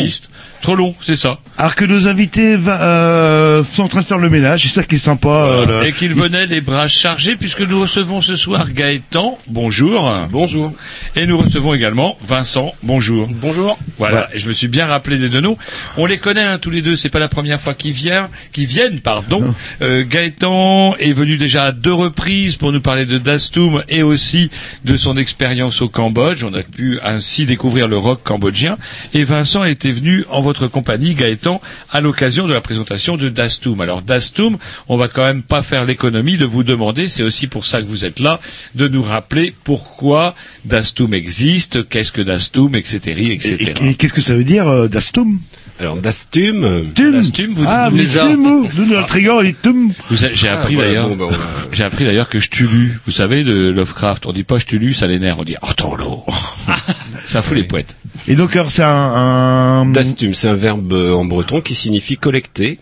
Trop 0.63 0.77
long, 0.77 0.95
c'est 1.03 1.17
ça. 1.17 1.41
Alors 1.59 1.75
que 1.75 1.85
nos 1.85 2.09
invités 2.09 2.57
va- 2.57 2.81
euh, 2.81 3.63
sont 3.65 3.83
en 3.83 3.89
train 3.89 4.01
de 4.01 4.07
faire 4.07 4.17
le 4.19 4.31
ménage, 4.31 4.63
c'est 4.63 4.69
ça 4.71 4.83
qui 4.83 4.95
est 4.95 4.99
sympa. 4.99 5.29
euh. 5.29 5.85
Et 5.85 5.93
qu'il 5.93 6.13
Ils- 6.13 6.15
venait 6.19 6.47
les 6.47 6.63
bras 6.63 6.89
chargés, 6.89 7.37
puisque 7.37 7.61
nous 7.61 7.81
recevons 7.83 8.23
ce 8.23 8.35
soir 8.35 8.71
Gaëtan, 8.73 9.39
bonjour. 9.47 10.11
Bonjour. 10.31 10.73
Et 11.17 11.27
nous 11.27 11.37
recevons 11.37 11.75
également 11.75 12.17
Vincent, 12.27 12.73
bonjour. 12.83 13.29
Bonjour. 13.31 13.79
Voilà, 13.99 14.29
et 14.35 14.39
je 14.39 14.49
me 14.49 14.53
suis 14.53 14.69
bien 14.69 14.87
rappelé 14.87 15.19
des 15.19 15.29
deux 15.29 15.41
noms. 15.41 15.57
On 15.97 16.07
les 16.07 16.19
connaît 16.19 16.43
hein, 16.43 16.59
tous 16.59 16.71
les 16.71 16.83
deux, 16.83 16.97
c'est 16.97 17.09
pas 17.09 17.19
la 17.19 17.29
première 17.29 17.61
fois 17.61 17.75
qu'ils 17.75 17.93
viennent, 17.93 18.29
qu'ils 18.53 18.67
viennent, 18.67 19.01
pardon. 19.01 19.55
Euh, 19.83 20.05
Gaëtan 20.05 20.97
est 20.97 21.13
venu 21.13 21.37
déjà 21.37 21.65
à 21.65 21.73
deux 21.73 21.93
reprises 21.93 22.57
pour 22.57 22.73
nous 22.73 22.81
parler 22.81 23.07
de 23.07 23.19
Dastum 23.19 23.83
et 23.89 24.03
aussi 24.03 24.51
de 24.85 24.97
son 24.97 25.17
expérience 25.17 25.81
au 25.83 25.89
Cambodge. 25.89 26.45
On 26.45 26.55
a 26.55 26.63
pu 26.63 26.99
ainsi 27.03 27.47
découvrir 27.47 27.89
le 27.89 27.97
rock 27.97 28.23
cambodgien. 28.25 28.79
Et 29.13 29.25
Vincent 29.25 29.65
était 29.65 29.93
venu 29.93 30.25
en 30.31 30.41
votre 30.41 30.67
compagnie, 30.67 31.15
Gaëtan, 31.15 31.61
à 31.93 32.01
l'occasion 32.01 32.47
de 32.49 32.53
la 32.53 32.61
présentation 32.61 33.17
de 33.17 33.29
Dastum. 33.29 33.81
Alors 33.81 34.03
Dastum, 34.03 34.59
on 34.89 34.97
va 34.97 35.09
quand 35.09 35.25
même 35.25 35.43
pas 35.43 35.63
faire 35.63 35.85
l'économie 35.85 36.37
de 36.37 36.45
vous 36.45 36.65
demander, 36.65 37.09
c'est 37.09 37.23
aussi 37.23 37.47
pour 37.47 37.65
ça 37.65 37.81
que 37.81 37.87
vous 37.87 38.05
êtes 38.05 38.19
là, 38.21 38.41
de 38.75 38.89
nous 38.89 39.03
rappeler 39.03 39.55
pourquoi 39.65 40.35
Dastum 40.65 41.15
existe, 41.15 41.89
qu'est-ce 41.89 42.13
que 42.13 42.23
Dastum, 42.23 42.75
etc., 42.75 43.31
etc. 43.31 43.73
Et, 43.81 43.84
et 43.84 43.84
qu'est-ce 43.93 44.15
que 44.15 44.23
ça 44.23 44.35
veut 44.35 44.45
dire, 44.45 44.67
euh, 44.67 44.89
Dastum 44.89 45.39
Alors, 45.79 45.97
Dastum. 45.97 46.91
Tum. 46.95 47.13
Dastum, 47.13 47.53
vous 47.53 47.65
ah, 47.69 47.91
vous 47.91 47.97
mais 47.97 48.05
déjà- 48.05 48.21
Tum, 48.23 48.43
nous, 48.43 48.63
notre 48.95 49.13
rigueur, 49.13 49.43
il 49.45 49.49
est 49.51 49.61
Tum. 49.61 49.91
Vous 50.09 50.25
a- 50.25 50.31
J'ai 50.33 50.49
Ah, 50.49 50.61
appris 50.61 50.75
voilà, 50.77 50.89
d'ailleurs, 50.89 51.09
bon, 51.09 51.17
bah, 51.29 51.37
j'ai 51.73 51.85
appris 51.85 52.05
d'ailleurs 52.07 52.31
que 52.31 52.41
Stulu, 52.41 52.99
vous 53.05 53.13
savez 53.13 53.45
de 53.45 53.69
Lovecraft, 53.71 54.25
on 54.25 54.33
dit 54.33 54.45
pas 54.45 54.59
Stulu, 54.59 54.95
ça 54.95 55.07
l'énerve, 55.07 55.41
on 55.41 55.45
dit 55.45 55.57
Ortolo. 55.61 56.25
ça 57.27 57.43
fout 57.43 57.57
les 57.57 57.65
poètes. 57.65 57.95
Et 58.27 58.37
donc, 58.37 58.57
alors, 58.57 58.71
c'est 58.71 58.83
un, 58.83 58.89
un... 58.89 59.87
Dastum, 59.87 60.33
c'est 60.33 60.49
un 60.49 60.55
verbe 60.55 60.93
euh, 60.95 61.13
en 61.13 61.25
breton 61.27 61.61
qui 61.61 61.75
signifie 61.75 62.17
collecter. 62.17 62.79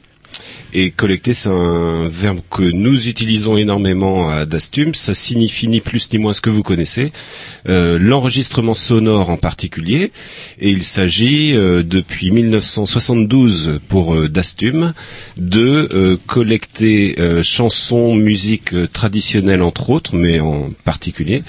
Et 0.74 0.90
collecter, 0.90 1.34
c'est 1.34 1.50
un 1.50 2.08
verbe 2.08 2.40
que 2.50 2.62
nous 2.62 3.06
utilisons 3.08 3.58
énormément 3.58 4.30
à 4.30 4.46
Dastum. 4.46 4.94
Ça 4.94 5.12
signifie 5.12 5.68
ni 5.68 5.80
plus 5.80 6.10
ni 6.12 6.18
moins 6.18 6.32
ce 6.32 6.40
que 6.40 6.48
vous 6.48 6.62
connaissez. 6.62 7.12
Euh, 7.68 7.98
L'enregistrement 7.98 8.72
sonore 8.72 9.28
en 9.28 9.36
particulier. 9.36 10.12
Et 10.58 10.70
il 10.70 10.82
s'agit, 10.82 11.54
euh, 11.54 11.82
depuis 11.82 12.30
1972 12.30 13.80
pour 13.88 14.14
euh, 14.14 14.28
Dastum, 14.30 14.94
de 15.36 15.88
euh, 15.92 16.16
collecter 16.26 17.16
euh, 17.18 17.42
chansons, 17.42 18.14
musique 18.14 18.72
euh, 18.72 18.88
traditionnelle 18.90 19.62
entre 19.62 19.90
autres, 19.90 20.16
mais 20.16 20.40
en 20.40 20.70
particulier, 20.84 21.42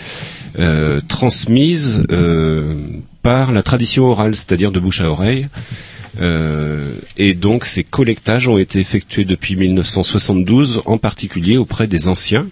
transmises 1.08 2.04
par 3.24 3.52
la 3.52 3.64
tradition 3.64 4.06
orale, 4.06 4.36
c'est-à-dire 4.36 4.72
de 4.72 4.80
bouche 4.80 5.02
à 5.02 5.10
oreille. 5.10 5.48
Euh, 6.22 6.94
et 7.18 7.34
donc 7.34 7.65
ces 7.65 7.84
collectages 7.84 8.48
ont 8.48 8.57
été 8.57 8.80
effectués 8.80 9.26
depuis 9.26 9.56
1972, 9.56 10.81
en 10.85 10.98
particulier 10.98 11.57
auprès 11.57 11.88
des 11.88 12.07
anciens, 12.07 12.48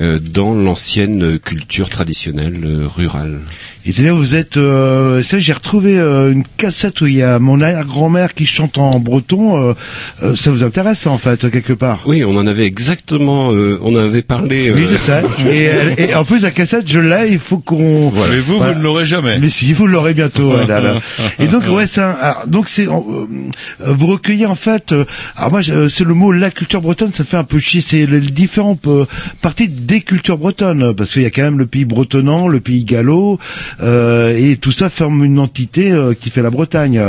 dans 0.00 0.54
l'ancienne 0.54 1.38
culture 1.38 1.88
traditionnelle 1.88 2.60
euh, 2.64 2.86
rurale. 2.86 3.40
Et 3.86 3.92
c'est 3.92 4.02
là 4.02 4.12
où 4.12 4.18
vous 4.18 4.36
êtes. 4.36 4.58
Euh, 4.58 5.22
ça, 5.22 5.38
j'ai 5.38 5.52
retrouvé 5.52 5.98
euh, 5.98 6.30
une 6.32 6.44
cassette 6.58 7.00
où 7.00 7.06
il 7.06 7.14
y 7.14 7.22
a 7.22 7.38
mon 7.38 7.60
arrière-grand-mère 7.62 8.34
qui 8.34 8.44
chante 8.44 8.76
en 8.76 9.00
breton. 9.00 9.70
euh, 9.70 9.74
euh, 10.22 10.36
ça 10.36 10.50
vous 10.50 10.62
intéresse 10.62 11.06
en 11.06 11.16
fait 11.16 11.50
quelque 11.50 11.72
part? 11.72 12.00
Oui, 12.04 12.22
on 12.22 12.36
en 12.36 12.46
avait 12.46 12.66
exactement, 12.66 13.52
euh, 13.54 13.78
on 13.80 13.94
en 13.94 13.98
avait 14.00 14.22
parlé. 14.22 14.70
Oui, 14.72 14.82
euh, 14.82 14.88
je 14.90 14.96
sais. 14.96 15.22
Et, 15.98 16.10
et 16.10 16.14
en 16.14 16.24
plus, 16.24 16.42
la 16.42 16.50
cassette, 16.50 16.86
je 16.90 16.98
l'ai. 16.98 17.28
Il 17.32 17.38
faut 17.38 17.58
qu'on. 17.58 18.10
Voilà. 18.10 18.34
Mais 18.34 18.40
vous, 18.40 18.58
vous 18.58 18.74
ne 18.74 18.82
l'aurez 18.82 19.06
jamais. 19.06 19.38
Mais 19.38 19.48
si, 19.48 19.72
vous 19.72 19.86
l'aurez 19.86 20.12
bientôt. 20.12 20.52
là, 20.66 20.80
là. 20.80 20.96
Et 21.38 21.46
donc, 21.46 21.64
ouais, 21.68 21.86
c'est 21.86 22.02
un- 22.02 22.10
alors, 22.20 22.46
donc 22.46 22.68
c'est, 22.68 22.86
euh, 22.86 22.90
euh, 22.90 23.92
vous 23.94 24.08
recueillez 24.08 24.46
en 24.46 24.54
fait. 24.54 24.92
euh, 24.92 25.06
alors 25.36 25.50
moi, 25.50 25.60
euh, 25.70 25.88
c'est 25.88 26.04
le 26.04 26.14
mot 26.14 26.30
la 26.30 26.50
culture 26.50 26.82
bretonne, 26.82 27.12
ça 27.12 27.24
fait 27.24 27.36
un 27.38 27.44
peu 27.44 27.58
chier. 27.58 27.80
C'est 27.80 28.04
les 28.04 28.20
différentes 28.20 28.86
euh, 28.86 29.06
parties 29.40 29.68
des 29.88 30.02
cultures 30.02 30.36
bretonnes, 30.36 30.94
parce 30.94 31.12
qu'il 31.12 31.22
y 31.22 31.26
a 31.26 31.30
quand 31.30 31.42
même 31.42 31.58
le 31.58 31.66
pays 31.66 31.86
bretonnant, 31.86 32.46
le 32.46 32.60
pays 32.60 32.84
gallo, 32.84 33.38
euh, 33.80 34.36
et 34.36 34.56
tout 34.56 34.70
ça 34.70 34.90
forme 34.90 35.24
une 35.24 35.38
entité 35.38 35.90
euh, 35.90 36.12
qui 36.12 36.28
fait 36.28 36.42
la 36.42 36.50
Bretagne. 36.50 37.00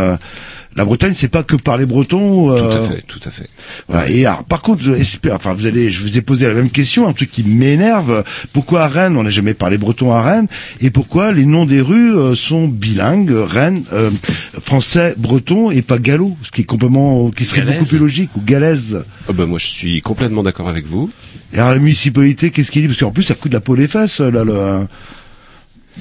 La 0.76 0.86
Bretagne, 0.86 1.14
c'est 1.16 1.28
pas 1.28 1.44
que 1.44 1.56
parler 1.56 1.86
breton. 1.86 2.56
Tout 2.56 2.64
euh, 2.64 2.86
à 2.86 2.88
fait, 2.88 3.04
tout 3.08 3.20
à 3.26 3.32
fait. 3.32 3.50
voilà. 3.88 4.08
Et 4.10 4.26
alors, 4.26 4.44
par 4.44 4.62
contre, 4.62 4.84
enfin, 5.34 5.54
vous 5.54 5.66
allez, 5.66 5.90
je 5.90 6.02
vous 6.02 6.18
ai 6.18 6.22
posé 6.22 6.48
la 6.48 6.54
même 6.54 6.70
question, 6.70 7.08
un 7.08 7.14
truc 7.14 7.32
qui 7.32 7.44
m'énerve. 7.44 8.24
Pourquoi 8.54 8.84
à 8.84 8.88
Rennes, 8.88 9.18
on 9.18 9.24
n'a 9.24 9.30
jamais 9.32 9.56
parlé 9.56 9.78
breton 9.78 10.14
à 10.14 10.22
Rennes, 10.22 10.48
et 10.80 10.92
pourquoi 10.92 11.34
les 11.34 11.46
noms 11.46 11.66
des 11.66 11.82
rues 11.82 12.16
euh, 12.16 12.36
sont 12.36 12.68
bilingues, 12.68 13.34
Rennes, 13.34 13.84
euh, 13.92 14.12
français, 14.62 15.16
breton, 15.18 15.72
et 15.72 15.82
pas 15.82 15.98
gallo, 15.98 16.38
ce 16.44 16.52
qui 16.52 16.62
est 16.62 16.66
complètement, 16.66 17.30
qui 17.32 17.46
serait 17.46 17.62
Galaise. 17.62 17.74
beaucoup 17.80 17.90
plus 17.90 18.00
logique, 18.00 18.30
ou 18.38 18.42
galaise. 18.42 19.02
Ah 19.28 19.34
bah, 19.34 19.48
moi, 19.48 19.58
je 19.58 19.66
suis 19.66 20.02
complètement 20.02 20.44
d'accord 20.44 20.70
avec 20.70 20.86
vous. 20.86 21.10
Et 21.54 21.58
alors 21.60 21.72
la 21.74 21.80
municipalité, 21.80 22.52
qu'est-ce 22.52 22.72
qu'il 22.72 22.82
dit? 22.84 22.88
Parce 22.88 23.00
qu'en 23.00 23.12
plus, 23.12 23.24
ça 23.24 23.36
coûte 23.36 23.54
la 23.54 23.60
peau 23.60 23.76
les 23.76 23.88
fesses, 23.88 24.20
là, 24.22 24.44
le, 24.44 24.86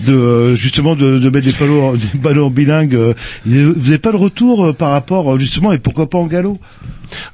de 0.07 0.13
euh, 0.13 0.55
justement 0.55 0.95
de, 0.95 1.19
de 1.19 1.31
mettre 1.31 1.47
des 1.47 1.53
panneaux, 1.53 1.83
en- 1.83 1.93
des 1.95 2.19
panneaux 2.23 2.47
en 2.47 2.51
bilingue. 2.51 2.95
euh. 2.95 3.15
Vous 3.47 3.73
n'avez 3.75 3.99
pas 3.99 4.11
le 4.13 4.19
retour 4.19 4.67
euh, 4.67 4.73
par 4.73 4.91
rapport 4.91 5.39
justement, 5.41 5.73
et 5.73 5.79
pourquoi 5.79 6.09
pas 6.09 6.19
en 6.19 6.27
gallo 6.27 6.59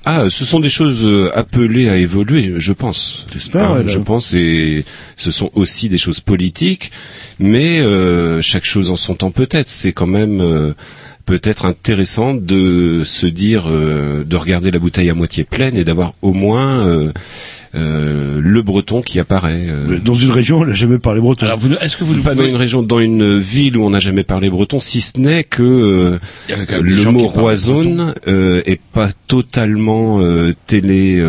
Ah, 0.05 0.27
ce 0.31 0.45
sont 0.45 0.61
des 0.61 0.71
choses 0.71 1.07
appelées 1.35 1.89
à 1.89 1.97
évoluer, 1.97 2.55
je 2.59 2.73
pense. 2.73 3.27
J'espère, 3.33 3.73
Hein, 3.73 3.79
là. 3.81 3.85
je 3.89 3.99
pense, 3.99 4.33
et 4.33 4.85
ce 5.17 5.31
sont 5.31 5.51
aussi 5.55 5.89
des 5.89 5.99
choses 5.99 6.21
politiques, 6.21 6.91
mais 7.39 7.81
euh, 7.81 8.41
chaque 8.41 8.65
chose 8.65 8.91
en 8.91 8.97
son 8.97 9.15
temps 9.15 9.31
peut-être. 9.33 9.69
C'est 9.69 9.93
quand 9.93 10.07
même 10.07 10.41
euh, 10.41 10.73
peut-être 11.27 11.67
intéressant 11.67 12.33
de 12.35 13.03
se 13.05 13.27
dire, 13.27 13.67
euh, 13.71 14.25
de 14.25 14.37
regarder 14.37 14.71
la 14.71 14.79
bouteille 14.79 15.11
à 15.11 15.15
moitié 15.15 15.45
pleine 15.45 15.77
et 15.77 15.85
d'avoir 15.85 16.15
au 16.23 16.33
moins 16.33 16.87
euh, 17.75 18.41
le 18.43 18.63
breton 18.63 19.03
qui 19.03 19.19
apparaît. 19.19 19.67
euh. 19.69 19.99
Dans 19.99 20.15
une 20.15 20.31
région, 20.31 20.61
on 20.61 20.67
n'a 20.67 20.75
jamais 20.75 20.99
parlé 20.99 21.21
breton. 21.21 21.47
Alors, 21.47 21.59
est-ce 21.81 21.97
que 21.97 22.05
vous 22.05 22.15
pas 22.23 22.35
dans 22.35 22.45
une 22.45 22.57
région, 22.57 22.83
dans 22.83 23.01
une 23.01 23.39
ville 23.39 23.77
où 23.77 23.85
on 23.85 23.91
n'a 23.91 24.01
jamais 24.01 24.25
parlé 24.25 24.51
breton, 24.51 24.81
si 24.81 25.01
ce 25.01 25.19
n'est 25.19 25.45
que 25.45 25.63
euh, 25.63 26.19
le 26.83 27.11
mot 27.11 27.27
roisonne 27.27 28.15
euh, 28.29 28.63
est 28.67 28.81
pas 28.81 29.11
totalement 29.27 30.21
euh, 30.21 30.55
télé, 30.67 31.23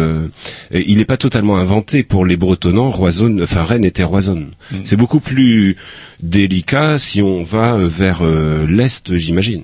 il 0.74 0.98
n'est 0.98 1.06
pas 1.06 1.18
totalement 1.18 1.58
inventé 1.58 2.04
pour 2.04 2.26
les 2.26 2.38
Bretonnants. 2.38 2.92
Roisonne, 2.92 3.42
enfin 3.44 3.64
Rennes 3.64 3.86
était 3.86 4.04
roisonne. 4.04 4.52
Mm. 4.72 4.76
C'est 4.84 4.98
beaucoup 4.98 5.20
plus 5.20 5.76
délicat 6.22 7.00
si 7.00 7.22
on 7.22 7.44
va 7.44 7.78
vers 7.78 8.20
euh, 8.22 8.66
l'est, 8.68 9.16
j'imagine. 9.16 9.64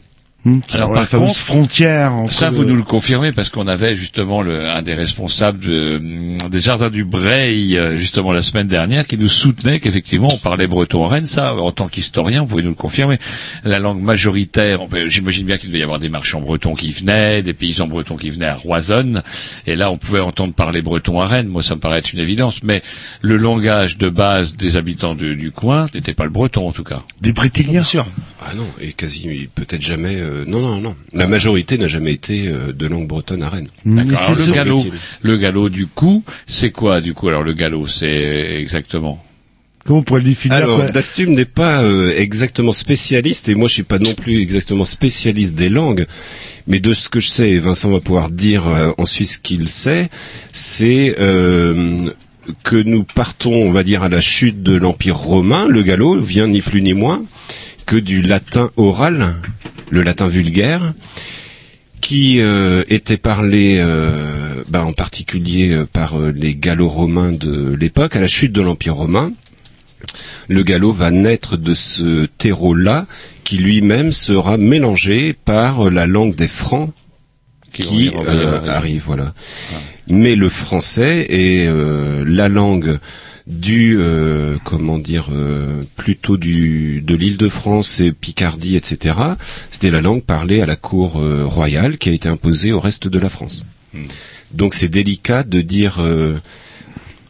Alors, 0.73 0.89
la 0.93 1.01
par 1.01 1.07
fameuse 1.07 1.27
contre, 1.27 1.39
frontière. 1.39 2.13
entre 2.13 2.33
Ça, 2.33 2.49
le- 2.49 2.55
vous 2.55 2.63
nous 2.65 2.75
le 2.75 2.81
confirmez 2.83 3.31
parce 3.31 3.49
qu'on 3.49 3.67
avait 3.67 3.95
justement 3.95 4.41
le, 4.41 4.67
un 4.67 4.81
des 4.81 4.95
responsables 4.95 5.59
de- 5.59 5.99
des 6.49 6.59
jardins 6.59 6.89
du 6.89 7.03
Breil, 7.05 7.77
euh, 7.77 7.95
justement 7.95 8.31
la 8.31 8.41
semaine 8.41 8.67
dernière, 8.67 9.05
qui 9.05 9.17
nous 9.19 9.27
soutenait 9.29 9.79
qu'effectivement 9.79 10.29
on 10.33 10.37
parlait 10.37 10.65
breton 10.65 11.03
en 11.03 11.07
Rennes. 11.07 11.27
Ça, 11.27 11.55
en 11.55 11.71
tant 11.71 11.87
qu'historien, 11.87 12.41
vous 12.41 12.47
pouvez 12.47 12.63
nous 12.63 12.69
le 12.69 12.75
confirmer. 12.75 13.19
La 13.63 13.77
langue 13.77 14.01
majoritaire, 14.01 14.79
j'imagine 15.07 15.45
bien 15.45 15.57
qu'il 15.57 15.69
devait 15.69 15.79
y 15.79 15.83
avoir 15.83 15.99
des 15.99 16.09
marchands 16.09 16.41
bretons 16.41 16.73
qui 16.73 16.91
venaient, 16.91 17.43
des 17.43 17.53
paysans 17.53 17.87
bretons 17.87 18.15
qui 18.15 18.31
venaient 18.31 18.47
à 18.47 18.55
Roissonne, 18.55 19.21
et 19.67 19.75
là 19.75 19.91
on 19.91 19.97
pouvait 19.97 20.21
entendre 20.21 20.53
parler 20.53 20.81
breton 20.81 21.21
à 21.21 21.27
Rennes. 21.27 21.49
Moi, 21.49 21.61
ça 21.61 21.75
me 21.75 21.79
paraît 21.79 21.99
être 21.99 22.13
une 22.13 22.19
évidence, 22.19 22.63
mais 22.63 22.81
le 23.21 23.37
langage 23.37 23.99
de 23.99 24.09
base 24.09 24.55
des 24.55 24.75
habitants 24.75 25.13
de- 25.13 25.35
du 25.35 25.51
coin 25.51 25.87
n'était 25.93 26.15
pas 26.15 26.23
le 26.23 26.31
breton 26.31 26.67
en 26.67 26.71
tout 26.71 26.83
cas. 26.83 27.03
Des 27.21 27.31
Brétiliens 27.31 27.71
Bien 27.71 27.83
sûr. 27.83 28.07
Ah 28.43 28.53
non, 28.55 28.65
et 28.81 28.93
quasi 28.93 29.47
peut-être 29.53 29.81
jamais. 29.83 30.15
euh, 30.15 30.30
non, 30.47 30.59
non, 30.61 30.79
non. 30.79 30.95
La 31.13 31.27
majorité 31.27 31.77
n'a 31.77 31.87
jamais 31.87 32.13
été 32.13 32.47
euh, 32.47 32.71
de 32.73 32.87
langue 32.87 33.07
bretonne 33.07 33.43
à 33.43 33.49
Rennes. 33.49 33.67
Alors, 33.85 34.05
le 34.05 34.51
galop, 34.53 34.79
Semble-t-il. 34.79 35.29
le 35.29 35.37
galop 35.37 35.69
du 35.69 35.87
coup, 35.87 36.23
c'est 36.47 36.71
quoi 36.71 37.01
du 37.01 37.13
coup? 37.13 37.27
Alors 37.29 37.43
le 37.43 37.53
galop, 37.53 37.87
c'est 37.87 38.57
exactement? 38.59 39.23
Comment 39.85 39.99
on 39.99 40.03
pourrait 40.03 40.19
le 40.19 40.27
définir 40.27 40.57
Alors, 40.57 40.83
Dastum 40.91 41.31
n'est 41.31 41.45
pas 41.45 41.81
euh, 41.81 42.13
exactement 42.15 42.71
spécialiste, 42.71 43.49
et 43.49 43.55
moi 43.55 43.67
je 43.67 43.73
suis 43.73 43.83
pas 43.83 43.97
non 43.97 44.13
plus 44.13 44.39
exactement 44.39 44.85
spécialiste 44.85 45.55
des 45.55 45.69
langues, 45.69 46.05
mais 46.67 46.79
de 46.79 46.93
ce 46.93 47.09
que 47.09 47.19
je 47.19 47.29
sais, 47.29 47.49
et 47.49 47.57
Vincent 47.59 47.89
va 47.89 47.99
pouvoir 47.99 48.29
dire 48.29 48.67
euh, 48.67 48.91
ensuite 48.99 49.27
ce 49.27 49.37
qu'il 49.39 49.67
sait, 49.67 50.09
c'est 50.51 51.15
euh, 51.19 51.97
que 52.63 52.75
nous 52.75 53.03
partons, 53.03 53.53
on 53.53 53.71
va 53.71 53.83
dire, 53.83 54.03
à 54.03 54.09
la 54.09 54.21
chute 54.21 54.61
de 54.61 54.75
l'Empire 54.75 55.17
romain. 55.17 55.67
Le 55.67 55.81
gallo 55.81 56.19
vient 56.19 56.47
ni 56.47 56.61
plus 56.61 56.81
ni 56.83 56.93
moins 56.93 57.23
que 57.87 57.95
du 57.95 58.21
latin 58.21 58.69
oral, 58.77 59.33
le 59.91 60.01
latin 60.01 60.27
vulgaire, 60.27 60.93
qui 61.99 62.39
euh, 62.39 62.83
était 62.89 63.17
parlé 63.17 63.77
euh, 63.79 64.63
ben, 64.67 64.81
en 64.81 64.93
particulier 64.93 65.71
euh, 65.71 65.85
par 65.85 66.19
euh, 66.19 66.31
les 66.35 66.55
gallo-romains 66.55 67.31
de 67.31 67.75
l'époque, 67.75 68.15
à 68.15 68.21
la 68.21 68.27
chute 68.27 68.51
de 68.51 68.61
l'Empire 68.61 68.95
romain. 68.95 69.31
Le 70.47 70.63
gallo 70.63 70.91
va 70.91 71.11
naître 71.11 71.57
de 71.57 71.75
ce 71.75 72.25
terreau-là, 72.37 73.05
qui 73.43 73.57
lui-même 73.57 74.11
sera 74.11 74.57
mélangé 74.57 75.33
par 75.33 75.91
la 75.91 76.07
langue 76.07 76.35
des 76.35 76.47
Francs, 76.47 76.91
Qui 77.71 78.11
euh, 78.27 78.67
arrive, 78.67 79.03
voilà. 79.05 79.33
Mais 80.07 80.35
le 80.35 80.49
français 80.49 81.27
est 81.29 81.67
euh, 81.67 82.23
la 82.25 82.49
langue 82.49 82.97
du 83.47 83.97
euh, 83.99 84.57
comment 84.63 84.97
dire 84.99 85.27
euh, 85.31 85.83
plutôt 85.95 86.37
du 86.37 87.01
de 87.01 87.15
l'Île-de-France 87.15 87.99
et 87.99 88.11
Picardie 88.11 88.75
etc. 88.75 89.15
C'était 89.71 89.91
la 89.91 90.01
langue 90.01 90.23
parlée 90.23 90.61
à 90.61 90.65
la 90.65 90.75
cour 90.75 91.19
euh, 91.19 91.45
royale 91.45 91.97
qui 91.97 92.09
a 92.09 92.11
été 92.13 92.29
imposée 92.29 92.71
au 92.71 92.79
reste 92.79 93.07
de 93.07 93.19
la 93.19 93.29
France. 93.29 93.63
Donc 94.53 94.73
c'est 94.73 94.87
délicat 94.87 95.43
de 95.43 95.61
dire 95.61 95.97
euh, 95.99 96.37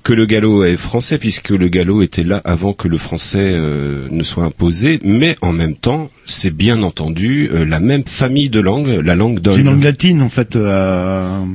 que 0.03 0.13
le 0.13 0.25
gallo 0.25 0.63
est 0.63 0.77
français 0.77 1.17
puisque 1.19 1.49
le 1.49 1.67
gallo 1.69 2.01
était 2.01 2.23
là 2.23 2.41
avant 2.43 2.73
que 2.73 2.87
le 2.87 2.97
français 2.97 3.51
euh, 3.53 4.07
ne 4.09 4.23
soit 4.23 4.43
imposé, 4.43 4.99
mais 5.03 5.35
en 5.41 5.53
même 5.53 5.75
temps 5.75 6.09
c'est 6.25 6.49
bien 6.55 6.81
entendu 6.83 7.49
euh, 7.53 7.65
la 7.65 7.79
même 7.79 8.03
famille 8.05 8.49
de 8.49 8.59
langues, 8.59 8.87
la 9.03 9.15
langue 9.15 9.39
C'est 9.45 9.59
une 9.59 9.65
langue 9.67 9.83
latine 9.83 10.21
en 10.23 10.29
fait. 10.29 10.55
euh, 10.55 11.45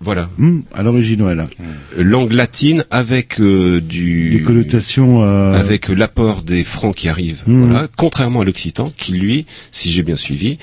Voilà. 0.00 0.28
hmm, 0.36 0.60
à 0.74 0.82
l'origine, 0.82 1.22
ouais, 1.22 1.34
là. 1.34 1.44
langue 1.96 2.32
latine 2.32 2.84
avec 2.90 3.40
euh, 3.40 3.80
du 3.80 4.30
Des 4.30 4.42
connotations. 4.42 5.24
euh, 5.24 5.54
avec 5.58 5.88
l'apport 5.88 6.42
des 6.42 6.64
francs 6.64 6.94
qui 6.94 7.08
arrivent. 7.08 7.42
Mhm. 7.46 7.64
Voilà. 7.70 7.88
Contrairement 7.96 8.42
à 8.42 8.44
l'occitan, 8.44 8.92
qui 8.96 9.12
lui, 9.12 9.46
si 9.72 9.90
j'ai 9.90 10.02
bien 10.02 10.16
suivi, 10.16 10.58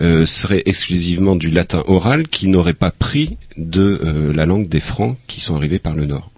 euh, 0.00 0.24
serait 0.24 0.62
exclusivement 0.66 1.34
du 1.36 1.50
latin 1.50 1.82
oral, 1.88 2.28
qui 2.28 2.46
n'aurait 2.48 2.74
pas 2.74 2.90
pris 2.92 3.36
de 3.56 4.00
euh, 4.04 4.32
la 4.32 4.46
langue 4.46 4.68
des 4.68 4.80
francs 4.80 5.16
qui 5.26 5.40
sont 5.40 5.56
arrivés 5.56 5.78
par 5.80 5.94
le 5.94 6.06
nord. 6.06 6.30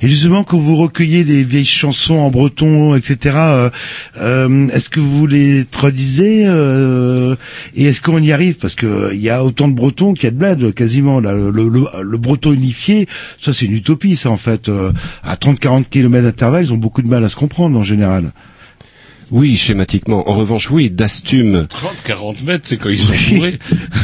Et 0.00 0.08
justement, 0.08 0.44
quand 0.44 0.58
vous 0.58 0.76
recueillez 0.76 1.24
des 1.24 1.42
vieilles 1.42 1.64
chansons 1.64 2.16
en 2.16 2.30
breton, 2.30 2.94
etc., 2.94 3.36
euh, 3.36 3.70
euh, 4.18 4.68
est-ce 4.68 4.88
que 4.88 5.00
vous 5.00 5.26
les 5.26 5.64
traduisez 5.64 6.44
euh, 6.46 7.36
Et 7.74 7.84
est-ce 7.84 8.00
qu'on 8.00 8.18
y 8.18 8.32
arrive? 8.32 8.56
Parce 8.56 8.74
que 8.74 8.86
euh, 8.86 9.14
il 9.14 9.20
y 9.20 9.30
a 9.30 9.44
autant 9.44 9.68
de 9.68 9.74
bretons 9.74 10.14
qu'il 10.14 10.24
y 10.24 10.26
a 10.28 10.30
de 10.30 10.36
bled, 10.36 10.74
quasiment. 10.74 11.20
Là, 11.20 11.32
le, 11.32 11.50
le, 11.50 11.84
le 12.02 12.18
breton 12.18 12.52
unifié, 12.52 13.08
ça 13.40 13.52
c'est 13.52 13.66
une 13.66 13.72
utopie, 13.76 14.16
ça 14.16 14.30
en 14.30 14.36
fait. 14.36 14.70
À 15.22 15.34
30-40 15.36 15.88
km 15.88 16.24
d'intervalle, 16.24 16.64
ils 16.64 16.72
ont 16.72 16.78
beaucoup 16.78 17.02
de 17.02 17.08
mal 17.08 17.24
à 17.24 17.28
se 17.28 17.36
comprendre 17.36 17.78
en 17.78 17.82
général. 17.82 18.32
Oui, 19.32 19.56
schématiquement. 19.56 20.28
En 20.28 20.34
revanche, 20.34 20.70
oui, 20.70 20.90
d'Astume, 20.90 21.66
30, 21.70 21.90
40 22.04 22.42
mètres, 22.42 22.68
c'est 22.68 22.76
quand 22.76 22.90
ils 22.90 22.98
sont 22.98 23.14
bourrés. 23.34 23.58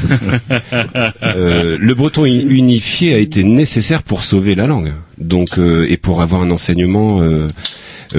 euh, 1.22 1.76
le 1.78 1.94
breton 1.94 2.24
uni- 2.24 2.46
unifié 2.48 3.12
a 3.12 3.18
été 3.18 3.44
nécessaire 3.44 4.02
pour 4.02 4.22
sauver 4.24 4.54
la 4.54 4.66
langue. 4.66 4.94
Donc, 5.18 5.58
euh, 5.58 5.86
et 5.90 5.98
pour 5.98 6.22
avoir 6.22 6.40
un 6.40 6.50
enseignement, 6.50 7.20
euh, 7.20 7.46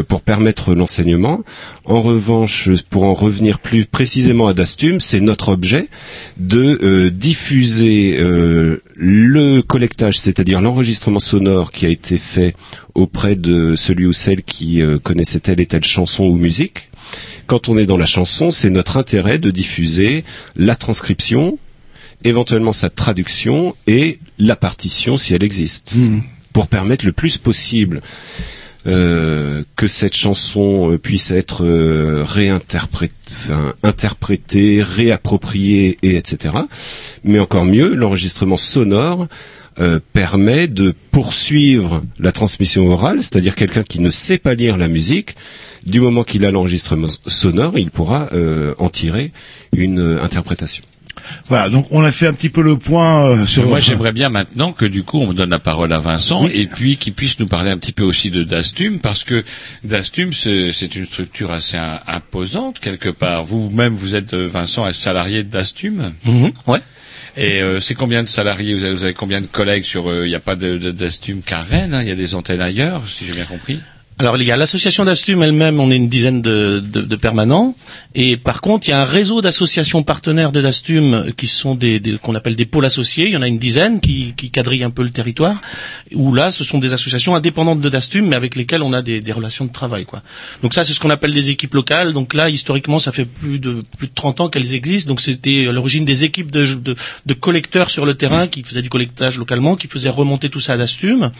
pour 0.07 0.21
permettre 0.21 0.75
l'enseignement. 0.75 1.43
En 1.83 1.99
revanche, 2.03 2.69
pour 2.91 3.05
en 3.05 3.15
revenir 3.15 3.57
plus 3.57 3.85
précisément 3.85 4.47
à 4.47 4.53
Dastum, 4.53 4.99
c'est 4.99 5.19
notre 5.19 5.49
objet 5.49 5.87
de 6.37 7.09
diffuser 7.09 8.17
euh, 8.19 8.83
le 8.95 9.61
collectage, 9.61 10.19
c'est-à-dire 10.19 10.61
l'enregistrement 10.61 11.19
sonore 11.19 11.71
qui 11.71 11.87
a 11.87 11.89
été 11.89 12.19
fait 12.19 12.53
auprès 12.93 13.35
de 13.35 13.75
celui 13.75 14.05
ou 14.05 14.13
celle 14.13 14.43
qui 14.43 14.83
connaissait 15.01 15.39
telle 15.39 15.59
et 15.59 15.65
telle 15.65 15.83
chanson 15.85 16.25
ou 16.25 16.35
musique. 16.35 16.88
Quand 17.49 17.67
on 17.67 17.79
est 17.79 17.87
dans 17.87 17.97
la 17.97 18.05
chanson, 18.05 18.51
c'est 18.51 18.69
notre 18.69 18.97
intérêt 18.97 19.39
de 19.39 19.49
diffuser 19.49 20.23
la 20.55 20.75
transcription, 20.75 21.57
éventuellement 22.23 22.73
sa 22.73 22.91
traduction 22.91 23.75
et 23.87 24.19
la 24.37 24.55
partition 24.55 25.17
si 25.17 25.33
elle 25.33 25.41
existe, 25.41 25.93
pour 26.53 26.67
permettre 26.67 27.07
le 27.07 27.11
plus 27.11 27.39
possible 27.39 28.01
euh, 28.85 29.63
que 29.75 29.87
cette 29.87 30.15
chanson 30.15 30.91
euh, 30.91 30.99
puisse 30.99 31.31
être 31.31 31.65
euh, 31.65 32.23
réinterprétée, 32.23 33.13
enfin, 33.31 33.73
interprétée, 33.81 34.83
réappropriée 34.83 35.97
et 36.03 36.17
etc. 36.17 36.53
Mais 37.23 37.39
encore 37.39 37.65
mieux, 37.65 37.95
l'enregistrement 37.95 38.57
sonore 38.57 39.27
euh, 39.79 39.99
permet 40.13 40.67
de 40.67 40.93
poursuivre 41.11 42.03
la 42.19 42.31
transmission 42.33 42.89
orale, 42.89 43.21
c'est-à-dire 43.21 43.55
quelqu'un 43.55 43.83
qui 43.83 44.01
ne 44.01 44.09
sait 44.09 44.37
pas 44.37 44.53
lire 44.53 44.77
la 44.77 44.89
musique, 44.89 45.35
du 45.85 45.99
moment 45.99 46.23
qu'il 46.23 46.45
a 46.45 46.51
l'enregistrement 46.51 47.07
sonore, 47.27 47.77
il 47.77 47.91
pourra 47.91 48.29
euh, 48.33 48.73
en 48.79 48.89
tirer 48.89 49.31
une 49.73 49.99
euh, 49.99 50.23
interprétation. 50.23 50.83
Voilà, 51.49 51.69
donc 51.69 51.85
on 51.91 52.03
a 52.03 52.11
fait 52.11 52.27
un 52.27 52.33
petit 52.33 52.49
peu 52.49 52.61
le 52.61 52.77
point 52.77 53.25
euh, 53.25 53.45
sur. 53.45 53.67
Moi, 53.67 53.79
j'aimerais 53.81 54.13
bien 54.13 54.29
maintenant 54.29 54.71
que 54.71 54.85
du 54.85 55.03
coup 55.03 55.19
on 55.19 55.27
me 55.27 55.33
donne 55.33 55.49
la 55.49 55.59
parole 55.59 55.91
à 55.91 55.99
Vincent 55.99 56.47
et 56.47 56.65
puis 56.65 56.95
qu'il 56.97 57.13
puisse 57.13 57.37
nous 57.39 57.47
parler 57.47 57.69
un 57.71 57.77
petit 57.77 57.91
peu 57.91 58.03
aussi 58.03 58.31
de 58.31 58.43
Dastum 58.43 58.99
parce 58.99 59.23
que 59.25 59.43
Dastum 59.83 60.31
c'est 60.33 60.71
c'est 60.71 60.95
une 60.95 61.05
structure 61.05 61.51
assez 61.51 61.75
im- 61.77 61.99
imposante 62.07 62.79
quelque 62.79 63.09
part. 63.09 63.43
Vous-même 63.45 63.95
vous 63.95 64.15
êtes 64.15 64.33
euh, 64.33 64.47
Vincent 64.47 64.85
un 64.85 64.93
salarié 64.93 65.43
de 65.43 65.49
Dastum. 65.49 66.13
ouais. 66.67 66.79
Et 67.37 67.61
euh, 67.61 67.79
c'est 67.79 67.95
combien 67.95 68.23
de 68.23 68.27
salariés? 68.29 68.73
Vous 68.73 68.83
avez, 68.83 68.93
vous 68.93 69.03
avez 69.03 69.13
combien 69.13 69.39
de 69.41 69.45
collègues 69.47 69.83
sur 69.83 70.09
euh, 70.09 70.25
Il 70.25 70.29
n'y 70.29 70.35
a 70.35 70.39
pas 70.39 70.55
de, 70.55 70.77
de 70.77 70.91
Dastum 70.91 71.41
qu'à 71.41 71.61
Rennes, 71.61 71.93
hein, 71.93 72.01
il 72.01 72.07
y 72.07 72.11
a 72.11 72.15
des 72.15 72.33
antennes 72.33 72.61
ailleurs, 72.61 73.03
si 73.07 73.25
j'ai 73.25 73.33
bien 73.33 73.45
compris. 73.45 73.79
Alors 74.21 74.35
il 74.35 74.43
y 74.45 74.51
a 74.51 74.57
l'association 74.57 75.05
d'Astum 75.05 75.41
elle-même, 75.43 75.79
on 75.79 75.89
est 75.91 75.95
une 75.95 76.09
dizaine 76.09 76.41
de, 76.41 76.81
de, 76.85 76.99
de 76.99 77.15
permanents, 77.15 77.73
et 78.15 78.35
par 78.35 78.59
contre 78.59 78.89
il 78.89 78.91
y 78.91 78.93
a 78.93 78.99
un 78.99 79.05
réseau 79.05 79.39
d'associations 79.39 80.03
partenaires 80.03 80.51
de 80.51 80.59
d'Astum 80.59 81.31
qui 81.37 81.47
sont 81.47 81.73
des, 81.73 82.01
des- 82.01 82.17
qu'on 82.17 82.35
appelle 82.35 82.57
des 82.57 82.65
pôles 82.65 82.83
associés. 82.83 83.27
Il 83.27 83.31
y 83.31 83.37
en 83.37 83.41
a 83.41 83.47
une 83.47 83.57
dizaine 83.59 84.01
qui, 84.01 84.33
qui 84.35 84.51
quadrillent 84.51 84.83
un 84.83 84.89
peu 84.89 85.03
le 85.03 85.09
territoire. 85.09 85.61
Où 86.13 86.33
là, 86.33 86.51
ce 86.51 86.65
sont 86.65 86.79
des 86.79 86.91
associations 86.91 87.33
indépendantes 87.33 87.79
de 87.79 87.87
d'Astum, 87.87 88.27
mais 88.27 88.35
avec 88.35 88.57
lesquelles 88.57 88.83
on 88.83 88.91
a 88.91 89.01
des, 89.01 89.21
des 89.21 89.31
relations 89.31 89.63
de 89.63 89.71
travail, 89.71 90.03
quoi. 90.03 90.21
Donc 90.63 90.73
ça, 90.73 90.83
c'est 90.83 90.91
ce 90.93 90.99
qu'on 90.99 91.11
appelle 91.11 91.33
des 91.33 91.49
équipes 91.49 91.73
locales. 91.75 92.11
Donc 92.11 92.33
là, 92.33 92.49
historiquement, 92.49 92.99
ça 92.99 93.13
fait 93.13 93.23
plus 93.23 93.57
de 93.57 93.79
plus 93.97 94.07
de 94.07 94.13
30 94.13 94.41
ans 94.41 94.49
qu'elles 94.49 94.73
existent. 94.73 95.07
Donc 95.07 95.21
c'était 95.21 95.67
à 95.69 95.71
l'origine 95.71 96.03
des 96.03 96.25
équipes 96.25 96.51
de, 96.51 96.65
de, 96.75 96.93
de 97.25 97.33
collecteurs 97.33 97.89
sur 97.89 98.05
le 98.05 98.15
terrain 98.15 98.47
qui 98.47 98.63
faisaient 98.63 98.81
du 98.81 98.89
collectage 98.89 99.37
localement, 99.37 99.77
qui 99.77 99.87
faisaient 99.87 100.09
remonter 100.09 100.49
tout 100.49 100.59
ça 100.59 100.73
à 100.73 100.77
d'Astum. 100.77 101.31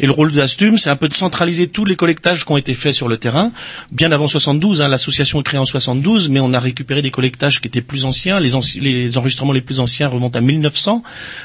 Et 0.00 0.04
le 0.04 0.12
rôle 0.12 0.32
d'Astum, 0.32 0.76
c'est 0.76 0.90
un 0.90 0.96
peu 0.96 1.08
de 1.08 1.14
centraliser 1.14 1.68
tous 1.68 1.86
les 1.86 1.96
collectages 2.26 2.44
qui 2.44 2.52
ont 2.52 2.56
été 2.56 2.74
faits 2.74 2.92
sur 2.92 3.06
le 3.08 3.18
terrain. 3.18 3.52
Bien 3.92 4.10
avant 4.10 4.26
72, 4.26 4.82
hein, 4.82 4.88
l'association 4.88 5.40
est 5.40 5.42
créée 5.44 5.60
en 5.60 5.64
72, 5.64 6.28
mais 6.28 6.40
on 6.40 6.52
a 6.54 6.58
récupéré 6.60 7.00
des 7.02 7.10
collectages 7.12 7.60
qui 7.60 7.68
étaient 7.68 7.80
plus 7.82 8.04
anciens. 8.04 8.40
Les, 8.40 8.54
anci- 8.54 8.80
les 8.80 9.16
enregistrements 9.16 9.52
les 9.52 9.60
plus 9.60 9.78
anciens 9.78 10.08
remontent 10.08 10.36
à 10.38 10.42
1900. 10.42 11.02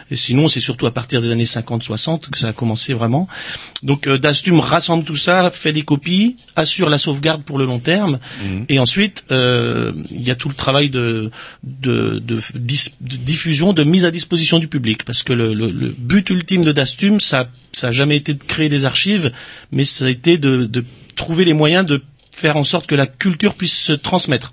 Et 0.09 0.15
sinon, 0.15 0.47
c'est 0.47 0.59
surtout 0.59 0.87
à 0.87 0.91
partir 0.91 1.21
des 1.21 1.29
années 1.29 1.43
50-60 1.43 2.29
que 2.31 2.39
ça 2.39 2.47
a 2.49 2.53
commencé 2.53 2.93
vraiment. 2.95 3.27
Donc 3.83 4.07
euh, 4.07 4.17
Dastum 4.17 4.59
rassemble 4.59 5.03
tout 5.03 5.15
ça, 5.15 5.51
fait 5.51 5.71
des 5.71 5.83
copies, 5.83 6.35
assure 6.55 6.89
la 6.89 6.97
sauvegarde 6.97 7.43
pour 7.43 7.59
le 7.59 7.65
long 7.65 7.79
terme. 7.79 8.19
Et 8.69 8.79
ensuite, 8.79 9.25
euh, 9.29 9.91
il 10.09 10.23
y 10.23 10.31
a 10.31 10.35
tout 10.35 10.49
le 10.49 10.55
travail 10.55 10.89
de, 10.89 11.29
de, 11.63 12.17
de 12.19 12.39
diffusion, 13.01 13.73
de 13.73 13.83
mise 13.83 14.05
à 14.05 14.11
disposition 14.11 14.57
du 14.57 14.67
public. 14.67 15.03
Parce 15.05 15.21
que 15.21 15.33
le, 15.33 15.53
le- 15.53 15.69
le 15.71 15.93
but 15.97 16.27
ultime 16.31 16.63
de 16.63 16.71
Dastum, 16.71 17.19
ça 17.19 17.47
ça 17.71 17.89
a 17.89 17.91
jamais 17.91 18.17
été 18.17 18.33
de 18.33 18.43
créer 18.43 18.69
des 18.69 18.85
archives, 18.85 19.31
mais 19.71 19.83
ça 19.83 20.05
a 20.05 20.09
été 20.09 20.37
de, 20.37 20.65
de 20.65 20.83
trouver 21.15 21.45
les 21.45 21.53
moyens 21.53 21.85
de 21.85 22.03
faire 22.31 22.57
en 22.57 22.63
sorte 22.63 22.87
que 22.87 22.95
la 22.95 23.07
culture 23.07 23.53
puisse 23.53 23.77
se 23.77 23.93
transmettre. 23.93 24.51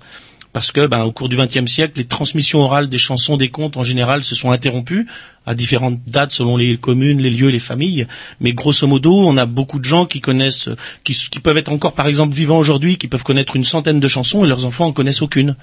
Parce 0.51 0.71
que, 0.71 0.87
ben, 0.87 1.03
au 1.03 1.11
cours 1.11 1.29
du 1.29 1.37
XXe 1.37 1.71
siècle, 1.71 1.93
les 1.97 2.05
transmissions 2.05 2.59
orales 2.59 2.89
des 2.89 2.97
chansons, 2.97 3.37
des 3.37 3.49
contes 3.49 3.77
en 3.77 3.83
général, 3.83 4.23
se 4.23 4.33
sont 4.33 4.51
interrompues 4.51 5.07
à 5.45 5.55
différentes 5.55 5.99
dates 6.07 6.31
selon 6.31 6.57
les 6.57 6.77
communes, 6.77 7.19
les 7.19 7.29
lieux, 7.29 7.49
les 7.49 7.59
familles. 7.59 8.07
Mais 8.39 8.53
grosso 8.53 8.85
modo, 8.85 9.15
on 9.15 9.37
a 9.37 9.45
beaucoup 9.45 9.79
de 9.79 9.85
gens 9.85 10.05
qui 10.05 10.21
connaissent, 10.21 10.69
qui, 11.03 11.13
qui 11.13 11.39
peuvent 11.39 11.57
être 11.57 11.71
encore, 11.71 11.93
par 11.93 12.07
exemple, 12.07 12.35
vivants 12.35 12.59
aujourd'hui, 12.59 12.97
qui 12.97 13.07
peuvent 13.07 13.23
connaître 13.23 13.55
une 13.55 13.65
centaine 13.65 13.99
de 13.99 14.07
chansons 14.07 14.45
et 14.45 14.47
leurs 14.47 14.65
enfants 14.65 14.85
en 14.85 14.91
connaissent 14.91 15.21
aucune. 15.21 15.55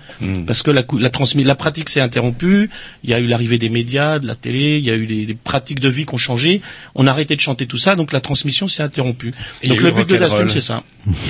Parce 0.46 0.62
que 0.62 0.70
la, 0.70 0.82
la, 0.98 1.10
la 1.44 1.54
pratique 1.54 1.88
s'est 1.88 2.00
interrompue. 2.00 2.70
Il 3.04 3.10
y 3.10 3.14
a 3.14 3.18
eu 3.20 3.26
l'arrivée 3.26 3.58
des 3.58 3.68
médias, 3.68 4.18
de 4.18 4.26
la 4.26 4.34
télé, 4.34 4.78
il 4.78 4.84
y 4.84 4.90
a 4.90 4.94
eu 4.96 5.06
des, 5.06 5.26
des 5.26 5.34
pratiques 5.34 5.80
de 5.80 5.88
vie 5.88 6.06
qui 6.06 6.14
ont 6.14 6.18
changé. 6.18 6.60
On 6.94 7.06
a 7.06 7.10
arrêté 7.10 7.36
de 7.36 7.40
chanter 7.40 7.66
tout 7.66 7.78
ça, 7.78 7.94
donc 7.94 8.12
la 8.12 8.20
transmission 8.20 8.68
s'est 8.68 8.82
interrompue. 8.82 9.32
Et 9.62 9.68
donc 9.68 9.80
le 9.80 9.90
but 9.92 10.08
de 10.08 10.14
rock'n'roll. 10.14 10.30
Dastum, 10.30 10.50
c'est 10.50 10.60
ça. 10.60 10.82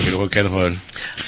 Et 0.07 0.11
le 0.11 0.17
rock'n'roll. 0.17 0.73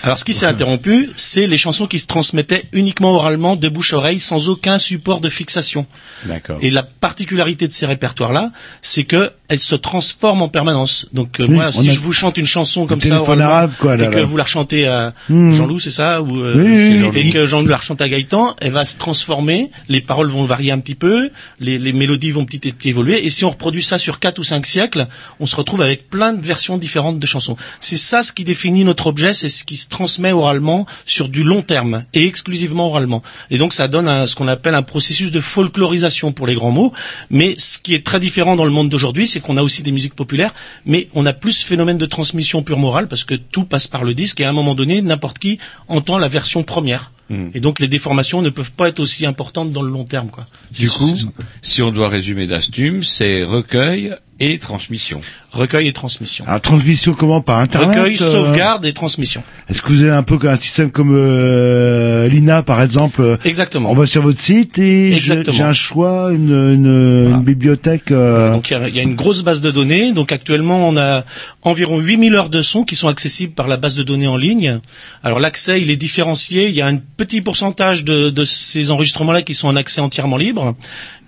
Alors, 0.02 0.18
ce 0.18 0.24
qui 0.24 0.34
s'est 0.34 0.46
interrompu, 0.46 1.10
c'est 1.16 1.46
les 1.46 1.58
chansons 1.58 1.86
qui 1.86 1.98
se 1.98 2.06
transmettaient 2.06 2.64
uniquement 2.72 3.12
oralement, 3.12 3.56
de 3.56 3.68
bouche 3.68 3.92
à 3.92 3.98
oreille, 3.98 4.20
sans 4.20 4.48
aucun 4.48 4.78
support 4.78 5.20
de 5.20 5.28
fixation. 5.28 5.86
D'accord. 6.24 6.58
Et 6.62 6.70
la 6.70 6.82
particularité 7.12 7.66
de 7.66 7.72
ces 7.72 7.86
répertoires-là, 7.86 8.50
c'est 8.82 9.04
que 9.04 9.30
elles 9.50 9.58
se 9.58 9.74
transforment 9.74 10.42
en 10.42 10.48
permanence. 10.48 11.06
Donc, 11.14 11.40
euh, 11.40 11.46
Oui, 11.48 11.54
moi, 11.54 11.72
si 11.72 11.88
a- 11.88 11.92
je 11.94 12.00
vous 12.00 12.12
chante 12.12 12.36
une 12.36 12.44
chanson 12.46 12.86
comme 12.86 13.00
ça, 13.00 13.22
oralement, 13.22 13.44
arabe, 13.46 13.72
quoi, 13.78 13.96
là, 13.96 14.04
et 14.04 14.10
que 14.10 14.18
là. 14.18 14.24
vous 14.24 14.36
la 14.36 14.42
rechantez 14.44 14.86
à 14.86 15.14
Mhm. 15.30 15.52
Jean-Loup, 15.54 15.78
c'est 15.78 15.90
ça, 15.90 16.20
ou 16.20 16.38
euh, 16.38 16.52
Oui, 16.54 17.08
oui, 17.10 17.18
et 17.20 17.30
que 17.30 17.46
Jean-Loup 17.46 17.66
la 17.68 17.78
rechante 17.78 18.02
à 18.02 18.08
Gaëtan, 18.10 18.54
elle 18.60 18.72
va 18.72 18.84
se 18.84 18.98
transformer, 18.98 19.70
les 19.88 20.02
paroles 20.02 20.28
vont 20.28 20.44
varier 20.44 20.70
un 20.70 20.80
petit 20.80 20.94
peu, 20.94 21.30
les, 21.60 21.78
les 21.78 21.94
mélodies 21.94 22.30
vont 22.30 22.44
petit 22.44 22.68
à 22.68 22.72
petit 22.72 22.90
évoluer, 22.90 23.24
et 23.24 23.30
si 23.30 23.46
on 23.46 23.50
reproduit 23.50 23.82
ça 23.82 23.96
sur 23.96 24.18
quatre 24.18 24.38
ou 24.38 24.44
cinq 24.44 24.66
siècles, 24.66 25.06
on 25.40 25.46
se 25.46 25.56
retrouve 25.56 25.80
avec 25.80 26.10
plein 26.10 26.34
de 26.34 26.44
versions 26.44 26.76
différentes 26.76 27.18
de 27.18 27.26
chansons. 27.26 27.56
C'est 27.80 27.96
ça 27.96 28.22
ce 28.22 28.34
qui 28.34 28.44
définit 28.44 28.84
notre 28.84 29.06
objet, 29.06 29.32
c'est 29.32 29.48
ce 29.48 29.64
qui 29.64 29.78
se 29.78 29.88
transmet 29.88 30.32
oralement 30.32 30.84
sur 31.06 31.30
du 31.30 31.42
long 31.42 31.62
terme, 31.62 32.04
et 32.12 32.26
exclusivement 32.26 32.88
oralement. 32.88 33.22
Et 33.50 33.56
donc 33.56 33.72
ça 33.72 33.88
donne 33.88 34.08
un- 34.08 34.26
ce 34.26 34.34
qu'on 34.36 34.48
appelle 34.48 34.74
un 34.74 34.82
processus 34.82 35.32
de 35.32 35.40
folklorisation 35.40 36.32
pour 36.32 36.46
les 36.46 36.54
grands 36.54 36.70
mots, 36.70 36.92
mais 37.30 37.54
ce 37.58 37.78
qui 37.78 37.94
est 37.94 38.04
très 38.04 38.20
différent 38.20 38.56
dans 38.56 38.64
le 38.64 38.70
monde 38.70 38.88
d'aujourd'hui, 38.88 39.26
c'est 39.26 39.40
qu'on 39.40 39.56
a 39.56 39.62
aussi 39.62 39.82
des 39.82 39.92
musiques 39.92 40.14
populaires, 40.14 40.54
mais 40.86 41.08
on 41.14 41.26
a 41.26 41.32
plus 41.32 41.52
ce 41.52 41.66
phénomène 41.66 41.98
de 41.98 42.06
transmission 42.06 42.62
pure 42.62 42.78
morale, 42.78 43.08
parce 43.08 43.24
que 43.24 43.34
tout 43.34 43.64
passe 43.64 43.86
par 43.86 44.04
le 44.04 44.14
disque, 44.14 44.40
et 44.40 44.44
à 44.44 44.50
un 44.50 44.52
moment 44.52 44.74
donné, 44.74 45.02
n'importe 45.02 45.38
qui 45.38 45.58
entend 45.88 46.18
la 46.18 46.28
version 46.28 46.62
première. 46.62 47.12
Et 47.52 47.60
donc 47.60 47.78
les 47.78 47.88
déformations 47.88 48.40
ne 48.40 48.48
peuvent 48.48 48.72
pas 48.72 48.88
être 48.88 49.00
aussi 49.00 49.26
importantes 49.26 49.70
dans 49.70 49.82
le 49.82 49.90
long 49.90 50.04
terme. 50.04 50.30
Quoi. 50.30 50.46
Du 50.72 50.88
coup, 50.88 51.14
si 51.60 51.82
on 51.82 51.90
doit 51.90 52.08
résumer 52.08 52.46
Dastum, 52.46 53.02
c'est 53.02 53.44
recueil 53.44 54.14
et 54.40 54.58
transmission. 54.58 55.20
Recueil 55.50 55.88
et 55.88 55.92
transmission. 55.92 56.44
Alors, 56.46 56.60
transmission 56.60 57.14
comment 57.14 57.40
Par 57.40 57.58
Internet 57.58 57.96
Recueil, 57.98 58.16
euh, 58.20 58.32
sauvegarde 58.32 58.84
et 58.84 58.92
transmission. 58.92 59.42
Est-ce 59.68 59.82
que 59.82 59.88
vous 59.88 60.02
avez 60.02 60.12
un 60.12 60.22
peu 60.22 60.38
un 60.48 60.56
système 60.56 60.90
comme 60.92 61.12
euh, 61.14 62.28
l'INA, 62.28 62.62
par 62.62 62.82
exemple 62.82 63.20
euh, 63.22 63.36
Exactement. 63.44 63.90
On 63.90 63.94
va 63.94 64.06
sur 64.06 64.22
votre 64.22 64.40
site 64.40 64.78
et 64.78 65.14
j'ai 65.18 65.62
un 65.62 65.72
choix, 65.72 66.30
une, 66.32 66.50
une, 66.52 67.30
une 67.34 67.42
bibliothèque. 67.42 68.10
euh, 68.12 68.52
Donc 68.52 68.70
il 68.70 68.74
y, 68.74 68.76
a, 68.76 68.88
il 68.88 68.94
y 68.94 69.00
a 69.00 69.02
une 69.02 69.14
grosse 69.16 69.42
base 69.42 69.60
de 69.60 69.70
données. 69.70 70.12
Donc 70.12 70.30
actuellement, 70.32 70.88
on 70.88 70.96
a 70.96 71.24
environ 71.62 71.98
8000 71.98 72.34
heures 72.34 72.50
de 72.50 72.62
son 72.62 72.84
qui 72.84 72.94
sont 72.96 73.08
accessibles 73.08 73.54
par 73.54 73.66
la 73.68 73.76
base 73.76 73.94
de 73.96 74.02
données 74.02 74.28
en 74.28 74.36
ligne. 74.36 74.78
Alors 75.24 75.40
l'accès, 75.40 75.80
il 75.80 75.90
est 75.90 75.96
différencié. 75.96 76.68
Il 76.68 76.74
y 76.74 76.80
a 76.80 76.86
un 76.86 76.96
petit 77.16 77.40
pourcentage 77.40 78.04
de, 78.04 78.30
de 78.30 78.44
ces 78.44 78.90
enregistrements-là 78.90 79.42
qui 79.42 79.54
sont 79.54 79.68
en 79.68 79.76
accès 79.76 80.00
entièrement 80.00 80.36
libre. 80.36 80.76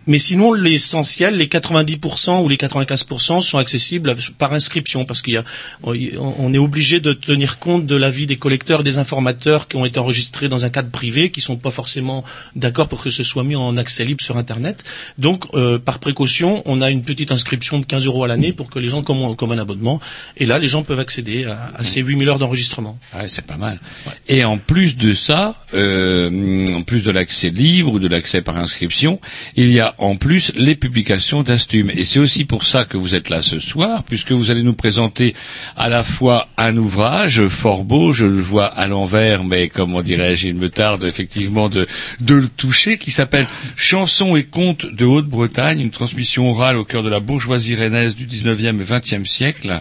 Mais 0.06 0.18
sinon, 0.18 0.52
l'essentiel, 0.52 1.36
les 1.36 1.46
90% 1.46 2.42
ou 2.42 2.48
les 2.48 2.56
95% 2.56 3.42
sont 3.42 3.58
accessibles 3.58 4.14
par 4.38 4.52
inscription 4.52 5.04
parce 5.04 5.22
qu'il 5.22 5.34
y 5.34 5.36
a, 5.36 5.44
on 5.82 6.52
est 6.52 6.58
obligé 6.58 7.00
de 7.00 7.12
tenir 7.12 7.58
compte 7.58 7.86
de 7.86 7.96
l'avis 7.96 8.26
des 8.26 8.36
collecteurs, 8.36 8.82
des 8.82 8.98
informateurs 8.98 9.68
qui 9.68 9.76
ont 9.76 9.84
été 9.84 9.98
enregistrés 9.98 10.48
dans 10.48 10.64
un 10.64 10.70
cadre 10.70 10.90
privé, 10.90 11.30
qui 11.30 11.40
sont 11.40 11.56
pas 11.56 11.70
forcément 11.70 12.24
d'accord 12.56 12.88
pour 12.88 13.02
que 13.02 13.10
ce 13.10 13.22
soit 13.22 13.44
mis 13.44 13.56
en 13.56 13.76
accès 13.76 14.04
libre 14.04 14.22
sur 14.22 14.36
Internet. 14.36 14.84
Donc, 15.18 15.44
euh, 15.54 15.78
par 15.78 15.98
précaution, 15.98 16.62
on 16.64 16.80
a 16.80 16.90
une 16.90 17.02
petite 17.02 17.30
inscription 17.30 17.78
de 17.78 17.86
15 17.86 18.06
euros 18.06 18.24
à 18.24 18.28
l'année 18.28 18.52
pour 18.52 18.70
que 18.70 18.78
les 18.78 18.88
gens, 18.88 19.02
comme, 19.02 19.52
un 19.52 19.58
abonnement, 19.58 20.00
et 20.36 20.46
là, 20.46 20.58
les 20.58 20.68
gens 20.68 20.82
peuvent 20.82 21.00
accéder 21.00 21.44
à, 21.44 21.72
à 21.76 21.84
ces 21.84 22.00
8000 22.00 22.28
heures 22.28 22.38
d'enregistrement. 22.38 22.98
Ouais, 23.14 23.28
c'est 23.28 23.46
pas 23.46 23.56
mal. 23.56 23.80
Et 24.28 24.44
en 24.44 24.58
plus 24.58 24.96
de 24.96 25.14
ça, 25.14 25.62
euh, 25.74 26.66
en 26.74 26.82
plus 26.82 27.02
de 27.02 27.10
l'accès 27.10 27.50
libre 27.50 27.92
ou 27.92 27.98
de 27.98 28.08
l'accès 28.08 28.42
par 28.42 28.56
inscription, 28.56 29.20
il 29.56 29.70
y 29.70 29.80
a 29.80 29.89
en 29.98 30.16
plus 30.16 30.52
les 30.56 30.74
publications 30.74 31.42
d'Astum. 31.42 31.90
Et 31.90 32.04
c'est 32.04 32.18
aussi 32.18 32.44
pour 32.44 32.64
ça 32.64 32.84
que 32.84 32.96
vous 32.96 33.14
êtes 33.14 33.28
là 33.28 33.40
ce 33.40 33.58
soir, 33.58 34.04
puisque 34.04 34.32
vous 34.32 34.50
allez 34.50 34.62
nous 34.62 34.74
présenter 34.74 35.34
à 35.76 35.88
la 35.88 36.04
fois 36.04 36.48
un 36.56 36.76
ouvrage 36.76 37.46
fort 37.48 37.84
beau, 37.84 38.12
je 38.12 38.26
le 38.26 38.40
vois 38.40 38.66
à 38.66 38.86
l'envers, 38.86 39.44
mais 39.44 39.68
comment 39.68 40.02
dirais-je, 40.02 40.48
il 40.48 40.54
me 40.54 40.68
tarde 40.68 41.04
effectivement 41.04 41.68
de, 41.68 41.86
de 42.20 42.34
le 42.34 42.48
toucher, 42.48 42.98
qui 42.98 43.10
s'appelle 43.10 43.46
Chansons 43.76 44.36
et 44.36 44.44
contes 44.44 44.86
de 44.86 45.04
Haute-Bretagne, 45.04 45.80
une 45.80 45.90
transmission 45.90 46.50
orale 46.50 46.76
au 46.76 46.84
cœur 46.84 47.02
de 47.02 47.08
la 47.08 47.20
bourgeoisie 47.20 47.74
rennaise 47.74 48.14
du 48.14 48.26
19e 48.26 48.80
et 48.80 48.84
20e 48.84 49.24
siècle, 49.24 49.80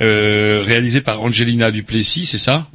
euh, 0.00 0.62
réalisé 0.64 1.00
par 1.00 1.20
Angelina 1.22 1.70
Duplessis, 1.70 2.26
c'est 2.26 2.38
ça? 2.38 2.66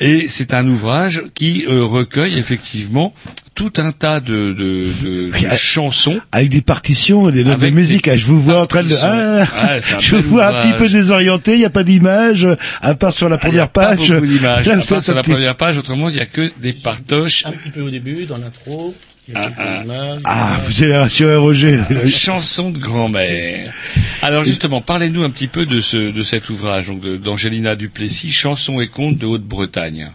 Et 0.00 0.28
c'est 0.28 0.54
un 0.54 0.66
ouvrage 0.66 1.22
qui 1.34 1.66
euh, 1.68 1.84
recueille 1.84 2.38
effectivement 2.38 3.12
tout 3.54 3.72
un 3.76 3.92
tas 3.92 4.20
de, 4.20 4.52
de, 4.52 4.86
de, 5.02 5.30
de 5.30 5.56
chansons. 5.56 6.20
Avec 6.32 6.48
des 6.50 6.62
partitions 6.62 7.28
et 7.28 7.32
des 7.32 7.44
notes 7.44 7.60
de 7.60 7.68
musique. 7.70 8.04
des 8.04 8.12
Ah, 8.12 8.16
Je 8.16 8.26
vous 8.26 8.40
vois 8.40 8.60
en 8.62 8.66
train 8.66 8.82
de... 8.82 8.94
Ah, 9.00 9.38
Ouais, 9.40 9.80
c'est 9.80 9.94
un 9.94 9.98
je 10.00 10.16
vous 10.16 10.30
vois 10.30 10.46
un 10.46 10.62
petit 10.62 10.76
peu 10.78 10.88
désorienté, 10.88 11.54
il 11.54 11.58
n'y 11.58 11.64
a 11.64 11.70
pas 11.70 11.82
d'image, 11.84 12.48
à 12.80 12.94
part 12.94 13.12
sur 13.12 13.28
la 13.28 13.38
Ah, 13.42 13.48
il 13.48 13.54
y 13.56 13.58
a 13.58 13.66
première 13.66 13.68
pas 13.68 13.96
page. 13.96 14.12
beaucoup 14.12 14.26
d'images. 14.26 14.66
Là, 14.66 14.74
À 14.74 14.82
part 14.82 15.02
sur 15.02 15.14
la 15.14 15.22
première 15.22 15.56
page, 15.56 15.78
autrement, 15.78 16.08
il 16.08 16.14
n'y 16.14 16.20
a 16.20 16.26
que 16.26 16.50
des 16.58 16.72
partoches. 16.72 17.44
Un 17.46 17.52
petit 17.52 17.70
peu 17.70 17.82
au 17.82 17.90
début, 17.90 18.24
dans 18.26 18.38
l'intro. 18.38 18.94
Il 19.28 19.34
y 19.34 19.36
a 19.36 19.44
quelques 19.50 19.84
images. 19.84 20.18
Ah, 20.24 20.58
vous 20.64 20.82
allez 20.82 20.96
rassurer 20.96 21.36
Roger. 21.36 21.78
Chanson 22.08 22.70
de 22.70 22.78
grand-mère. 22.78 23.72
Alors 24.22 24.42
justement, 24.42 24.80
parlez-nous 24.80 25.22
un 25.22 25.30
petit 25.30 25.46
peu 25.46 25.66
de 25.66 25.80
ce 25.80 26.10
de 26.10 26.22
cet 26.24 26.48
ouvrage 26.50 26.88
donc 26.88 27.06
d'Angelina 27.22 27.76
Duplessis, 27.76 28.32
Chansons 28.32 28.80
et 28.80 28.88
contes 28.88 29.18
de 29.18 29.26
Haute-Bretagne. 29.26 30.10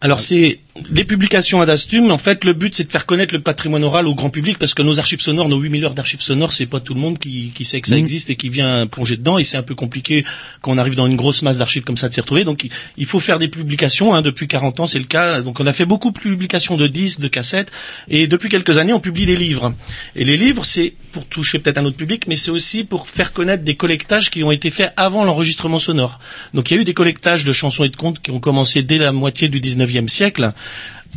Alors 0.00 0.20
c'est 0.20 0.60
des 0.90 1.04
publications 1.04 1.60
à 1.60 1.66
Dastum. 1.66 2.10
En 2.10 2.18
fait, 2.18 2.44
le 2.44 2.52
but 2.52 2.74
c'est 2.74 2.84
de 2.84 2.90
faire 2.90 3.06
connaître 3.06 3.34
le 3.34 3.40
patrimoine 3.40 3.84
oral 3.84 4.06
au 4.06 4.14
grand 4.14 4.30
public 4.30 4.58
parce 4.58 4.74
que 4.74 4.82
nos 4.82 4.98
archives 4.98 5.20
sonores, 5.20 5.48
nos 5.48 5.58
8000 5.58 5.84
heures 5.84 5.94
d'archives 5.94 6.20
sonores, 6.20 6.52
c'est 6.52 6.66
pas 6.66 6.80
tout 6.80 6.94
le 6.94 7.00
monde 7.00 7.18
qui, 7.18 7.50
qui 7.54 7.64
sait 7.64 7.80
que 7.80 7.88
ça 7.88 7.94
Mhm. 7.94 8.00
existe 8.00 8.30
et 8.30 8.36
qui 8.36 8.48
vient 8.48 8.86
plonger 8.86 9.16
dedans. 9.16 9.38
Et 9.38 9.44
c'est 9.44 9.56
un 9.56 9.62
peu 9.62 9.74
compliqué 9.74 10.24
quand 10.60 10.72
on 10.72 10.78
arrive 10.78 10.94
dans 10.94 11.06
une 11.06 11.16
grosse 11.16 11.42
masse 11.42 11.58
d'archives 11.58 11.84
comme 11.84 11.96
ça 11.96 12.08
de 12.08 12.12
s'y 12.14 12.20
retrouver. 12.20 12.44
Donc 12.44 12.64
il- 12.64 12.70
il 12.96 13.06
faut 13.06 13.20
faire 13.20 13.38
des 13.38 13.48
publications. 13.48 14.14
Hein, 14.14 14.22
depuis 14.22 14.48
40 14.48 14.80
ans, 14.80 14.86
c'est 14.86 14.98
le 14.98 15.04
cas. 15.06 15.40
Donc 15.42 15.60
on 15.60 15.66
a 15.66 15.72
fait 15.72 15.86
beaucoup 15.86 16.10
de 16.10 16.18
publications 16.18 16.76
de 16.76 16.86
disques, 16.86 17.20
de 17.20 17.28
cassettes. 17.28 17.70
Et 18.08 18.26
depuis 18.26 18.48
quelques 18.48 18.78
années, 18.78 18.92
on 18.92 19.00
publie 19.00 19.26
des 19.26 19.36
livres. 19.36 19.74
Et 20.14 20.24
les 20.24 20.36
livres, 20.36 20.64
c'est 20.64 20.94
pour 21.12 21.24
toucher 21.26 21.58
peut-être 21.58 21.78
un 21.78 21.84
autre 21.84 21.96
public, 21.96 22.24
mais 22.28 22.36
c'est 22.36 22.50
aussi 22.50 22.84
pour 22.84 23.08
faire 23.08 23.32
connaître 23.32 23.64
des 23.64 23.76
collectages 23.76 24.30
qui 24.30 24.42
ont 24.44 24.50
été 24.52 24.70
faits 24.70 24.92
avant 24.96 25.24
l'enregistrement 25.24 25.78
sonore. 25.78 26.18
Donc 26.54 26.70
il 26.70 26.74
y 26.74 26.78
a 26.78 26.80
eu 26.80 26.84
des 26.84 26.94
collectages 26.94 27.44
de 27.44 27.52
chansons 27.52 27.84
et 27.84 27.88
de 27.88 27.96
contes 27.96 28.20
qui 28.20 28.30
ont 28.30 28.40
commencé 28.40 28.82
dès 28.82 28.98
la 28.98 29.12
moitié 29.12 29.48
du 29.48 29.60
19e 29.60 30.08
siècle. 30.08 30.52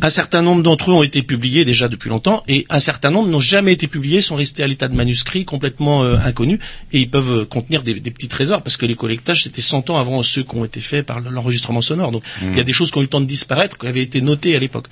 Un 0.02 0.08
certain 0.08 0.40
nombre 0.40 0.62
d'entre 0.62 0.90
eux 0.90 0.94
ont 0.94 1.02
été 1.02 1.20
publiés 1.22 1.66
déjà 1.66 1.86
depuis 1.88 2.08
longtemps 2.08 2.42
et 2.48 2.64
un 2.70 2.78
certain 2.78 3.10
nombre 3.10 3.28
n'ont 3.28 3.40
jamais 3.40 3.74
été 3.74 3.86
publiés, 3.86 4.22
sont 4.22 4.34
restés 4.36 4.62
à 4.62 4.66
l'état 4.66 4.88
de 4.88 4.94
manuscrits 4.94 5.44
complètement 5.44 6.04
euh, 6.04 6.16
inconnus 6.24 6.58
et 6.94 7.00
ils 7.00 7.10
peuvent 7.10 7.40
euh, 7.40 7.44
contenir 7.44 7.82
des, 7.82 7.92
des 8.00 8.10
petits 8.10 8.28
trésors 8.28 8.62
parce 8.62 8.78
que 8.78 8.86
les 8.86 8.94
collectages 8.94 9.42
c'était 9.42 9.60
100 9.60 9.90
ans 9.90 9.98
avant 9.98 10.22
ceux 10.22 10.42
qui 10.42 10.56
ont 10.56 10.64
été 10.64 10.80
faits 10.80 11.04
par 11.04 11.20
l'enregistrement 11.20 11.82
sonore. 11.82 12.12
Donc 12.12 12.22
il 12.40 12.56
y 12.56 12.60
a 12.60 12.64
des 12.64 12.72
choses 12.72 12.90
qui 12.90 12.96
ont 12.96 13.02
eu 13.02 13.04
le 13.04 13.10
temps 13.10 13.20
de 13.20 13.26
disparaître, 13.26 13.76
qui 13.76 13.86
avaient 13.86 14.00
été 14.02 14.22
notées 14.22 14.56
à 14.56 14.58
l'époque. 14.58 14.86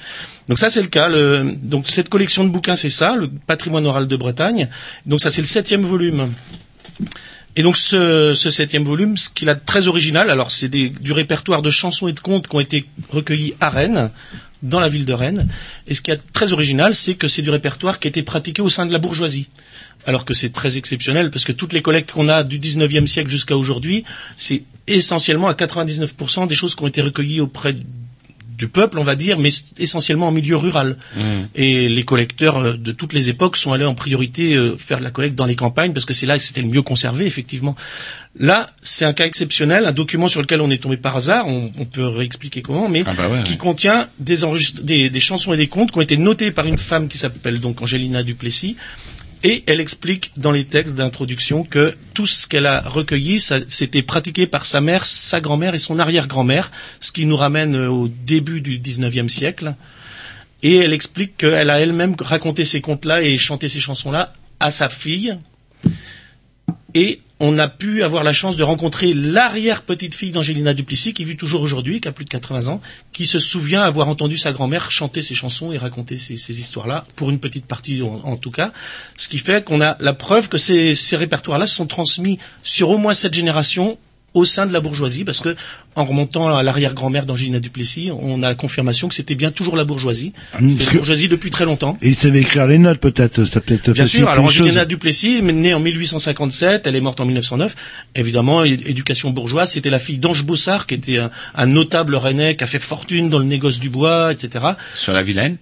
Donc 0.48 0.58
ça 0.58 0.68
c'est 0.68 0.82
le 0.82 0.88
cas. 0.88 1.08
Le- 1.08 1.54
donc 1.62 1.88
cette 1.88 2.10
collection 2.10 2.44
de 2.44 2.50
bouquins 2.50 2.76
c'est 2.76 2.90
ça, 2.90 3.16
le 3.16 3.30
patrimoine 3.46 3.86
oral 3.86 4.08
de 4.08 4.16
Bretagne. 4.16 4.68
Donc 5.06 5.22
ça 5.22 5.30
c'est 5.30 5.40
le 5.40 5.46
septième 5.46 5.82
volume. 5.86 6.32
Et 7.56 7.62
donc 7.62 7.76
ce, 7.76 8.34
ce 8.34 8.50
septième 8.50 8.84
volume, 8.84 9.16
ce 9.16 9.30
qu'il 9.30 9.48
a 9.48 9.54
de 9.54 9.60
très 9.64 9.88
original, 9.88 10.30
alors 10.30 10.50
c'est 10.50 10.68
du 10.68 11.12
répertoire 11.12 11.62
de 11.62 11.70
chansons 11.70 12.06
et 12.08 12.12
de 12.12 12.20
contes 12.20 12.46
qui 12.46 12.54
ont 12.54 12.60
été 12.60 12.84
recueillis 13.10 13.54
à 13.58 13.68
Rennes, 13.70 14.10
dans 14.62 14.80
la 14.80 14.88
ville 14.88 15.04
de 15.04 15.12
Rennes. 15.12 15.48
Et 15.86 15.94
ce 15.94 16.00
qui 16.00 16.10
est 16.10 16.20
très 16.32 16.52
original, 16.52 16.94
c'est 16.94 17.14
que 17.14 17.28
c'est 17.28 17.42
du 17.42 17.50
répertoire 17.50 17.98
qui 18.00 18.08
a 18.08 18.10
été 18.10 18.22
pratiqué 18.22 18.62
au 18.62 18.68
sein 18.68 18.86
de 18.86 18.92
la 18.92 18.98
bourgeoisie. 18.98 19.48
Alors 20.06 20.24
que 20.24 20.34
c'est 20.34 20.50
très 20.50 20.76
exceptionnel, 20.78 21.30
parce 21.30 21.44
que 21.44 21.52
toutes 21.52 21.72
les 21.72 21.82
collectes 21.82 22.12
qu'on 22.12 22.28
a 22.28 22.42
du 22.42 22.58
19e 22.58 23.06
siècle 23.06 23.30
jusqu'à 23.30 23.56
aujourd'hui, 23.56 24.04
c'est 24.36 24.62
essentiellement 24.86 25.48
à 25.48 25.54
99% 25.54 26.46
des 26.46 26.54
choses 26.54 26.74
qui 26.74 26.82
ont 26.82 26.86
été 26.86 27.02
recueillies 27.02 27.40
auprès 27.40 27.76
du 28.58 28.68
peuple, 28.68 28.98
on 28.98 29.04
va 29.04 29.14
dire, 29.14 29.38
mais 29.38 29.50
essentiellement 29.78 30.28
en 30.28 30.32
milieu 30.32 30.56
rural. 30.56 30.96
Et 31.54 31.88
les 31.88 32.04
collecteurs 32.04 32.58
euh, 32.58 32.76
de 32.76 32.92
toutes 32.92 33.12
les 33.12 33.28
époques 33.28 33.56
sont 33.56 33.72
allés 33.72 33.84
en 33.84 33.94
priorité 33.94 34.54
euh, 34.54 34.76
faire 34.76 34.98
de 34.98 35.04
la 35.04 35.10
collecte 35.10 35.36
dans 35.36 35.46
les 35.46 35.54
campagnes 35.56 35.92
parce 35.92 36.04
que 36.04 36.12
c'est 36.12 36.26
là 36.26 36.36
que 36.36 36.42
c'était 36.42 36.60
le 36.62 36.68
mieux 36.68 36.82
conservé, 36.82 37.24
effectivement. 37.24 37.76
Là, 38.38 38.70
c'est 38.82 39.04
un 39.04 39.12
cas 39.12 39.26
exceptionnel, 39.26 39.86
un 39.86 39.92
document 39.92 40.28
sur 40.28 40.40
lequel 40.40 40.60
on 40.60 40.70
est 40.70 40.82
tombé 40.82 40.96
par 40.96 41.16
hasard, 41.16 41.46
on, 41.46 41.72
on 41.78 41.84
peut 41.84 42.06
réexpliquer 42.06 42.62
comment, 42.62 42.88
mais 42.88 43.02
Ah 43.06 43.14
bah 43.16 43.28
ouais, 43.28 43.42
qui 43.44 43.52
ouais. 43.52 43.56
contient 43.56 44.08
des, 44.20 45.08
des 45.10 45.20
chansons 45.20 45.54
et 45.54 45.56
des 45.56 45.66
contes 45.68 45.90
qui 45.92 45.98
ont 45.98 46.02
été 46.02 46.16
notés 46.16 46.50
par 46.50 46.66
une 46.66 46.78
femme 46.78 47.08
qui 47.08 47.18
s'appelle 47.18 47.58
donc 47.60 47.80
Angelina 47.82 48.22
Duplessis. 48.22 48.76
Et 49.44 49.62
elle 49.66 49.80
explique 49.80 50.32
dans 50.36 50.50
les 50.50 50.64
textes 50.64 50.96
d'introduction 50.96 51.62
que 51.62 51.96
tout 52.12 52.26
ce 52.26 52.48
qu'elle 52.48 52.66
a 52.66 52.80
recueilli, 52.80 53.38
c'était 53.40 54.02
pratiqué 54.02 54.46
par 54.48 54.64
sa 54.64 54.80
mère, 54.80 55.04
sa 55.04 55.40
grand-mère 55.40 55.74
et 55.74 55.78
son 55.78 55.98
arrière-grand-mère, 56.00 56.72
ce 56.98 57.12
qui 57.12 57.24
nous 57.24 57.36
ramène 57.36 57.76
euh, 57.76 57.88
au 57.88 58.08
début 58.08 58.60
du 58.60 58.80
19e 58.80 59.28
siècle. 59.28 59.74
Et 60.64 60.76
elle 60.76 60.92
explique 60.92 61.36
qu'elle 61.36 61.70
a 61.70 61.80
elle-même 61.80 62.16
raconté 62.18 62.64
ces 62.64 62.80
contes-là 62.80 63.22
et 63.22 63.38
chanté 63.38 63.68
ces 63.68 63.78
chansons-là 63.78 64.32
à 64.58 64.72
sa 64.72 64.88
fille. 64.88 65.38
Et 66.94 67.20
on 67.40 67.58
a 67.58 67.68
pu 67.68 68.02
avoir 68.02 68.24
la 68.24 68.32
chance 68.32 68.56
de 68.56 68.62
rencontrer 68.62 69.14
l'arrière-petite-fille 69.14 70.32
d'Angelina 70.32 70.74
Duplessis, 70.74 71.14
qui 71.14 71.24
vit 71.24 71.36
toujours 71.36 71.62
aujourd'hui, 71.62 72.00
qui 72.00 72.08
a 72.08 72.12
plus 72.12 72.24
de 72.24 72.30
80 72.30 72.68
ans, 72.68 72.80
qui 73.12 73.26
se 73.26 73.38
souvient 73.38 73.82
avoir 73.82 74.08
entendu 74.08 74.36
sa 74.36 74.52
grand-mère 74.52 74.90
chanter 74.90 75.22
ces 75.22 75.34
chansons 75.34 75.72
et 75.72 75.78
raconter 75.78 76.18
ces, 76.18 76.60
histoires-là, 76.60 77.04
pour 77.16 77.30
une 77.30 77.38
petite 77.38 77.66
partie 77.66 78.02
en, 78.02 78.36
tout 78.36 78.50
cas. 78.50 78.72
Ce 79.16 79.28
qui 79.28 79.38
fait 79.38 79.64
qu'on 79.64 79.80
a 79.80 79.96
la 80.00 80.12
preuve 80.12 80.48
que 80.48 80.58
ces, 80.58 80.94
ces 80.94 81.16
répertoires-là 81.16 81.66
sont 81.66 81.86
transmis 81.86 82.38
sur 82.62 82.90
au 82.90 82.98
moins 82.98 83.14
cette 83.14 83.34
génération 83.34 83.98
au 84.34 84.44
sein 84.44 84.66
de 84.66 84.72
la 84.72 84.80
bourgeoisie, 84.80 85.24
parce 85.24 85.40
que 85.40 85.56
en 85.96 86.04
remontant 86.04 86.54
à 86.54 86.62
l'arrière-grand-mère 86.62 87.24
d'Angelina 87.26 87.58
Duplessis, 87.60 88.10
on 88.12 88.42
a 88.42 88.48
la 88.48 88.54
confirmation 88.54 89.08
que 89.08 89.14
c'était 89.14 89.34
bien 89.34 89.50
toujours 89.50 89.74
la 89.76 89.84
bourgeoisie. 89.84 90.32
Mmh, 90.60 90.68
C'est 90.70 90.84
la 90.84 90.90
que- 90.92 90.96
bourgeoisie 90.98 91.28
depuis 91.28 91.50
très 91.50 91.64
longtemps. 91.64 91.96
Et 92.02 92.08
il 92.08 92.14
savait 92.14 92.40
écrire 92.40 92.66
les 92.66 92.78
notes 92.78 93.00
peut-être, 93.00 93.44
ça 93.44 93.60
peut-être 93.60 93.90
Bien 93.92 94.06
sûr, 94.06 94.28
alors. 94.28 94.44
Angelina 94.44 94.84
Duplessis, 94.84 95.42
née 95.42 95.74
en 95.74 95.80
1857, 95.80 96.86
elle 96.86 96.94
est 96.94 97.00
morte 97.00 97.20
en 97.20 97.24
1909. 97.24 97.74
Évidemment, 98.14 98.64
éducation 98.64 99.30
bourgeoise, 99.30 99.72
c'était 99.72 99.90
la 99.90 99.98
fille 99.98 100.18
d'Ange 100.18 100.44
Bossard, 100.44 100.86
qui 100.86 100.94
était 100.94 101.18
un, 101.18 101.30
un 101.56 101.66
notable 101.66 102.14
rennais, 102.14 102.54
qui 102.56 102.64
a 102.64 102.66
fait 102.66 102.78
fortune 102.78 103.30
dans 103.30 103.38
le 103.38 103.44
négoce 103.46 103.80
du 103.80 103.88
bois, 103.90 104.30
etc. 104.32 104.64
Sur 104.96 105.12
la 105.14 105.22
Vilaine? 105.22 105.56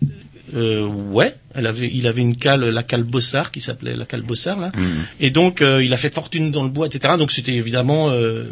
Euh, 0.55 0.87
ouais, 0.87 1.35
elle 1.55 1.67
avait, 1.67 1.91
il 1.93 2.07
avait 2.07 2.23
une 2.23 2.37
cale, 2.37 2.65
la 2.69 2.83
cale 2.83 3.03
Bossard, 3.03 3.51
qui 3.51 3.61
s'appelait 3.61 3.97
la 3.97 4.05
cale 4.05 4.23
Bossard, 4.23 4.61
là. 4.61 4.71
Mhm. 4.77 4.87
Et 5.21 5.31
donc, 5.31 5.63
euh, 5.63 5.83
il 5.83 5.93
a 5.93 5.97
fait 5.97 6.15
fortune 6.15 6.51
dans 6.51 6.63
le 6.63 6.69
bois, 6.71 6.87
etc. 6.87 7.15
Donc, 7.19 7.33
c'était 7.33 7.55
évidemment 7.55 8.11
euh, 8.11 8.45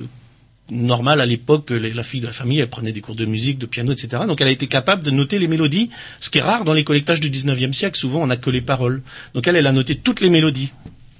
normal 0.71 1.21
à 1.21 1.27
l'époque 1.27 1.66
que 1.66 1.75
les- 1.75 1.93
la 1.93 2.03
fille 2.03 2.21
de 2.21 2.27
la 2.27 2.33
famille, 2.33 2.59
elle 2.59 2.69
prenait 2.71 2.93
des 2.93 3.03
cours 3.03 3.15
de 3.15 3.27
musique, 3.27 3.59
de 3.59 3.66
piano, 3.66 3.93
etc. 3.93 4.23
Donc, 4.27 4.41
elle 4.41 4.49
a 4.49 4.51
été 4.51 4.66
capable 4.66 5.05
de 5.05 5.11
noter 5.11 5.39
les 5.39 5.47
mélodies, 5.49 5.91
ce 6.21 6.31
qui 6.31 6.39
est 6.39 6.43
rare 6.43 6.65
dans 6.65 6.73
les 6.73 6.85
collectages 6.85 7.21
du 7.21 7.29
19e 7.31 7.73
siècle. 7.75 7.99
Souvent, 7.99 8.23
on 8.23 8.27
n'a 8.27 8.37
que 8.39 8.49
les 8.51 8.62
paroles. 8.62 9.03
Donc, 9.35 9.47
elle, 9.47 9.57
elle 9.57 9.66
a 9.66 9.73
noté 9.73 9.95
toutes 9.97 10.21
les 10.23 10.31
mélodies. 10.31 10.73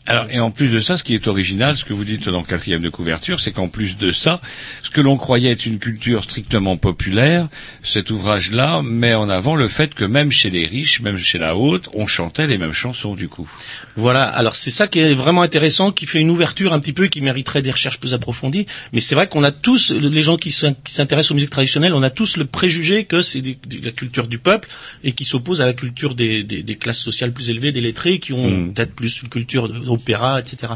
Alors, 0.07 0.27
et 0.31 0.39
en 0.39 0.51
plus 0.51 0.69
de 0.69 0.81
ça, 0.81 0.99
ce 0.99 1.03
qui 1.03 1.15
est 1.15 1.27
original, 1.29 1.77
ce 1.79 1.85
que 1.85 1.95
vous 1.95 2.05
dites 2.05 2.29
dans 2.29 2.41
le 2.41 2.45
quatrième 2.47 2.83
de 2.83 2.91
couverture, 2.91 3.41
c'est 3.41 3.53
qu'en 3.53 3.69
plus 3.69 3.97
de 3.97 4.13
ça, 4.13 4.43
ce 4.83 4.91
que 4.91 5.01
l'on 5.01 5.17
croyait 5.17 5.51
être 5.51 5.65
une 5.65 5.79
culture 5.79 6.25
strictement 6.25 6.77
populaire, 6.77 7.49
cet 7.83 8.11
ouvrage-là 8.11 8.83
met 8.83 9.15
en 9.15 9.31
avant 9.31 9.57
le 9.57 9.67
fait 9.67 9.95
que 9.95 10.05
même 10.05 10.31
chez 10.31 10.51
les 10.51 10.67
riches, 10.67 11.01
même 11.01 11.17
chez 11.17 11.39
la 11.39 11.57
haute, 11.57 11.89
on 11.95 12.07
chantait 12.07 12.47
les 12.47 12.59
mêmes 12.59 12.75
chansons 12.75 13.15
du 13.15 13.29
coup. 13.29 13.51
Voilà, 13.97 14.25
alors 14.25 14.55
c'est 14.57 14.71
ça 14.71 14.89
qui 14.89 14.99
est 14.99 15.15
vraiment 15.15 15.41
intéressant, 15.41 15.91
qui 15.91 16.05
fait 16.05 16.21
une 16.21 16.29
ouverture 16.29 16.75
un 16.75 16.81
petit 16.81 16.93
peu, 16.93 17.07
qui 17.07 17.23
mériterait 17.23 17.63
des 17.63 17.71
recherches 17.71 17.99
plus 17.99 18.13
approfondies. 18.13 18.67
Mais 18.93 19.01
c'est 19.01 19.15
vrai 19.15 19.27
qu'on 19.27 19.43
a 19.43 19.53
tous, 19.53 19.91
les 19.91 20.23
gens 20.23 20.37
qui 20.37 20.51
s'in- 20.53 20.75
qui 20.75 20.93
s'intéressent 20.93 21.31
aux 21.31 21.35
musiques 21.37 21.49
traditionnelles, 21.51 21.95
on 21.95 22.03
a 22.03 22.11
tous 22.11 22.37
le 22.37 22.45
préjugé 22.45 23.05
que 23.05 23.23
c'est 23.23 23.43
la 23.83 23.91
culture 23.93 24.27
du 24.29 24.39
peuple 24.39 24.69
et 25.03 25.13
qui 25.13 25.25
s'oppose 25.25 25.63
à 25.63 25.67
la 25.67 25.73
culture 25.73 26.15
des, 26.15 26.43
des- 26.43 26.63
des 26.63 26.77
classes 26.77 26.99
sociales 27.01 27.33
plus 27.33 27.49
élevées, 27.49 27.73
des 27.73 27.81
lettrés, 27.81 28.19
qui 28.19 28.35
ont 28.35 28.51
Mm. 28.51 28.75
peut-être 28.75 28.95
plus 28.95 29.23
une 29.23 29.31
culture 29.31 29.71
de- 29.71 29.94
d'opéra, 29.97 30.41
etc. 30.41 30.75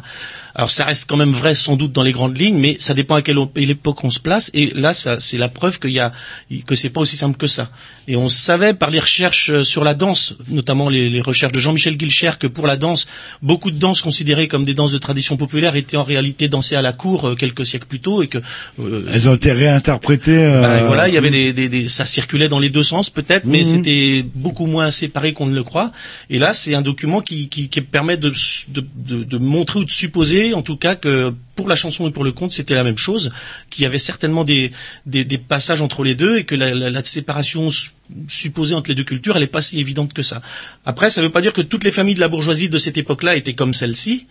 Alors 0.54 0.70
ça 0.70 0.84
reste 0.84 1.08
quand 1.08 1.16
même 1.16 1.32
vrai 1.32 1.54
sans 1.54 1.76
doute 1.76 1.92
dans 1.92 2.02
les 2.02 2.12
grandes 2.12 2.36
lignes, 2.38 2.58
mais 2.58 2.76
ça 2.80 2.94
dépend 2.94 3.14
à 3.14 3.22
quelle 3.22 3.38
époque 3.56 4.02
on 4.04 4.10
se 4.10 4.18
place. 4.20 4.50
Et 4.54 4.72
là, 4.74 4.92
ça, 4.92 5.20
c'est 5.20 5.38
la 5.38 5.48
preuve 5.48 5.78
qu'il 5.78 5.90
y 5.92 6.00
a, 6.00 6.12
que 6.66 6.74
c'est 6.74 6.90
pas 6.90 7.00
aussi 7.00 7.16
simple 7.16 7.36
que 7.36 7.46
ça. 7.46 7.70
Et 8.08 8.16
on 8.16 8.28
savait 8.28 8.74
par 8.74 8.90
les 8.90 8.98
recherches 9.00 9.50
euh, 9.50 9.62
sur 9.64 9.84
la 9.84 9.94
danse, 9.94 10.34
notamment 10.48 10.88
les, 10.88 11.10
les 11.10 11.20
recherches 11.20 11.52
de 11.52 11.58
Jean-Michel 11.60 11.96
Guilcher, 11.96 12.32
que 12.40 12.46
pour 12.46 12.66
la 12.66 12.76
danse, 12.76 13.06
beaucoup 13.42 13.70
de 13.70 13.78
danses 13.78 14.00
considérées 14.02 14.48
comme 14.48 14.64
des 14.64 14.74
danses 14.74 14.92
de 14.92 14.98
tradition 14.98 15.36
populaire 15.36 15.76
étaient 15.76 15.96
en 15.96 16.04
réalité 16.04 16.48
dansées 16.48 16.74
à 16.76 16.82
la 16.82 16.92
cour 16.92 17.28
euh, 17.28 17.34
quelques 17.34 17.66
siècles 17.66 17.86
plus 17.86 18.00
tôt 18.00 18.22
et 18.22 18.28
que 18.28 18.38
euh, 18.80 19.08
Elles 19.12 19.28
ont 19.28 19.34
été 19.34 19.52
réinterprétées. 19.52 20.38
euh, 20.38 20.62
ben, 20.62 20.86
voilà, 20.86 21.06
il 21.08 21.14
y 21.14 21.18
avait 21.18 21.30
des, 21.30 21.52
des, 21.52 21.68
des- 21.68 21.88
ça 21.88 22.04
circulait 22.04 22.48
dans 22.48 22.58
les 22.58 22.70
deux 22.70 22.82
sens 22.82 23.10
peut-être, 23.10 23.44
mais 23.44 23.58
Mhm. 23.58 23.64
c'était 23.64 24.24
beaucoup 24.34 24.66
moins 24.66 24.90
séparé 24.90 25.32
qu'on 25.32 25.46
ne 25.46 25.54
le 25.54 25.62
croit. 25.62 25.92
Et 26.30 26.38
là, 26.38 26.52
c'est 26.52 26.74
un 26.74 26.82
document 26.82 27.20
qui, 27.20 27.48
qui, 27.48 27.68
qui 27.68 27.80
permet 27.80 28.16
de, 28.16 28.32
de, 28.68 28.86
de, 29.08 29.24
de 29.24 29.38
montrer 29.38 29.80
ou 29.80 29.84
de 29.84 29.90
supposer, 29.90 30.54
en 30.54 30.62
tout 30.62 30.76
cas, 30.76 30.94
que 30.94 31.32
pour 31.56 31.68
la 31.68 31.74
chanson 31.76 32.06
et 32.08 32.12
pour 32.12 32.24
le 32.24 32.32
conte, 32.32 32.52
c'était 32.52 32.74
la 32.74 32.84
même 32.84 32.98
chose, 32.98 33.32
qu'il 33.70 33.82
y 33.82 33.86
avait 33.86 33.98
certainement 33.98 34.44
des, 34.44 34.70
des, 35.06 35.24
des 35.24 35.38
passages 35.38 35.82
entre 35.82 36.04
les 36.04 36.14
deux 36.14 36.38
et 36.38 36.44
que 36.44 36.54
la, 36.54 36.74
la, 36.74 36.90
la 36.90 37.02
séparation 37.02 37.70
su- 37.70 37.90
supposée 38.28 38.74
entre 38.74 38.90
les 38.90 38.94
deux 38.94 39.04
cultures, 39.04 39.34
elle 39.36 39.42
n'est 39.42 39.48
pas 39.58 39.60
si 39.62 39.80
évidente 39.80 40.12
que 40.12 40.22
ça. 40.22 40.40
Après, 40.84 41.10
ça 41.10 41.20
ne 41.20 41.26
veut 41.26 41.32
pas 41.32 41.40
dire 41.40 41.52
que 41.52 41.62
toutes 41.62 41.84
les 41.84 41.90
familles 41.90 42.14
de 42.14 42.20
la 42.20 42.28
bourgeoisie 42.28 42.68
de 42.68 42.78
cette 42.78 42.98
époque-là 42.98 43.34
étaient 43.34 43.54
comme 43.54 43.74
celle-ci. 43.74 44.26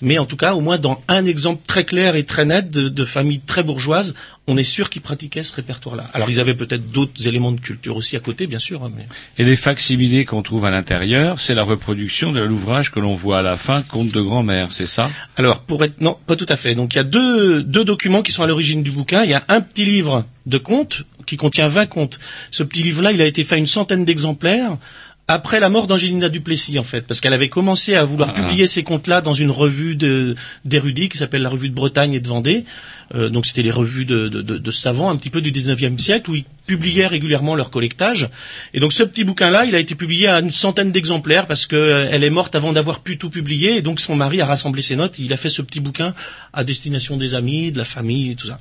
Mais 0.00 0.18
en 0.18 0.26
tout 0.26 0.36
cas, 0.36 0.54
au 0.54 0.60
moins 0.60 0.78
dans 0.78 1.02
un 1.08 1.24
exemple 1.24 1.62
très 1.66 1.84
clair 1.84 2.14
et 2.16 2.24
très 2.24 2.44
net 2.44 2.68
de, 2.68 2.88
de 2.88 3.04
familles 3.04 3.40
très 3.40 3.62
bourgeoises, 3.62 4.14
on 4.46 4.56
est 4.56 4.62
sûr 4.62 4.90
qu'ils 4.90 5.02
pratiquaient 5.02 5.42
ce 5.42 5.52
répertoire-là. 5.54 6.08
Alors 6.14 6.30
ils 6.30 6.40
avaient 6.40 6.54
peut-être 6.54 6.90
d'autres 6.90 7.26
éléments 7.26 7.52
de 7.52 7.60
culture 7.60 7.96
aussi 7.96 8.16
à 8.16 8.20
côté, 8.20 8.46
bien 8.46 8.58
sûr. 8.60 8.84
hein, 8.84 8.90
Mais... 8.96 9.06
Et 9.38 9.44
les 9.44 9.56
facsimilés 9.56 10.24
qu'on 10.24 10.42
trouve 10.42 10.64
à 10.64 10.70
l'intérieur, 10.70 11.40
c'est 11.40 11.54
la 11.54 11.64
reproduction 11.64 12.32
de 12.32 12.40
l'ouvrage 12.40 12.90
que 12.90 13.00
l'on 13.00 13.14
voit 13.14 13.40
à 13.40 13.42
la 13.42 13.56
fin, 13.56 13.82
Conte 13.82 14.12
de 14.12 14.20
grand-mère, 14.20 14.72
c'est 14.72 14.86
ça? 14.86 15.10
Alors 15.36 15.60
pour 15.60 15.82
être 15.84 16.00
non, 16.00 16.16
pas 16.26 16.36
tout 16.36 16.46
à 16.48 16.56
fait. 16.56 16.74
Donc 16.74 16.94
il 16.94 16.96
y 16.98 17.00
a 17.00 17.04
deux, 17.04 17.62
deux 17.62 17.84
documents 17.84 18.22
qui 18.22 18.32
sont 18.32 18.42
à 18.42 18.46
l'origine 18.46 18.82
du 18.82 18.90
bouquin. 18.90 19.24
Il 19.24 19.30
y 19.30 19.34
a 19.34 19.44
un 19.48 19.60
petit 19.60 19.84
livre 19.84 20.24
de 20.46 20.58
contes 20.58 21.02
qui 21.26 21.36
contient 21.36 21.66
20 21.68 21.86
contes. 21.86 22.18
Ce 22.50 22.62
petit 22.62 22.82
livre-là, 22.82 23.12
il 23.12 23.20
a 23.20 23.26
été 23.26 23.44
fait 23.44 23.56
à 23.56 23.58
une 23.58 23.66
centaine 23.66 24.04
d'exemplaires 24.06 24.78
après 25.30 25.60
la 25.60 25.68
mort 25.68 25.86
d'Angelina 25.86 26.30
Duplessis 26.30 26.78
en 26.78 26.82
fait, 26.82 27.02
parce 27.02 27.20
qu'elle 27.20 27.34
avait 27.34 27.50
commencé 27.50 27.94
à 27.94 28.02
vouloir 28.04 28.30
Ah. 28.30 28.40
publier 28.40 28.66
ces 28.66 28.82
contes-là 28.82 29.20
dans 29.20 29.34
une 29.34 29.50
revue 29.50 29.94
d'érudits 30.64 31.08
qui 31.10 31.18
s'appelle 31.18 31.42
la 31.42 31.50
revue 31.50 31.68
de 31.68 31.74
Bretagne 31.74 32.14
et 32.14 32.20
de 32.20 32.26
Vendée. 32.26 32.64
Euh, 33.14 33.28
donc 33.28 33.44
c'était 33.46 33.62
les 33.62 33.70
revues 33.70 34.04
de, 34.06 34.28
de, 34.28 34.40
de- 34.42 34.58
de 34.58 34.70
savants 34.70 35.10
un 35.10 35.16
petit 35.16 35.30
peu 35.30 35.40
du 35.40 35.52
19e 35.52 35.98
siècle 35.98 36.30
où 36.30 36.34
ils 36.34 36.44
publiaient 36.66 37.06
régulièrement 37.06 37.54
leur 37.54 37.70
collectage. 37.70 38.28
Et 38.74 38.80
donc 38.80 38.92
ce 38.92 39.02
petit 39.02 39.24
bouquin-là, 39.24 39.64
il 39.66 39.74
a 39.74 39.78
été 39.78 39.94
publié 39.94 40.28
à 40.28 40.40
une 40.40 40.50
centaine 40.50 40.92
d'exemplaires 40.92 41.46
parce 41.46 41.66
qu'elle 41.66 42.24
est 42.24 42.30
morte 42.30 42.54
avant 42.54 42.72
d'avoir 42.72 43.00
pu 43.00 43.18
tout 43.18 43.30
publier. 43.30 43.76
Et 43.76 43.82
donc 43.82 44.00
son 44.00 44.16
mari 44.16 44.40
a 44.40 44.46
rassemblé 44.46 44.82
ses 44.82 44.96
notes. 44.96 45.18
Il 45.18 45.32
a 45.32 45.36
fait 45.36 45.48
ce 45.50 45.62
petit 45.62 45.80
bouquin 45.80 46.14
à 46.52 46.64
destination 46.64 47.16
des 47.18 47.34
amis, 47.34 47.70
de 47.72 47.78
la 47.78 47.84
famille, 47.84 48.30
et 48.32 48.34
tout 48.34 48.46
ça. 48.46 48.58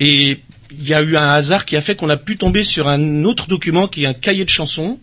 Et 0.00 0.40
il 0.70 0.86
y 0.88 0.94
a 0.94 1.00
eu 1.02 1.16
un 1.16 1.28
hasard 1.28 1.64
qui 1.64 1.76
a 1.76 1.80
fait 1.80 1.94
qu'on 1.96 2.10
a 2.10 2.16
pu 2.16 2.36
tomber 2.36 2.64
sur 2.64 2.88
un 2.88 3.24
autre 3.24 3.46
document 3.46 3.88
qui 3.88 4.04
est 4.04 4.06
un 4.06 4.14
cahier 4.14 4.44
de 4.44 4.50
chansons 4.50 4.98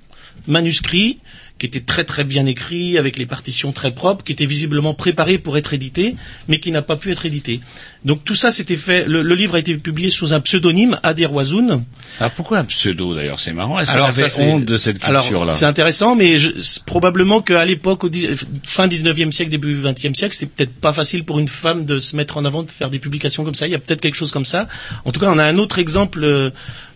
manuscrit 0.48 1.20
qui 1.60 1.68
était 1.68 1.80
très 1.82 2.04
très 2.04 2.24
bien 2.26 2.46
écrit 2.48 2.98
avec 2.98 3.18
les 3.18 3.26
partitions 3.28 3.72
très 3.72 3.92
propres, 3.92 4.26
qui 4.26 4.34
était 4.34 4.46
visiblement 4.48 4.94
préparé 4.96 5.38
pour 5.38 5.56
être 5.56 5.74
édité, 5.74 6.16
mais 6.50 6.60
qui 6.60 6.72
n'a 6.72 6.82
pas 6.82 6.98
pu 6.98 7.12
être 7.12 7.26
édité. 7.26 7.62
Donc 8.04 8.26
tout 8.26 8.34
ça 8.36 8.52
s'était 8.52 8.76
fait. 8.76 9.06
Le, 9.08 9.22
le 9.22 9.36
livre 9.36 9.56
a 9.56 9.60
été 9.60 9.78
publié 9.78 10.10
sous 10.10 10.34
un 10.34 10.42
pseudonyme, 10.42 11.00
Ader 11.04 11.28
Wazoun. 11.28 11.86
Ah, 12.20 12.30
pourquoi 12.30 12.58
un 12.58 12.66
pseudo 12.66 13.16
d'ailleurs? 13.16 13.40
C'est 13.40 13.54
marrant. 13.54 13.80
Est-ce 13.80 13.92
Alors, 13.92 14.08
avait 14.08 14.24
ça, 14.24 14.30
c'est- 14.30 14.44
honte 14.44 14.66
de 14.66 14.78
cette 14.78 15.02
Alors, 15.04 15.24
culture-là? 15.24 15.54
c'est 15.54 15.66
intéressant, 15.66 16.16
mais 16.16 16.38
je- 16.38 16.52
probablement 16.86 17.40
qu'à 17.42 17.64
l'époque, 17.64 18.04
au 18.04 18.10
dix- 18.10 18.28
fin 18.64 18.88
19e 18.88 19.32
siècle, 19.32 19.52
début 19.52 19.76
20e 19.76 20.16
siècle, 20.16 20.34
c'était 20.36 20.52
peut-être 20.54 20.74
pas 20.76 20.92
facile 20.92 21.24
pour 21.24 21.40
une 21.40 21.48
femme 21.48 21.86
de 21.86 21.98
se 22.00 22.18
mettre 22.18 22.36
en 22.36 22.44
avant, 22.44 22.64
de 22.64 22.70
faire 22.72 22.90
des 22.90 23.00
publications 23.00 23.46
comme 23.46 23.56
ça. 23.56 23.68
Il 23.68 23.72
y 23.72 23.76
a 23.76 23.80
peut-être 23.80 24.02
quelque 24.02 24.16
chose 24.18 24.32
comme 24.32 24.44
ça. 24.46 24.68
En 25.06 25.12
tout 25.14 25.20
cas, 25.22 25.32
on 25.32 25.38
a 25.38 25.46
un 25.46 25.58
autre 25.60 25.80
exemple 25.80 26.24
euh, 26.26 26.50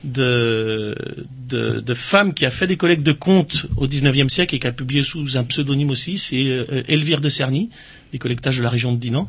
de, 0.04 0.96
de, 1.50 1.80
de 1.80 1.94
femme 1.94 2.34
qui 2.34 2.46
a 2.46 2.50
fait 2.50 2.68
des 2.68 2.78
collectes 2.78 3.04
de 3.04 3.12
contes 3.12 3.66
au 3.78 3.88
19e 3.88 4.30
siècle 4.30 4.56
et 4.56 4.60
qui 4.60 4.68
a 4.68 4.72
publié 4.72 5.02
sous 5.04 5.38
un 5.38 5.44
pseudonyme 5.44 5.90
aussi. 5.90 6.18
C'est 6.18 6.44
euh, 6.46 6.84
Elvire 6.88 7.22
de 7.22 7.30
Cerny, 7.30 7.70
des 8.12 8.18
collectages 8.20 8.58
de 8.58 8.64
la 8.64 8.70
région 8.70 8.94
de 8.94 8.98
Dinan. 9.00 9.28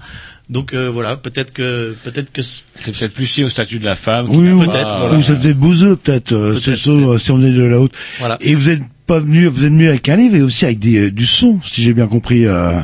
Donc 0.50 0.72
euh, 0.74 0.88
voilà, 0.90 1.16
peut-être 1.16 1.52
que 1.52 1.94
peut-être 2.04 2.32
que 2.32 2.42
C'est 2.42 2.64
peut-être 2.92 3.12
plus 3.12 3.36
lié 3.36 3.44
au 3.44 3.48
statut 3.50 3.78
de 3.78 3.84
la 3.84 3.96
femme. 3.96 4.26
Oui, 4.30 4.50
ou, 4.50 4.64
pas- 4.66 5.12
ou 5.16 5.22
ça 5.22 5.36
faisait 5.36 5.54
bouseux 5.54 5.96
peut-être, 5.96 6.32
euh, 6.32 6.50
Peut-être, 6.52 6.64
c'est 6.64 6.76
ça, 6.76 6.90
euh, 6.90 7.18
si 7.18 7.30
on 7.30 7.40
est 7.42 7.52
de 7.52 7.62
la 7.62 7.80
haute. 7.80 7.94
Voilà. 8.18 8.36
Et 8.40 8.54
vous 8.54 8.68
êtes 8.70 8.82
pas 9.06 9.18
venu, 9.20 9.46
vous 9.46 9.64
êtes 9.64 9.72
venu 9.72 9.88
avec 9.88 10.08
un 10.08 10.16
livre 10.16 10.36
et 10.36 10.42
aussi 10.42 10.64
avec 10.64 10.78
des, 10.78 11.10
du 11.10 11.26
son, 11.26 11.60
si 11.62 11.82
j'ai 11.82 11.92
bien 11.94 12.06
compris. 12.06 12.46
euh. 12.46 12.78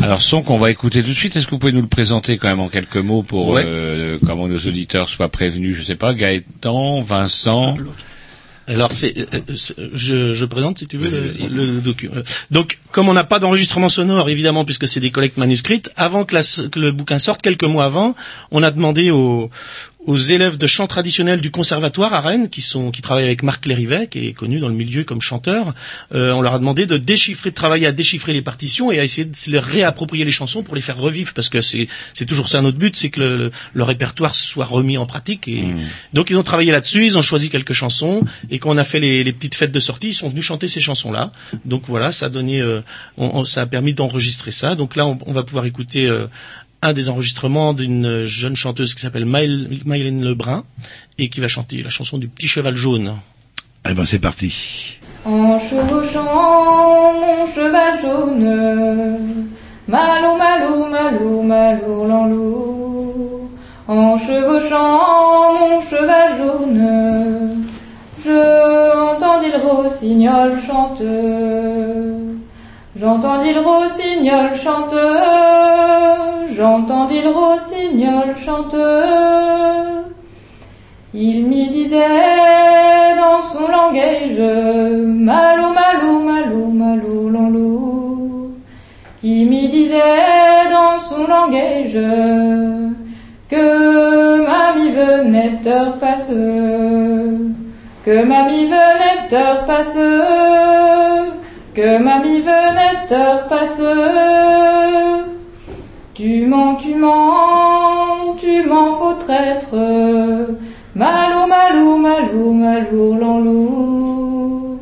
Alors 0.00 0.20
son 0.20 0.42
qu'on 0.42 0.56
va 0.58 0.70
écouter 0.70 1.02
tout 1.02 1.08
de 1.08 1.14
suite, 1.14 1.36
est-ce 1.36 1.46
que 1.46 1.52
vous 1.52 1.58
pouvez 1.58 1.72
nous 1.72 1.80
le 1.80 1.88
présenter 1.88 2.36
quand 2.36 2.48
même 2.48 2.60
en 2.60 2.68
quelques 2.68 2.96
mots 2.96 3.22
pour 3.22 3.48
Ouais. 3.48 3.62
euh, 3.64 4.18
comment 4.24 4.46
nos 4.46 4.58
auditeurs 4.58 5.08
soient 5.08 5.30
prévenus 5.30 5.74
Je 5.76 5.82
sais 5.82 5.96
pas, 5.96 6.12
Gaëtan, 6.12 7.00
Vincent. 7.00 7.76
Alors 8.68 8.90
c'est, 8.90 9.16
euh, 9.16 9.24
euh, 9.32 9.54
c'est- 9.56 9.76
je, 9.94 10.34
je 10.34 10.44
présente 10.44 10.78
si 10.78 10.86
tu 10.88 10.96
veux 10.98 11.08
Vas-y, 11.08 11.48
le, 11.48 11.66
le 11.66 11.80
docu- 11.80 12.10
euh, 12.14 12.22
Donc 12.50 12.80
comme 12.90 13.08
on 13.08 13.12
n'a 13.12 13.22
pas 13.22 13.38
d'enregistrement 13.38 13.88
sonore 13.88 14.28
évidemment 14.28 14.64
puisque 14.64 14.88
c'est 14.88 14.98
des 14.98 15.12
collectes 15.12 15.36
manuscrites, 15.36 15.92
avant 15.96 16.24
que, 16.24 16.34
la 16.34 16.42
que 16.42 16.78
le 16.80 16.90
bouquin 16.90 17.18
sorte 17.20 17.40
quelques 17.42 17.62
mois 17.64 17.84
avant, 17.84 18.16
on 18.50 18.64
a 18.64 18.72
demandé 18.72 19.10
aux, 19.12 19.50
aux 20.06 20.16
élèves 20.16 20.56
de 20.56 20.66
chant 20.66 20.86
traditionnel 20.86 21.40
du 21.40 21.50
conservatoire 21.50 22.14
à 22.14 22.20
Rennes 22.20 22.48
qui 22.48 22.62
sont 22.62 22.90
qui 22.90 23.02
travaillent 23.02 23.24
avec 23.26 23.42
Marc 23.42 23.66
Lérivet 23.66 24.06
qui 24.06 24.28
est 24.28 24.32
connu 24.32 24.60
dans 24.60 24.68
le 24.68 24.74
milieu 24.74 25.04
comme 25.04 25.20
chanteur, 25.20 25.74
euh, 26.14 26.32
on 26.32 26.40
leur 26.40 26.54
a 26.54 26.58
demandé 26.58 26.86
de 26.86 26.96
déchiffrer, 26.96 27.50
de 27.50 27.54
travailler 27.54 27.86
à 27.86 27.92
déchiffrer 27.92 28.32
les 28.32 28.42
partitions 28.42 28.90
et 28.92 28.98
à 29.00 29.04
essayer 29.04 29.24
de 29.24 29.36
se 29.36 29.50
les 29.50 29.58
réapproprier 29.58 30.24
les 30.24 30.30
chansons 30.30 30.62
pour 30.62 30.74
les 30.74 30.80
faire 30.80 30.96
revivre 30.96 31.32
parce 31.34 31.48
que 31.48 31.60
c'est 31.60 31.88
c'est 32.14 32.24
toujours 32.24 32.48
ça 32.48 32.62
notre 32.62 32.78
but, 32.78 32.96
c'est 32.96 33.10
que 33.10 33.20
le, 33.20 33.50
le- 33.74 33.82
répertoire 33.84 34.34
soit 34.34 34.64
remis 34.64 34.96
en 34.96 35.06
pratique 35.06 35.48
et 35.48 35.64
donc 36.12 36.30
ils 36.30 36.36
ont 36.36 36.42
travaillé 36.42 36.70
là-dessus, 36.72 37.04
ils 37.06 37.18
ont 37.18 37.22
choisi 37.22 37.50
quelques 37.50 37.72
chansons 37.72 38.22
et 38.50 38.58
quand 38.58 38.70
on 38.70 38.78
a 38.78 38.84
fait 38.84 39.00
les, 39.00 39.24
les 39.24 39.32
petites 39.32 39.54
fêtes 39.54 39.72
de 39.72 39.80
sortie, 39.80 40.08
ils 40.08 40.14
sont 40.14 40.28
venus 40.28 40.44
chanter 40.44 40.68
ces 40.68 40.80
chansons-là. 40.80 41.32
Donc 41.64 41.82
voilà, 41.86 42.12
ça 42.12 42.26
a 42.26 42.28
donné, 42.28 42.60
euh, 42.60 42.80
on- 43.16 43.40
on- 43.40 43.44
ça 43.44 43.62
a 43.62 43.66
permis 43.66 43.94
d'enregistrer 43.94 44.50
ça. 44.52 44.74
Donc 44.76 44.96
là, 44.96 45.04
on, 45.06 45.18
on 45.26 45.32
va 45.32 45.42
pouvoir 45.42 45.64
écouter 45.66 46.06
euh, 46.06 46.26
un 46.86 46.92
des 46.92 47.08
enregistrements 47.08 47.74
d'une 47.74 48.26
jeune 48.26 48.54
chanteuse 48.54 48.94
qui 48.94 49.00
s'appelle 49.00 49.26
Maëlène 49.26 50.24
Lebrun 50.24 50.62
et 51.18 51.28
qui 51.28 51.40
va 51.40 51.48
chanter 51.48 51.82
la 51.82 51.90
chanson 51.90 52.16
du 52.16 52.28
petit 52.28 52.46
cheval 52.46 52.76
jaune. 52.76 53.16
Eh 53.88 53.92
ben 53.92 54.04
c'est 54.04 54.20
parti. 54.20 54.98
En 55.24 55.58
chevauchant 55.58 57.12
mon 57.20 57.44
cheval 57.52 58.00
jaune, 58.00 59.48
malou, 59.88 60.36
malou, 60.38 60.86
malou, 60.88 61.42
malou, 61.42 62.06
lanlou. 62.06 63.50
En 63.88 64.16
chevauchant 64.16 65.58
mon 65.58 65.80
cheval 65.82 66.36
jaune, 66.38 67.66
je 68.24 68.38
entendis 69.10 69.50
le 69.50 69.60
rossignol 69.66 70.52
chanteur. 70.64 72.45
J'entendis 72.98 73.52
le 73.52 73.60
rossignol 73.60 74.56
chanteur, 74.56 76.16
j'entendis 76.50 77.20
le 77.20 77.28
rossignol 77.28 78.34
chanteur. 78.42 79.84
Il 81.12 81.46
m'y 81.46 81.68
disait 81.68 83.16
dans 83.16 83.42
son 83.42 83.68
langage 83.68 84.38
Malou, 84.38 85.74
malou, 85.74 86.20
malou, 86.20 86.66
malou, 86.70 87.28
lanlou 87.28 88.50
Qui 89.20 89.44
m'y 89.44 89.68
disait 89.68 90.70
dans 90.70 90.98
son 90.98 91.26
langage 91.26 91.98
Que 93.50 94.46
mamie 94.46 94.92
venait 94.92 95.60
heure 95.66 95.98
passe. 95.98 96.32
Que 98.04 98.24
mamie 98.24 98.66
venait 98.66 99.34
heure 99.34 99.66
passe 99.66 99.98
Que 101.76 101.98
mamie 101.98 102.40
venait 102.40 103.12
heure 103.12 103.46
passe 103.48 103.82
tu 106.14 106.46
mens, 106.46 106.76
tu 106.76 106.94
mens, 106.94 108.34
tu 108.40 108.62
mens, 108.66 108.94
faux 108.94 109.12
traître. 109.18 109.76
Malou, 110.94 111.46
malou, 111.46 111.98
malou, 111.98 112.52
malou, 112.54 113.18
lanlou. 113.20 114.78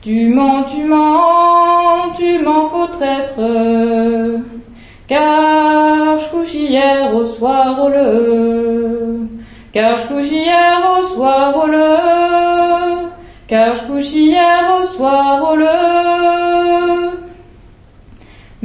Tu 0.00 0.28
mens, 0.28 0.62
tu 0.62 0.84
mens, 0.84 2.12
tu 2.16 2.38
mens, 2.44 2.68
faux 2.68 2.86
traître. 2.86 3.40
Car 5.08 6.16
je 6.20 6.30
couche 6.30 6.54
hier 6.54 7.12
au 7.12 7.26
soir 7.26 7.84
au 7.84 7.88
le. 7.88 9.26
Car 9.72 9.98
je 9.98 10.06
couche 10.06 10.30
hier 10.30 10.78
au 10.96 11.02
soir 11.02 11.52
au 11.56 11.66
le. 11.66 13.08
Car 13.48 13.74
je 13.74 13.84
couche 13.88 14.12
hier 14.12 14.78
au 14.78 14.84
soir 14.84 15.50
au 15.50 15.56
le. 15.56 15.83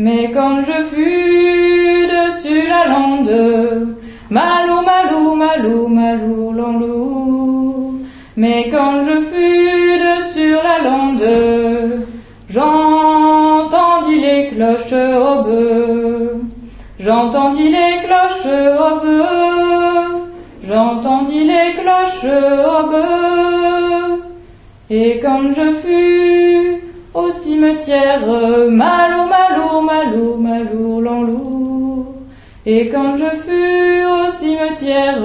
Mais 0.01 0.31
quand 0.31 0.61
je 0.61 0.81
fus 0.91 2.07
dessus 2.07 2.65
la 2.69 2.87
lande, 2.87 3.97
malou, 4.29 4.79
malou, 4.89 5.35
malou, 5.35 5.87
malou, 5.89 6.53
lanlou. 6.53 7.99
Mais 8.37 8.69
quand 8.71 9.01
je 9.01 9.17
fus 9.29 9.99
dessus 10.07 10.55
la 10.67 10.77
lande, 10.87 11.27
j'entendis 12.49 14.21
les 14.21 14.47
cloches 14.47 14.93
au 14.93 15.43
bœuf. 15.43 16.31
J'entendis 17.01 17.67
les 17.67 17.95
cloches 18.05 18.53
au 18.85 19.01
bœuf. 19.03 20.11
J'entendis 20.65 21.43
les 21.43 21.73
cloches 21.73 22.31
au 22.73 22.89
bœuf. 22.89 24.19
Et 24.89 25.19
quand 25.21 25.51
je 25.51 25.73
fus 25.81 26.78
au 27.13 27.29
cimetière, 27.29 28.25
malou, 28.69 29.27
malou, 29.27 29.81
malou, 29.81 30.37
malou, 30.37 31.01
lanlou. 31.01 32.05
Et 32.65 32.89
quand 32.89 33.15
je 33.15 33.29
fus 33.45 34.05
au 34.05 34.29
cimetière, 34.29 35.23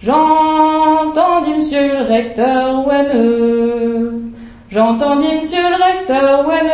j'entendis 0.00 1.54
monsieur 1.54 1.88
le 1.88 2.04
recteur 2.04 2.86
Wenne. 2.86 4.32
J'entendis 4.70 5.34
monsieur 5.36 5.62
le 5.70 5.82
recteur 5.82 6.46
Wenne. 6.46 6.72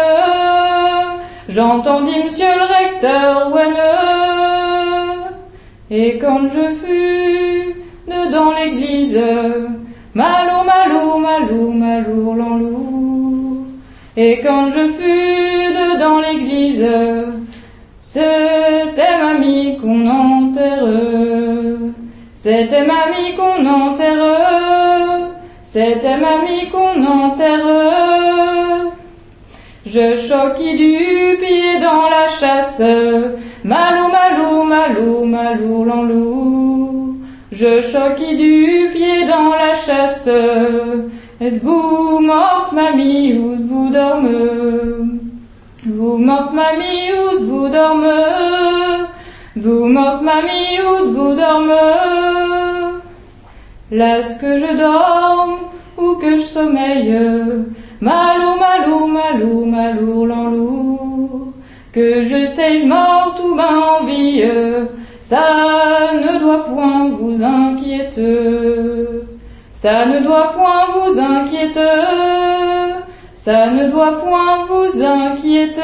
J'entendis 1.48 2.24
monsieur 2.24 2.46
le 2.46 2.64
recteur 2.64 3.52
Wenne. 3.52 3.76
Et 5.90 6.18
quand 6.18 6.42
je 6.48 6.74
fus 6.74 7.74
dedans 8.06 8.52
l'église, 8.52 9.20
malou, 10.14 10.64
malou, 10.66 11.18
malou, 11.18 11.72
malou, 11.72 12.34
lanlou. 12.34 12.87
Et 14.20 14.40
quand 14.40 14.68
je 14.72 14.88
fus 14.98 15.72
dedans 15.80 16.18
l'église, 16.18 16.84
c'était 18.00 19.16
mamie 19.16 19.78
qu'on 19.80 20.08
enterre. 20.08 20.88
C'était 22.34 22.84
mamie 22.84 23.36
qu'on 23.36 23.64
enterre. 23.64 25.30
C'était 25.62 26.16
mamie 26.16 26.68
qu'on 26.68 27.00
enterre. 27.04 28.90
Je 29.86 30.16
choquis 30.16 30.74
du 30.74 31.36
pied 31.38 31.78
dans 31.80 32.10
la 32.10 32.28
chasse. 32.40 32.82
Malou, 33.62 34.08
malou, 34.16 34.64
malou, 34.64 35.24
malou, 35.26 35.84
lanlou. 35.84 37.18
Je 37.52 37.80
choquis 37.82 38.36
du 38.36 38.90
pied 38.92 39.26
dans 39.26 39.50
la 39.50 39.74
chasse. 39.74 40.28
Êtes-vous 41.40 42.18
morte, 42.18 42.72
mamie, 42.72 43.34
ou 43.34 43.54
vous 43.54 43.90
dormez? 43.90 45.06
Vous 45.86 46.18
morte, 46.18 46.52
mamie, 46.52 47.12
ou 47.12 47.44
vous 47.44 47.68
dormez? 47.68 49.04
Vous 49.54 49.84
morte, 49.84 50.22
mamie, 50.22 50.80
ou 50.82 51.12
vous 51.12 51.34
dormez? 51.36 52.98
Laisse 53.92 54.34
que 54.40 54.58
je 54.58 54.76
dorme 54.76 55.58
ou 55.96 56.16
que 56.16 56.38
je 56.38 56.42
sommeille? 56.42 57.16
Malou, 58.00 58.58
malou, 58.58 59.06
malou, 59.06 59.64
malou, 59.64 60.26
l'enlour 60.26 61.52
Que 61.92 62.24
je 62.24 62.46
sais 62.46 62.82
morte 62.84 63.40
ou 63.44 63.54
ben 63.54 63.78
en 64.00 64.04
vie? 64.04 64.42
Ça 65.20 66.10
ne 66.14 66.40
doit 66.40 66.64
point 66.64 67.10
vous 67.10 67.40
inquiéter 67.44 69.27
Ça 69.80 70.06
ne 70.06 70.18
doit 70.18 70.50
point 70.50 70.86
vous 70.92 71.20
inquiéter. 71.20 71.78
Ça 73.32 73.70
ne 73.70 73.88
doit 73.88 74.16
point 74.16 74.64
vous 74.66 75.00
inquiéter 75.00 75.80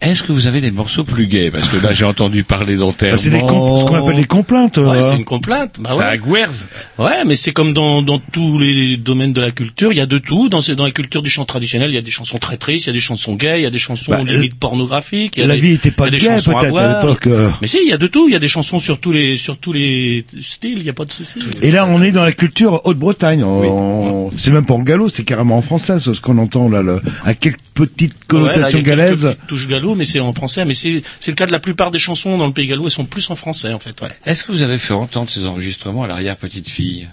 Est-ce 0.00 0.22
que 0.22 0.30
vous 0.30 0.46
avez 0.46 0.60
des 0.60 0.70
morceaux 0.70 1.02
plus 1.02 1.26
gays 1.26 1.50
Parce 1.50 1.66
que 1.68 1.84
là, 1.84 1.90
j'ai 1.92 2.04
entendu 2.04 2.44
parler 2.44 2.76
d'enterrement. 2.76 3.16
Bah, 3.16 3.20
c'est 3.20 3.30
des 3.30 3.40
comp- 3.40 3.80
ce 3.80 3.84
qu'on 3.84 3.96
appelle 3.96 4.14
des 4.16 4.24
complaintes. 4.26 4.76
Ouais, 4.76 4.98
euh. 4.98 5.02
c'est 5.02 5.16
une 5.16 5.24
complainte. 5.24 5.74
Bah 5.80 5.90
C'est 5.92 5.98
ouais. 5.98 6.18
Guerz. 6.18 6.68
Ouais, 6.98 7.24
mais 7.26 7.34
c'est 7.34 7.50
comme 7.50 7.72
dans, 7.72 8.00
dans 8.02 8.20
tous 8.20 8.60
les 8.60 8.96
domaines 8.96 9.32
de 9.32 9.40
la 9.40 9.50
culture, 9.50 9.90
il 9.92 9.98
y 9.98 10.00
a 10.00 10.06
de 10.06 10.18
tout. 10.18 10.48
Dans, 10.48 10.60
dans 10.76 10.84
la 10.84 10.92
culture 10.92 11.20
du 11.20 11.28
chant 11.30 11.44
traditionnel, 11.44 11.90
il 11.90 11.94
y 11.94 11.98
a 11.98 12.02
des 12.02 12.12
chansons 12.12 12.38
très 12.38 12.56
tristes, 12.56 12.86
il 12.86 12.90
y 12.90 12.90
a 12.90 12.92
des 12.92 13.00
chansons 13.00 13.34
gays, 13.34 13.58
il 13.58 13.62
y 13.64 13.66
a 13.66 13.70
des 13.70 13.78
chansons 13.78 14.12
Bah, 14.12 14.22
limite 14.24 14.54
pornographiques. 14.54 15.36
y 15.36 15.42
a 15.42 15.48
la 15.48 15.56
des- 15.56 15.60
vie 15.62 15.72
était 15.72 15.90
pas 15.90 16.04
il 16.06 16.12
y 16.12 16.16
a 16.16 16.18
des 16.18 16.24
gaie, 16.24 16.30
chansons 16.36 16.56
à 16.56 16.60
peut-être, 16.60 16.76
à 16.76 17.00
l'époque, 17.02 17.26
euh. 17.26 17.50
Mais 17.60 17.66
si, 17.66 17.78
il 17.82 17.88
y 17.90 17.92
a 17.92 17.98
de 17.98 18.06
tout. 18.06 18.28
Il 18.28 18.32
y 18.32 18.36
a 18.36 18.40
des 18.40 18.46
chansons 18.48 18.78
sur 18.78 19.00
tous 19.00 19.10
les 19.10 19.36
sur 19.36 19.58
tous 19.58 19.72
les 19.72 20.24
styles. 20.40 20.78
Il 20.78 20.84
y 20.84 20.90
a 20.90 20.94
pas 20.94 21.06
de 21.06 21.12
souci. 21.12 21.40
Et 21.60 21.72
là, 21.72 21.86
on 21.90 22.00
est 22.04 22.12
dans 22.12 22.24
la 22.24 22.32
culture 22.32 22.82
Haute-Bretagne. 22.84 23.42
On- 23.42 24.30
C'est 24.36 24.52
même 24.52 24.64
pas 24.64 24.74
en 24.74 24.78
gallo, 24.82 25.08
c'est 25.08 25.24
carrément 25.24 25.56
en 25.58 25.62
français, 25.62 25.98
ce 25.98 26.10
qu'on 26.20 26.38
entend 26.38 26.68
là, 26.68 26.82
à 27.24 27.34
quelques 27.34 27.58
petites 27.74 28.12
Ouais, 28.32 28.38
là, 28.40 28.52
connotations 28.52 28.78
il 28.78 28.86
y 28.86 28.90
a 28.90 28.94
quelques 28.94 28.98
galaises. 28.98 29.22
petites 29.26 29.46
touches 29.48 29.66
gallo, 29.68 29.87
mais 29.94 30.04
c'est 30.04 30.20
en 30.20 30.32
français. 30.34 30.64
Mais 30.64 30.74
c'est 30.74 31.02
le 31.26 31.32
cas 31.34 31.46
de 31.46 31.52
la 31.52 31.60
plupart 31.60 31.90
des 31.90 31.98
chansons 31.98 32.38
dans 32.38 32.46
le 32.46 32.52
pays 32.52 32.66
gallo. 32.66 32.84
Elles 32.86 32.90
sont 32.90 33.04
plus 33.06 33.28
en 33.30 33.36
français 33.36 33.72
en 33.72 33.78
fait. 33.78 34.00
Ouais. 34.02 34.08
Est-ce 34.26 34.44
que 34.44 34.52
vous 34.52 34.62
avez 34.62 34.78
fait 34.78 34.94
entendre 34.94 35.28
ces 35.30 35.44
enregistrements 35.46 36.04
à 36.04 36.06
l'arrière-petite-fille 36.08 37.08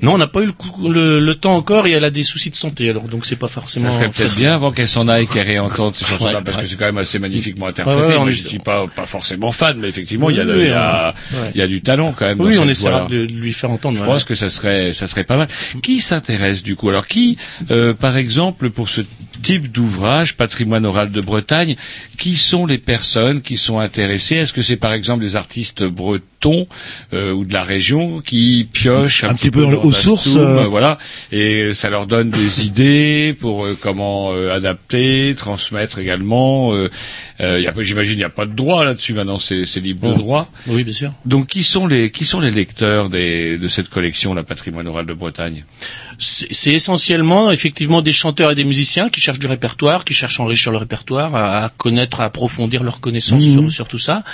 Non, 0.00 0.14
on 0.14 0.18
n'a 0.18 0.28
pas 0.28 0.42
eu 0.42 0.46
le, 0.46 0.52
coup- 0.52 0.88
le, 0.88 1.18
le 1.18 1.34
temps 1.34 1.56
encore 1.56 1.86
et 1.88 1.90
elle 1.90 2.04
a 2.04 2.10
des 2.10 2.22
soucis 2.22 2.50
de 2.50 2.54
santé. 2.54 2.88
Alors 2.88 3.02
donc 3.08 3.26
c'est 3.26 3.34
pas 3.36 3.48
forcément. 3.48 3.90
Ça 3.90 3.96
serait 3.98 4.08
peut-être 4.10 4.36
bien 4.36 4.54
avant 4.54 4.70
qu'elle 4.70 4.86
s'en 4.86 5.08
aille 5.08 5.26
qu'elle 5.26 5.46
réentende 5.48 5.96
ces 5.96 6.04
chansons-là 6.10 6.38
Ouais, 6.38 6.44
parce 6.44 6.56
ouais. 6.58 6.62
que 6.62 6.68
c'est 6.68 6.76
quand 6.76 6.84
même 6.84 6.98
assez 6.98 7.18
magnifiquement 7.18 7.66
interprété. 7.66 8.00
Ouais, 8.12 8.18
Moi, 8.18 8.28
est- 8.28 8.32
je 8.32 8.46
suis 8.46 8.58
pas 8.60 8.86
pas 8.86 9.06
forcément 9.06 9.50
fan, 9.50 9.78
mais 9.80 9.88
effectivement 9.88 10.30
il 10.30 10.36
y 10.36 10.40
Oui, 10.40 10.66
y 10.68 10.72
il 11.54 11.58
y 11.58 11.62
a 11.62 11.66
du 11.66 11.82
talent 11.82 12.14
quand 12.16 12.26
même. 12.26 12.40
Oui, 12.40 12.54
dans 12.54 12.62
on 12.62 12.68
essaiera 12.68 13.06
de, 13.06 13.26
de 13.26 13.32
lui 13.32 13.52
faire 13.52 13.70
entendre. 13.72 13.98
Je 13.98 14.04
pense 14.04 14.22
que 14.24 14.36
ça 14.36 14.48
serait 14.50 14.92
ça 14.92 15.08
serait 15.08 15.24
pas 15.24 15.36
mal. 15.36 15.48
Qui 15.82 15.98
s'intéresse 16.00 16.62
du 16.62 16.76
coup? 16.76 16.88
Alors 16.90 17.08
qui, 17.08 17.36
euh, 17.72 17.92
par 17.92 18.16
exemple, 18.16 18.70
pour 18.70 18.88
ce 18.88 19.00
type 19.48 19.72
d'ouvrage, 19.72 20.36
patrimoine 20.36 20.84
oral 20.84 21.10
de 21.10 21.22
Bretagne, 21.22 21.76
qui 22.18 22.34
sont 22.34 22.66
les 22.66 22.76
personnes 22.76 23.40
qui 23.40 23.56
sont 23.56 23.78
intéressées? 23.78 24.34
Est-ce 24.36 24.52
que 24.52 24.60
c'est 24.60 24.76
par 24.76 24.92
exemple 24.92 25.22
des 25.22 25.36
artistes 25.36 25.84
bretons 25.84 26.66
euh, 27.14 27.32
ou 27.32 27.46
de 27.46 27.54
la 27.54 27.62
région 27.62 28.20
qui 28.20 28.68
piochent 28.70 29.24
un, 29.24 29.30
Un 29.30 29.34
petit 29.34 29.50
peu 29.50 29.62
dans 29.62 29.70
le- 29.70 29.76
dans 29.78 29.84
aux 29.84 29.92
sources, 29.92 30.36
euh. 30.36 30.64
euh, 30.64 30.66
voilà, 30.66 30.98
et 31.32 31.72
ça 31.72 31.88
leur 31.88 32.06
donne 32.06 32.28
des 32.30 32.66
idées 32.66 33.34
pour 33.40 33.64
euh, 33.64 33.74
comment 33.80 34.32
adapter, 34.52 35.34
transmettre 35.34 35.98
également. 35.98 36.72
J'imagine 37.40 38.12
il 38.14 38.18
n'y 38.18 38.24
a 38.24 38.28
pas 38.28 38.44
de 38.46 38.52
droit 38.54 38.84
là-dessus 38.84 39.14
maintenant, 39.14 39.38
c'est 39.38 39.64
libre 39.80 40.10
de 40.12 40.14
droit. 40.18 40.50
Oui, 40.66 40.84
bien 40.84 40.92
sûr. 40.92 41.12
Donc 41.24 41.46
qui 41.46 41.62
sont 41.62 41.86
les 41.86 42.10
qui 42.10 42.24
sont 42.26 42.40
les 42.40 42.50
lecteurs 42.50 43.08
des, 43.08 43.56
de 43.56 43.68
cette 43.68 43.88
collection, 43.88 44.34
la 44.34 44.42
patrimoine 44.42 44.86
oral 44.88 45.06
de 45.06 45.14
Bretagne? 45.14 45.64
C'est 46.20 46.72
essentiellement 46.72 47.52
effectivement 47.52 48.02
des 48.02 48.10
chanteurs 48.12 48.50
et 48.50 48.54
des 48.56 48.64
musiciens 48.64 49.08
qui 49.08 49.20
cherchent 49.20 49.38
du 49.38 49.46
répertoire, 49.46 50.04
qui 50.04 50.14
cherchent 50.14 50.40
à 50.40 50.42
enrichir 50.42 50.72
le 50.72 50.78
répertoire, 50.78 51.34
à, 51.36 51.70
connaître, 51.76 52.20
à 52.20 52.24
approfondir 52.24 52.82
leurs 52.82 52.98
connaissances 53.00 53.44
Mhm. 53.46 53.52
sur, 53.52 53.72
sur 53.72 53.88
tout 53.88 53.98
ça. 54.00 54.24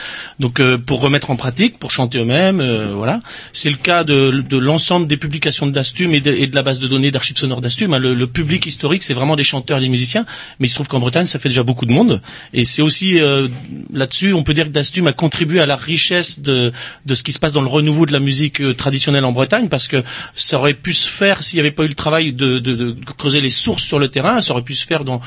Donc 0.41 0.61
euh, 0.61 0.79
pour 0.79 1.01
remettre 1.01 1.31
en 1.31 1.37
pratique, 1.37 1.79
pour 1.79 1.91
chanter 1.91 2.19
eux-mêmes, 2.19 2.61
euh, 2.61 2.93
voilà. 2.95 3.21
C'est 3.53 3.69
le 3.69 3.77
cas 3.77 4.03
de, 4.03 4.43
de 4.49 4.57
l'ensemble 4.57 5.07
des 5.07 5.19
publications 5.19 5.67
de 5.67 5.73
Dastum 5.73 6.15
et 6.15 6.21
de, 6.21 6.33
et 6.33 6.47
de 6.47 6.55
la 6.55 6.63
base 6.63 6.79
de 6.79 6.89
données 6.89 7.11
d'archives 7.11 7.37
sonores 7.37 7.61
Dastum. 7.61 7.93
hein. 7.93 7.99
Le, 7.99 8.15
le 8.15 8.27
public 8.27 8.65
historique, 8.65 9.03
c'est 9.03 9.13
vraiment 9.15 9.37
des 9.37 9.45
chanteurs 9.45 9.77
et 9.77 9.83
des 9.83 9.89
musiciens, 9.91 10.25
mais 10.61 10.67
il 10.67 10.71
se 10.71 10.75
trouve 10.77 10.89
qu'en 10.89 11.01
Bretagne, 11.01 11.27
ça 11.27 11.39
fait 11.39 11.51
déjà 11.51 11.65
beaucoup 11.65 11.85
de 11.85 11.93
monde. 11.93 12.23
Et 12.55 12.65
c'est 12.65 12.81
aussi 12.83 13.21
euh, 13.21 13.47
là-dessus, 13.93 14.33
on 14.33 14.43
peut 14.43 14.55
dire 14.55 14.65
que 14.65 14.71
Dastum 14.71 15.07
a 15.07 15.13
contribué 15.13 15.61
à 15.61 15.67
la 15.67 15.77
richesse 15.77 16.41
de, 16.41 16.73
de 17.05 17.15
ce 17.15 17.23
qui 17.23 17.33
se 17.33 17.39
passe 17.39 17.53
dans 17.53 17.61
le 17.63 17.69
renouveau 17.69 18.07
de 18.07 18.13
la 18.13 18.21
musique 18.21 18.63
euh, 18.63 18.73
traditionnelle 18.73 19.27
en 19.27 19.33
Bretagne, 19.33 19.69
parce 19.69 19.87
que 19.87 20.03
ça 20.35 20.57
aurait 20.59 20.73
pu 20.73 20.95
se 20.95 21.09
faire 21.11 21.43
s'il 21.43 21.59
n'y 21.59 21.61
avait 21.61 21.74
pas 21.75 21.85
eu 21.85 21.89
le 21.89 21.95
travail 21.95 22.33
de, 22.33 22.59
de, 22.59 22.75
de 22.75 22.97
creuser 23.17 23.41
les 23.41 23.51
sources 23.51 23.83
sur 23.83 23.99
le 23.99 24.09
terrain, 24.09 24.41
ça 24.41 24.53
aurait 24.53 24.63
pu 24.63 24.75
se 24.75 24.87
faire 24.87 25.05
dans, 25.05 25.21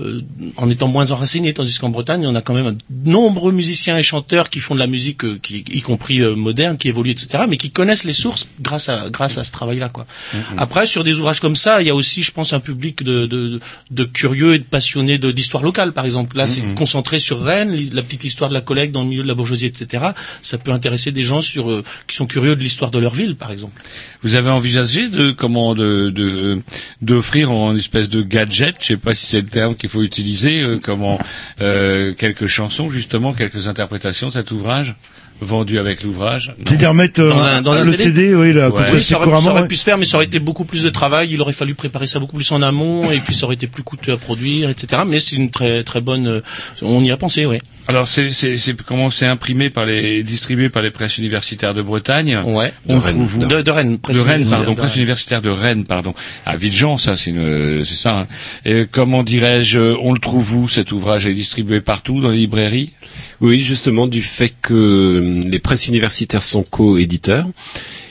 euh, 0.00 0.22
en 0.56 0.70
étant 0.70 0.88
moins 0.88 1.10
enraciné, 1.10 1.52
tandis 1.52 1.78
qu'en 1.78 1.90
Bretagne, 1.90 2.26
on 2.26 2.34
a 2.34 2.40
quand 2.42 2.54
même 2.54 2.76
de 2.90 3.10
nombreux 3.10 3.52
musiciens 3.52 3.98
et 3.98 4.02
chanteurs 4.02 4.50
qui 4.50 4.60
font 4.60 4.74
de 4.74 4.80
la 4.80 4.86
musique, 4.86 5.24
euh, 5.24 5.38
qui, 5.42 5.64
y 5.70 5.80
compris 5.82 6.20
euh, 6.20 6.34
moderne, 6.34 6.78
qui 6.78 6.88
évolue, 6.88 7.10
etc., 7.10 7.44
mais 7.48 7.56
qui 7.56 7.70
connaissent 7.70 8.04
les 8.04 8.12
sources 8.12 8.46
grâce 8.60 8.88
à, 8.88 9.10
grâce 9.10 9.36
à 9.38 9.44
ce 9.44 9.52
travail-là. 9.52 9.88
Quoi. 9.88 10.06
Après, 10.56 10.86
sur 10.86 11.04
des 11.04 11.18
ouvrages 11.18 11.40
comme 11.40 11.56
ça, 11.56 11.80
il 11.82 11.86
y 11.86 11.90
a 11.90 11.94
aussi, 11.94 12.22
je 12.22 12.32
pense, 12.32 12.52
un 12.52 12.60
public 12.60 13.02
de, 13.02 13.26
de, 13.26 13.60
de 13.90 14.04
curieux 14.04 14.54
et 14.54 14.58
de 14.58 14.64
passionnés 14.64 15.18
d'histoire 15.18 15.62
locale, 15.62 15.92
par 15.92 16.04
exemple. 16.04 16.36
Là, 16.36 16.46
c'est 16.46 16.62
Mhm. 16.62 16.74
concentré 16.74 17.18
sur 17.18 17.42
Rennes, 17.42 17.74
la 17.92 18.02
petite 18.02 18.24
histoire 18.24 18.48
de 18.50 18.54
la 18.54 18.60
collecte 18.60 18.92
dans 18.92 19.02
le 19.02 19.08
milieu 19.08 19.22
de 19.22 19.28
la 19.28 19.34
bourgeoisie, 19.34 19.66
etc. 19.66 20.08
Ça 20.42 20.58
peut 20.58 20.72
intéresser 20.72 21.12
des 21.12 21.22
gens 21.22 21.40
sur, 21.40 21.70
euh, 21.70 21.82
qui 22.06 22.16
sont 22.16 22.26
curieux 22.26 22.56
de 22.56 22.60
l'histoire 22.62 22.90
de 22.90 22.98
leur 22.98 23.14
ville, 23.14 23.36
par 23.36 23.50
exemple. 23.50 23.80
Vous 24.22 24.34
avez 24.34 24.50
envisagé 24.50 25.08
de 25.08 25.30
comment 25.30 25.74
de 25.74 25.87
de 26.10 26.60
d'offrir 27.02 27.50
en 27.52 27.76
espèce 27.76 28.08
de 28.08 28.22
gadget, 28.22 28.76
je 28.80 28.86
sais 28.86 28.96
pas 28.96 29.14
si 29.14 29.26
c'est 29.26 29.40
le 29.40 29.46
terme 29.48 29.74
qu'il 29.76 29.88
faut 29.90 30.02
utiliser, 30.02 30.62
euh, 30.62 30.78
comment 30.82 31.18
euh, 31.60 32.12
quelques 32.14 32.46
chansons 32.46 32.90
justement, 32.90 33.32
quelques 33.32 33.68
interprétations 33.68 34.28
de 34.28 34.32
cet 34.34 34.50
ouvrage 34.50 34.94
vendu 35.40 35.78
avec 35.78 36.02
l'ouvrage. 36.02 36.48
Non. 36.58 36.64
C'est-à-dire 36.66 36.94
mettre 36.94 37.20
euh, 37.20 37.28
Dans 37.30 37.40
un- 37.44 37.62
dans 37.62 37.72
un 37.72 37.78
le 37.78 37.84
CD? 37.92 38.02
CD, 38.02 38.34
oui, 38.34 38.52
là, 38.52 38.70
Ouais. 38.70 38.84
ça, 38.86 38.92
Oui, 38.92 38.98
c'est 39.00 39.12
ça 39.12 39.16
aurait, 39.18 39.26
ça 39.26 39.30
couramment. 39.30 39.50
aurait 39.52 39.62
ouais. 39.62 39.68
pu 39.68 39.76
se 39.76 39.84
faire, 39.84 39.96
mais 39.96 40.04
ça 40.04 40.16
aurait 40.16 40.26
été 40.26 40.40
beaucoup 40.40 40.64
plus 40.64 40.82
de 40.82 40.90
travail. 40.90 41.28
Il 41.30 41.40
aurait 41.40 41.52
fallu 41.52 41.74
préparer 41.76 42.08
ça 42.08 42.18
beaucoup 42.18 42.34
plus 42.34 42.50
en 42.50 42.60
amont, 42.60 43.08
et 43.12 43.20
puis 43.20 43.34
ça 43.36 43.44
aurait 43.46 43.54
été 43.54 43.68
plus 43.68 43.84
coûteux 43.84 44.10
à 44.12 44.16
produire, 44.16 44.68
etc. 44.68 45.02
Mais 45.06 45.20
c'est 45.20 45.36
une 45.36 45.50
très 45.50 45.84
très 45.84 46.00
bonne. 46.00 46.26
euh, 46.26 46.40
On 46.82 47.04
y 47.04 47.12
a 47.12 47.16
pensé, 47.16 47.46
oui. 47.46 47.58
Alors 47.88 48.06
c'est 48.06 48.32
c'est 48.32 48.58
c'est 48.58 48.76
comment 48.82 49.08
c'est 49.10 49.24
imprimé 49.24 49.70
par 49.70 49.86
les 49.86 50.22
distribué 50.22 50.68
par 50.68 50.82
les 50.82 50.90
presses 50.90 51.16
universitaires 51.16 51.72
de 51.72 51.80
Bretagne. 51.80 52.36
Ouais. 52.44 52.72
On 52.86 52.98
De 52.98 53.02
Rennes. 53.02 53.14
trouve 53.16 53.36
où 53.38 53.46
De- 53.46 53.62
de 53.62 53.70
Rennes, 53.70 53.98
presse 53.98 54.16
de 54.16 54.20
Rennes, 54.20 54.42
universitaire 54.42 54.58
pardon, 54.58 54.72
de 54.72 54.76
presse 54.76 54.90
Rennes. 54.92 55.00
universitaire 55.00 55.42
de 55.42 55.48
Rennes, 55.48 55.84
pardon. 55.84 56.14
À 56.44 56.56
Villejean, 56.58 56.98
ça 56.98 57.16
c'est 57.16 57.30
une 57.30 57.84
c'est 57.86 57.94
ça. 57.94 58.18
hein. 58.20 58.26
Et 58.66 58.84
comment 58.90 59.22
dirais-je, 59.22 59.78
on 59.80 60.12
le 60.12 60.18
trouve 60.20 60.54
où 60.54 60.68
cet 60.68 60.92
ouvrage 60.92 61.26
est 61.26 61.32
distribué 61.32 61.80
partout 61.80 62.20
dans 62.20 62.28
les 62.30 62.36
librairies? 62.38 62.92
Oui, 63.40 63.58
justement, 63.58 64.06
du 64.06 64.20
fait 64.22 64.52
que 64.60 64.74
euh, 64.74 65.40
les 65.48 65.58
presses 65.58 65.86
universitaires 65.88 66.42
sont 66.42 66.64
co-éditeurs, 66.64 67.46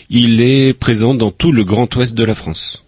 il 0.09 0.41
est 0.41 0.73
présent 0.73 1.13
dans 1.13 1.29
tout 1.31 1.51
le 1.51 1.63
grand 1.63 1.93
ouest 1.95 2.15
de 2.15 2.23
la 2.23 2.33
France. 2.33 2.83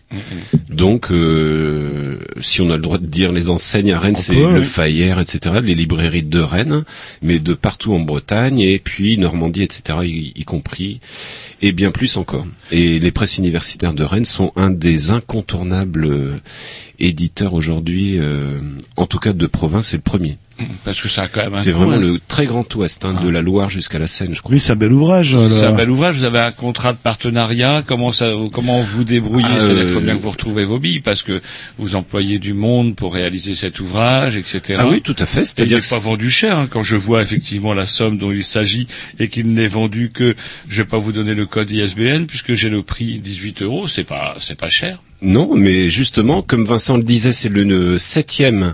Donc, 0.69 1.11
euh, 1.11 2.19
si 2.39 2.61
on 2.61 2.69
a 2.71 2.75
le 2.75 2.81
droit 2.81 2.97
de 2.97 3.05
dire 3.05 3.31
les 3.31 3.49
enseignes 3.49 3.91
à 3.91 3.99
Rennes, 3.99 4.15
c'est 4.15 4.33
le. 4.33 4.63
Fayère, 4.63 5.19
etc., 5.19 5.57
les 5.63 5.75
librairies 5.75 6.23
de 6.23 6.39
Rennes, 6.39 6.83
mais 7.21 7.39
de 7.39 7.53
partout 7.53 7.93
en 7.93 7.99
Bretagne, 7.99 8.59
et 8.59 8.79
puis 8.79 9.17
Normandie, 9.17 9.63
etc., 9.63 9.99
y, 10.03 10.33
y 10.35 10.43
compris, 10.45 10.99
et 11.61 11.71
bien 11.71 11.91
plus 11.91 12.17
encore. 12.17 12.45
Et 12.71 12.99
les 12.99 13.11
presses 13.11 13.37
universitaires 13.37 13.93
de 13.93 14.03
Rennes 14.03 14.25
sont 14.25 14.51
un 14.55 14.69
des 14.69 15.11
incontournables 15.11 16.05
euh, 16.05 16.35
éditeurs 16.99 17.53
aujourd'hui, 17.53 18.17
euh, 18.19 18.59
en 18.95 19.05
tout 19.05 19.19
cas 19.19 19.33
de 19.33 19.47
province, 19.47 19.89
c'est 19.89 19.97
le 19.97 20.03
premier. 20.03 20.37
Parce 20.83 20.99
que 21.01 21.07
ça 21.09 21.23
a 21.23 21.27
quand 21.27 21.41
même 21.41 21.53
un 21.53 21.57
C'est 21.57 21.71
vraiment 21.71 21.93
hein. 21.93 21.99
le 21.99 22.19
très 22.27 22.45
grand 22.45 22.73
ouest, 22.75 23.05
hein, 23.05 23.19
de 23.23 23.29
la 23.29 23.41
Loire 23.41 23.69
jusqu'à 23.69 23.99
la 23.99 24.07
Seine, 24.07 24.33
je 24.35 24.41
crois. 24.41 24.53
Oui, 24.53 24.59
c'est 24.59 24.71
un 24.73 24.75
bel 24.75 24.91
ouvrage. 24.91 25.33
euh, 25.35 25.49
C'est 25.51 25.65
un 25.65 25.73
bel 25.73 25.89
ouvrage. 25.89 26.15
Vous 26.17 26.23
avez 26.25 26.39
un 26.39 26.51
contrat 26.51 26.93
de 26.93 26.97
partenariat. 26.97 27.83
Comment 27.85 28.11
ça, 28.11 28.31
comment 28.51 28.81
vous 28.81 29.03
débrouillez? 29.03 29.45
Ah, 29.49 29.59
C'est-à-dire 29.59 29.83
qu'il 29.83 29.91
faut 29.93 29.99
euh, 29.99 30.03
bien 30.03 30.15
que 30.15 30.21
vous 30.21 30.29
retrouvez 30.31 30.65
vos 30.65 30.79
billes 30.79 30.99
parce 31.01 31.23
que 31.23 31.41
vous 31.77 31.95
employez 31.95 32.39
du 32.39 32.53
monde 32.53 32.95
pour 32.95 33.13
réaliser 33.13 33.55
cet 33.55 33.79
ouvrage, 33.79 34.37
etc. 34.37 34.75
Ah 34.79 34.87
oui, 34.87 35.01
tout 35.01 35.15
à 35.19 35.25
fait. 35.25 35.41
Il 35.41 35.45
C'est-à-dire 35.45 35.81
pas 35.89 35.99
vendu 35.99 36.29
cher. 36.29 36.57
hein. 36.57 36.67
Quand 36.69 36.83
je 36.83 36.95
vois 36.95 37.21
effectivement 37.21 37.73
la 37.73 37.85
somme 37.87 38.17
dont 38.17 38.31
il 38.31 38.43
s'agit 38.43 38.87
et 39.19 39.27
qu'il 39.27 39.53
n'est 39.53 39.67
vendu 39.67 40.11
que, 40.13 40.35
je 40.67 40.81
vais 40.81 40.87
pas 40.87 40.97
vous 40.97 41.11
donner 41.11 41.33
le 41.35 41.45
code 41.45 41.69
ISBN 41.71 42.25
puisque 42.25 42.53
j'ai 42.53 42.69
le 42.69 42.83
prix 42.83 43.19
18 43.19 43.61
euros. 43.61 43.87
C'est 43.87 44.03
pas, 44.03 44.35
c'est 44.39 44.57
pas 44.57 44.69
cher. 44.69 45.01
Non, 45.21 45.53
mais 45.53 45.89
justement, 45.89 46.41
comme 46.41 46.63
Vincent 46.63 46.95
le 46.95 47.03
disait, 47.03 47.33
c'est 47.33 47.49
le 47.49 47.99
septième 47.99 48.73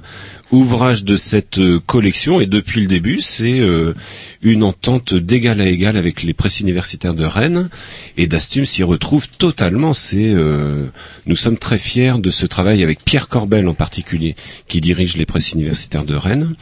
ouvrage 0.52 1.04
de 1.04 1.16
cette 1.16 1.58
euh, 1.58 1.80
collection 1.80 2.40
et 2.40 2.46
depuis 2.46 2.82
le 2.82 2.88
début, 2.88 3.20
c'est 3.20 3.60
euh, 3.60 3.96
une 4.44 4.62
entente 4.62 5.16
d'égal 5.16 5.60
à 5.60 5.68
égal 5.68 5.98
avec 5.98 6.22
les 6.22 6.34
presses 6.34 6.60
universitaires 6.60 7.16
de 7.16 7.26
Rennes 7.26 7.70
et 8.18 8.28
Dastum 8.28 8.64
s'y 8.66 8.84
retrouve 8.84 9.28
totalement. 9.28 9.96
C'est, 9.96 10.34
euh, 10.34 10.86
nous 11.26 11.36
sommes 11.36 11.58
très 11.58 11.80
fiers 11.80 12.20
de 12.20 12.30
ce 12.30 12.46
travail 12.46 12.84
avec 12.84 13.04
Pierre 13.04 13.28
Corbel 13.28 13.68
en 13.68 13.74
particulier, 13.74 14.36
qui 14.68 14.82
dirige 14.82 15.18
les 15.18 15.26
presses 15.26 15.54
universitaires 15.54 16.06
de 16.06 16.16
Rennes. 16.16 16.54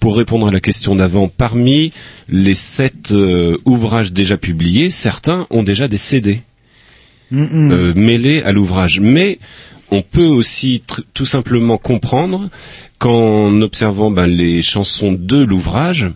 Pour 0.00 0.16
répondre 0.16 0.46
à 0.48 0.52
la 0.52 0.60
question 0.60 0.94
d'avant, 0.94 1.28
parmi 1.28 1.92
les 2.28 2.54
sept 2.54 3.12
ouvrages 3.64 4.12
déjà 4.12 4.36
publiés, 4.36 4.90
certains 4.90 5.46
ont 5.50 5.64
déjà 5.64 5.88
des 5.88 5.96
Mêlés 7.30 8.42
à 8.42 8.52
l'ouvrage. 8.52 9.00
Mais 9.00 9.38
on 9.90 10.02
peut 10.02 10.26
aussi 10.26 10.82
tout 11.14 11.26
simplement 11.26 11.78
comprendre 11.78 12.48
qu'en 12.98 13.60
observant 13.60 14.10
ben, 14.10 14.26
les 14.26 14.62
chansons 14.62 15.12
de 15.12 15.38
l'ouvrage, 15.38 16.10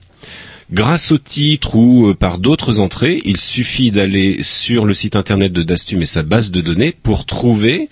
grâce 0.73 1.13
au 1.13 1.19
titre 1.19 1.77
ou 1.77 2.09
euh, 2.09 2.15
par 2.15 2.39
d'autres 2.39 2.81
entrées, 2.81 3.23
il 3.25 3.37
suffit 3.37 3.91
d'aller 3.91 4.43
sur 4.43 4.85
le 4.85 4.95
site 4.95 5.17
internet 5.17 5.53
de 5.53 5.63
Dastum 5.63 6.03
et 6.03 6.07
sa 6.07 6.23
base 6.23 6.51
de 6.51 6.61
données 6.61 6.93
pour 6.93 7.25
trouver 7.25 7.89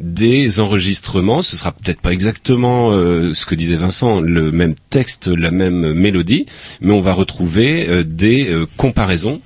des 0.00 0.58
enregistrements. 0.58 1.40
Ce 1.40 1.56
sera 1.56 1.72
peut-être 1.72 2.00
pas 2.00 2.12
exactement 2.12 2.90
euh, 2.90 3.32
ce 3.32 3.46
que 3.46 3.54
disait 3.54 3.76
Vincent, 3.76 4.20
le 4.20 4.50
même 4.50 4.74
texte, 4.90 5.28
la 5.28 5.52
même 5.52 5.92
mélodie, 5.92 6.46
mais 6.80 6.92
on 6.92 7.00
va 7.00 7.12
retrouver 7.12 8.04
des 8.04 8.52
comparaisons 8.76 9.40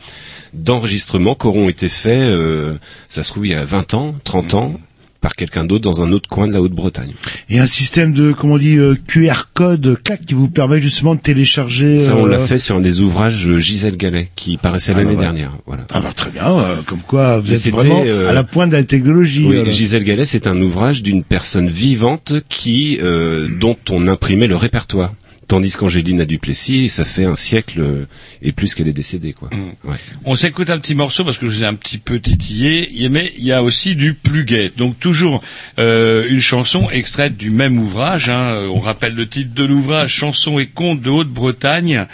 d'enregistrements 0.54 1.34
qui 1.34 1.46
auront 1.46 1.68
été 1.68 1.88
faits, 1.88 2.20
euh, 2.20 2.74
ça 3.08 3.22
se 3.22 3.30
trouve 3.30 3.46
il 3.46 3.52
y 3.52 3.54
a 3.54 3.64
20 3.64 3.94
ans, 3.94 4.14
30 4.24 4.54
ans, 4.54 4.80
par 5.20 5.34
quelqu'un 5.34 5.64
d'autre 5.64 5.82
dans 5.82 6.00
un 6.00 6.12
autre 6.12 6.28
coin 6.28 6.46
de 6.46 6.52
la 6.52 6.62
Haute-Bretagne. 6.62 7.10
Et 7.50 7.58
un 7.58 7.66
système 7.66 8.12
de, 8.12 8.30
comment 8.32 8.54
on 8.54 8.58
dit, 8.58 8.76
euh, 8.76 8.94
QR 9.08 9.46
code, 9.52 9.98
clac, 10.04 10.24
qui 10.24 10.34
vous 10.34 10.48
permet 10.48 10.80
justement 10.80 11.16
de 11.16 11.20
télécharger. 11.20 11.98
Ça, 11.98 12.14
on 12.14 12.26
euh, 12.26 12.30
l'a 12.30 12.38
fait 12.38 12.58
sur 12.58 12.76
un 12.76 12.80
des 12.80 13.00
ouvrages 13.00 13.48
euh, 13.48 13.58
Gisèle 13.58 13.96
Gallet 13.96 14.28
qui 14.36 14.56
paraissait 14.58 14.92
Ah, 14.94 14.98
l'année 14.98 15.14
bah, 15.14 15.18
ouais. 15.18 15.24
dernière. 15.24 15.50
Voilà. 15.66 15.86
Ah 15.90 16.00
bah 16.00 16.12
très 16.14 16.30
bien, 16.30 16.48
euh, 16.48 16.76
comme 16.86 17.00
quoi 17.00 17.40
vous 17.40 17.50
Mais 17.50 17.56
êtes 17.66 17.72
vraiment 17.72 18.04
euh, 18.06 18.30
à 18.30 18.32
la 18.32 18.44
pointe 18.44 18.70
de 18.70 18.76
la 18.76 18.84
technologie. 18.84 19.44
Oui, 19.44 19.56
voilà. 19.56 19.70
Gisèle 19.70 20.04
Gallet, 20.04 20.24
c'est 20.24 20.46
un 20.46 20.60
ouvrage 20.62 21.02
d'une 21.02 21.24
personne 21.24 21.68
vivante 21.68 22.34
qui, 22.48 22.98
euh, 23.02 23.48
dont 23.58 23.76
on 23.90 24.06
imprimait 24.06 24.46
le 24.46 24.56
répertoire. 24.56 25.12
Tandis 25.48 25.72
qu'Angéline 25.72 26.20
a 26.20 26.26
Duplessis, 26.26 26.90
ça 26.90 27.06
fait 27.06 27.24
un 27.24 27.34
siècle 27.34 27.80
euh, 27.80 28.06
et 28.42 28.52
plus 28.52 28.74
qu'elle 28.74 28.86
est 28.86 28.92
décédée, 28.92 29.32
quoi. 29.32 29.48
Ouais. 29.82 29.96
On 30.26 30.34
s'écoute 30.34 30.68
un 30.68 30.78
petit 30.78 30.94
morceau 30.94 31.24
parce 31.24 31.38
que 31.38 31.48
je 31.48 31.56
vous 31.56 31.62
ai 31.62 31.66
un 31.66 31.72
petit 31.74 31.96
peu 31.96 32.20
titillé, 32.20 33.08
mais 33.08 33.32
il 33.38 33.44
y 33.44 33.52
a 33.52 33.62
aussi 33.62 33.96
du 33.96 34.12
plus 34.12 34.44
gai. 34.44 34.70
Donc 34.76 35.00
toujours 35.00 35.42
euh, 35.78 36.26
une 36.28 36.42
chanson 36.42 36.90
extraite 36.90 37.38
du 37.38 37.48
même 37.50 37.78
ouvrage. 37.78 38.28
hein. 38.28 38.50
Euh, 38.56 38.66
On 38.68 38.78
rappelle 38.78 39.14
le 39.14 39.26
titre 39.26 39.54
de 39.54 39.64
l'ouvrage 39.64 40.12
Chansons 40.12 40.58
et 40.58 40.66
contes 40.66 41.00
de 41.00 41.08
Haute-Bretagne, 41.08 42.06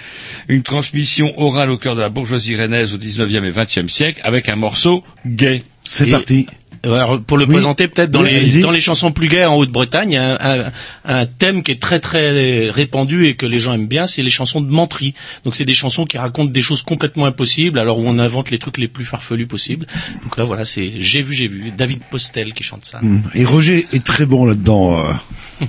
une 0.49 0.63
transmission 0.63 1.35
orale 1.37 1.71
au 1.71 1.77
cœur 1.77 1.97
de 1.97 2.01
la 2.03 2.11
bourgeoisie 2.11 2.55
rennaise 2.55 2.95
au 2.95 2.99
19e 2.99 3.43
et 3.45 3.51
20e 3.51 3.89
siècle 3.89 4.21
avec 4.23 4.49
un 4.49 4.57
morceau 4.57 5.03
gay. 5.27 5.63
C'est 5.85 6.07
Et- 6.07 6.11
parti. 6.13 6.47
Alors, 6.85 7.21
pour 7.21 7.39
le 7.39 7.47
Oui. 7.47 7.55
présenter 7.55 7.89
peut-être 7.89 8.11
dans 8.11 8.23
Oui, 8.23 8.31
les 8.53 8.61
dans 8.61 8.71
les 8.71 8.81
chansons 8.81 9.11
plus 9.11 9.29
gaies 9.29 9.45
en 9.47 9.57
Haute-Bretagne, 9.57 10.11
il 10.11 10.15
y 10.15 10.17
a 10.19 10.37
un, 10.41 10.61
un- 10.61 10.65
un 11.05 11.27
thème 11.27 11.63
qui 11.63 11.73
est 11.73 11.81
très 11.81 11.99
très 12.01 12.69
répandu 12.71 13.27
et 13.27 13.35
que 13.37 13.47
les 13.47 13.59
gens 13.59 13.73
aiment 13.75 13.87
bien, 13.87 14.07
c'est 14.07 14.23
les 14.23 14.31
chansons 14.31 14.61
de 14.61 14.71
menterie. 14.71 15.15
Donc 15.45 15.55
c'est 15.57 15.65
des 15.65 15.73
chansons 15.75 16.05
qui 16.05 16.19
racontent 16.19 16.51
des 16.51 16.63
choses 16.63 16.83
complètement 16.83 17.27
impossibles, 17.27 17.79
alors 17.79 17.99
où 17.99 18.05
on 18.07 18.19
invente 18.19 18.51
les 18.51 18.59
trucs 18.59 18.79
les 18.79 18.89
plus 18.89 19.05
farfelus 19.05 19.47
possibles. 19.47 19.87
Donc 20.23 20.37
là 20.37 20.45
voilà, 20.45 20.65
c'est 20.65 20.93
j'ai 20.99 21.23
vu 21.23 21.33
j'ai 21.33 21.49
vu 21.49 21.73
David 21.77 22.01
Postel 22.11 22.53
qui 22.55 22.63
chante 22.63 22.85
ça. 22.85 22.99
Mm. 23.03 23.23
Et 23.35 23.45
Roger 23.45 23.87
est 23.93 24.05
très 24.05 24.27
bon 24.27 24.45
là-dedans. 24.45 24.99
euh. 24.99 25.65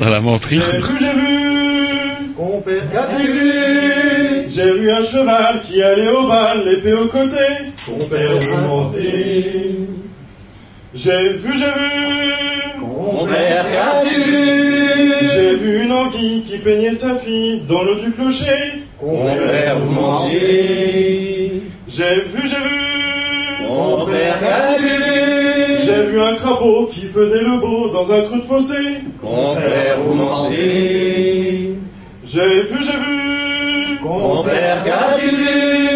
Dans 0.00 0.08
la 0.08 0.20
menterie. 0.20 0.58
J'ai 0.72 0.78
vu, 0.78 0.84
j'ai 0.98 1.12
vu, 1.20 2.32
compère 2.36 2.90
Catégorie. 2.90 4.48
J'ai 4.48 4.78
vu 4.78 4.90
un 4.90 5.02
cheval 5.04 5.62
qui 5.64 5.82
allait 5.82 6.08
au 6.08 6.26
bal, 6.28 6.62
l'épée 6.66 6.92
au 6.94 7.06
côté, 7.06 7.36
vous 7.86 8.68
mentez. 8.68 9.78
J'ai 10.96 11.30
vu, 11.30 11.52
j'ai 11.58 11.64
vu, 11.64 12.80
compère 12.80 13.66
Catégorie. 13.68 15.26
J'ai 15.34 15.56
vu 15.56 15.82
une 15.82 15.90
anguille 15.90 16.42
qui 16.42 16.58
peignait 16.58 16.92
sa 16.92 17.16
fille 17.16 17.62
dans 17.68 17.82
l'eau 17.82 17.96
du 17.96 18.12
clocher, 18.12 18.84
compère 19.00 19.80
vous 19.80 19.90
mentez. 19.90 21.62
J'ai 21.88 22.14
vu, 22.32 22.42
j'ai 22.44 22.62
vu, 22.68 23.66
compère 23.66 24.38
Catégorie. 24.38 25.84
J'ai 25.84 26.02
vu 26.12 26.20
un 26.20 26.36
crapaud 26.36 26.88
qui 26.92 27.06
faisait 27.06 27.42
le 27.42 27.58
beau 27.58 27.88
dans 27.88 28.12
un 28.12 28.22
creux 28.22 28.38
de 28.38 28.44
fossé, 28.44 29.00
compère 29.20 29.98
vous. 29.98 30.14
J'ai 32.24 32.62
vu, 32.62 32.78
j'ai 32.84 32.98
vu, 32.98 33.98
compère 34.00 34.84
Caliguli. 34.84 35.93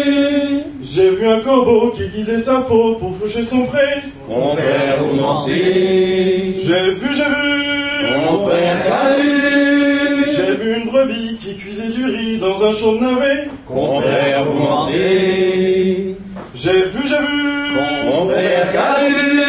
J'ai 0.91 1.11
vu 1.11 1.27
un 1.27 1.41
corbeau 1.41 1.93
qui 1.95 2.07
disait 2.07 2.39
sa 2.39 2.61
faute 2.61 2.97
pour 2.97 3.15
faucher 3.15 3.43
son 3.43 3.61
pré, 3.65 3.85
compère 4.27 4.97
vous 4.99 5.21
mentez. 5.21 6.55
J'ai 6.63 6.91
vu, 6.93 7.13
j'ai 7.13 7.29
vu, 7.29 8.27
compère 8.27 8.83
Caliguli. 8.83 10.31
J'ai 10.35 10.55
vu 10.55 10.77
une 10.77 10.89
brebis 10.89 11.37
qui 11.39 11.57
cuisait 11.57 11.89
du 11.89 12.05
riz 12.05 12.39
dans 12.39 12.65
un 12.65 12.73
champ 12.73 12.93
de 12.93 13.01
navet, 13.01 13.49
compère 13.67 14.45
vous 14.45 14.59
mentez. 14.59 16.15
J'ai 16.55 16.71
vu, 16.71 17.03
j'ai 17.03 17.19
vu, 17.19 18.11
compère 18.11 18.71
Caliguli. 18.71 19.39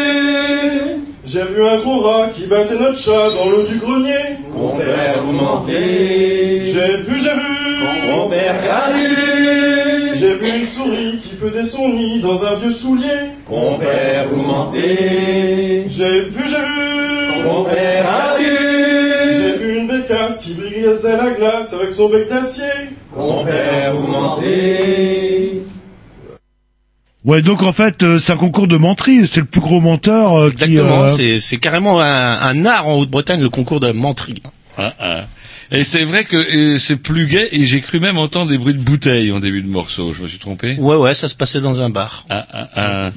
J'ai 1.24 1.44
vu 1.44 1.64
un 1.64 1.78
gros 1.78 2.00
rat 2.00 2.28
qui 2.36 2.48
battait 2.48 2.78
notre 2.78 2.98
chat 2.98 3.30
dans 3.30 3.48
l'eau 3.48 3.62
du 3.62 3.78
grenier. 3.78 4.36
Compère, 4.52 5.22
vous 5.24 5.32
mentez. 5.32 6.64
J'ai 6.66 6.96
vu, 6.98 7.18
j'ai 7.18 7.30
vu. 7.30 8.12
Compère 8.12 8.56
Caliguli. 8.60 9.29
Faisait 11.40 11.64
son 11.64 11.88
nid 11.88 12.20
dans 12.20 12.44
un 12.44 12.54
vieux 12.54 12.72
soulier. 12.72 13.30
Compère, 13.46 14.28
vous 14.28 14.42
mentez. 14.42 15.84
J'ai 15.88 16.20
vu, 16.24 16.42
j'ai 16.46 16.56
vu. 16.56 17.42
Compère 17.42 18.06
Caliguli. 18.36 19.34
J'ai 19.34 19.56
vu 19.56 19.78
une 19.78 19.88
bécasse 19.88 20.38
qui 20.40 20.52
brisait 20.52 21.16
la 21.16 21.30
glace 21.30 21.72
avec 21.72 21.94
son 21.94 22.10
bec 22.10 22.28
d'acier. 22.28 22.64
Compère, 23.14 23.94
vous 23.96 24.06
mentez. 24.06 25.62
Ouais, 27.24 27.40
donc 27.42 27.62
en 27.62 27.72
fait, 27.72 28.02
euh, 28.02 28.18
c'est 28.18 28.32
un 28.32 28.36
concours 28.36 28.66
de 28.66 28.76
menterie. 28.76 29.26
C'est 29.26 29.40
le 29.40 29.46
plus 29.46 29.60
gros 29.60 29.80
menteur 29.80 30.36
euh. 30.36 30.50
Exactement, 30.50 31.04
euh, 31.04 31.08
c'est 31.08 31.38
c'est 31.38 31.58
carrément 31.58 32.00
un, 32.00 32.40
un 32.40 32.66
art 32.66 32.86
en 32.86 32.98
Haute-Bretagne 32.98 33.40
le 33.40 33.50
concours 33.50 33.80
de 33.80 33.92
menterie. 33.92 34.42
Ah, 34.78 34.92
ah. 34.98 35.24
Et 35.72 35.84
c'est 35.84 36.02
vrai 36.02 36.24
que 36.24 36.36
euh, 36.36 36.78
c'est 36.78 36.96
plus 36.96 37.26
gai 37.26 37.48
et 37.52 37.64
j'ai 37.64 37.80
cru 37.80 38.00
même 38.00 38.18
entendre 38.18 38.50
des 38.50 38.58
bruits 38.58 38.74
de 38.74 38.80
bouteilles 38.80 39.30
en 39.30 39.38
début 39.38 39.62
de 39.62 39.68
morceau. 39.68 40.12
Je 40.12 40.22
me 40.22 40.28
suis 40.28 40.40
trompé 40.40 40.76
Ouais 40.78 40.96
ouais, 40.96 41.14
ça 41.14 41.28
se 41.28 41.36
passait 41.36 41.60
dans 41.60 41.80
un 41.80 41.90
bar. 41.90 42.26
Ah, 42.28 42.46
ah, 42.52 42.68
ah. 42.74 43.10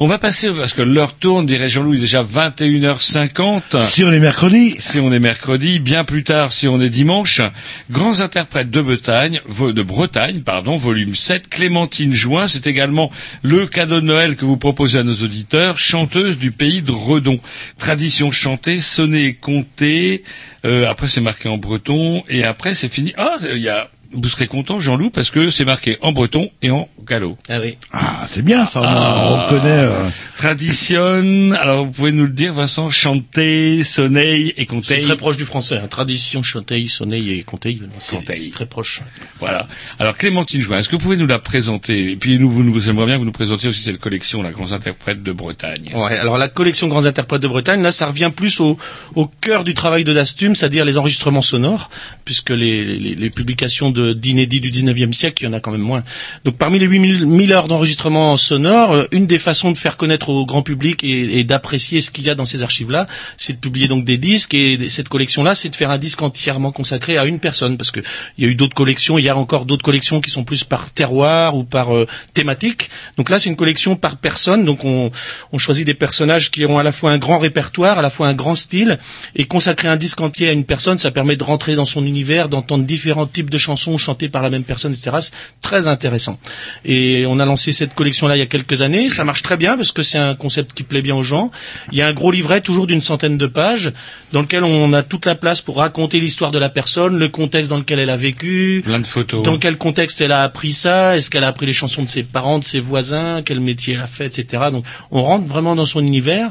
On 0.00 0.06
va 0.06 0.18
passer, 0.18 0.50
parce 0.50 0.72
que 0.72 0.80
l'heure 0.80 1.14
tourne, 1.14 1.44
dirait 1.44 1.68
Jean-Louis, 1.68 1.96
il 1.96 1.98
est 1.98 2.06
déjà 2.06 2.24
21h50. 2.24 3.80
Si 3.82 4.04
on 4.04 4.12
est 4.12 4.20
mercredi. 4.20 4.76
Si 4.78 5.00
on 5.00 5.12
est 5.12 5.18
mercredi, 5.18 5.80
bien 5.80 6.04
plus 6.04 6.24
tard 6.24 6.50
si 6.52 6.66
on 6.66 6.80
est 6.80 6.88
dimanche. 6.88 7.42
Grands 7.90 8.20
interprètes 8.20 8.70
de 8.70 8.80
Bretagne, 8.80 9.40
de 9.46 9.82
Bretagne, 9.82 10.40
pardon, 10.40 10.76
volume 10.76 11.14
7, 11.14 11.48
Clémentine 11.48 12.14
Join, 12.14 12.48
c'est 12.48 12.66
également 12.66 13.10
le 13.42 13.66
cadeau 13.66 14.00
de 14.00 14.06
Noël 14.06 14.36
que 14.36 14.46
vous 14.46 14.56
proposez 14.56 14.98
à 14.98 15.02
nos 15.02 15.16
auditeurs, 15.16 15.78
chanteuse 15.78 16.38
du 16.38 16.52
pays 16.52 16.80
de 16.80 16.92
Redon. 16.92 17.38
Tradition 17.78 18.30
chantée, 18.30 18.78
sonnée 18.78 19.24
et 19.26 19.34
comptée, 19.34 20.22
euh, 20.64 20.88
après 20.88 21.08
c'est 21.08 21.20
marqué 21.20 21.48
en 21.48 21.58
breton, 21.58 22.22
et 22.28 22.44
après 22.44 22.74
c'est 22.74 22.88
fini. 22.88 23.12
Ah, 23.16 23.36
il 23.42 23.58
y 23.58 23.68
a, 23.68 23.88
vous 24.12 24.28
serez 24.28 24.46
content 24.46 24.80
Jean-Loup, 24.80 25.10
parce 25.10 25.30
que 25.30 25.50
c'est 25.50 25.64
marqué 25.66 25.98
en 26.00 26.12
breton 26.12 26.50
et 26.62 26.70
en 26.70 26.88
gallo. 27.06 27.36
Ah 27.48 27.58
oui. 27.60 27.76
Ah, 27.92 28.24
c'est 28.28 28.42
bien 28.42 28.64
ça. 28.66 28.80
Ah. 28.84 29.44
On 29.46 29.48
connaît. 29.48 29.68
euh, 29.70 30.08
Tradition, 30.36 31.52
alors 31.58 31.84
vous 31.86 31.92
pouvez 31.92 32.12
nous 32.12 32.24
le 32.24 32.30
dire 32.32 32.52
Vincent, 32.54 32.90
chanter, 32.90 33.82
sonneil 33.84 34.48
et 34.56 34.60
C'est 34.60 34.66
compter. 34.66 35.00
très 35.02 35.16
proche 35.16 35.36
du 35.36 35.44
français. 35.44 35.76
hein. 35.82 35.86
Tradition, 35.88 36.42
chanteil, 36.42 36.88
sonneil 36.88 37.32
et 37.32 37.42
conteil. 37.42 37.80
non, 37.82 37.88
C'est 37.98 38.18
c'est 38.36 38.50
très 38.50 38.66
proche. 38.66 39.02
Voilà. 39.40 39.68
Alors 39.98 40.16
Clémentine 40.16 40.60
Join, 40.60 40.78
est-ce 40.78 40.88
que 40.88 40.96
vous 40.96 41.02
pouvez 41.02 41.16
nous 41.16 41.26
la 41.26 41.38
présenter? 41.38 42.12
Et 42.12 42.16
puis 42.16 42.38
nous, 42.38 42.50
vous 42.50 42.62
nous 42.64 42.88
aimeriez 42.88 43.06
bien 43.06 43.14
que 43.16 43.20
vous 43.20 43.24
nous 43.26 43.32
présentiez 43.32 43.68
aussi 43.68 43.82
cette 43.82 43.98
collection, 43.98 44.42
la 44.42 44.50
Grands 44.52 44.72
Interprètes 44.72 45.22
de 45.22 45.32
Bretagne. 45.32 45.90
Ouais, 45.94 46.16
alors 46.18 46.38
la 46.38 46.48
collection 46.48 46.88
Grands 46.88 47.06
Interprètes 47.06 47.42
de 47.42 47.48
Bretagne, 47.48 47.82
là, 47.82 47.90
ça 47.90 48.06
revient 48.06 48.30
plus 48.34 48.60
au, 48.60 48.78
au 49.14 49.26
cœur 49.26 49.64
du 49.64 49.74
travail 49.74 50.04
de 50.04 50.12
Dastum, 50.12 50.54
c'est-à-dire 50.54 50.84
les 50.84 50.98
enregistrements 50.98 51.42
sonores, 51.42 51.90
puisque 52.24 52.50
les, 52.50 52.84
les, 52.84 53.14
les 53.14 53.30
publications 53.30 53.90
de- 53.90 53.97
d'inédits 53.98 54.60
du 54.60 54.70
19e 54.70 55.12
siècle, 55.12 55.42
il 55.42 55.46
y 55.46 55.48
en 55.48 55.52
a 55.52 55.60
quand 55.60 55.72
même 55.72 55.80
moins. 55.80 56.04
Donc 56.44 56.56
parmi 56.56 56.78
les 56.78 56.86
8000 56.86 57.26
1000 57.26 57.52
heures 57.52 57.68
d'enregistrement 57.68 58.36
sonore, 58.36 58.92
euh, 58.92 59.04
une 59.12 59.26
des 59.26 59.38
façons 59.38 59.70
de 59.70 59.78
faire 59.78 59.96
connaître 59.96 60.28
au 60.28 60.44
grand 60.46 60.62
public 60.62 61.04
et, 61.04 61.44
d'apprécier 61.44 62.00
ce 62.00 62.10
qu'il 62.10 62.24
y 62.24 62.30
a 62.30 62.34
dans 62.34 62.44
ces 62.44 62.62
archives-là, 62.62 63.06
c'est 63.36 63.54
de 63.54 63.58
publier 63.58 63.88
donc 63.88 64.04
des 64.04 64.18
disques, 64.18 64.54
et 64.54 64.90
cette 64.90 65.08
collection-là, 65.08 65.54
c'est 65.54 65.68
de 65.68 65.76
faire 65.76 65.90
un 65.90 65.98
disque 65.98 66.20
entièrement 66.20 66.72
consacré 66.72 67.16
à 67.16 67.24
une 67.24 67.38
personne, 67.38 67.76
parce 67.76 67.90
que 67.90 68.00
il 68.36 68.44
y 68.44 68.46
a 68.46 68.50
eu 68.50 68.54
d'autres 68.54 68.74
collections, 68.74 69.18
il 69.18 69.24
y 69.24 69.28
a 69.28 69.36
encore 69.36 69.64
d'autres 69.64 69.84
collections 69.84 70.20
qui 70.20 70.30
sont 70.30 70.44
plus 70.44 70.64
par 70.64 70.90
terroir 70.90 71.56
ou 71.56 71.64
par 71.64 71.94
euh, 71.94 72.06
thématique. 72.34 72.90
Donc 73.16 73.30
là, 73.30 73.38
c'est 73.38 73.48
une 73.48 73.56
collection 73.56 73.96
par 73.96 74.16
personne, 74.16 74.64
donc 74.64 74.84
on, 74.84 75.10
on 75.52 75.58
choisit 75.58 75.86
des 75.86 75.94
personnages 75.94 76.50
qui 76.50 76.64
ont 76.66 76.78
à 76.78 76.82
la 76.82 76.92
fois 76.92 77.12
un 77.12 77.18
grand 77.18 77.38
répertoire, 77.38 77.98
à 77.98 78.02
la 78.02 78.10
fois 78.10 78.28
un 78.28 78.34
grand 78.34 78.54
style, 78.54 78.98
et 79.36 79.46
consacrer 79.46 79.88
un 79.88 79.96
disque 79.96 80.20
entier 80.20 80.48
à 80.48 80.52
une 80.52 80.64
personne, 80.64 80.98
ça 80.98 81.10
permet 81.10 81.36
de 81.36 81.44
rentrer 81.44 81.74
dans 81.74 81.86
son 81.86 82.04
univers, 82.04 82.48
d'entendre 82.48 82.84
différents 82.84 83.26
types 83.26 83.50
de 83.50 83.58
chansons 83.58 83.87
chantées 83.96 84.28
par 84.28 84.42
la 84.42 84.50
même 84.50 84.64
personne, 84.64 84.92
etc. 84.92 85.16
C'est 85.20 85.32
très 85.62 85.88
intéressant. 85.88 86.38
Et 86.84 87.24
on 87.26 87.38
a 87.38 87.46
lancé 87.46 87.72
cette 87.72 87.94
collection-là 87.94 88.36
il 88.36 88.40
y 88.40 88.42
a 88.42 88.46
quelques 88.46 88.82
années, 88.82 89.08
ça 89.08 89.24
marche 89.24 89.42
très 89.42 89.56
bien 89.56 89.76
parce 89.76 89.92
que 89.92 90.02
c'est 90.02 90.18
c'est 90.18 90.24
un 90.24 90.34
concept 90.34 90.74
qui 90.74 90.82
plaît 90.82 91.02
bien 91.02 91.14
aux 91.14 91.22
gens. 91.22 91.50
Il 91.92 91.98
y 91.98 92.02
a 92.02 92.06
un 92.06 92.12
gros 92.12 92.32
livret, 92.32 92.60
toujours 92.60 92.86
d'une 92.86 93.00
centaine 93.00 93.38
de 93.38 93.46
pages, 93.46 93.92
dans 94.32 94.40
lequel 94.40 94.64
on 94.64 94.92
a 94.92 95.02
toute 95.02 95.26
la 95.26 95.34
place 95.34 95.60
pour 95.60 95.76
raconter 95.76 96.18
l'histoire 96.18 96.50
de 96.50 96.58
la 96.58 96.68
personne, 96.68 97.18
le 97.18 97.28
contexte 97.28 97.70
dans 97.70 97.78
lequel 97.78 98.00
elle 98.00 98.10
a 98.10 98.16
vécu, 98.16 98.82
Plein 98.84 98.98
de 98.98 99.06
photos. 99.06 99.42
dans 99.44 99.58
quel 99.58 99.76
contexte 99.76 100.20
elle 100.20 100.32
a 100.32 100.42
appris 100.42 100.72
ça, 100.72 101.16
est-ce 101.16 101.30
qu'elle 101.30 101.44
a 101.44 101.48
appris 101.48 101.66
les 101.66 101.72
chansons 101.72 102.02
de 102.02 102.08
ses 102.08 102.24
parents, 102.24 102.58
de 102.58 102.64
ses 102.64 102.80
voisins, 102.80 103.42
quel 103.44 103.60
métier 103.60 103.94
elle 103.94 104.00
a 104.00 104.06
fait, 104.06 104.26
etc. 104.26 104.64
Donc 104.72 104.84
on 105.10 105.22
rentre 105.22 105.46
vraiment 105.46 105.76
dans 105.76 105.86
son 105.86 106.00
univers. 106.00 106.50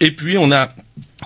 Et 0.00 0.10
puis 0.10 0.38
on 0.38 0.50
a 0.50 0.70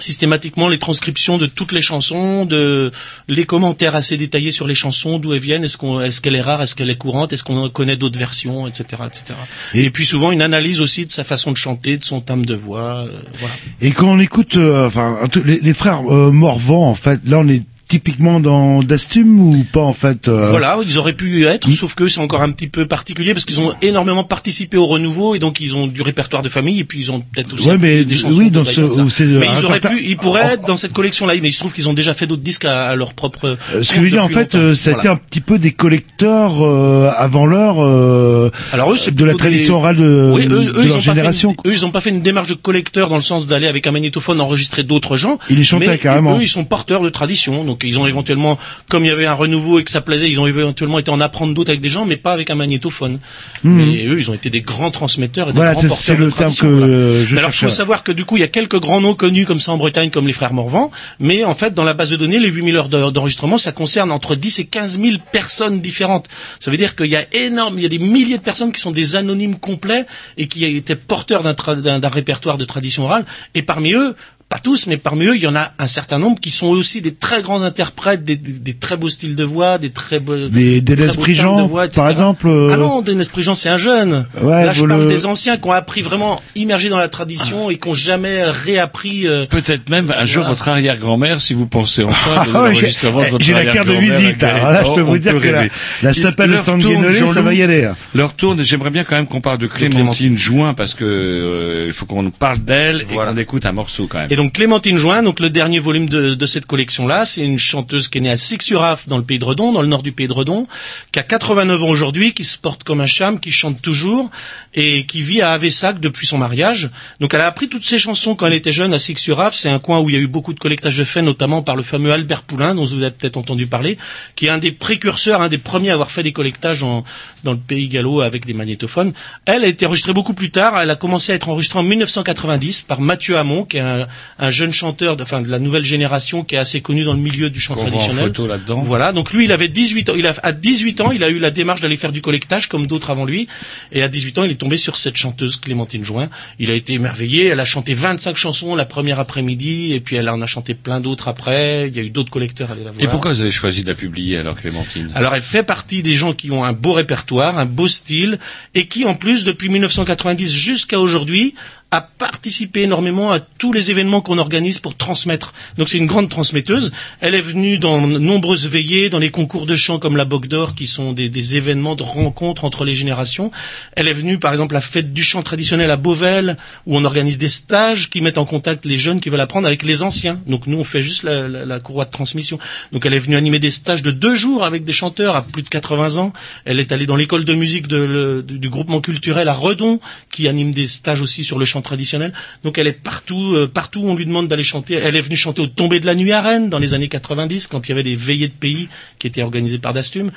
systématiquement 0.00 0.68
les 0.68 0.78
transcriptions 0.78 1.38
de 1.38 1.46
toutes 1.46 1.72
les 1.72 1.80
chansons, 1.82 2.44
de 2.44 2.90
les 3.28 3.44
commentaires 3.44 3.96
assez 3.96 4.16
détaillés 4.16 4.52
sur 4.52 4.66
les 4.66 4.74
chansons, 4.74 5.18
d'où 5.18 5.32
elles 5.32 5.40
viennent, 5.40 5.64
est-ce 5.64 5.76
qu'on, 5.76 6.00
est-ce 6.00 6.20
qu'elle 6.20 6.34
est 6.34 6.40
rare, 6.40 6.62
est-ce 6.62 6.74
qu'elle 6.74 6.90
est 6.90 6.98
courante, 6.98 7.32
est-ce 7.32 7.42
qu'on 7.42 7.68
connaît 7.70 7.96
d'autres 7.96 8.18
versions, 8.18 8.66
etc., 8.66 9.02
etc. 9.06 9.34
Et, 9.74 9.90
puis 9.90 10.06
souvent 10.06 10.30
une 10.30 10.42
analyse 10.42 10.80
aussi 10.80 11.06
de 11.06 11.10
sa 11.10 11.24
façon 11.24 11.52
de 11.52 11.56
chanter, 11.56 11.96
de 11.96 12.04
son 12.04 12.20
timbre 12.20 12.46
de 12.46 12.54
voix, 12.54 13.06
euh, 13.06 13.20
voilà. 13.38 13.54
Et 13.80 13.90
quand 13.90 14.08
on 14.08 14.20
écoute, 14.20 14.56
euh, 14.56 14.86
enfin, 14.86 15.18
les, 15.44 15.58
les 15.58 15.74
frères 15.74 16.02
euh, 16.12 16.30
Morvan, 16.30 16.88
en 16.88 16.94
fait, 16.94 17.20
là 17.24 17.38
on 17.38 17.48
est 17.48 17.62
typiquement 17.88 18.38
dans 18.40 18.82
Dastum 18.82 19.40
ou 19.40 19.64
pas 19.72 19.80
en 19.80 19.92
fait 19.92 20.28
euh, 20.28 20.50
Voilà, 20.50 20.78
ils 20.84 20.98
auraient 20.98 21.14
pu 21.14 21.46
être, 21.46 21.70
sauf 21.72 21.94
que 21.94 22.06
c'est 22.08 22.20
encore 22.20 22.42
un 22.42 22.50
petit 22.50 22.68
peu 22.68 22.86
particulier 22.86 23.32
parce 23.32 23.44
qu'ils 23.46 23.60
ont 23.60 23.72
énormément 23.82 24.24
participé 24.24 24.76
au 24.76 24.86
renouveau 24.86 25.34
et 25.34 25.38
donc 25.38 25.60
ils 25.60 25.74
ont 25.74 25.86
du 25.86 26.02
répertoire 26.02 26.42
de 26.42 26.48
famille 26.48 26.80
et 26.80 26.84
puis 26.84 27.00
ils 27.00 27.10
ont 27.12 27.20
peut-être 27.20 27.54
aussi 27.54 27.66
Ouais, 27.68 27.78
mais 27.78 28.04
des 28.04 28.14
chansons. 28.16 28.36
oui, 28.38 28.50
dans 28.50 28.64
ce- 28.64 29.08
c'est, 29.08 29.24
mais 29.24 29.48
euh, 29.48 29.50
ils 29.58 29.64
auraient 29.64 29.80
pu, 29.80 30.02
ils 30.04 30.16
pourraient 30.16 30.52
être 30.54 30.66
dans 30.66 30.76
cette 30.76 30.92
collection-là, 30.92 31.34
mais 31.40 31.48
il 31.48 31.52
se 31.52 31.58
trouve 31.60 31.72
qu'ils 31.72 31.88
ont 31.88 31.94
déjà 31.94 32.12
fait 32.14 32.26
d'autres 32.26 32.42
disques 32.42 32.66
à, 32.66 32.88
à 32.88 32.94
leur 32.96 33.14
propre. 33.14 33.56
Euh, 33.74 33.82
Ce 33.82 33.90
que 33.90 33.96
je 33.96 34.00
veux 34.02 34.10
dire, 34.10 34.22
en 34.24 34.28
fait, 34.28 34.54
euh, 34.54 34.74
ça 34.74 34.90
a 34.90 34.98
été 34.98 35.08
un 35.08 35.16
petit 35.16 35.40
peu 35.40 35.58
des 35.58 35.72
collecteurs 35.72 36.64
euh, 36.64 37.10
avant 37.16 37.46
l'heure 37.46 37.76
euh, 37.84 38.50
Alors 38.72 38.92
eux, 38.92 38.96
c'est 38.96 39.14
de 39.14 39.24
la 39.24 39.34
tradition 39.34 39.74
des- 39.74 39.78
orale 39.78 39.96
de, 39.96 40.30
Oui, 40.34 40.46
eux, 40.46 40.72
eux, 40.76 40.82
ils 40.84 40.88
leur 40.88 40.96
ont 40.96 40.98
pas 40.98 41.00
fait 41.00 41.00
génération. 41.00 41.54
une- 41.64 41.70
eux, 41.70 41.74
ils 41.74 41.86
ont 41.86 41.90
pas 41.90 42.00
fait 42.00 42.10
une 42.10 42.22
démarche 42.22 42.48
de 42.48 42.54
collecteur 42.54 43.08
dans 43.08 43.16
le 43.16 43.22
sens 43.22 43.46
d'aller 43.46 43.66
avec 43.66 43.86
un 43.86 43.92
magnétophone 43.92 44.40
enregistrer 44.40 44.82
d'autres 44.82 45.16
gens. 45.16 45.38
Ils 45.50 45.56
les 45.56 45.64
chantaient 45.64 45.96
carrément. 45.98 46.36
Eux, 46.38 46.42
ils 46.42 46.48
sont 46.48 46.64
porteurs 46.64 47.00
de 47.02 47.08
tradition, 47.08 47.64
donc 47.64 47.77
ils 47.84 47.98
ont 47.98 48.06
éventuellement, 48.06 48.58
comme 48.88 49.04
il 49.04 49.08
y 49.08 49.10
avait 49.10 49.26
un 49.26 49.34
renouveau 49.34 49.78
et 49.78 49.84
que 49.84 49.90
ça 49.90 50.00
plaisait, 50.00 50.28
ils 50.28 50.40
ont 50.40 50.46
éventuellement 50.46 50.98
été 50.98 51.10
en 51.10 51.20
apprendre 51.20 51.54
d'autres 51.54 51.70
avec 51.70 51.80
des 51.80 51.88
gens, 51.88 52.04
mais 52.04 52.16
pas 52.16 52.32
avec 52.32 52.50
un 52.50 52.54
magnétophone. 52.54 53.18
Mhm. 53.64 53.72
Mais 53.76 54.06
eux, 54.06 54.18
ils 54.18 54.30
ont 54.30 54.34
été 54.34 54.50
des 54.50 54.60
grands 54.62 54.90
transmetteurs 54.90 55.48
et 55.50 55.52
des 55.52 55.56
Voilà, 55.56 55.72
grands 55.72 55.82
c'est- 55.82 55.88
porteurs 55.88 56.16
de 56.18 56.24
le 56.24 56.32
terme 56.32 56.54
que, 56.54 56.66
voilà. 56.66 56.86
euh, 56.92 57.26
je 57.26 57.36
alors, 57.36 57.50
il 57.50 57.56
faut 57.56 57.68
savoir 57.70 58.02
que 58.02 58.12
du 58.12 58.24
coup, 58.24 58.36
il 58.36 58.40
y 58.40 58.44
a 58.44 58.48
quelques 58.48 58.78
grands 58.80 59.00
noms 59.00 59.14
connus 59.14 59.46
comme 59.46 59.58
ça 59.60 59.72
en 59.72 59.76
Bretagne, 59.76 60.10
comme 60.10 60.26
les 60.26 60.32
frères 60.32 60.52
Morvan, 60.52 60.90
mais 61.20 61.44
en 61.44 61.54
fait, 61.54 61.74
dans 61.74 61.84
la 61.84 61.94
base 61.94 62.10
de 62.10 62.16
données, 62.16 62.38
les 62.38 62.48
8000 62.48 62.76
heures 62.76 62.88
d'en- 62.88 63.10
d'enregistrement, 63.10 63.58
ça 63.58 63.72
concerne 63.72 64.10
entre 64.10 64.34
10 64.34 64.58
et 64.58 64.64
15 64.66 65.00
000 65.00 65.16
personnes 65.32 65.80
différentes. 65.80 66.28
Ça 66.60 66.70
veut 66.70 66.76
dire 66.76 66.96
qu'il 66.96 67.06
y 67.06 67.16
a 67.16 67.24
énorme, 67.34 67.74
il 67.78 67.82
y 67.82 67.86
a 67.86 67.88
des 67.90 67.98
milliers 67.98 68.38
de 68.38 68.42
personnes 68.42 68.72
qui 68.72 68.80
sont 68.80 68.90
des 68.90 69.16
anonymes 69.16 69.56
complets 69.58 70.06
et 70.36 70.48
qui 70.48 70.64
étaient 70.64 70.96
porteurs 70.96 71.42
d'un 71.42 72.08
répertoire 72.08 72.58
de 72.58 72.64
tradition 72.64 73.04
orale. 73.04 73.24
Et 73.54 73.62
parmi 73.62 73.92
eux, 73.92 74.14
pas 74.48 74.58
tous, 74.58 74.86
mais 74.86 74.96
parmi 74.96 75.26
eux, 75.26 75.36
il 75.36 75.42
y 75.42 75.46
en 75.46 75.54
a 75.56 75.72
un 75.78 75.86
certain 75.86 76.18
nombre 76.18 76.40
qui 76.40 76.48
sont 76.48 76.68
aussi 76.68 77.02
des 77.02 77.14
très 77.14 77.42
grands 77.42 77.62
interprètes, 77.62 78.24
des, 78.24 78.36
des- 78.36 78.52
des 78.52 78.72
très 78.74 78.96
beaux 78.96 79.10
styles 79.10 79.36
de 79.36 79.44
voix, 79.44 79.76
des 79.76 79.90
très 79.90 80.20
beaux, 80.20 80.48
Des, 80.48 80.80
des 80.80 80.96
très 80.96 81.06
timbres 81.08 81.26
de 81.28 81.32
Jean, 81.34 81.66
voix, 81.66 81.84
etc. 81.84 82.00
par 82.00 82.10
exemple. 82.10 82.46
euh, 82.48 82.70
Ah 82.72 82.78
non, 82.78 83.02
Denis 83.02 83.28
Prigent, 83.30 83.54
c'est 83.54 83.68
un 83.68 83.76
jeune. 83.76 84.26
Ouais, 84.40 84.64
Là, 84.64 84.72
je 84.72 84.86
parle 84.86 85.02
le- 85.02 85.08
des 85.08 85.26
anciens 85.26 85.58
qui 85.58 85.68
ont 85.68 85.72
appris 85.72 86.00
vraiment 86.00 86.40
immergés 86.54 86.88
dans 86.88 86.96
la 86.96 87.08
tradition 87.10 87.68
et 87.68 87.76
qui 87.76 87.88
ont 87.88 87.94
jamais 87.94 88.42
réappris. 88.44 89.26
euh, 89.26 89.44
Peut-être 89.46 89.90
même 89.90 90.14
un 90.16 90.24
jour 90.24 90.44
Voilà. 90.44 90.48
votre 90.54 90.68
arrière-grand-mère, 90.68 91.42
si 91.42 91.52
vous 91.52 91.66
pensez 91.66 92.02
enfin 92.04 92.44
de 92.46 92.50
Ah 92.50 92.52
l'enregistrement 92.52 93.20
de 93.22 93.26
votre 93.26 93.44
j'ai 93.44 93.52
la 93.52 93.66
carte 93.66 93.88
de 93.88 93.92
visite, 93.92 94.42
alors 94.42 94.70
là, 94.70 94.82
je 94.82 94.94
peux 94.94 95.00
vous 95.02 95.18
dire 95.18 95.38
que 95.40 95.48
la- 95.48 95.64
la 96.02 96.10
Il- 96.10 96.14
sapelle 96.14 96.46
de 96.48 96.52
leur 96.54 96.64
Sanguinolé, 96.64 97.18
tourne, 97.18 97.34
ça 97.34 97.42
va 97.42 97.52
y 97.52 97.62
aller. 97.62 97.90
Leur 98.14 98.32
tourne, 98.32 98.62
j'aimerais 98.62 98.88
bien 98.90 99.04
quand 99.04 99.16
même 99.16 99.26
qu'on 99.26 99.42
parle 99.42 99.58
de 99.58 99.66
Clémentine 99.66 100.38
Join 100.38 100.72
parce 100.74 100.94
que 100.94 101.04
euh, 101.04 101.84
il 101.88 101.92
faut 101.92 102.06
qu'on 102.06 102.30
parle 102.30 102.60
d'elle 102.60 103.02
et 103.10 103.14
qu'on 103.14 103.36
écoute 103.36 103.66
un 103.66 103.72
morceau 103.72 104.06
quand 104.08 104.18
même. 104.20 104.37
Donc 104.38 104.52
Clémentine 104.52 104.98
Join, 104.98 105.24
donc 105.24 105.40
le 105.40 105.50
dernier 105.50 105.80
volume 105.80 106.08
de, 106.08 106.34
de 106.34 106.46
cette 106.46 106.64
collection-là, 106.64 107.24
c'est 107.24 107.44
une 107.44 107.58
chanteuse 107.58 108.06
qui 108.06 108.18
est 108.18 108.20
née 108.20 108.30
à 108.30 108.36
Six-sur-Af 108.36 109.08
dans 109.08 109.16
le 109.18 109.24
pays 109.24 109.40
de 109.40 109.44
Redon, 109.44 109.72
dans 109.72 109.82
le 109.82 109.88
nord 109.88 110.04
du 110.04 110.12
pays 110.12 110.28
de 110.28 110.32
Redon, 110.32 110.68
qui 111.10 111.18
a 111.18 111.24
89 111.24 111.82
ans 111.82 111.88
aujourd'hui, 111.88 112.34
qui 112.34 112.44
se 112.44 112.56
porte 112.56 112.84
comme 112.84 113.00
un 113.00 113.06
cham, 113.06 113.40
qui 113.40 113.50
chante 113.50 113.82
toujours 113.82 114.30
et 114.74 115.06
qui 115.06 115.22
vit 115.22 115.40
à 115.42 115.50
Avessac 115.50 115.98
depuis 115.98 116.24
son 116.28 116.38
mariage. 116.38 116.88
Donc 117.18 117.34
elle 117.34 117.40
a 117.40 117.48
appris 117.48 117.68
toutes 117.68 117.82
ses 117.84 117.98
chansons 117.98 118.36
quand 118.36 118.46
elle 118.46 118.52
était 118.52 118.70
jeune 118.70 118.94
à 118.94 119.00
Six-sur-Af. 119.00 119.56
C'est 119.56 119.70
un 119.70 119.80
coin 119.80 119.98
où 119.98 120.08
il 120.08 120.12
y 120.14 120.16
a 120.16 120.20
eu 120.20 120.28
beaucoup 120.28 120.54
de 120.54 120.60
collectage 120.60 120.96
de 120.98 121.02
faits, 121.02 121.24
notamment 121.24 121.62
par 121.62 121.74
le 121.74 121.82
fameux 121.82 122.12
Albert 122.12 122.42
Poulain, 122.44 122.76
dont 122.76 122.84
vous 122.84 123.02
avez 123.02 123.10
peut-être 123.10 123.38
entendu 123.38 123.66
parler, 123.66 123.98
qui 124.36 124.46
est 124.46 124.50
un 124.50 124.58
des 124.58 124.70
précurseurs, 124.70 125.42
un 125.42 125.48
des 125.48 125.58
premiers 125.58 125.90
à 125.90 125.94
avoir 125.94 126.12
fait 126.12 126.22
des 126.22 126.32
collectages 126.32 126.84
en- 126.84 127.02
dans 127.42 127.52
le 127.52 127.58
pays 127.58 127.88
gallo 127.88 128.20
avec 128.20 128.46
des 128.46 128.52
magnétophones. 128.54 129.12
Elle 129.46 129.64
a 129.64 129.66
été 129.66 129.84
enregistrée 129.84 130.12
beaucoup 130.12 130.34
plus 130.34 130.52
tard. 130.52 130.80
Elle 130.80 130.90
a 130.90 130.94
commencé 130.96 131.32
à 131.32 131.34
être 131.34 131.48
enregistrée 131.48 131.80
en 131.80 131.82
1990 131.82 132.82
par 132.82 133.00
Mathieu 133.00 133.36
Hamon, 133.36 133.64
qui 133.64 133.78
est 133.78 133.80
un, 133.80 134.06
un 134.38 134.50
jeune 134.50 134.72
chanteur, 134.72 135.16
de, 135.16 135.22
enfin 135.22 135.42
de 135.42 135.48
la 135.50 135.58
nouvelle 135.58 135.84
génération, 135.84 136.44
qui 136.44 136.54
est 136.54 136.58
assez 136.58 136.80
connu 136.80 137.04
dans 137.04 137.12
le 137.12 137.18
milieu 137.18 137.50
du 137.50 137.60
chant 137.60 137.74
Qu'on 137.74 137.80
voit 137.84 137.88
en 137.88 137.92
traditionnel. 137.96 138.24
photo 138.26 138.46
là-dedans. 138.46 138.80
Voilà. 138.80 139.12
Donc 139.12 139.32
lui, 139.32 139.44
il 139.44 139.52
avait 139.52 139.68
18 139.68 140.10
ans. 140.10 140.14
Il 140.16 140.26
a, 140.26 140.34
à 140.42 140.52
18 140.52 141.00
ans, 141.00 141.10
il 141.12 141.24
a 141.24 141.28
eu 141.28 141.38
la 141.38 141.50
démarche 141.50 141.80
d'aller 141.80 141.96
faire 141.96 142.12
du 142.12 142.22
collectage 142.22 142.68
comme 142.68 142.86
d'autres 142.86 143.10
avant 143.10 143.24
lui. 143.24 143.48
Et 143.92 144.02
à 144.02 144.08
18 144.08 144.38
ans, 144.38 144.44
il 144.44 144.50
est 144.50 144.54
tombé 144.56 144.76
sur 144.76 144.96
cette 144.96 145.16
chanteuse 145.16 145.56
Clémentine 145.56 146.04
Join. 146.04 146.28
Il 146.58 146.70
a 146.70 146.74
été 146.74 146.92
émerveillé. 146.94 147.46
Elle 147.46 147.60
a 147.60 147.64
chanté 147.64 147.94
25 147.94 148.36
chansons 148.36 148.74
la 148.74 148.84
première 148.84 149.18
après-midi, 149.18 149.92
et 149.92 150.00
puis 150.00 150.16
elle 150.16 150.28
en 150.28 150.40
a 150.42 150.46
chanté 150.46 150.74
plein 150.74 151.00
d'autres 151.00 151.28
après. 151.28 151.88
Il 151.88 151.96
y 151.96 152.00
a 152.00 152.02
eu 152.02 152.10
d'autres 152.10 152.30
collecteurs 152.30 152.70
à 152.70 152.72
aller 152.74 152.84
la 152.84 152.90
voir. 152.90 153.02
Et 153.04 153.08
pourquoi 153.08 153.32
vous 153.32 153.40
avez 153.40 153.50
choisi 153.50 153.82
de 153.82 153.88
la 153.88 153.94
publier 153.94 154.38
alors 154.38 154.56
Clémentine? 154.56 155.10
Alors 155.14 155.34
elle 155.34 155.42
fait 155.42 155.62
partie 155.62 156.02
des 156.02 156.14
gens 156.14 156.32
qui 156.32 156.50
ont 156.50 156.64
un 156.64 156.72
beau 156.72 156.92
répertoire, 156.92 157.58
un 157.58 157.66
beau 157.66 157.88
style, 157.88 158.38
et 158.74 158.86
qui 158.86 159.04
en 159.04 159.14
plus 159.14 159.44
depuis 159.44 159.68
1990 159.68 160.52
jusqu'à 160.52 161.00
aujourd'hui 161.00 161.54
a 161.90 162.02
participé 162.02 162.82
énormément 162.82 163.32
à 163.32 163.40
tous 163.40 163.72
les 163.72 163.90
événements 163.90 164.20
qu'on 164.20 164.36
organise 164.36 164.78
pour 164.78 164.94
transmettre. 164.94 165.54
Donc 165.78 165.88
c'est 165.88 165.96
une 165.96 166.06
grande 166.06 166.28
transmetteuse. 166.28 166.92
Elle 167.20 167.34
est 167.34 167.40
venue 167.40 167.78
dans 167.78 168.06
nombreuses 168.06 168.66
veillées, 168.68 169.08
dans 169.08 169.18
les 169.18 169.30
concours 169.30 169.64
de 169.64 169.74
chant 169.74 169.98
comme 169.98 170.16
la 170.16 170.26
Bogue 170.26 170.48
d'Or, 170.48 170.74
qui 170.74 170.86
sont 170.86 171.12
des, 171.12 171.56
événements 171.56 171.94
de 171.94 172.02
rencontres 172.02 172.64
entre 172.64 172.84
les 172.84 172.94
générations. 172.94 173.50
Elle 173.96 174.06
est 174.06 174.12
venue 174.12 174.38
par 174.38 174.52
exemple 174.52 174.74
à 174.74 174.78
la 174.78 174.80
fête 174.82 175.14
du 175.14 175.24
chant 175.24 175.42
traditionnel 175.42 175.90
à 175.90 175.96
Beauvais, 175.96 176.54
où 176.84 176.96
on 176.96 177.04
organise 177.04 177.38
des 177.38 177.48
stages 177.48 178.10
qui 178.10 178.20
mettent 178.20 178.36
en 178.36 178.44
contact 178.44 178.84
les 178.84 178.98
jeunes 178.98 179.20
qui 179.20 179.30
veulent 179.30 179.40
apprendre 179.40 179.66
avec 179.66 179.82
les 179.82 180.02
anciens. 180.02 180.38
Donc 180.46 180.66
nous 180.66 180.78
on 180.78 180.84
fait 180.84 181.00
juste 181.00 181.22
la, 181.22 181.80
courroie 181.80 182.04
de 182.04 182.10
transmission. 182.10 182.58
Donc 182.92 183.06
elle 183.06 183.14
est 183.14 183.18
venue 183.18 183.36
animer 183.36 183.60
des 183.60 183.70
stages 183.70 184.02
de 184.02 184.10
deux 184.10 184.34
jours 184.34 184.62
avec 184.62 184.84
des 184.84 184.92
chanteurs 184.92 185.36
à 185.36 185.42
plus 185.42 185.62
de 185.62 185.68
80 185.68 186.18
ans. 186.18 186.34
Elle 186.66 186.80
est 186.80 186.92
allée 186.92 187.06
dans 187.06 187.16
l'école 187.16 187.46
de 187.46 187.54
musique 187.54 187.88
du 187.88 188.68
groupement 188.68 189.00
culturel 189.00 189.48
à 189.48 189.54
Redon, 189.54 190.00
qui 190.30 190.48
anime 190.48 190.72
des 190.72 190.86
stages 190.86 191.22
aussi 191.22 191.44
sur 191.44 191.58
le 191.58 191.64
chant 191.64 191.77
traditionnel. 191.82 192.32
Donc 192.64 192.78
elle 192.78 192.86
est 192.86 192.92
partout, 192.92 193.54
euh, 193.54 193.66
partout 193.66 194.00
où 194.00 194.08
on 194.08 194.14
lui 194.14 194.26
demande 194.26 194.48
d'aller 194.48 194.64
chanter. 194.64 194.94
Elle 194.94 195.16
est 195.16 195.20
venue 195.20 195.36
chanter 195.36 195.62
au 195.62 195.66
tombé 195.66 196.00
de 196.00 196.06
la 196.06 196.14
nuit 196.14 196.32
à 196.32 196.42
Rennes 196.42 196.68
dans 196.68 196.78
les 196.78 196.94
années 196.94 197.08
90, 197.08 197.66
quand 197.66 197.86
il 197.86 197.90
y 197.90 197.92
avait 197.92 198.02
des 198.02 198.16
veillées 198.16 198.48
de 198.48 198.52
pays 198.52 198.88
qui 199.18 199.26
étaient 199.26 199.42
organisées 199.42 199.78
par 199.78 199.92
Dastum. 199.92 200.30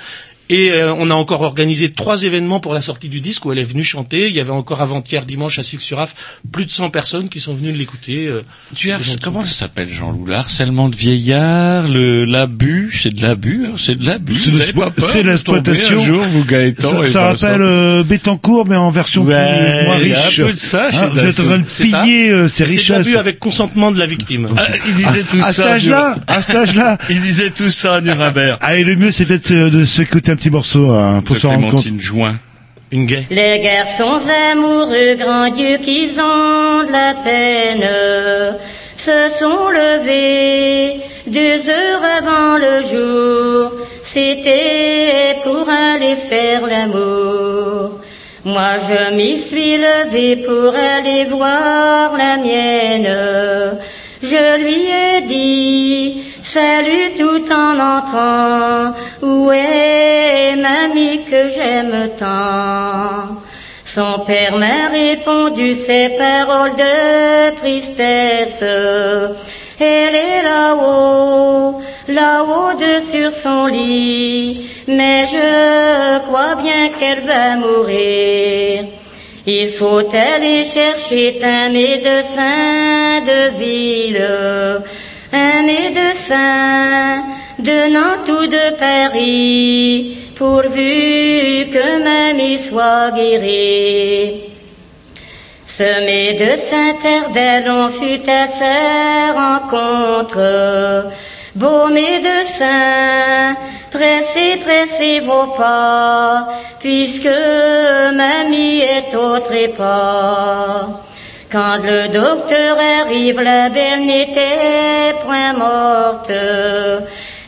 Et 0.49 0.71
euh, 0.71 0.93
on 0.97 1.09
a 1.09 1.13
encore 1.13 1.41
organisé 1.41 1.93
trois 1.93 2.23
événements 2.23 2.59
pour 2.59 2.73
la 2.73 2.81
sortie 2.81 3.07
du 3.07 3.21
disque 3.21 3.45
où 3.45 3.53
elle 3.53 3.59
est 3.59 3.63
venue 3.63 3.85
chanter. 3.85 4.27
Il 4.27 4.33
y 4.35 4.39
avait 4.41 4.49
encore 4.51 4.81
avant-hier 4.81 5.25
dimanche 5.25 5.57
à 5.59 5.63
Six-sur-Af 5.63 6.13
plus 6.51 6.65
de 6.65 6.71
100 6.71 6.89
personnes 6.89 7.29
qui 7.29 7.39
sont 7.39 7.53
venues 7.55 7.71
l'écouter. 7.71 8.25
euh, 8.27 8.41
Tu 8.75 8.91
as, 8.91 8.99
comment 9.23 9.45
ça 9.45 9.51
s'appelle 9.51 9.87
Jean-Loup? 9.89 10.25
Le 10.25 10.33
harcèlement 10.35 10.89
de 10.89 10.95
vieillard, 10.97 11.87
le 11.87 12.25
l'abus, 12.25 12.99
c'est 13.01 13.13
de 13.13 13.21
l'abus, 13.21 13.65
hein, 13.67 13.75
c'est 13.77 13.95
de 13.97 14.05
l'abus. 14.05 14.33
C'est 14.41 14.51
de 14.51 14.59
c'est 14.59 15.23
l'exploitation. 15.23 16.03
jour, 16.03 16.21
vous 16.23 16.43
Gaëtan. 16.43 17.03
Ça, 17.05 17.21
rappelle 17.27 17.61
euh, 17.61 18.03
Bettencourt, 18.03 18.65
mais 18.67 18.75
en 18.75 18.91
version 18.91 19.23
Ouais, 19.23 19.35
plus, 19.35 19.85
moins 19.85 19.97
il 20.01 20.07
y 20.09 20.13
a 20.13 20.19
un 20.19 20.23
riche. 20.25 20.41
peu 20.41 20.51
de 20.51 20.57
ça 20.57 20.89
Hein, 20.91 21.07
vous 21.13 21.19
êtes 21.25 21.39
en 21.39 21.43
train 21.43 21.57
de 21.59 21.63
C'est 21.67 21.83
piller 21.85 22.29
euh, 22.29 22.47
ces 22.49 22.57
C'est 22.57 22.63
de 22.65 22.69
richesses. 22.79 22.89
l'abus 22.89 23.15
avec 23.17 23.39
consentement 23.39 23.91
de 23.91 23.99
la 23.99 24.05
victime. 24.05 24.49
Ah, 24.57 24.67
il 24.87 24.95
disait 24.95 25.23
tout 25.23 25.37
à 25.39 25.53
ça. 25.53 25.53
cet 25.53 25.65
âge-là, 25.65 26.15
à 26.27 26.41
cet 26.41 26.55
âge-là. 26.55 26.97
Il 27.09 27.21
disait 27.21 27.51
tout 27.51 27.69
ça 27.69 27.95
à 27.95 28.01
Nuremberg. 28.01 28.57
Ah, 28.61 28.75
et 28.75 28.83
le 28.83 28.95
mieux, 28.97 29.11
c'est 29.11 29.25
peut-être 29.25 29.51
euh, 29.51 29.69
de 29.69 29.85
s'écouter 29.85 30.30
un 30.31 30.35
petit 30.35 30.49
morceau 30.49 30.91
hein, 30.91 31.21
pour 31.25 31.35
De 31.35 31.41
s'en 31.41 31.49
rendre 31.49 31.69
compte. 31.69 31.81
Clémentine 31.81 31.99
Join. 31.99 32.39
Une 32.91 33.05
gaie. 33.05 33.25
Les 33.29 33.59
garçons 33.59 34.21
amoureux, 34.51 35.15
grand 35.17 35.49
Dieu, 35.49 35.77
qu'ils 35.77 36.19
ont 36.19 36.83
de 36.87 36.91
la 36.91 37.13
peine, 37.23 37.89
se 38.97 39.29
sont 39.39 39.69
levés 39.69 41.01
deux 41.27 41.69
heures 41.69 42.03
avant 42.19 42.57
le 42.57 42.81
jour. 42.81 43.71
C'était 44.03 45.37
pour 45.43 45.67
aller 45.69 46.15
faire 46.15 46.65
l'amour. 46.67 47.99
Moi, 48.43 48.73
je 48.87 49.15
m'y 49.15 49.37
suis 49.37 49.77
levé 49.77 50.37
pour 50.37 50.73
aller 50.73 51.25
voir 51.25 52.17
la 52.17 52.37
mienne. 52.37 53.77
Je 54.21 54.57
lui 54.63 54.85
ai 54.85 55.27
dit 55.27 56.20
salut 56.53 57.11
tout 57.17 57.45
en 57.65 57.79
entrant. 57.95 58.93
Où 59.21 59.51
est 59.51 60.55
mamie 60.57 61.21
que 61.29 61.47
j'aime 61.47 62.09
tant? 62.19 63.39
Son 63.85 64.19
père 64.27 64.57
m'a 64.57 64.89
répondu 64.91 65.75
ces 65.75 66.09
paroles 66.17 66.75
de 66.85 67.55
tristesse. 67.59 68.63
Elle 69.79 70.15
est 70.29 70.43
là-haut, 70.43 71.81
là-haut 72.07 72.73
de 72.85 72.93
sur 73.11 73.31
son 73.43 73.67
lit, 73.67 74.69
mais 74.87 75.25
je 75.35 76.19
crois 76.25 76.55
bien 76.55 76.89
qu'elle 76.97 77.21
va 77.21 77.55
mourir. 77.55 78.83
Il 79.47 79.69
faut 79.69 80.03
aller 80.13 80.63
chercher 80.63 81.39
un 81.43 81.69
médecin 81.69 83.21
de 83.31 83.39
ville, 83.57 84.27
un 85.33 85.63
médecin 85.63 87.23
de 87.59 87.89
Nantes 87.89 88.29
ou 88.29 88.47
de 88.47 88.75
Paris, 88.77 90.17
pourvu 90.35 91.67
que 91.71 92.03
mamie 92.03 92.59
soit 92.59 93.11
guérie. 93.11 94.41
Ce 95.67 96.05
médecin 96.05 96.95
terre 97.01 97.29
d'Elon 97.29 97.89
fut 97.89 98.29
à 98.29 98.47
sa 98.47 99.31
rencontre. 99.33 101.11
Beau 101.55 101.87
médecin, 101.87 103.55
pressez, 103.89 104.57
pressez 104.65 105.19
vos 105.21 105.47
pas, 105.57 106.47
puisque 106.79 107.37
mamie 108.13 108.81
est 108.81 109.15
au 109.15 109.39
trépas. 109.39 111.10
Quand 111.51 111.79
le 111.83 112.07
docteur 112.07 112.77
arrive, 112.79 113.41
la 113.41 113.67
belle 113.67 114.05
n'était 114.05 115.13
point 115.21 115.51
morte. 115.51 116.31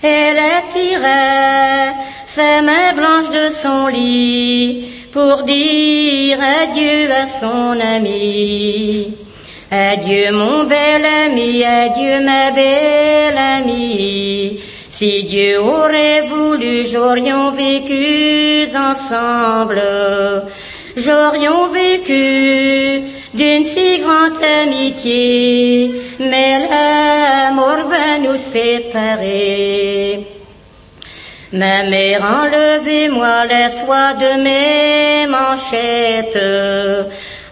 Elle 0.01 0.37
attirait 0.37 1.93
sa 2.25 2.61
main 2.61 2.91
blanche 2.97 3.29
de 3.29 3.49
son 3.49 3.87
lit 3.87 4.89
pour 5.13 5.43
dire 5.43 6.37
adieu 6.61 7.13
à 7.13 7.27
son 7.27 7.79
ami. 7.79 9.13
Adieu 9.71 10.33
mon 10.33 10.65
bel 10.65 11.05
ami, 11.05 11.63
adieu 11.63 12.19
ma 12.25 12.51
belle 12.51 13.37
amie. 13.37 14.59
Si 14.89 15.23
Dieu 15.23 15.61
aurait 15.61 16.27
voulu, 16.27 16.85
j'aurions 16.85 17.51
vécu 17.51 18.67
ensemble. 18.75 19.81
J'aurions 20.97 21.69
vécu 21.69 23.12
d'une 23.33 23.65
si 23.65 23.99
grande 23.99 24.41
amitié, 24.63 25.91
mais 26.19 26.67
la 26.69 27.51
mort 27.51 27.87
va 27.87 28.19
nous 28.19 28.37
séparer. 28.37 30.25
Ma 31.51 31.83
mère, 31.83 32.21
enlevez-moi 32.23 33.45
la 33.45 33.69
soie 33.69 34.13
de 34.13 34.31
mes 34.43 35.27
manchettes. 35.27 36.39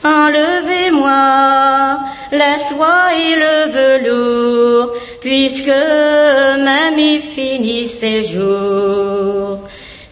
Enlevez-moi 0.03 1.99
la 2.31 2.57
soie 2.57 3.13
et 3.13 3.35
le 3.35 3.71
velours, 3.77 4.93
puisque 5.21 5.81
mamie 6.65 7.19
finit 7.19 7.87
ses 7.87 8.23
jours. 8.23 9.50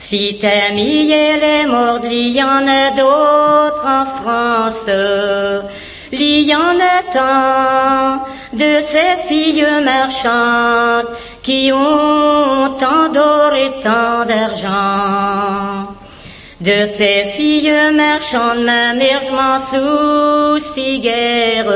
Si 0.10 0.40
ta 0.42 0.74
mie 0.74 1.12
elle 1.12 1.44
est 1.44 1.68
morte, 1.68 2.06
il 2.10 2.30
y 2.30 2.42
en 2.42 2.68
a 2.68 2.90
d'autres 2.98 3.86
en 3.86 4.06
France. 4.18 4.90
Il 6.12 6.40
y 6.50 6.56
en 6.56 6.76
a 6.96 7.00
tant 7.14 8.26
de 8.54 8.82
ces 8.82 9.14
filles 9.28 9.68
marchandes 9.84 11.06
qui 11.44 11.72
ont 11.72 12.74
tant 12.80 13.10
d'or 13.14 13.54
et 13.54 13.70
tant 13.84 14.26
d'argent. 14.26 15.94
De 16.60 16.88
ces 16.88 17.26
filles 17.36 17.72
marchandes, 17.94 18.64
ma 18.66 18.96
mère, 18.96 19.22
je 19.22 19.32
m'en 19.32 19.60
soucie 19.60 21.02
guère. 21.02 21.72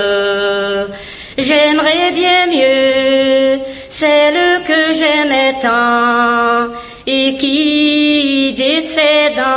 J'aimerais 1.38 2.12
bien 2.16 2.48
mieux 2.48 3.60
celle 3.90 4.64
que 4.68 4.92
j'aimais 4.92 5.54
tant 5.62 6.74
et 7.06 7.36
qui 7.38 7.73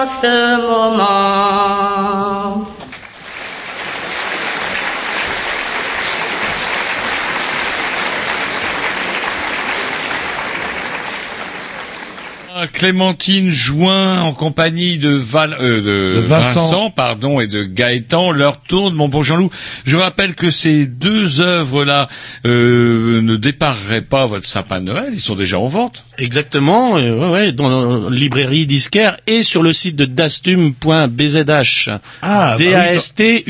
ce 0.05 0.61
moment. 0.67 1.76
Clémentine 12.77 13.51
Join 13.51 14.21
en 14.21 14.33
compagnie 14.35 14.99
de, 14.99 15.09
Val, 15.09 15.57
euh, 15.59 15.79
de, 15.79 16.17
De 16.21 16.27
Vincent. 16.27 16.61
Vincent. 16.61 16.91
pardon, 16.91 17.41
et 17.41 17.47
de 17.47 17.63
Gaëtan 17.65 18.33
leur 18.33 18.61
tourne. 18.61 18.95
Mon 18.95 19.09
bon 19.09 19.23
Jean-Loup, 19.23 19.51
je 19.87 19.97
rappelle 19.97 20.35
que 20.35 20.51
ces 20.51 20.87
deux 20.87 21.41
œuvres-là 21.41 22.09
euh, 22.45 23.23
ne 23.23 23.37
dépareraient 23.37 24.03
pas 24.03 24.27
votre 24.27 24.47
sapin 24.47 24.81
de 24.81 24.85
Noël. 24.87 25.09
Ils 25.15 25.21
sont 25.23 25.35
déjà 25.35 25.59
en 25.59 25.67
vente. 25.69 26.05
Exactement, 26.19 26.99
euh, 26.99 27.15
ouais, 27.19 27.31
ouais, 27.31 27.53
dans 27.53 28.09
la 28.09 28.11
librairie 28.15 28.67
disquaire 28.67 29.17
et 29.27 29.43
sur 29.43 29.63
le 29.63 29.73
site 29.73 29.97
de 29.97 30.05
dastum.bzh. 30.05 31.89
Ah, 31.89 31.99
bah 32.23 32.57
oui, 32.59 32.65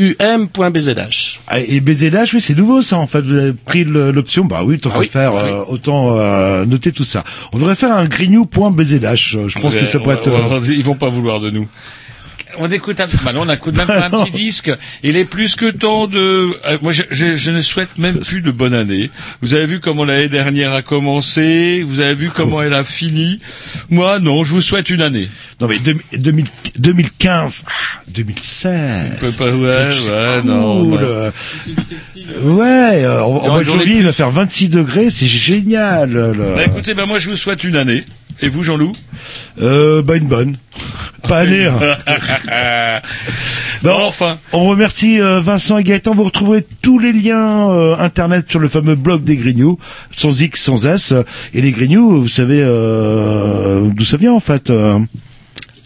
D-A-S-T-U-M.bzh. 0.06 1.38
Ah, 1.48 1.58
Et 1.60 1.80
BZH, 1.80 2.34
oui, 2.34 2.40
c'est 2.40 2.56
nouveau 2.56 2.80
ça 2.82 2.98
en 2.98 3.06
fait. 3.08 3.20
Vous 3.22 3.34
avez 3.36 3.52
pris 3.52 3.84
l'option, 3.84 4.44
bah 4.44 4.62
oui, 4.64 4.78
tant 4.78 4.90
Ah 4.90 4.94
qu'à 4.94 5.00
oui, 5.00 5.08
faire, 5.08 5.32
ah 5.34 5.42
oui. 5.44 5.50
euh, 5.50 5.64
autant 5.68 6.16
euh, 6.16 6.64
noter 6.64 6.92
tout 6.92 7.04
ça. 7.04 7.24
On 7.52 7.58
devrait 7.58 7.74
faire 7.74 7.92
un 7.92 8.04
grignou.bzh. 8.04 9.15
euh, 9.36 9.48
Je 9.48 9.58
pense 9.58 9.74
que 9.74 9.84
ça 9.84 9.98
peut 10.00 10.10
être. 10.10 10.28
euh, 10.28 10.60
Ils 10.68 10.84
vont 10.84 10.94
pas 10.96 11.08
vouloir 11.08 11.40
de 11.40 11.50
nous. 11.50 11.68
On 12.58 12.70
écoute 12.70 12.98
un, 13.00 13.06
bah 13.22 13.34
non, 13.34 13.42
on 13.46 13.52
écoute 13.52 13.76
même 13.76 13.86
pas 13.86 14.06
un 14.06 14.10
petit 14.24 14.30
disque. 14.30 14.72
Il 15.02 15.16
est 15.18 15.26
plus 15.26 15.56
que 15.56 15.70
temps 15.70 16.06
de. 16.06 16.18
euh, 16.18 16.78
moi, 16.80 16.90
je, 16.92 17.02
je- 17.10 17.36
je 17.36 17.50
ne 17.50 17.60
souhaite 17.60 17.98
même 17.98 18.20
plus 18.20 18.40
de 18.40 18.50
bonne 18.50 18.72
année. 18.72 19.10
Vous 19.42 19.52
avez 19.52 19.66
vu 19.66 19.80
comment 19.80 20.04
l'année 20.04 20.30
dernière 20.30 20.72
a 20.72 20.80
commencé? 20.80 21.82
Vous 21.82 22.00
avez 22.00 22.14
vu 22.14 22.30
comment 22.30 22.62
elle 22.62 22.72
a 22.72 22.82
fini? 22.82 23.40
Moi, 23.90 24.20
non. 24.20 24.42
Je 24.42 24.52
vous 24.52 24.62
souhaite 24.62 24.88
une 24.88 25.02
année. 25.02 25.28
Non 25.60 25.68
mais 25.68 25.78
deux- 25.80 25.98
2000 26.14 26.46
2015, 26.78 27.64
ah, 27.66 27.70
2016. 28.08 29.10
On 29.12 29.16
peut 29.20 29.32
pas- 29.32 29.50
ouais, 29.50 29.90
C'est 29.90 30.10
ouais, 30.10 30.40
cool. 30.40 30.50
non, 30.50 30.84
bah. 30.96 31.32
Ouais, 32.42 33.06
en, 33.06 33.22
en 33.50 33.62
janvier, 33.64 33.96
il 33.98 34.04
va 34.04 34.12
faire 34.12 34.30
26 34.30 34.68
degrés, 34.70 35.10
c'est 35.10 35.26
génial. 35.26 36.34
Bah, 36.54 36.64
écoutez, 36.64 36.94
bah 36.94 37.04
moi, 37.06 37.18
je 37.18 37.28
vous 37.28 37.36
souhaite 37.36 37.64
une 37.64 37.76
année. 37.76 38.04
Et 38.40 38.48
vous, 38.48 38.62
Jean-Loup 38.62 38.92
Euh, 39.60 40.02
bah 40.02 40.16
une 40.16 40.28
bonne. 40.28 40.58
Pas 41.28 41.44
hein. 41.44 41.78
Non, 43.82 43.96
enfin. 44.02 44.38
On 44.52 44.66
remercie 44.66 45.20
euh, 45.20 45.40
Vincent 45.40 45.78
et 45.78 45.84
Gaëtan. 45.84 46.14
Vous 46.14 46.24
retrouverez 46.24 46.66
tous 46.82 46.98
les 46.98 47.12
liens 47.12 47.70
euh, 47.70 47.96
internet 47.98 48.50
sur 48.50 48.60
le 48.60 48.68
fameux 48.68 48.94
blog 48.94 49.24
des 49.24 49.36
Grignoux, 49.36 49.78
sans 50.14 50.40
X, 50.40 50.60
sans 50.62 50.86
S. 50.86 51.14
Et 51.54 51.62
les 51.62 51.72
Grignoux, 51.72 52.22
vous 52.22 52.28
savez 52.28 52.60
euh, 52.62 53.88
d'où 53.94 54.04
ça 54.04 54.16
vient 54.16 54.32
en 54.32 54.40
fait. 54.40 54.70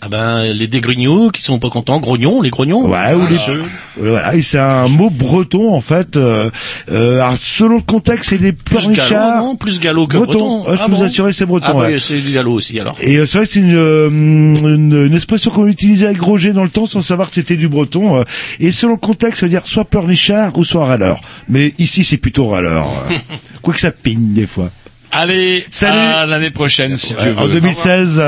Ah 0.03 0.09
ben, 0.09 0.45
les 0.55 0.67
dégrignoux 0.67 1.31
qui 1.31 1.43
sont 1.43 1.59
pas 1.59 1.69
contents, 1.69 2.01
grognons, 2.01 2.41
les 2.41 2.49
grognons. 2.49 2.87
Ouais, 2.89 3.13
ou 3.13 3.27
les 3.29 3.37
Ceux- 3.37 3.63
Voilà, 3.99 4.35
et 4.35 4.41
c'est 4.41 4.59
un 4.59 4.89
mot 4.89 5.11
breton 5.11 5.75
en 5.75 5.83
fait. 5.83 6.17
Euh, 6.17 6.49
euh, 6.91 7.23
selon 7.39 7.77
le 7.77 7.83
contexte, 7.83 8.31
c'est 8.31 8.41
les 8.41 8.53
Plus 8.55 8.89
gallo, 8.89 9.37
non 9.45 9.57
Plus 9.57 9.79
gallo 9.79 10.07
que 10.07 10.17
breton. 10.17 10.61
breton. 10.63 10.75
Je 10.75 10.81
Ah 10.83 10.87
peux 10.87 10.93
vous 10.95 11.03
assurer, 11.03 11.33
c'est 11.35 11.45
breton. 11.45 11.67
Ah 11.69 11.77
ouais. 11.77 11.95
oui, 11.95 12.01
c'est 12.01 12.19
du 12.19 12.31
gallo 12.33 12.53
aussi 12.53 12.81
alors. 12.81 12.97
Et 13.03 13.17
euh, 13.19 13.27
c'est 13.27 13.37
vrai 13.39 13.47
que 13.47 13.53
c'est 13.53 13.61
une, 13.61 13.75
euh, 13.77 14.09
une, 14.09 15.07
une 15.09 15.15
expression 15.15 15.51
qu'on 15.51 15.67
utilisait 15.67 16.07
avec 16.07 16.23
Roger 16.23 16.53
dans 16.55 16.65
le 16.65 16.71
temps 16.71 16.87
sans 16.87 17.03
savoir 17.03 17.29
que 17.29 17.35
c'était 17.35 17.57
du 17.57 17.69
breton. 17.69 18.21
euh. 18.21 18.25
et 18.59 18.73
selon 18.73 18.93
le 18.93 18.99
contexte, 18.99 19.41
ça 19.41 19.47
veut 19.47 19.51
dire 19.51 19.67
soit 19.67 19.85
pleurnichard 19.85 20.57
ou 20.57 20.65
soit 20.65 20.87
râleur. 20.87 21.21
Mais 21.51 21.75
ici, 21.79 22.05
c'est 22.05 22.17
plutôt 22.17 22.49
râleur. 22.49 22.87
euh. 23.11 23.15
Quoique 23.61 23.81
ça 23.81 23.91
pigne 23.91 24.33
des 24.33 24.47
fois. 24.47 24.71
Allez, 25.13 25.63
Salut. 25.69 25.99
à 25.99 26.25
l'année 26.25 26.51
prochaine, 26.51 26.97
si 26.97 27.13
Ouais, 27.15 27.23
Dieu 27.25 27.33
veut. 27.33 27.39
en 27.39 27.49
2016. 27.49 28.23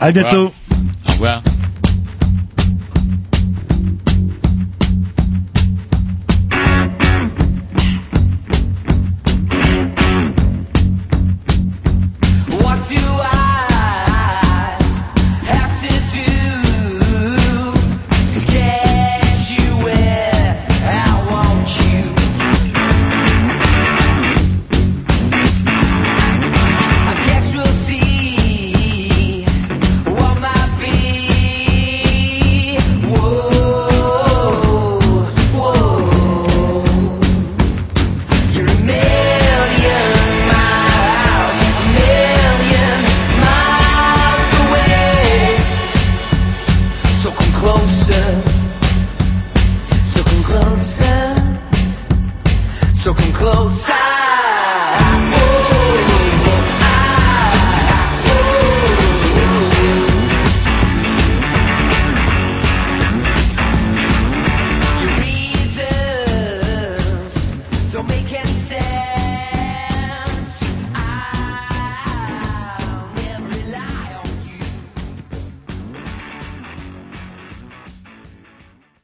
À 0.00 0.12
bientôt. 0.12 0.52
Au 1.06 1.12
revoir. 1.12 1.42